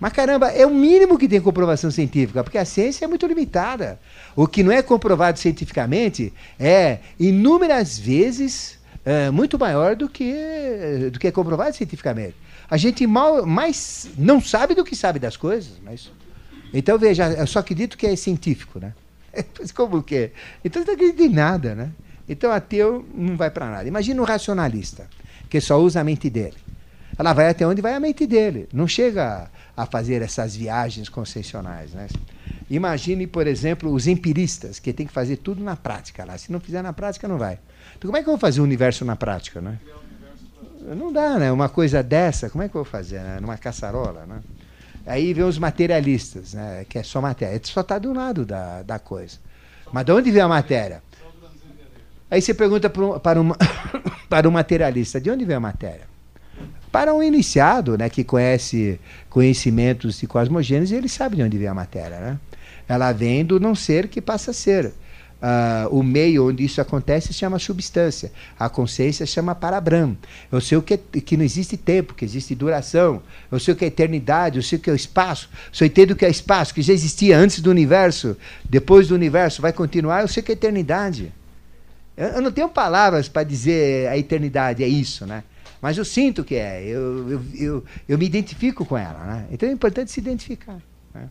Mas 0.00 0.14
caramba, 0.14 0.48
é 0.48 0.66
o 0.66 0.70
mínimo 0.70 1.18
que 1.18 1.28
tem 1.28 1.40
comprovação 1.40 1.90
científica, 1.90 2.42
porque 2.42 2.56
a 2.56 2.64
ciência 2.64 3.04
é 3.04 3.08
muito 3.08 3.26
limitada. 3.26 4.00
O 4.34 4.46
que 4.46 4.62
não 4.62 4.72
é 4.72 4.80
comprovado 4.80 5.38
cientificamente 5.38 6.32
é 6.58 7.00
inúmeras 7.18 7.98
vezes 7.98 8.78
é, 9.04 9.30
muito 9.30 9.58
maior 9.58 9.94
do 9.94 10.08
que, 10.08 11.10
do 11.12 11.18
que 11.18 11.26
é 11.26 11.30
comprovado 11.30 11.76
cientificamente. 11.76 12.34
A 12.70 12.78
gente 12.78 13.06
mal, 13.06 13.44
mais 13.44 14.08
não 14.16 14.40
sabe 14.40 14.74
do 14.74 14.84
que 14.84 14.96
sabe 14.96 15.18
das 15.18 15.36
coisas. 15.36 15.72
Mas... 15.82 16.10
Então, 16.72 16.96
veja, 16.98 17.30
eu 17.32 17.46
só 17.46 17.58
acredito 17.58 17.98
que 17.98 18.06
é 18.06 18.16
científico, 18.16 18.78
né? 18.78 18.94
Como 19.74 20.02
que 20.02 20.16
é? 20.16 20.30
Então, 20.64 20.82
não 20.84 20.94
acredita 20.94 21.22
em 21.22 21.28
nada, 21.28 21.74
né? 21.74 21.90
Então, 22.28 22.50
ateu 22.50 23.04
não 23.12 23.36
vai 23.36 23.50
para 23.50 23.68
nada. 23.68 23.88
Imagina 23.88 24.22
um 24.22 24.24
racionalista, 24.24 25.08
que 25.50 25.60
só 25.60 25.78
usa 25.78 26.00
a 26.00 26.04
mente 26.04 26.30
dele. 26.30 26.56
Ela 27.18 27.32
vai 27.32 27.48
até 27.48 27.66
onde 27.66 27.82
vai 27.82 27.94
a 27.94 28.00
mente 28.00 28.26
dele. 28.26 28.68
Não 28.72 28.86
chega 28.86 29.50
a 29.82 29.86
fazer 29.86 30.22
essas 30.22 30.54
viagens 30.54 31.08
concessionais, 31.08 31.92
né? 31.92 32.06
Imagine, 32.68 33.26
por 33.26 33.46
exemplo, 33.46 33.92
os 33.92 34.06
empiristas, 34.06 34.78
que 34.78 34.92
tem 34.92 35.06
que 35.06 35.12
fazer 35.12 35.38
tudo 35.38 35.62
na 35.62 35.74
prática 35.74 36.24
lá. 36.24 36.38
Se 36.38 36.52
não 36.52 36.60
fizer 36.60 36.82
na 36.82 36.92
prática, 36.92 37.26
não 37.26 37.36
vai. 37.36 37.58
Então, 37.96 38.08
como 38.08 38.16
é 38.16 38.22
que 38.22 38.28
eu 38.28 38.32
vou 38.32 38.38
fazer 38.38 38.60
o 38.60 38.64
universo 38.64 39.04
na 39.04 39.16
prática, 39.16 39.60
né? 39.60 39.78
Não 40.80 41.12
dá, 41.12 41.38
né? 41.38 41.50
Uma 41.50 41.68
coisa 41.68 42.02
dessa, 42.02 42.48
como 42.48 42.62
é 42.62 42.68
que 42.68 42.76
eu 42.76 42.84
vou 42.84 42.90
fazer? 42.90 43.20
Né? 43.20 43.38
Numa 43.40 43.58
caçarola, 43.58 44.24
né? 44.26 44.40
Aí 45.06 45.32
vem 45.34 45.44
os 45.44 45.58
materialistas, 45.58 46.54
né? 46.54 46.84
que 46.88 46.98
é 46.98 47.02
só 47.02 47.20
matéria. 47.20 47.54
Ele 47.54 47.64
só 47.64 47.80
está 47.80 47.98
do 47.98 48.12
lado 48.12 48.44
da, 48.44 48.82
da 48.82 48.98
coisa. 48.98 49.38
Mas 49.92 50.04
de 50.04 50.12
onde 50.12 50.30
vem 50.30 50.42
a 50.42 50.48
matéria? 50.48 51.02
Aí 52.30 52.40
você 52.40 52.54
pergunta 52.54 52.88
para 52.88 53.02
um, 53.02 53.18
para, 53.18 53.40
um, 53.42 53.50
para 54.28 54.48
um 54.48 54.52
materialista, 54.52 55.20
de 55.20 55.30
onde 55.30 55.44
vem 55.44 55.56
a 55.56 55.60
matéria? 55.60 56.09
Para 56.90 57.14
um 57.14 57.22
iniciado, 57.22 57.96
né, 57.96 58.08
que 58.08 58.24
conhece 58.24 58.98
conhecimentos 59.28 60.18
de 60.18 60.26
cosmogênese, 60.26 60.94
ele 60.94 61.08
sabe 61.08 61.36
de 61.36 61.42
onde 61.42 61.56
vem 61.56 61.68
a 61.68 61.74
matéria. 61.74 62.18
Né? 62.18 62.38
Ela 62.88 63.12
vem 63.12 63.44
do 63.44 63.60
não 63.60 63.74
ser 63.74 64.08
que 64.08 64.20
passa 64.20 64.50
a 64.50 64.54
ser. 64.54 64.92
Uh, 65.40 65.88
o 65.98 66.02
meio 66.02 66.48
onde 66.48 66.62
isso 66.62 66.82
acontece 66.82 67.28
se 67.28 67.32
chama 67.32 67.58
substância. 67.58 68.30
A 68.58 68.68
consciência 68.68 69.24
chama 69.24 69.54
parabram. 69.54 70.16
Eu 70.52 70.60
sei 70.60 70.76
o 70.76 70.82
que, 70.82 70.98
que 70.98 71.36
não 71.36 71.44
existe 71.44 71.78
tempo, 71.78 72.12
que 72.12 72.24
existe 72.24 72.54
duração. 72.54 73.22
Eu 73.50 73.58
sei 73.58 73.72
o 73.72 73.76
que 73.76 73.84
é 73.84 73.88
eternidade, 73.88 74.58
eu 74.58 74.62
sei 74.62 74.76
o 74.78 74.82
que 74.82 74.90
é 74.90 74.92
o 74.92 74.96
espaço. 74.96 75.48
Eu 75.80 75.86
entendo 75.86 76.10
o 76.10 76.16
que 76.16 76.26
é 76.26 76.30
espaço, 76.30 76.74
que 76.74 76.82
já 76.82 76.92
existia 76.92 77.38
antes 77.38 77.60
do 77.60 77.70
universo, 77.70 78.36
depois 78.68 79.08
do 79.08 79.14
universo 79.14 79.62
vai 79.62 79.72
continuar, 79.72 80.20
eu 80.20 80.28
sei 80.28 80.42
o 80.42 80.44
que 80.44 80.52
é 80.52 80.54
eternidade. 80.54 81.32
Eu, 82.16 82.28
eu 82.28 82.42
não 82.42 82.52
tenho 82.52 82.68
palavras 82.68 83.26
para 83.26 83.42
dizer 83.42 84.08
a 84.08 84.18
eternidade 84.18 84.84
é 84.84 84.88
isso, 84.88 85.24
né? 85.24 85.42
Mas 85.80 85.96
eu 85.96 86.04
sinto 86.04 86.44
que 86.44 86.56
é. 86.56 86.82
Eu, 86.82 87.30
eu, 87.30 87.42
eu, 87.54 87.84
eu 88.08 88.18
me 88.18 88.26
identifico 88.26 88.84
com 88.84 88.96
ela. 88.96 89.24
Né? 89.24 89.46
Então 89.50 89.68
é 89.68 89.72
importante 89.72 90.10
se 90.10 90.20
identificar. 90.20 90.78
Né? 91.14 91.28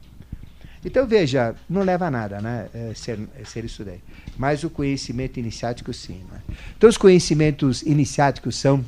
Então, 0.84 1.06
veja, 1.06 1.56
não 1.70 1.82
leva 1.82 2.08
a 2.08 2.12
nada 2.12 2.40
né, 2.40 2.70
é, 2.74 2.94
ser, 2.96 3.20
é 3.40 3.44
ser 3.44 3.66
isso 3.66 3.84
daí. 3.84 4.00
Mas 4.38 4.64
o 4.64 4.70
conhecimento 4.70 5.38
iniciático, 5.38 5.94
sim. 5.94 6.22
Né? 6.32 6.42
Então, 6.78 6.90
os 6.90 6.98
conhecimentos 6.98 7.82
iniciáticos 7.82 8.56
são 8.56 8.84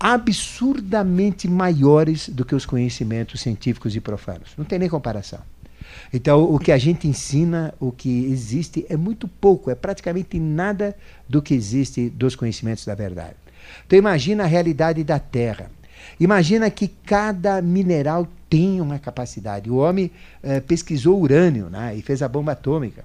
absurdamente 0.00 1.48
maiores 1.48 2.28
do 2.28 2.44
que 2.44 2.54
os 2.54 2.66
conhecimentos 2.66 3.40
científicos 3.40 3.94
e 3.94 4.00
profanos. 4.00 4.50
Não 4.56 4.64
tem 4.64 4.78
nem 4.78 4.88
comparação. 4.88 5.40
Então, 6.12 6.42
o 6.44 6.58
que 6.58 6.72
a 6.72 6.78
gente 6.78 7.06
ensina, 7.06 7.74
o 7.78 7.92
que 7.92 8.24
existe, 8.26 8.86
é 8.88 8.96
muito 8.96 9.28
pouco, 9.28 9.70
é 9.70 9.74
praticamente 9.74 10.38
nada 10.38 10.96
do 11.28 11.42
que 11.42 11.54
existe 11.54 12.08
dos 12.08 12.34
conhecimentos 12.34 12.84
da 12.84 12.94
verdade. 12.94 13.36
Então, 13.86 13.98
imagina 13.98 14.44
a 14.44 14.46
realidade 14.46 15.02
da 15.04 15.18
Terra. 15.18 15.70
Imagina 16.18 16.70
que 16.70 16.88
cada 16.88 17.60
mineral 17.60 18.28
tem 18.48 18.80
uma 18.80 18.98
capacidade. 18.98 19.70
O 19.70 19.76
homem 19.76 20.10
eh, 20.42 20.60
pesquisou 20.60 21.20
urânio 21.20 21.68
né, 21.68 21.94
e 21.96 22.02
fez 22.02 22.22
a 22.22 22.28
bomba 22.28 22.52
atômica. 22.52 23.04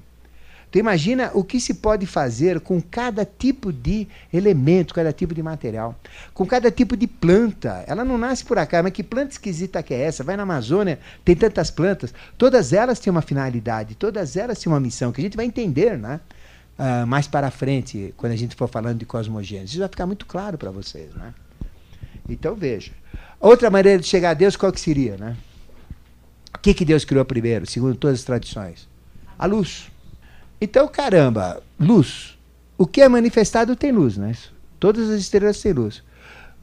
Então 0.70 0.80
imagina 0.80 1.32
o 1.34 1.44
que 1.44 1.60
se 1.60 1.74
pode 1.74 2.06
fazer 2.06 2.60
com 2.60 2.80
cada 2.80 3.26
tipo 3.26 3.74
de 3.74 4.08
elemento, 4.32 4.94
cada 4.94 5.12
tipo 5.12 5.34
de 5.34 5.42
material, 5.42 5.96
com 6.32 6.46
cada 6.46 6.70
tipo 6.70 6.96
de 6.96 7.08
planta. 7.08 7.84
Ela 7.88 8.06
não 8.06 8.20
nasce 8.20 8.46
por 8.46 8.60
acaso, 8.60 8.84
mas 8.84 8.94
que 8.94 9.02
planta 9.02 9.32
esquisita 9.32 9.82
que 9.82 9.96
é 9.96 10.02
essa? 10.02 10.24
Vai 10.24 10.38
na 10.38 10.44
Amazônia, 10.44 11.00
tem 11.26 11.36
tantas 11.36 11.72
plantas, 11.72 12.14
todas 12.38 12.72
elas 12.72 13.00
têm 13.00 13.10
uma 13.10 13.24
finalidade, 13.24 13.96
todas 13.96 14.38
elas 14.38 14.60
têm 14.60 14.72
uma 14.72 14.80
missão 14.80 15.12
que 15.12 15.20
a 15.20 15.24
gente 15.24 15.36
vai 15.36 15.48
entender, 15.48 15.98
né? 15.98 16.20
Uh, 16.80 17.06
mais 17.06 17.28
para 17.28 17.52
frente, 17.52 18.14
quando 18.16 18.32
a 18.32 18.38
gente 18.38 18.56
for 18.56 18.70
falando 18.70 19.00
de 19.00 19.06
cosmogênese. 19.06 19.72
Isso 19.72 19.80
vai 19.80 19.90
ficar 19.90 20.06
muito 20.06 20.26
claro 20.26 20.58
para 20.58 20.72
vocês, 20.72 21.14
né? 21.14 21.34
Então 22.30 22.56
veja. 22.56 22.94
Outra 23.38 23.70
maneira 23.70 24.00
de 24.00 24.08
chegar 24.08 24.30
a 24.30 24.34
Deus, 24.34 24.56
qual 24.56 24.72
que 24.72 24.80
seria, 24.80 25.18
né? 25.18 25.36
O 26.56 26.60
que, 26.60 26.74
que 26.74 26.86
Deus 26.86 27.04
criou 27.04 27.26
primeiro, 27.26 27.66
segundo 27.66 27.96
todas 27.96 28.20
as 28.20 28.26
tradições? 28.26 28.88
A 29.38 29.46
luz. 29.46 29.92
Então, 30.62 30.88
caramba, 30.88 31.62
luz. 31.80 32.38
O 32.78 32.88
que 32.88 33.02
é 33.02 33.10
manifestado 33.10 33.76
tem 33.76 33.92
luz, 33.92 34.18
né? 34.18 34.34
Todas 34.80 35.10
as 35.10 35.20
estrelas 35.20 35.62
têm 35.62 35.74
luz. 35.74 36.02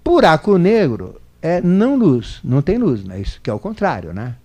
Buraco 0.04 0.56
negro 0.56 1.20
é 1.42 1.60
não 1.60 1.96
luz, 1.96 2.40
não 2.42 2.62
tem 2.62 2.78
luz, 2.78 3.04
né? 3.04 3.20
Isso 3.20 3.40
que 3.40 3.50
é 3.50 3.52
o 3.52 3.58
contrário, 3.58 4.12
né? 4.12 4.36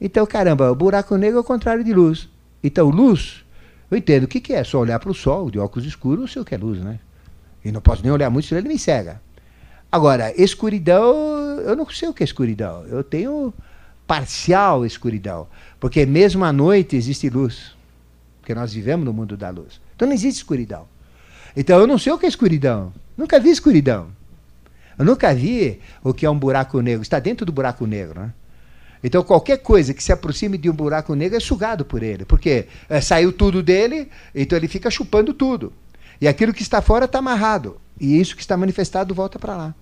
Então, 0.00 0.26
caramba, 0.26 0.70
o 0.70 0.74
buraco 0.74 1.16
negro 1.16 1.38
é 1.38 1.40
o 1.40 1.44
contrário 1.44 1.82
de 1.82 1.92
luz. 1.92 2.28
Então, 2.62 2.88
luz, 2.88 3.44
eu 3.90 3.96
entendo 3.96 4.24
o 4.24 4.28
que, 4.28 4.40
que 4.40 4.52
é, 4.52 4.62
só 4.62 4.78
olhar 4.78 4.98
para 4.98 5.10
o 5.10 5.14
sol 5.14 5.50
de 5.50 5.58
óculos 5.58 5.86
escuros, 5.86 6.20
eu 6.20 6.28
sei 6.28 6.42
o 6.42 6.44
que 6.44 6.54
é 6.54 6.58
luz, 6.58 6.80
né? 6.80 6.98
E 7.64 7.72
não 7.72 7.80
posso 7.80 8.02
nem 8.02 8.12
olhar 8.12 8.30
muito, 8.30 8.46
senão 8.46 8.60
ele 8.60 8.68
me 8.68 8.78
cega. 8.78 9.20
Agora, 9.90 10.32
escuridão, 10.40 11.14
eu 11.60 11.74
não 11.74 11.88
sei 11.88 12.08
o 12.08 12.12
que 12.12 12.22
é 12.22 12.26
escuridão. 12.26 12.84
Eu 12.86 13.02
tenho 13.02 13.52
parcial 14.06 14.84
escuridão. 14.84 15.46
Porque 15.80 16.04
mesmo 16.04 16.44
à 16.44 16.52
noite 16.52 16.96
existe 16.96 17.28
luz. 17.30 17.74
Porque 18.40 18.54
nós 18.54 18.72
vivemos 18.72 19.04
no 19.04 19.12
mundo 19.12 19.36
da 19.36 19.50
luz. 19.50 19.80
Então 19.96 20.06
não 20.06 20.14
existe 20.14 20.38
escuridão. 20.38 20.86
Então 21.56 21.78
eu 21.78 21.86
não 21.86 21.98
sei 21.98 22.12
o 22.12 22.18
que 22.18 22.26
é 22.26 22.28
escuridão. 22.28 22.92
Nunca 23.16 23.40
vi 23.40 23.50
escuridão. 23.50 24.08
Eu 24.98 25.04
nunca 25.04 25.34
vi 25.34 25.80
o 26.02 26.12
que 26.12 26.26
é 26.26 26.30
um 26.30 26.38
buraco 26.38 26.80
negro. 26.80 27.02
Está 27.02 27.18
dentro 27.18 27.46
do 27.46 27.52
buraco 27.52 27.86
negro, 27.86 28.20
né? 28.20 28.32
Então 29.02 29.22
qualquer 29.22 29.58
coisa 29.58 29.94
que 29.94 30.02
se 30.02 30.12
aproxime 30.12 30.58
de 30.58 30.68
um 30.68 30.72
buraco 30.72 31.14
negro 31.14 31.36
é 31.36 31.40
sugado 31.40 31.84
por 31.84 32.02
ele. 32.02 32.24
Porque 32.24 32.66
é, 32.88 33.00
saiu 33.00 33.32
tudo 33.32 33.62
dele, 33.62 34.08
então 34.34 34.56
ele 34.58 34.68
fica 34.68 34.90
chupando 34.90 35.32
tudo. 35.32 35.72
E 36.20 36.26
aquilo 36.26 36.52
que 36.52 36.62
está 36.62 36.82
fora 36.82 37.04
está 37.04 37.18
amarrado. 37.18 37.80
E 38.00 38.20
isso 38.20 38.34
que 38.34 38.42
está 38.42 38.56
manifestado 38.56 39.14
volta 39.14 39.38
para 39.38 39.56
lá. 39.56 39.74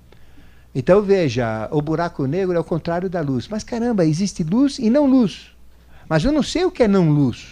Então 0.74 1.00
veja, 1.00 1.68
o 1.70 1.80
buraco 1.80 2.26
negro 2.26 2.54
é 2.54 2.60
o 2.60 2.64
contrário 2.64 3.08
da 3.08 3.20
luz. 3.20 3.48
Mas 3.48 3.64
caramba, 3.64 4.04
existe 4.04 4.42
luz 4.42 4.78
e 4.78 4.90
não 4.90 5.06
luz. 5.06 5.52
Mas 6.08 6.24
eu 6.24 6.32
não 6.32 6.42
sei 6.42 6.64
o 6.64 6.70
que 6.70 6.82
é 6.82 6.88
não 6.88 7.10
luz. 7.10 7.48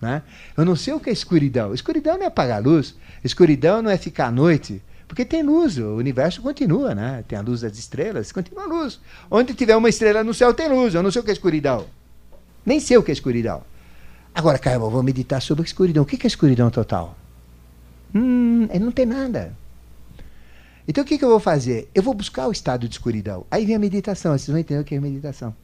Né? 0.00 0.22
Eu 0.56 0.64
não 0.64 0.74
sei 0.74 0.94
o 0.94 1.00
que 1.00 1.10
é 1.10 1.12
escuridão. 1.12 1.74
Escuridão 1.74 2.16
não 2.16 2.24
é 2.24 2.26
apagar 2.26 2.58
a 2.58 2.64
luz. 2.64 2.94
Escuridão 3.22 3.82
não 3.82 3.90
é 3.90 3.96
ficar 3.96 4.26
à 4.26 4.30
noite. 4.30 4.82
Porque 5.12 5.26
tem 5.26 5.42
luz, 5.42 5.76
o 5.76 5.96
universo 5.96 6.40
continua, 6.40 6.94
né? 6.94 7.22
Tem 7.28 7.38
a 7.38 7.42
luz 7.42 7.60
das 7.60 7.76
estrelas, 7.76 8.32
continua 8.32 8.64
a 8.64 8.66
luz. 8.66 8.98
Onde 9.30 9.52
tiver 9.52 9.76
uma 9.76 9.90
estrela 9.90 10.24
no 10.24 10.32
céu 10.32 10.54
tem 10.54 10.70
luz. 10.70 10.94
Eu 10.94 11.02
não 11.02 11.10
sei 11.10 11.20
o 11.20 11.22
que 11.22 11.28
é 11.28 11.34
escuridão. 11.34 11.84
Nem 12.64 12.80
sei 12.80 12.96
o 12.96 13.02
que 13.02 13.10
é 13.10 13.12
escuridão. 13.12 13.62
Agora, 14.34 14.58
caramba, 14.58 14.86
eu 14.86 14.90
vou 14.90 15.02
meditar 15.02 15.42
sobre 15.42 15.64
a 15.64 15.66
escuridão. 15.66 16.02
O 16.02 16.06
que 16.06 16.18
é 16.22 16.26
escuridão 16.26 16.70
total? 16.70 17.14
Hum, 18.14 18.66
não 18.80 18.90
tem 18.90 19.04
nada. 19.04 19.54
Então 20.88 21.04
o 21.04 21.06
que, 21.06 21.22
eu 21.22 21.28
vou 21.28 21.38
fazer? 21.38 21.90
Eu 21.94 22.02
vou 22.02 22.14
buscar 22.14 22.48
o 22.48 22.50
estado 22.50 22.88
de 22.88 22.94
escuridão. 22.94 23.44
Aí 23.50 23.66
vem 23.66 23.76
a 23.76 23.78
meditação, 23.78 24.32
vocês 24.32 24.48
vão 24.48 24.56
entender 24.56 24.80
o 24.80 24.84
que 24.84 24.94
é 24.94 24.98
meditação. 24.98 25.54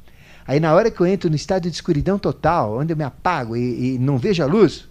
Aí 0.47 0.61
na 0.61 0.75
hora 0.75 0.91
que 0.91 1.01
eu 1.01 1.07
entro 1.07 1.31
no 1.31 1.37
estado 1.37 1.63
de 1.63 1.75
escuridão 1.75 2.19
total, 2.19 2.79
onde 2.79 2.93
eu 2.93 2.97
me 2.99 3.05
apago 3.05 3.57
e, 3.57 3.95
e 3.95 3.99
não 3.99 4.19
vejo 4.19 4.43
a 4.43 4.47
luz, 4.47 4.88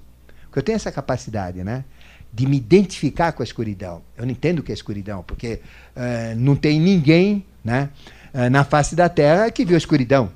eu 0.58 0.64
tenho 0.64 0.76
essa 0.76 0.92
capacidade, 0.92 1.64
né? 1.64 1.86
De 2.34 2.48
me 2.48 2.58
identificar 2.58 3.32
com 3.32 3.44
a 3.44 3.46
escuridão. 3.46 4.02
Eu 4.18 4.26
não 4.26 4.32
entendo 4.32 4.60
o 4.60 4.64
que 4.64 4.72
é 4.72 4.76
escuridão, 4.76 5.22
porque 5.22 5.60
uh, 5.96 6.36
não 6.36 6.56
tem 6.56 6.80
ninguém 6.80 7.46
né, 7.64 7.90
uh, 8.34 8.50
na 8.50 8.64
face 8.64 8.96
da 8.96 9.08
Terra 9.08 9.52
que 9.52 9.64
viu 9.64 9.76
a 9.76 9.78
escuridão. 9.78 10.32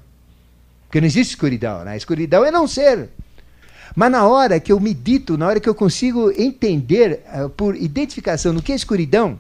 Porque 0.85 1.02
não 1.02 1.07
existe 1.07 1.31
escuridão, 1.31 1.84
né? 1.84 1.93
A 1.93 1.98
escuridão 1.98 2.45
é 2.45 2.52
não 2.52 2.68
ser. 2.68 3.10
Mas 3.95 4.11
na 4.11 4.27
hora 4.27 4.60
que 4.60 4.72
eu 4.72 4.80
medito, 4.80 5.39
na 5.39 5.48
hora 5.48 5.60
que 5.60 5.68
eu 5.68 5.73
consigo 5.73 6.31
entender 6.39 7.23
uh, 7.34 7.49
por 7.49 7.76
identificação 7.76 8.53
no 8.53 8.61
que 8.61 8.72
é 8.72 8.76
escuridão, 8.76 9.39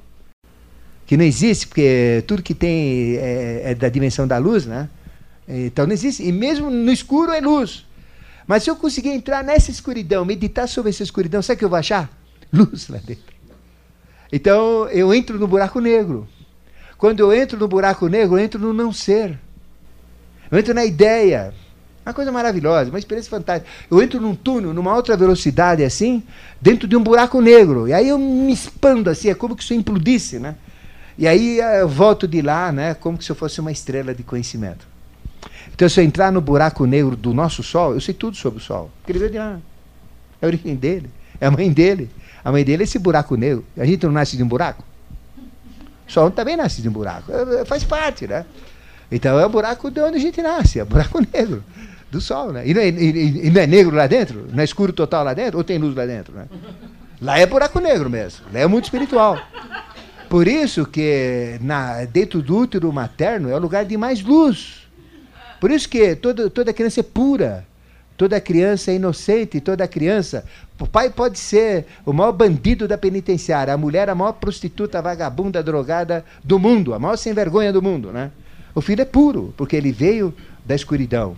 que 1.05 1.15
não 1.15 1.23
existe, 1.23 1.67
porque 1.67 2.23
tudo 2.25 2.41
que 2.41 2.55
tem 2.55 3.17
é, 3.17 3.61
é, 3.65 3.75
da 3.75 3.87
dimensão 3.87 4.27
da 4.27 4.39
luz, 4.39 4.65
né? 4.65 4.89
Então 5.47 5.85
não 5.85 5.93
existe. 5.93 6.23
E 6.23 6.31
mesmo 6.31 6.71
no 6.71 6.91
escuro 6.91 7.31
é 7.31 7.39
luz. 7.39 7.85
Mas 8.47 8.63
se 8.63 8.69
eu 8.69 8.75
conseguir 8.75 9.09
entrar 9.09 9.43
nessa 9.43 9.71
escuridão, 9.71 10.25
meditar 10.25 10.67
sobre 10.67 10.89
essa 10.89 11.03
escuridão, 11.03 11.41
sabe 11.41 11.55
o 11.55 11.59
que 11.59 11.65
eu 11.65 11.69
vou 11.69 11.79
achar? 11.79 12.09
Luz 12.51 12.87
lá 12.89 12.97
dentro. 12.97 13.33
Então 14.31 14.87
eu 14.89 15.13
entro 15.13 15.37
no 15.39 15.47
buraco 15.47 15.79
negro. 15.79 16.27
Quando 16.97 17.19
eu 17.19 17.33
entro 17.33 17.57
no 17.57 17.67
buraco 17.67 18.07
negro, 18.07 18.37
eu 18.37 18.43
entro 18.43 18.59
no 18.59 18.73
não 18.73 18.93
ser. 18.93 19.37
Eu 20.49 20.59
entro 20.59 20.73
na 20.73 20.85
ideia. 20.85 21.53
Uma 22.05 22.13
coisa 22.13 22.31
maravilhosa, 22.31 22.89
uma 22.89 22.97
experiência 22.99 23.29
fantástica. 23.29 23.69
Eu 23.89 24.01
entro 24.01 24.19
num 24.19 24.35
túnel, 24.35 24.73
numa 24.73 24.95
outra 24.95 25.15
velocidade 25.15 25.83
assim, 25.83 26.23
dentro 26.59 26.87
de 26.87 26.95
um 26.95 27.03
buraco 27.03 27.39
negro. 27.39 27.87
E 27.87 27.93
aí 27.93 28.09
eu 28.09 28.17
me 28.17 28.51
expando 28.51 29.09
assim, 29.09 29.29
é 29.29 29.35
como 29.35 29.59
se 29.61 29.73
eu 29.73 29.77
implodisse, 29.77 30.39
né? 30.39 30.55
E 31.17 31.27
aí 31.27 31.59
eu 31.59 31.87
volto 31.87 32.27
de 32.27 32.41
lá, 32.41 32.71
né, 32.71 32.95
como 32.95 33.21
se 33.21 33.29
eu 33.29 33.35
fosse 33.35 33.59
uma 33.59 33.71
estrela 33.71 34.13
de 34.15 34.23
conhecimento. 34.23 34.87
Então, 35.81 35.89
se 35.89 35.99
eu 35.99 36.03
entrar 36.03 36.31
no 36.31 36.39
buraco 36.39 36.85
negro 36.85 37.15
do 37.15 37.33
nosso 37.33 37.63
Sol, 37.63 37.95
eu 37.95 37.99
sei 37.99 38.13
tudo 38.13 38.37
sobre 38.37 38.59
o 38.59 38.61
Sol. 38.61 38.91
Porque 38.99 39.13
ele 39.13 39.17
veio 39.17 39.31
de 39.31 39.39
lá. 39.39 39.59
É 40.39 40.45
a 40.45 40.47
origem 40.47 40.75
dele, 40.75 41.09
é 41.39 41.47
a 41.47 41.49
mãe 41.49 41.71
dele. 41.71 42.07
A 42.45 42.51
mãe 42.51 42.63
dele 42.63 42.83
é 42.83 42.85
esse 42.85 42.99
buraco 42.99 43.35
negro. 43.35 43.65
A 43.75 43.83
gente 43.83 44.05
não 44.05 44.11
nasce 44.11 44.37
de 44.37 44.43
um 44.43 44.47
buraco? 44.47 44.83
O 46.07 46.11
Sol 46.11 46.29
também 46.29 46.55
nasce 46.55 46.83
de 46.83 46.87
um 46.87 46.91
buraco. 46.91 47.31
É, 47.31 47.61
é, 47.61 47.65
faz 47.65 47.83
parte, 47.83 48.27
né? 48.27 48.45
Então 49.11 49.39
é 49.39 49.43
o 49.43 49.49
buraco 49.49 49.89
de 49.89 49.99
onde 50.01 50.17
a 50.17 50.19
gente 50.19 50.39
nasce, 50.39 50.77
é 50.77 50.83
o 50.83 50.85
buraco 50.85 51.19
negro 51.33 51.63
do 52.11 52.21
Sol, 52.21 52.51
né? 52.51 52.61
E 52.63 52.75
não, 52.75 52.81
é, 52.83 52.89
e, 52.89 53.47
e 53.47 53.49
não 53.49 53.61
é 53.61 53.65
negro 53.65 53.95
lá 53.95 54.05
dentro? 54.05 54.49
Não 54.53 54.61
é 54.61 54.63
escuro 54.63 54.93
total 54.93 55.23
lá 55.23 55.33
dentro? 55.33 55.57
Ou 55.57 55.63
tem 55.63 55.79
luz 55.79 55.95
lá 55.95 56.05
dentro, 56.05 56.31
né? 56.31 56.45
Lá 57.19 57.39
é 57.39 57.47
buraco 57.47 57.79
negro 57.79 58.07
mesmo. 58.07 58.45
Lá 58.53 58.59
é 58.59 58.67
muito 58.67 58.83
espiritual. 58.83 59.41
Por 60.29 60.47
isso 60.47 60.85
que 60.85 61.57
na, 61.59 62.05
dentro 62.05 62.39
do 62.39 62.55
útero 62.55 62.93
materno 62.93 63.49
é 63.49 63.55
o 63.55 63.59
lugar 63.59 63.83
de 63.83 63.97
mais 63.97 64.21
luz. 64.21 64.80
Por 65.61 65.69
isso 65.69 65.87
que 65.87 66.15
toda, 66.15 66.49
toda 66.49 66.73
criança 66.73 67.01
é 67.01 67.03
pura. 67.03 67.67
Toda 68.17 68.41
criança 68.41 68.91
é 68.91 68.95
inocente, 68.95 69.61
toda 69.61 69.87
criança. 69.87 70.43
O 70.79 70.87
pai 70.87 71.11
pode 71.11 71.37
ser 71.37 71.85
o 72.03 72.11
maior 72.11 72.31
bandido 72.31 72.87
da 72.87 72.97
penitenciária, 72.97 73.71
a 73.71 73.77
mulher 73.77 74.09
a 74.09 74.15
maior 74.15 74.33
prostituta, 74.33 75.01
vagabunda, 75.01 75.61
drogada 75.61 76.25
do 76.43 76.57
mundo, 76.57 76.95
a 76.95 76.99
maior 76.99 77.15
sem 77.15 77.31
vergonha 77.33 77.71
do 77.71 77.81
mundo, 77.81 78.11
né? 78.11 78.31
O 78.73 78.81
filho 78.81 79.01
é 79.01 79.05
puro, 79.05 79.53
porque 79.55 79.75
ele 79.75 79.91
veio 79.91 80.33
da 80.65 80.73
escuridão. 80.73 81.35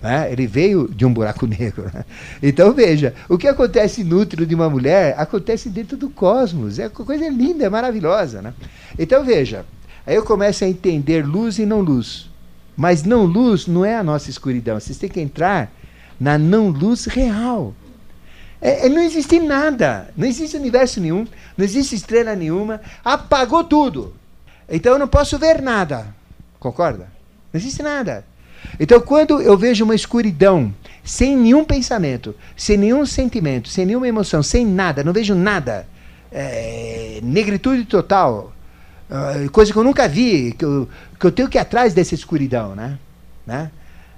Né? 0.00 0.30
Ele 0.30 0.46
veio 0.46 0.86
de 0.88 1.06
um 1.06 1.12
buraco 1.12 1.46
negro. 1.48 1.90
Né? 1.92 2.04
Então 2.42 2.72
veja, 2.72 3.14
o 3.30 3.38
que 3.38 3.48
acontece 3.48 4.02
útero 4.02 4.44
de 4.44 4.54
uma 4.54 4.68
mulher 4.68 5.14
acontece 5.16 5.70
dentro 5.70 5.96
do 5.96 6.10
cosmos. 6.10 6.78
É 6.78 6.90
coisa 6.90 7.28
linda, 7.30 7.64
é 7.64 7.70
maravilhosa. 7.70 8.42
Né? 8.42 8.52
Então 8.98 9.24
veja, 9.24 9.64
aí 10.06 10.16
eu 10.16 10.22
começo 10.22 10.64
a 10.64 10.68
entender 10.68 11.24
luz 11.26 11.58
e 11.58 11.64
não 11.64 11.80
luz. 11.80 12.33
Mas 12.76 13.02
não 13.02 13.24
luz 13.24 13.66
não 13.66 13.84
é 13.84 13.96
a 13.96 14.02
nossa 14.02 14.30
escuridão. 14.30 14.78
Vocês 14.78 14.98
têm 14.98 15.08
que 15.08 15.20
entrar 15.20 15.70
na 16.18 16.38
não 16.38 16.68
luz 16.68 17.04
real. 17.06 17.74
É, 18.60 18.86
é, 18.86 18.88
não 18.88 19.02
existe 19.02 19.38
nada, 19.38 20.10
não 20.16 20.26
existe 20.26 20.56
universo 20.56 21.00
nenhum, 21.00 21.26
não 21.56 21.64
existe 21.64 21.94
estrela 21.94 22.34
nenhuma, 22.34 22.80
apagou 23.04 23.62
tudo. 23.62 24.14
Então 24.68 24.94
eu 24.94 24.98
não 24.98 25.06
posso 25.06 25.38
ver 25.38 25.60
nada. 25.60 26.14
Concorda? 26.58 27.10
Não 27.52 27.60
existe 27.60 27.82
nada. 27.82 28.24
Então, 28.80 29.00
quando 29.00 29.40
eu 29.40 29.56
vejo 29.56 29.84
uma 29.84 29.94
escuridão, 29.94 30.74
sem 31.04 31.36
nenhum 31.36 31.64
pensamento, 31.64 32.34
sem 32.56 32.78
nenhum 32.78 33.04
sentimento, 33.04 33.68
sem 33.68 33.84
nenhuma 33.84 34.08
emoção, 34.08 34.42
sem 34.42 34.66
nada, 34.66 35.04
não 35.04 35.12
vejo 35.12 35.34
nada, 35.34 35.86
é, 36.32 37.20
negritude 37.22 37.84
total, 37.84 38.52
uh, 39.10 39.50
coisa 39.50 39.72
que 39.72 39.78
eu 39.78 39.84
nunca 39.84 40.08
vi, 40.08 40.52
que 40.52 40.64
eu, 40.64 40.88
que 41.24 41.26
eu 41.26 41.32
tenho 41.32 41.48
que 41.48 41.56
ir 41.56 41.60
atrás 41.60 41.94
dessa 41.94 42.14
escuridão, 42.14 42.74
né? 42.74 42.98
né? 43.46 43.70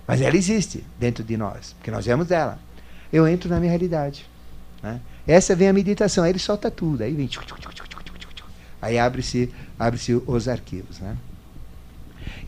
Mas 0.09 0.21
ela 0.21 0.37
existe 0.37 0.85
dentro 0.99 1.23
de 1.23 1.37
nós, 1.37 1.73
porque 1.75 1.89
nós 1.89 2.05
vemos 2.05 2.33
ela. 2.33 2.59
Eu 3.13 3.29
entro 3.29 3.49
na 3.49 3.61
minha 3.61 3.71
realidade. 3.71 4.27
Né? 4.83 5.01
Essa 5.25 5.55
vem 5.55 5.69
a 5.69 5.73
meditação, 5.73 6.25
aí 6.25 6.33
ele 6.33 6.41
solta 6.41 6.69
tudo, 6.69 7.05
aí 7.05 7.15
vem. 7.15 7.31
Aí 8.83 8.99
abre-se 8.99 9.53
abre 9.79 10.01
os 10.27 10.49
arquivos. 10.49 10.99
Né? 10.99 11.17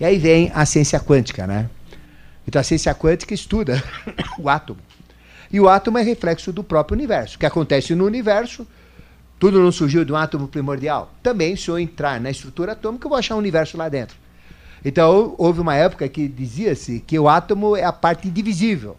E 0.00 0.04
aí 0.04 0.18
vem 0.18 0.50
a 0.52 0.66
ciência 0.66 0.98
quântica, 0.98 1.46
né? 1.46 1.70
Então 2.46 2.58
a 2.58 2.64
ciência 2.64 2.92
quântica 2.94 3.32
estuda 3.32 3.80
o 4.40 4.48
átomo. 4.48 4.80
E 5.52 5.60
o 5.60 5.68
átomo 5.68 5.98
é 5.98 6.02
reflexo 6.02 6.52
do 6.52 6.64
próprio 6.64 6.96
universo. 6.96 7.36
O 7.36 7.38
que 7.38 7.46
acontece 7.46 7.94
no 7.94 8.04
universo, 8.04 8.66
tudo 9.38 9.60
não 9.60 9.70
surgiu 9.70 10.04
de 10.04 10.12
um 10.12 10.16
átomo 10.16 10.48
primordial. 10.48 11.14
Também, 11.22 11.54
se 11.54 11.68
eu 11.68 11.78
entrar 11.78 12.20
na 12.20 12.30
estrutura 12.30 12.72
atômica, 12.72 13.06
eu 13.06 13.10
vou 13.10 13.18
achar 13.18 13.36
um 13.36 13.38
universo 13.38 13.76
lá 13.76 13.88
dentro. 13.88 14.16
Então, 14.84 15.34
houve 15.38 15.60
uma 15.60 15.74
época 15.74 16.08
que 16.08 16.28
dizia-se 16.28 17.00
que 17.00 17.18
o 17.18 17.28
átomo 17.28 17.76
é 17.76 17.84
a 17.84 17.92
parte 17.92 18.28
indivisível. 18.28 18.96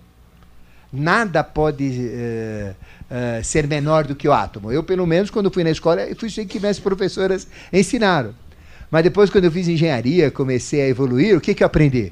Nada 0.92 1.44
pode 1.44 1.84
uh, 1.86 2.72
uh, 2.72 3.44
ser 3.44 3.68
menor 3.68 4.06
do 4.06 4.16
que 4.16 4.28
o 4.28 4.34
átomo. 4.34 4.72
Eu, 4.72 4.84
pelo 4.84 5.06
menos, 5.06 5.30
quando 5.30 5.52
fui 5.52 5.64
na 5.64 5.72
escola, 5.72 6.02
fui 6.18 6.30
assim 6.30 6.48
que 6.48 6.60
minhas 6.60 6.80
professoras 6.80 7.48
ensinaram. 7.72 8.34
Mas 8.90 9.04
depois, 9.04 9.30
quando 9.30 9.46
eu 9.46 9.52
fiz 9.52 9.68
engenharia, 9.68 10.32
comecei 10.32 10.82
a 10.82 10.88
evoluir, 10.88 11.38
o 11.38 11.42
que, 11.42 11.54
que 11.54 11.64
eu 11.64 11.68
aprendi? 11.68 12.12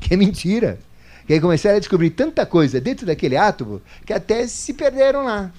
que 0.00 0.14
é 0.14 0.16
mentira. 0.16 0.78
Que 1.26 1.34
aí 1.34 1.40
começaram 1.40 1.76
a 1.76 1.78
descobrir 1.78 2.10
tanta 2.10 2.44
coisa 2.44 2.80
dentro 2.80 3.06
daquele 3.06 3.36
átomo 3.36 3.80
que 4.04 4.12
até 4.12 4.46
se 4.46 4.72
perderam 4.72 5.24
lá. 5.24 5.52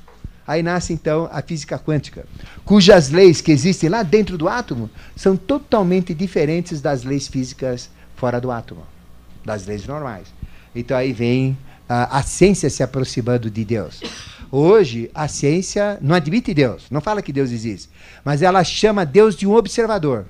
Aí 0.47 0.63
nasce 0.63 0.91
então 0.91 1.29
a 1.31 1.41
física 1.41 1.77
quântica, 1.77 2.25
cujas 2.65 3.09
leis 3.09 3.41
que 3.41 3.51
existem 3.51 3.89
lá 3.89 4.03
dentro 4.03 4.37
do 4.37 4.49
átomo 4.49 4.89
são 5.15 5.37
totalmente 5.37 6.13
diferentes 6.13 6.81
das 6.81 7.03
leis 7.03 7.27
físicas 7.27 7.89
fora 8.15 8.41
do 8.41 8.51
átomo, 8.51 8.85
das 9.45 9.65
leis 9.65 9.85
normais. 9.85 10.27
Então 10.75 10.97
aí 10.97 11.13
vem 11.13 11.57
a, 11.87 12.17
a 12.17 12.23
ciência 12.23 12.69
se 12.69 12.81
aproximando 12.81 13.49
de 13.49 13.63
Deus. 13.63 14.01
Hoje 14.51 15.09
a 15.13 15.27
ciência 15.27 15.97
não 16.01 16.15
admite 16.15 16.53
Deus, 16.53 16.85
não 16.89 17.01
fala 17.01 17.21
que 17.21 17.31
Deus 17.31 17.51
existe, 17.51 17.89
mas 18.23 18.41
ela 18.41 18.63
chama 18.63 19.05
Deus 19.05 19.35
de 19.35 19.47
um 19.47 19.53
observador. 19.55 20.25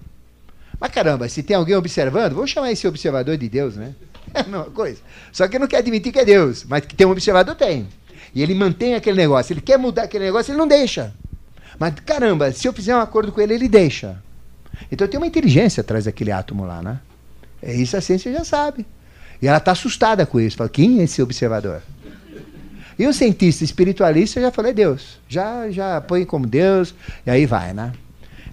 Mas 0.79 0.91
caramba, 0.91 1.29
se 1.29 1.41
tem 1.41 1.55
alguém 1.55 1.75
observando, 1.75 2.33
vamos 2.33 2.49
chamar 2.49 2.71
esse 2.71 2.87
observador 2.87 3.37
de 3.37 3.47
Deus, 3.47 3.75
né? 3.75 3.95
É 4.33 4.39
a 4.39 4.43
mesma 4.43 4.65
coisa. 4.65 4.99
Só 5.31 5.45
que 5.47 5.59
não 5.59 5.67
quer 5.67 5.77
admitir 5.77 6.13
que 6.13 6.19
é 6.19 6.23
Deus, 6.23 6.63
mas 6.63 6.85
que 6.85 6.95
tem 6.95 7.05
um 7.05 7.11
observador, 7.11 7.53
tem. 7.53 7.87
E 8.33 8.41
ele 8.41 8.53
mantém 8.53 8.95
aquele 8.95 9.17
negócio. 9.17 9.53
Ele 9.53 9.61
quer 9.61 9.77
mudar 9.77 10.03
aquele 10.03 10.25
negócio, 10.25 10.51
ele 10.51 10.57
não 10.57 10.67
deixa. 10.67 11.13
Mas 11.77 11.93
caramba, 12.05 12.51
se 12.51 12.67
eu 12.67 12.73
fizer 12.73 12.95
um 12.95 12.99
acordo 12.99 13.31
com 13.31 13.41
ele, 13.41 13.53
ele 13.53 13.67
deixa. 13.67 14.21
Então 14.91 15.07
tem 15.07 15.19
uma 15.19 15.27
inteligência 15.27 15.81
atrás 15.81 16.05
daquele 16.05 16.31
átomo 16.31 16.65
lá, 16.65 16.81
né? 16.81 16.99
É 17.61 17.73
isso 17.73 17.95
a 17.95 18.01
ciência 18.01 18.31
já 18.31 18.43
sabe. 18.43 18.85
E 19.41 19.47
ela 19.47 19.57
está 19.57 19.71
assustada 19.71 20.25
com 20.25 20.39
isso. 20.39 20.57
Fala, 20.57 20.69
quem 20.69 20.99
é 20.99 21.03
esse 21.03 21.21
observador? 21.21 21.81
E 22.97 23.07
o 23.07 23.13
cientista 23.13 23.63
espiritualista 23.63 24.39
já 24.39 24.51
falou, 24.51 24.69
é 24.69 24.73
Deus. 24.73 25.19
Já, 25.27 25.69
já 25.71 25.99
põe 26.01 26.25
como 26.25 26.45
Deus, 26.45 26.93
e 27.25 27.31
aí 27.31 27.45
vai, 27.45 27.73
né? 27.73 27.93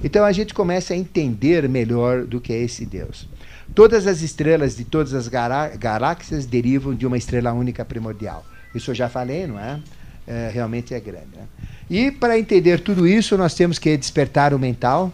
Então 0.02 0.24
a 0.24 0.32
gente 0.32 0.54
começa 0.54 0.94
a 0.94 0.96
entender 0.96 1.68
melhor 1.68 2.24
do 2.24 2.40
que 2.40 2.52
é 2.52 2.62
esse 2.62 2.86
Deus. 2.86 3.28
Todas 3.74 4.06
as 4.06 4.22
estrelas 4.22 4.76
de 4.76 4.84
todas 4.84 5.12
as 5.12 5.28
galáxias 5.28 6.46
derivam 6.46 6.94
de 6.94 7.06
uma 7.06 7.18
estrela 7.18 7.52
única 7.52 7.84
primordial. 7.84 8.44
Isso 8.74 8.90
eu 8.90 8.94
já 8.94 9.08
falei, 9.08 9.46
não 9.46 9.58
é? 9.58 9.80
é 10.26 10.50
realmente 10.52 10.94
é 10.94 11.00
grande. 11.00 11.36
Né? 11.36 11.46
E 11.88 12.10
para 12.10 12.38
entender 12.38 12.80
tudo 12.80 13.06
isso, 13.06 13.36
nós 13.36 13.54
temos 13.54 13.78
que 13.78 13.96
despertar 13.96 14.52
o 14.52 14.58
mental 14.58 15.12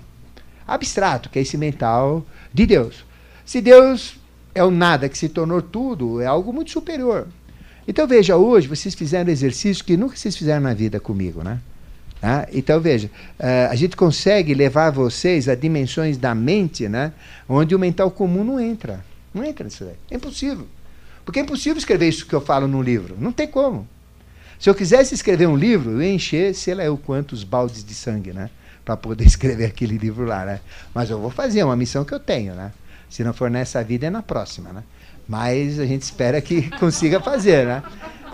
abstrato, 0.66 1.28
que 1.28 1.38
é 1.38 1.42
esse 1.42 1.56
mental 1.56 2.24
de 2.52 2.66
Deus. 2.66 3.04
Se 3.44 3.60
Deus 3.60 4.16
é 4.54 4.64
o 4.64 4.70
nada 4.70 5.08
que 5.08 5.18
se 5.18 5.28
tornou 5.28 5.60
tudo, 5.60 6.20
é 6.20 6.26
algo 6.26 6.52
muito 6.52 6.70
superior. 6.70 7.28
Então 7.86 8.06
veja, 8.06 8.36
hoje 8.36 8.66
vocês 8.66 8.94
fizeram 8.94 9.30
exercício 9.30 9.84
que 9.84 9.96
nunca 9.96 10.16
vocês 10.16 10.36
fizeram 10.36 10.62
na 10.62 10.72
vida 10.72 10.98
comigo, 10.98 11.42
né? 11.42 11.60
Tá? 12.24 12.48
Então, 12.54 12.80
veja, 12.80 13.10
uh, 13.38 13.70
a 13.70 13.74
gente 13.74 13.94
consegue 13.98 14.54
levar 14.54 14.90
vocês 14.90 15.46
a 15.46 15.54
dimensões 15.54 16.16
da 16.16 16.34
mente 16.34 16.88
né, 16.88 17.12
onde 17.46 17.74
o 17.74 17.78
mental 17.78 18.10
comum 18.10 18.42
não 18.42 18.58
entra. 18.58 19.04
Não 19.34 19.44
entra 19.44 19.64
nisso 19.64 19.84
daí. 19.84 19.96
É 20.10 20.16
impossível. 20.16 20.66
Porque 21.24 21.38
é 21.38 21.42
impossível 21.42 21.78
escrever 21.78 22.08
isso 22.08 22.26
que 22.26 22.34
eu 22.34 22.40
falo 22.40 22.68
num 22.68 22.82
livro. 22.82 23.16
Não 23.18 23.32
tem 23.32 23.46
como. 23.46 23.88
Se 24.58 24.68
eu 24.70 24.74
quisesse 24.74 25.14
escrever 25.14 25.46
um 25.46 25.56
livro, 25.56 25.92
eu 25.92 26.02
ia 26.02 26.12
encher, 26.12 26.54
sei 26.54 26.74
lá, 26.74 26.84
eu 26.84 26.96
quantos 26.96 27.44
baldes 27.44 27.84
de 27.84 27.94
sangue, 27.94 28.32
né? 28.32 28.50
Para 28.84 28.96
poder 28.96 29.24
escrever 29.26 29.66
aquele 29.66 29.98
livro 29.98 30.24
lá, 30.24 30.44
né? 30.44 30.60
Mas 30.94 31.10
eu 31.10 31.18
vou 31.18 31.30
fazer, 31.30 31.60
é 31.60 31.64
uma 31.64 31.76
missão 31.76 32.04
que 32.04 32.14
eu 32.14 32.20
tenho, 32.20 32.54
né? 32.54 32.72
Se 33.08 33.22
não 33.24 33.32
for 33.32 33.50
nessa 33.50 33.82
vida, 33.82 34.06
é 34.06 34.10
na 34.10 34.22
próxima, 34.22 34.72
né? 34.72 34.82
Mas 35.26 35.78
a 35.78 35.86
gente 35.86 36.02
espera 36.02 36.40
que 36.40 36.70
consiga 36.78 37.20
fazer, 37.20 37.66
né? 37.66 37.82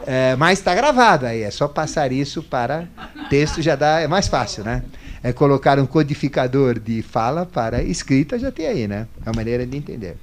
É, 0.07 0.35
mas 0.37 0.59
está 0.59 0.75
gravado 0.75 1.27
aí, 1.27 1.43
é 1.43 1.51
só 1.51 1.69
passar 1.69 2.11
isso 2.11 2.43
para 2.43 2.89
texto, 3.29 3.61
já 3.61 3.77
dá, 3.77 4.01
é 4.01 4.07
mais 4.07 4.29
fácil, 4.29 4.65
né? 4.65 4.83
É 5.23 5.33
colocar 5.33 5.79
um 5.79 5.87
codificador 5.87 6.79
de 6.79 7.03
fala 7.03 7.45
para 7.45 7.83
escrita, 7.83 8.39
já 8.39 8.51
tem 8.51 8.67
aí, 8.67 8.89
né? 8.89 9.07
É 9.25 9.29
uma 9.29 9.37
maneira 9.37 9.67
de 9.67 9.77
entender. 9.77 10.17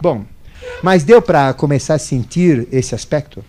Bom, 0.00 0.26
mas 0.82 1.04
deu 1.04 1.22
para 1.22 1.52
começar 1.54 1.94
a 1.94 1.98
sentir 1.98 2.66
esse 2.72 2.94
aspecto? 2.94 3.44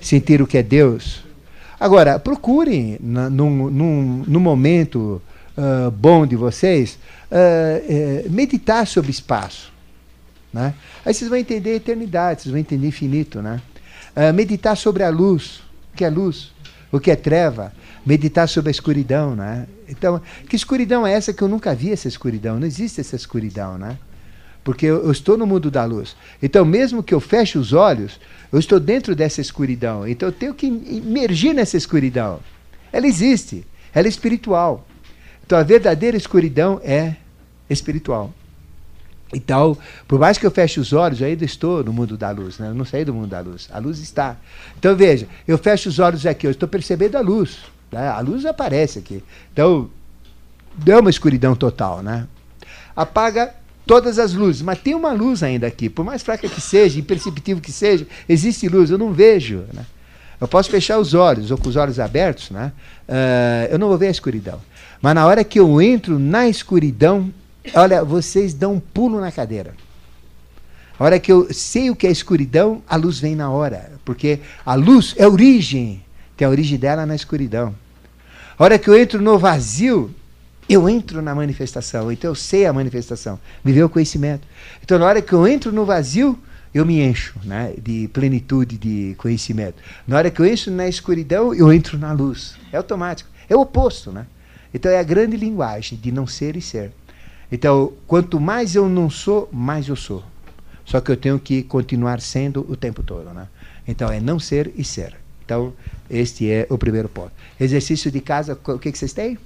Sentir 0.00 0.40
o 0.40 0.46
que 0.46 0.58
é 0.58 0.62
Deus? 0.62 1.22
Agora, 1.78 2.18
procurem, 2.18 2.98
num, 3.00 3.70
num, 3.70 4.24
num 4.26 4.40
momento 4.40 5.20
uh, 5.56 5.90
bom 5.90 6.26
de 6.26 6.36
vocês, 6.36 6.98
uh, 7.30 8.26
uh, 8.26 8.30
meditar 8.30 8.86
sobre 8.86 9.10
espaço. 9.10 9.72
Né? 10.52 10.74
Aí 11.04 11.14
vocês 11.14 11.28
vão 11.28 11.38
entender 11.38 11.70
a 11.70 11.76
eternidade, 11.76 12.42
vocês 12.42 12.50
vão 12.50 12.60
entender 12.60 12.86
infinito, 12.86 13.40
né? 13.40 13.60
Uh, 14.16 14.34
meditar 14.34 14.76
sobre 14.76 15.04
a 15.04 15.08
luz, 15.08 15.62
o 15.92 15.96
que 15.96 16.04
é 16.04 16.10
luz, 16.10 16.52
o 16.90 16.98
que 16.98 17.10
é 17.10 17.16
treva, 17.16 17.72
meditar 18.04 18.48
sobre 18.48 18.68
a 18.68 18.72
escuridão, 18.72 19.36
né? 19.36 19.66
Então, 19.88 20.20
que 20.48 20.56
escuridão 20.56 21.06
é 21.06 21.12
essa 21.12 21.32
que 21.32 21.42
eu 21.42 21.48
nunca 21.48 21.74
vi 21.74 21.92
essa 21.92 22.08
escuridão? 22.08 22.58
Não 22.58 22.66
existe 22.66 23.00
essa 23.00 23.14
escuridão, 23.14 23.78
né? 23.78 23.96
Porque 24.70 24.86
eu, 24.86 25.02
eu, 25.02 25.10
estou 25.10 25.36
no 25.36 25.44
mundo 25.44 25.68
da 25.68 25.84
luz. 25.84 26.14
Então, 26.40 26.64
mesmo 26.64 27.02
que 27.02 27.12
eu 27.12 27.18
feche 27.18 27.58
os 27.58 27.72
olhos, 27.72 28.20
eu 28.52 28.58
estou 28.60 28.78
dentro 28.78 29.16
dessa 29.16 29.40
escuridão. 29.40 30.06
Então, 30.06 30.28
eu 30.28 30.32
tenho 30.32 30.54
que 30.54 30.64
emergir 30.64 31.52
nessa 31.52 31.76
escuridão. 31.76 32.38
Ela 32.92 33.08
existe, 33.08 33.66
ela 33.92 34.06
é 34.06 34.08
espiritual. 34.08 34.86
Então, 35.44 35.58
a 35.58 35.64
verdadeira 35.64 36.16
escuridão 36.16 36.80
é 36.84 37.16
espiritual. 37.68 38.32
Então, 39.32 39.76
por 40.06 40.20
mais 40.20 40.38
que 40.38 40.46
eu 40.46 40.52
feche 40.52 40.78
os 40.78 40.92
olhos, 40.92 41.20
eu 41.20 41.26
ainda 41.26 41.44
estou 41.44 41.82
no 41.82 41.92
mundo 41.92 42.16
da 42.16 42.30
luz, 42.30 42.60
né? 42.60 42.68
eu 42.68 42.74
não 42.74 42.84
saí 42.84 43.04
do 43.04 43.12
mundo 43.12 43.26
da 43.26 43.40
luz. 43.40 43.68
A 43.72 43.80
luz 43.80 43.98
está. 43.98 44.36
Então, 44.78 44.94
veja, 44.94 45.26
eu 45.48 45.58
fecho 45.58 45.88
os 45.88 45.98
olhos 45.98 46.24
aqui, 46.24 46.46
eu 46.46 46.52
estou 46.52 46.68
percebendo 46.68 47.18
a 47.18 47.20
luz. 47.20 47.58
Né? 47.90 48.06
A 48.06 48.20
luz 48.20 48.46
aparece 48.46 49.00
aqui. 49.00 49.20
Então, 49.52 49.90
deu 50.76 51.00
uma 51.00 51.10
escuridão 51.10 51.56
total, 51.56 52.04
né? 52.04 52.28
Apaga 52.94 53.52
todas 53.90 54.20
as 54.20 54.34
luzes, 54.34 54.62
mas 54.62 54.78
tem 54.78 54.94
uma 54.94 55.12
luz 55.12 55.42
ainda 55.42 55.66
aqui. 55.66 55.88
Por 55.88 56.04
mais 56.04 56.22
fraca 56.22 56.48
que 56.48 56.60
seja, 56.60 57.00
imperceptível 57.00 57.60
que 57.60 57.72
seja, 57.72 58.06
existe 58.28 58.68
luz, 58.68 58.88
eu 58.88 58.96
não 58.96 59.12
vejo. 59.12 59.64
Né? 59.72 59.84
Eu 60.40 60.46
posso 60.46 60.70
fechar 60.70 60.96
os 61.00 61.12
olhos, 61.12 61.50
ou 61.50 61.58
com 61.58 61.68
os 61.68 61.74
olhos 61.74 61.98
abertos, 61.98 62.52
né? 62.52 62.70
Uh, 63.08 63.72
eu 63.72 63.80
não 63.80 63.88
vou 63.88 63.98
ver 63.98 64.06
a 64.06 64.10
escuridão. 64.12 64.60
Mas 65.02 65.12
na 65.16 65.26
hora 65.26 65.42
que 65.42 65.58
eu 65.58 65.82
entro 65.82 66.20
na 66.20 66.48
escuridão, 66.48 67.34
olha, 67.74 68.04
vocês 68.04 68.54
dão 68.54 68.74
um 68.74 68.78
pulo 68.80 69.20
na 69.20 69.32
cadeira. 69.32 69.74
A 70.96 71.02
hora 71.02 71.18
que 71.18 71.32
eu 71.32 71.52
sei 71.52 71.90
o 71.90 71.96
que 71.96 72.06
é 72.06 72.12
escuridão, 72.12 72.84
a 72.88 72.94
luz 72.94 73.18
vem 73.18 73.34
na 73.34 73.50
hora. 73.50 73.90
Porque 74.04 74.38
a 74.64 74.76
luz 74.76 75.16
é 75.18 75.26
origem. 75.26 76.00
Tem 76.36 76.46
a 76.46 76.50
origem 76.50 76.78
dela 76.78 77.04
na 77.04 77.16
escuridão. 77.16 77.74
A 78.56 78.62
hora 78.62 78.78
que 78.78 78.88
eu 78.88 78.96
entro 78.96 79.20
no 79.20 79.36
vazio, 79.36 80.14
eu 80.72 80.88
entro 80.88 81.20
na 81.20 81.34
manifestação. 81.34 82.12
Então 82.12 82.30
eu 82.30 82.34
sei 82.34 82.66
a 82.66 82.72
manifestação. 82.72 83.38
Viver 83.64 83.82
o 83.82 83.88
conhecimento. 83.88 84.46
Então 84.82 84.98
na 84.98 85.06
hora 85.06 85.20
que 85.20 85.32
eu 85.32 85.46
entro 85.46 85.72
no 85.72 85.84
vazio, 85.84 86.38
eu 86.72 86.86
me 86.86 87.00
encho 87.00 87.34
né, 87.44 87.74
de 87.76 88.08
plenitude 88.08 88.78
de 88.78 89.14
conhecimento. 89.18 89.82
Na 90.06 90.16
hora 90.16 90.30
que 90.30 90.40
eu 90.40 90.46
entro 90.46 90.70
na 90.70 90.86
escuridão, 90.86 91.52
eu 91.52 91.72
entro 91.72 91.98
na 91.98 92.12
luz. 92.12 92.54
É 92.72 92.76
automático. 92.76 93.28
É 93.48 93.56
o 93.56 93.60
oposto. 93.60 94.12
Né? 94.12 94.26
Então 94.72 94.90
é 94.90 94.98
a 94.98 95.02
grande 95.02 95.36
linguagem 95.36 95.98
de 95.98 96.12
não 96.12 96.26
ser 96.26 96.56
e 96.56 96.62
ser. 96.62 96.92
Então, 97.50 97.92
quanto 98.06 98.38
mais 98.38 98.76
eu 98.76 98.88
não 98.88 99.10
sou, 99.10 99.48
mais 99.52 99.88
eu 99.88 99.96
sou. 99.96 100.22
Só 100.84 101.00
que 101.00 101.10
eu 101.10 101.16
tenho 101.16 101.38
que 101.38 101.64
continuar 101.64 102.20
sendo 102.20 102.64
o 102.68 102.76
tempo 102.76 103.02
todo. 103.02 103.30
Né? 103.30 103.48
Então, 103.88 104.08
é 104.08 104.20
não 104.20 104.38
ser 104.38 104.72
e 104.76 104.84
ser. 104.84 105.16
Então, 105.44 105.72
este 106.08 106.48
é 106.48 106.64
o 106.70 106.78
primeiro 106.78 107.08
ponto. 107.08 107.32
Exercício 107.58 108.08
de 108.08 108.20
casa, 108.20 108.56
o 108.64 108.78
que, 108.78 108.92
que 108.92 108.98
vocês 108.98 109.12
têm? 109.12 109.36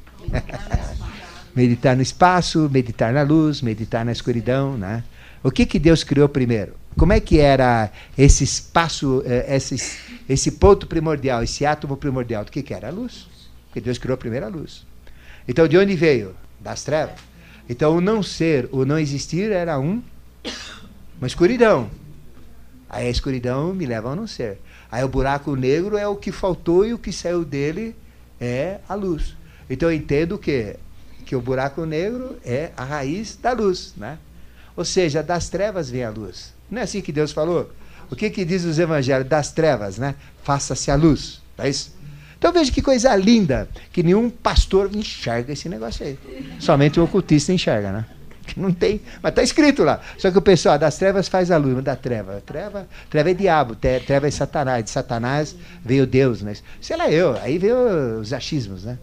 Meditar 1.54 1.96
no 1.96 2.02
espaço, 2.02 2.68
meditar 2.70 3.12
na 3.12 3.22
luz, 3.22 3.62
meditar 3.62 4.04
na 4.04 4.12
escuridão. 4.12 4.76
Né? 4.76 5.04
O 5.42 5.50
que, 5.50 5.66
que 5.66 5.78
Deus 5.78 6.02
criou 6.02 6.28
primeiro? 6.28 6.74
Como 6.96 7.12
é 7.12 7.20
que 7.20 7.38
era 7.38 7.90
esse 8.16 8.44
espaço, 8.44 9.22
eh, 9.26 9.56
esse, 9.56 9.98
esse 10.28 10.52
ponto 10.52 10.86
primordial, 10.86 11.42
esse 11.42 11.66
átomo 11.66 11.96
primordial? 11.96 12.44
Do 12.44 12.52
que, 12.52 12.62
que 12.62 12.72
era? 12.72 12.88
A 12.88 12.90
luz. 12.90 13.26
Porque 13.66 13.80
Deus 13.80 13.98
criou 13.98 14.16
primeiro 14.16 14.46
a 14.46 14.48
luz. 14.48 14.86
Então, 15.46 15.66
de 15.66 15.76
onde 15.76 15.94
veio? 15.94 16.34
Das 16.60 16.82
trevas. 16.84 17.16
Então, 17.68 17.96
o 17.96 18.00
não 18.00 18.22
ser, 18.22 18.68
o 18.70 18.84
não 18.84 18.98
existir 18.98 19.50
era 19.50 19.78
um 19.78 20.02
uma 21.18 21.26
escuridão. 21.26 21.90
Aí 22.88 23.06
a 23.06 23.10
escuridão 23.10 23.74
me 23.74 23.86
leva 23.86 24.10
a 24.10 24.16
não 24.16 24.26
ser. 24.26 24.58
Aí 24.90 25.02
o 25.02 25.08
buraco 25.08 25.56
negro 25.56 25.96
é 25.96 26.06
o 26.06 26.16
que 26.16 26.30
faltou 26.30 26.86
e 26.86 26.92
o 26.92 26.98
que 26.98 27.12
saiu 27.12 27.44
dele 27.44 27.96
é 28.40 28.78
a 28.88 28.94
luz. 28.94 29.36
Então 29.68 29.90
eu 29.90 29.96
entendo 29.96 30.38
que 30.38 30.76
que 31.24 31.34
o 31.34 31.40
buraco 31.40 31.84
negro 31.84 32.36
é 32.44 32.70
a 32.76 32.84
raiz 32.84 33.36
da 33.36 33.52
luz, 33.52 33.94
né? 33.96 34.18
Ou 34.76 34.84
seja, 34.84 35.22
das 35.22 35.48
trevas 35.48 35.90
vem 35.90 36.04
a 36.04 36.10
luz. 36.10 36.52
Não 36.70 36.80
é 36.80 36.84
assim 36.84 37.00
que 37.00 37.12
Deus 37.12 37.32
falou? 37.32 37.70
O 38.10 38.16
que 38.16 38.30
que 38.30 38.44
diz 38.44 38.64
os 38.64 38.78
evangelhos 38.78 39.28
das 39.28 39.52
trevas, 39.52 39.98
né? 39.98 40.14
Faça-se 40.42 40.90
a 40.90 40.94
luz. 40.94 41.40
É 41.58 41.68
isso? 41.68 41.94
Então 42.38 42.52
veja 42.52 42.70
que 42.70 42.82
coisa 42.82 43.14
linda, 43.16 43.68
que 43.92 44.02
nenhum 44.02 44.28
pastor 44.28 44.94
enxerga 44.94 45.52
esse 45.52 45.68
negócio 45.68 46.04
aí. 46.04 46.18
Somente 46.60 47.00
o 47.00 47.04
ocultista 47.04 47.52
enxerga, 47.52 47.90
né? 47.90 48.04
Não 48.56 48.70
tem, 48.72 49.00
mas 49.22 49.30
está 49.30 49.42
escrito 49.42 49.82
lá. 49.82 50.00
Só 50.18 50.30
que 50.30 50.36
o 50.36 50.42
pessoal 50.42 50.78
das 50.78 50.98
trevas 50.98 51.28
faz 51.28 51.50
a 51.50 51.56
luz, 51.56 51.82
da 51.82 51.96
treva. 51.96 52.42
Treva, 52.44 52.86
treva 53.08 53.30
é 53.30 53.34
diabo, 53.34 53.74
treva 53.74 54.28
é 54.28 54.30
Satanás. 54.30 54.84
De 54.84 54.90
Satanás 54.90 55.56
veio 55.82 56.06
Deus, 56.06 56.42
né? 56.42 56.54
Sei 56.80 56.96
lá 56.96 57.10
eu, 57.10 57.36
aí 57.40 57.56
veio 57.56 58.20
os 58.20 58.32
achismos, 58.32 58.84
né? 58.84 58.98